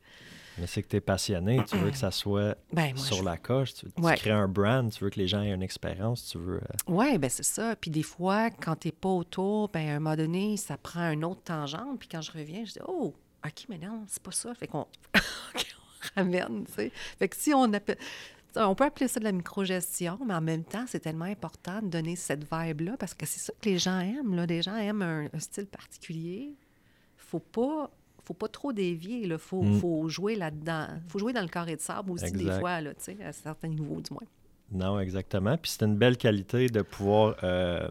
Mais 0.59 0.67
c'est 0.67 0.81
que 0.81 0.87
tu 0.87 0.95
es 0.95 1.01
passionné, 1.01 1.59
tu 1.67 1.77
veux 1.77 1.91
que 1.91 1.97
ça 1.97 2.11
soit 2.11 2.57
ben, 2.73 2.95
sur 2.97 3.23
la 3.23 3.37
coche, 3.37 3.73
tu, 3.75 3.87
crées 4.01 4.31
un 4.31 4.47
brand, 4.47 4.91
tu 4.91 5.03
veux 5.03 5.09
que 5.09 5.19
les 5.19 5.27
gens 5.27 5.41
aient 5.41 5.53
une 5.53 5.63
expérience, 5.63 6.29
tu 6.29 6.37
veux... 6.37 6.57
Euh, 6.57 6.77
Oui, 6.87 7.17
ben 7.17 7.29
c'est 7.29 7.43
ça. 7.43 7.75
Puis 7.75 7.91
des 7.91 8.03
fois, 8.03 8.49
quand 8.49 8.75
tu 8.75 8.87
n'es 8.87 8.91
pas 8.91 9.09
autour, 9.09 9.69
ben 9.69 9.87
à 9.87 9.95
un 9.95 9.99
moment 9.99 10.15
donné, 10.15 10.57
ça 10.57 10.77
prend 10.77 11.01
un 11.01 11.21
autre 11.23 11.41
tangente, 11.43 11.99
puis 11.99 12.09
quand 12.09 12.21
je 12.21 12.31
reviens, 12.31 12.65
je 12.65 12.73
dis 12.73 12.79
«Oh, 12.87 13.13
OK, 13.45 13.65
mais 13.69 13.77
non, 13.77 14.03
c'est 14.07 14.23
pas 14.23 14.31
ça.» 14.31 14.53
Fait 14.55 14.67
qu'on 14.67 14.87
ramène, 16.15 16.65
tu 16.65 16.73
sais. 16.73 16.91
Fait 17.19 17.27
que 17.27 17.35
si 17.35 17.53
on 17.53 17.71
appelle... 17.73 17.97
On 18.59 18.73
peut 18.73 18.85
appeler 18.85 19.07
ça 19.07 19.19
de 19.19 19.25
la 19.25 19.31
microgestion, 19.31 20.17
mais 20.25 20.33
en 20.33 20.41
même 20.41 20.63
temps, 20.63 20.85
c'est 20.87 21.01
tellement 21.01 21.25
important 21.25 21.79
de 21.79 21.89
donner 21.89 22.15
cette 22.15 22.43
vibe-là 22.51 22.97
parce 22.97 23.13
que 23.13 23.27
c'est 23.27 23.39
ça 23.39 23.53
que 23.61 23.69
les 23.69 23.77
gens 23.77 23.99
aiment. 23.99 24.35
Là. 24.35 24.47
Les 24.47 24.63
gens 24.63 24.75
aiment 24.75 25.03
un, 25.03 25.39
style 25.39 25.67
particulier. 25.67 26.55
faut 27.17 27.39
pas 27.39 27.91
faut 28.27 28.33
pas 28.33 28.49
trop 28.49 28.73
dévier. 28.73 29.21
Il 29.23 29.37
faut, 29.37 29.63
mm. 29.63 29.79
faut, 29.79 30.09
jouer 30.09 30.35
là-dedans. 30.35 30.87
faut 31.07 31.19
jouer 31.19 31.33
dans 31.33 31.41
le 31.41 31.47
carré 31.47 31.75
de 31.75 31.81
sable 31.81 32.11
aussi, 32.11 32.31
des 32.31 32.51
fois, 32.59 32.81
là, 32.81 32.91
à 33.23 33.31
certains 33.31 33.69
niveaux, 33.69 34.01
du 34.01 34.13
moins. 34.13 34.27
Non, 34.69 34.99
exactement. 34.99 35.57
Puis 35.57 35.71
c'est 35.71 35.85
une 35.85 35.95
belle 35.95 36.17
qualité 36.17 36.67
de 36.67 36.81
pouvoir 36.81 37.37
euh, 37.43 37.87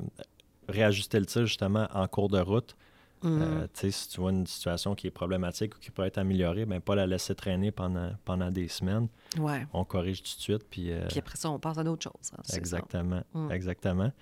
réajuster 0.69 1.19
le 1.19 1.27
tir, 1.27 1.47
justement, 1.47 1.89
en 1.95 2.07
cours 2.07 2.29
de 2.29 2.39
route. 2.39 2.77
Euh, 3.25 3.67
mm-hmm. 3.67 3.91
si 3.93 4.09
tu 4.11 4.21
vois 4.21 4.31
une 4.31 4.47
situation 4.47 4.95
qui 4.95 5.07
est 5.07 5.11
problématique 5.11 5.75
ou 5.75 5.79
qui 5.79 5.91
peut 5.91 6.05
être 6.05 6.19
améliorée, 6.19 6.67
ben 6.67 6.81
pas 6.83 6.95
la 6.95 7.07
laisser 7.07 7.35
traîner 7.35 7.73
pendant, 7.73 8.11
pendant 8.27 8.51
des 8.51 8.69
semaines. 8.69 9.09
Ouais. 9.39 9.67
On 9.73 9.85
corrige 9.85 10.23
tout 10.23 10.37
de 10.37 10.43
suite. 10.43 10.65
Puis, 10.71 10.93
euh, 10.93 11.07
puis 11.09 11.19
après 11.19 11.37
ça, 11.37 11.51
on 11.51 11.59
passe 11.59 11.79
à 11.79 11.83
d'autres 11.83 12.03
choses. 12.03 12.33
Hein, 12.37 12.43
exactement. 12.55 13.23
Mm. 13.33 13.51
Exactement. 13.51 14.13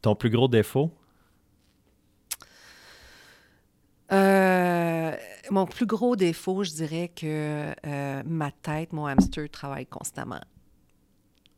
Ton 0.00 0.14
plus 0.14 0.30
gros 0.30 0.46
défaut? 0.46 0.92
Euh, 4.12 5.16
mon 5.50 5.66
plus 5.66 5.86
gros 5.86 6.16
défaut, 6.16 6.64
je 6.64 6.72
dirais 6.72 7.10
que 7.14 7.74
ma 8.24 8.50
tête, 8.50 8.92
mon 8.92 9.06
hamster 9.06 9.48
travaille 9.50 9.86
constamment. 9.86 10.40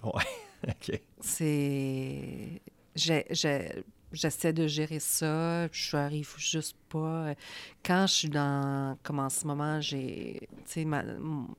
Ouais, 0.03 0.23
OK. 0.69 1.01
C'est. 1.21 2.61
J'essaie 2.95 4.53
de 4.53 4.67
gérer 4.67 4.99
ça, 4.99 5.69
je 5.73 5.97
arrive 5.97 6.35
juste 6.37 6.77
pas. 6.91 7.35
Quand 7.83 8.07
je 8.07 8.13
suis 8.13 8.29
dans, 8.29 8.99
comme 9.03 9.21
en 9.21 9.31
ce 9.31 9.47
moment, 9.47 9.81
j'ai, 9.81 10.41
tu 10.51 10.57
sais, 10.67 10.85
ma, 10.85 11.03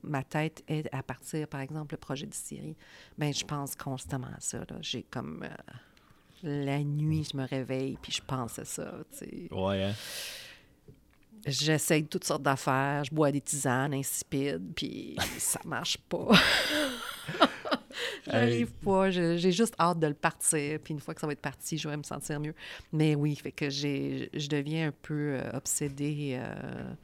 ma, 0.04 0.22
tête 0.22 0.62
est 0.68 0.88
à 0.94 1.02
partir, 1.02 1.48
par 1.48 1.60
exemple, 1.60 1.94
le 1.94 1.98
projet 1.98 2.26
de 2.26 2.34
Syrie, 2.34 2.76
bien, 3.18 3.32
je 3.32 3.44
pense 3.44 3.74
constamment 3.74 4.28
à 4.28 4.38
ça. 4.38 4.64
J'ai 4.82 5.02
comme, 5.02 5.42
euh, 5.42 5.74
la 6.44 6.78
nuit, 6.84 7.26
je 7.32 7.36
me 7.36 7.44
réveille, 7.44 7.98
puis 8.00 8.12
je 8.12 8.22
pense 8.22 8.60
à 8.60 8.64
ça, 8.64 8.94
tu 9.10 9.18
sais. 9.18 9.48
Ouais, 9.50 9.82
hein? 9.82 9.94
J'essaie 11.46 12.02
toutes 12.02 12.24
sortes 12.24 12.42
d'affaires, 12.42 13.04
je 13.04 13.14
bois 13.14 13.30
des 13.30 13.40
tisanes 13.40 13.92
insipides, 13.94 14.72
puis 14.74 15.16
ça 15.38 15.60
marche 15.64 15.98
pas. 15.98 16.28
J'arrive 18.26 18.72
pas. 18.72 19.10
J'ai 19.10 19.52
juste 19.52 19.74
hâte 19.78 19.98
de 19.98 20.06
le 20.06 20.14
partir. 20.14 20.78
Puis 20.80 20.94
une 20.94 21.00
fois 21.00 21.14
que 21.14 21.20
ça 21.20 21.26
va 21.26 21.32
être 21.32 21.40
parti, 21.40 21.78
je 21.78 21.88
vais 21.88 21.96
me 21.96 22.02
sentir 22.02 22.40
mieux. 22.40 22.54
Mais 22.92 23.14
oui, 23.14 23.36
fait 23.36 23.52
que 23.52 23.70
je 23.70 24.48
deviens 24.48 24.88
un 24.88 24.94
peu 25.02 25.34
euh, 25.34 25.50
obsédée. 25.52 26.38
Euh, 26.38 26.94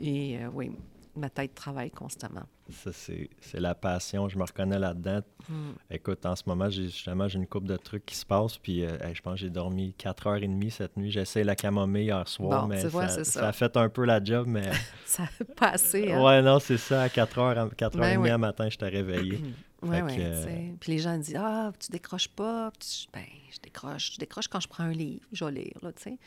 et 0.00 0.38
euh, 0.38 0.48
oui, 0.52 0.72
ma 1.16 1.30
tête 1.30 1.54
travaille 1.54 1.90
constamment. 1.90 2.44
Ça, 2.70 2.90
c'est 2.92 3.28
la 3.54 3.74
passion. 3.74 4.28
Je 4.28 4.38
me 4.38 4.44
reconnais 4.44 4.78
là-dedans. 4.78 5.20
Hmm. 5.48 5.72
Écoute, 5.90 6.24
en 6.24 6.34
ce 6.34 6.42
moment, 6.46 6.70
j'ai 6.70 6.84
justement 6.84 7.28
j'ai 7.28 7.38
une 7.38 7.46
coupe 7.46 7.66
de 7.66 7.76
trucs 7.76 8.06
qui 8.06 8.14
se 8.14 8.24
passent. 8.24 8.56
Puis 8.56 8.80
je 8.80 9.20
pense 9.20 9.34
que 9.34 9.40
j'ai 9.40 9.50
dormi 9.50 9.94
4h30 9.98 10.70
cette 10.70 10.96
nuit. 10.96 11.10
J'essaie 11.10 11.44
la 11.44 11.56
camomille 11.56 12.04
hier 12.04 12.26
soir, 12.26 12.66
mais 12.66 12.88
ça, 12.88 13.48
a 13.48 13.52
fait 13.52 13.76
un 13.76 13.88
peu 13.88 14.04
la 14.04 14.22
job, 14.22 14.46
mais... 14.48 14.70
ça 15.04 15.24
a 15.24 15.44
passé, 15.54 16.12
hein? 16.12 16.22
Ouais, 16.22 16.40
non, 16.40 16.58
c'est 16.58 16.78
ça. 16.78 17.02
À 17.02 17.08
4h, 17.08 17.74
4h30 17.74 18.22
ben 18.22 18.38
matin, 18.38 18.68
je 18.70 18.78
t'ai 18.78 18.88
réveillé. 18.88 19.40
Oui, 19.84 19.96
oui. 20.02 20.16
Euh, 20.18 20.72
puis 20.80 20.92
les 20.92 20.98
gens 20.98 21.18
disent 21.18 21.36
Ah, 21.38 21.72
tu 21.78 21.90
décroches 21.90 22.28
pas? 22.28 22.72
ben, 23.12 23.24
je 23.50 23.58
décroche. 23.60 24.14
Je 24.14 24.18
décroche 24.18 24.48
quand 24.48 24.60
je 24.60 24.68
prends 24.68 24.84
un 24.84 24.92
livre, 24.92 25.24
je 25.32 25.44
vais 25.44 25.52
lire, 25.52 25.78
là, 25.82 25.92
tu 25.92 26.02
sais. 26.02 26.18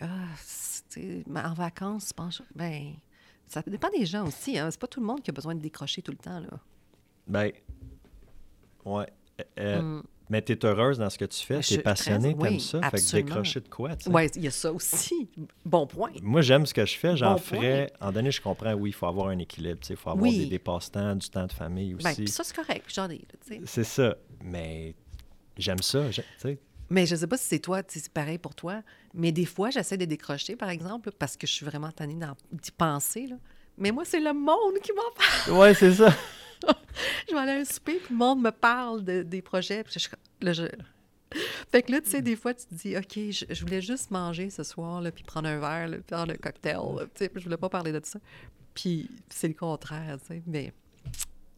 Ah, 0.00 1.48
en 1.48 1.54
vacances, 1.54 2.08
je 2.08 2.14
pense. 2.14 2.42
Ben, 2.54 2.94
ça 3.50 3.62
dépend 3.66 3.90
des 3.90 4.06
gens 4.06 4.26
aussi. 4.26 4.58
Hein. 4.58 4.70
C'est 4.70 4.80
pas 4.80 4.86
tout 4.86 5.00
le 5.00 5.06
monde 5.06 5.22
qui 5.22 5.30
a 5.30 5.32
besoin 5.32 5.54
de 5.54 5.60
décrocher 5.60 6.02
tout 6.02 6.12
le 6.12 6.18
temps, 6.18 6.38
là. 6.38 6.48
Ben, 7.26 7.50
ouais. 8.84 9.06
Euh, 9.40 9.44
euh, 9.58 9.82
mm. 9.82 10.02
Mais 10.28 10.42
tu 10.42 10.52
es 10.52 10.64
heureuse 10.64 10.98
dans 10.98 11.10
ce 11.10 11.18
que 11.18 11.24
tu 11.24 11.44
fais, 11.44 11.58
tu 11.58 11.74
es 11.74 11.78
passionnée, 11.78 12.36
tu 12.38 12.46
aimes 12.46 12.60
ça. 12.60 12.80
Fait 12.90 12.98
que 12.98 13.12
décrocher 13.12 13.60
de 13.60 13.68
quoi, 13.68 13.96
tu 13.96 14.04
sais? 14.04 14.10
Oui, 14.10 14.28
il 14.36 14.44
y 14.44 14.46
a 14.46 14.52
ça 14.52 14.72
aussi. 14.72 15.28
Bon 15.64 15.88
point. 15.88 16.12
Moi, 16.22 16.40
j'aime 16.42 16.66
ce 16.66 16.72
que 16.72 16.86
je 16.86 16.96
fais, 16.96 17.16
j'en 17.16 17.36
ferais. 17.36 17.92
En 18.00 18.12
donné, 18.12 18.30
je 18.30 18.40
comprends, 18.40 18.72
oui, 18.74 18.90
il 18.90 18.92
faut 18.92 19.06
avoir 19.06 19.28
un 19.28 19.38
équilibre, 19.38 19.80
il 19.88 19.96
faut 19.96 20.10
avoir 20.10 20.30
des, 20.30 20.58
passe-temps, 20.60 21.16
du 21.16 21.28
temps 21.28 21.46
de 21.46 21.52
famille 21.52 21.94
ben, 21.94 22.10
aussi. 22.10 22.22
Ben, 22.22 22.28
ça, 22.28 22.44
c'est 22.44 22.54
correct, 22.54 22.84
j'en 22.94 23.10
ai, 23.10 23.20
C'est 23.64 23.84
ça. 23.84 24.16
Mais 24.44 24.94
j'aime 25.56 25.82
ça, 25.82 26.08
tu 26.10 26.22
sais. 26.38 26.58
Mais 26.88 27.06
je 27.06 27.16
sais 27.16 27.26
pas 27.26 27.36
si 27.36 27.44
c'est 27.44 27.58
toi, 27.58 27.82
c'est 27.86 28.08
pareil 28.08 28.38
pour 28.38 28.54
toi, 28.54 28.82
mais 29.14 29.32
des 29.32 29.44
fois, 29.44 29.70
j'essaie 29.70 29.96
de 29.96 30.04
décrocher, 30.04 30.56
par 30.56 30.70
exemple, 30.70 31.10
parce 31.12 31.36
que 31.36 31.46
je 31.46 31.52
suis 31.52 31.66
vraiment 31.66 31.90
tannée 31.90 32.18
d'y 32.52 32.70
penser, 32.70 33.26
là. 33.26 33.36
Mais 33.78 33.92
moi, 33.92 34.04
c'est 34.04 34.20
le 34.20 34.34
monde 34.34 34.78
qui 34.82 34.92
m'en 34.92 35.02
parle. 35.16 35.58
Ouais, 35.58 35.74
c'est 35.74 35.94
ça. 35.94 36.14
je 37.28 37.34
vais 37.34 37.40
aller 37.40 37.52
à 37.52 37.56
un 37.56 37.64
souper, 37.64 37.96
puis 37.96 38.12
le 38.12 38.16
monde 38.18 38.42
me 38.42 38.50
parle 38.50 39.02
des 39.02 39.42
projets. 39.42 39.82
Puis 39.84 39.98
je, 39.98 40.66
Fait 41.70 41.82
que 41.82 41.92
là, 41.92 42.00
tu 42.00 42.10
sais, 42.10 42.22
des 42.22 42.36
fois, 42.36 42.54
tu 42.54 42.66
te 42.66 42.74
dis, 42.74 42.96
OK, 42.96 43.14
je, 43.14 43.60
voulais 43.64 43.80
juste 43.80 44.10
manger 44.10 44.50
ce 44.50 44.62
soir, 44.62 45.00
là, 45.00 45.10
puis 45.10 45.24
prendre 45.24 45.48
un 45.48 45.58
verre, 45.58 45.88
là, 45.88 45.96
puis 45.96 46.14
prendre 46.14 46.32
le 46.32 46.38
cocktail. 46.38 46.78
tu 47.14 47.24
sais, 47.24 47.30
je 47.34 47.44
voulais 47.44 47.56
pas 47.56 47.68
parler 47.68 47.92
de 47.92 48.00
ça. 48.04 48.18
Puis 48.74 49.10
c'est 49.28 49.48
le 49.48 49.54
contraire, 49.54 50.18
tu 50.20 50.26
sais. 50.26 50.42
Mais, 50.46 50.72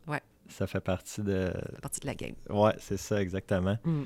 ouais. 0.06 0.20
Ça 0.48 0.66
fait 0.66 0.80
partie 0.80 1.22
de... 1.22 1.52
partie 1.80 2.00
de 2.00 2.06
la 2.06 2.14
game. 2.14 2.34
Ouais, 2.50 2.74
c'est 2.78 2.96
ça, 2.96 3.20
exactement. 3.20 3.78
Mm. 3.84 4.02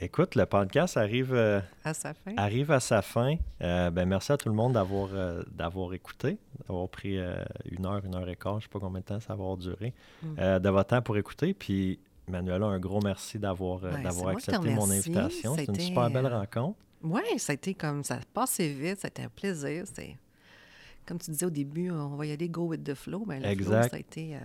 Écoute, 0.00 0.36
le 0.36 0.46
podcast 0.46 0.96
arrive 0.96 1.34
euh, 1.34 1.60
à 1.82 1.92
sa 1.92 2.14
fin. 2.14 2.32
Arrive 2.36 2.70
à 2.70 2.78
sa 2.78 3.02
fin. 3.02 3.34
Euh, 3.62 3.90
ben, 3.90 4.08
merci 4.08 4.30
à 4.30 4.36
tout 4.36 4.48
le 4.48 4.54
monde 4.54 4.74
d'avoir 4.74 5.08
euh, 5.12 5.42
d'avoir 5.50 5.92
écouté, 5.92 6.38
d'avoir 6.68 6.88
pris 6.88 7.18
une 7.68 7.84
heure, 7.84 8.04
une 8.04 8.14
heure 8.14 8.28
et 8.28 8.36
quart, 8.36 8.54
je 8.54 8.56
ne 8.58 8.62
sais 8.62 8.68
pas 8.68 8.78
combien 8.78 9.00
de 9.00 9.04
temps 9.06 9.18
ça 9.18 9.34
va 9.34 9.42
avoir 9.42 9.56
duré, 9.56 9.92
mm. 10.22 10.60
de 10.60 10.68
votre 10.68 10.90
temps 10.90 11.02
pour 11.02 11.16
écouter. 11.16 11.52
Puis, 11.52 11.98
Manuela, 12.28 12.66
un 12.66 12.78
gros 12.78 13.00
merci 13.00 13.40
d'avoir 13.40 13.80
d'avoir 13.80 14.36
accepté 14.36 14.70
mon 14.70 14.88
invitation. 14.88 15.56
C'est 15.56 15.66
une 15.66 15.80
super 15.80 16.10
belle 16.10 16.28
rencontre. 16.28 16.78
Oui, 17.02 17.22
ça 17.38 17.52
a 17.52 17.54
été 17.54 17.74
comme 17.74 18.04
ça 18.04 18.20
passé 18.32 18.72
vite, 18.72 19.00
ça 19.00 19.08
a 19.08 19.10
été 19.10 19.22
un 19.22 19.28
plaisir. 19.28 19.84
Comme 21.06 21.18
tu 21.18 21.32
disais 21.32 21.46
au 21.46 21.50
début, 21.50 21.90
on 21.90 22.14
va 22.14 22.26
y 22.26 22.30
aller 22.30 22.48
go 22.48 22.66
with 22.66 22.84
the 22.84 22.94
flow. 22.94 23.24
Mais 23.26 23.40
ben, 23.40 23.58
le 23.58 23.64
flow, 23.64 23.72
ça 23.72 23.88
a 23.96 23.98
été 23.98 24.36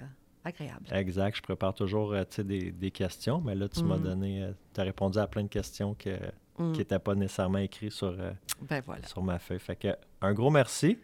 agréable. 0.43 0.85
Exact. 0.91 1.35
Je 1.37 1.41
prépare 1.41 1.73
toujours 1.73 2.13
euh, 2.13 2.23
des, 2.39 2.71
des, 2.71 2.91
questions, 2.91 3.41
mais 3.41 3.55
là, 3.55 3.67
tu 3.69 3.83
m'as 3.83 3.97
mm. 3.97 4.03
donné, 4.03 4.43
euh, 4.43 4.51
tu 4.73 4.81
as 4.81 4.83
répondu 4.83 5.17
à 5.19 5.27
plein 5.27 5.43
de 5.43 5.47
questions 5.47 5.95
que, 5.95 6.17
mm. 6.57 6.73
qui 6.73 6.79
n'étaient 6.79 6.99
pas 6.99 7.15
nécessairement 7.15 7.59
écrites 7.59 7.91
sur, 7.91 8.07
euh, 8.07 8.31
ben 8.61 8.81
voilà. 8.85 9.05
sur 9.07 9.23
ma 9.23 9.39
feuille. 9.39 9.59
Fait 9.59 9.75
que 9.75 9.95
un 10.21 10.33
gros 10.33 10.49
merci. 10.49 10.97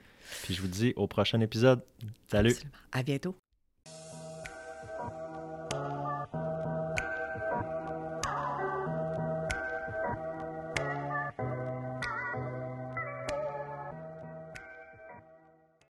Puis 0.44 0.54
je 0.54 0.62
vous 0.62 0.68
dis 0.68 0.94
au 0.96 1.08
prochain 1.08 1.40
épisode. 1.42 1.82
Salut. 2.28 2.56
À 2.92 3.04
bientôt. 3.04 3.36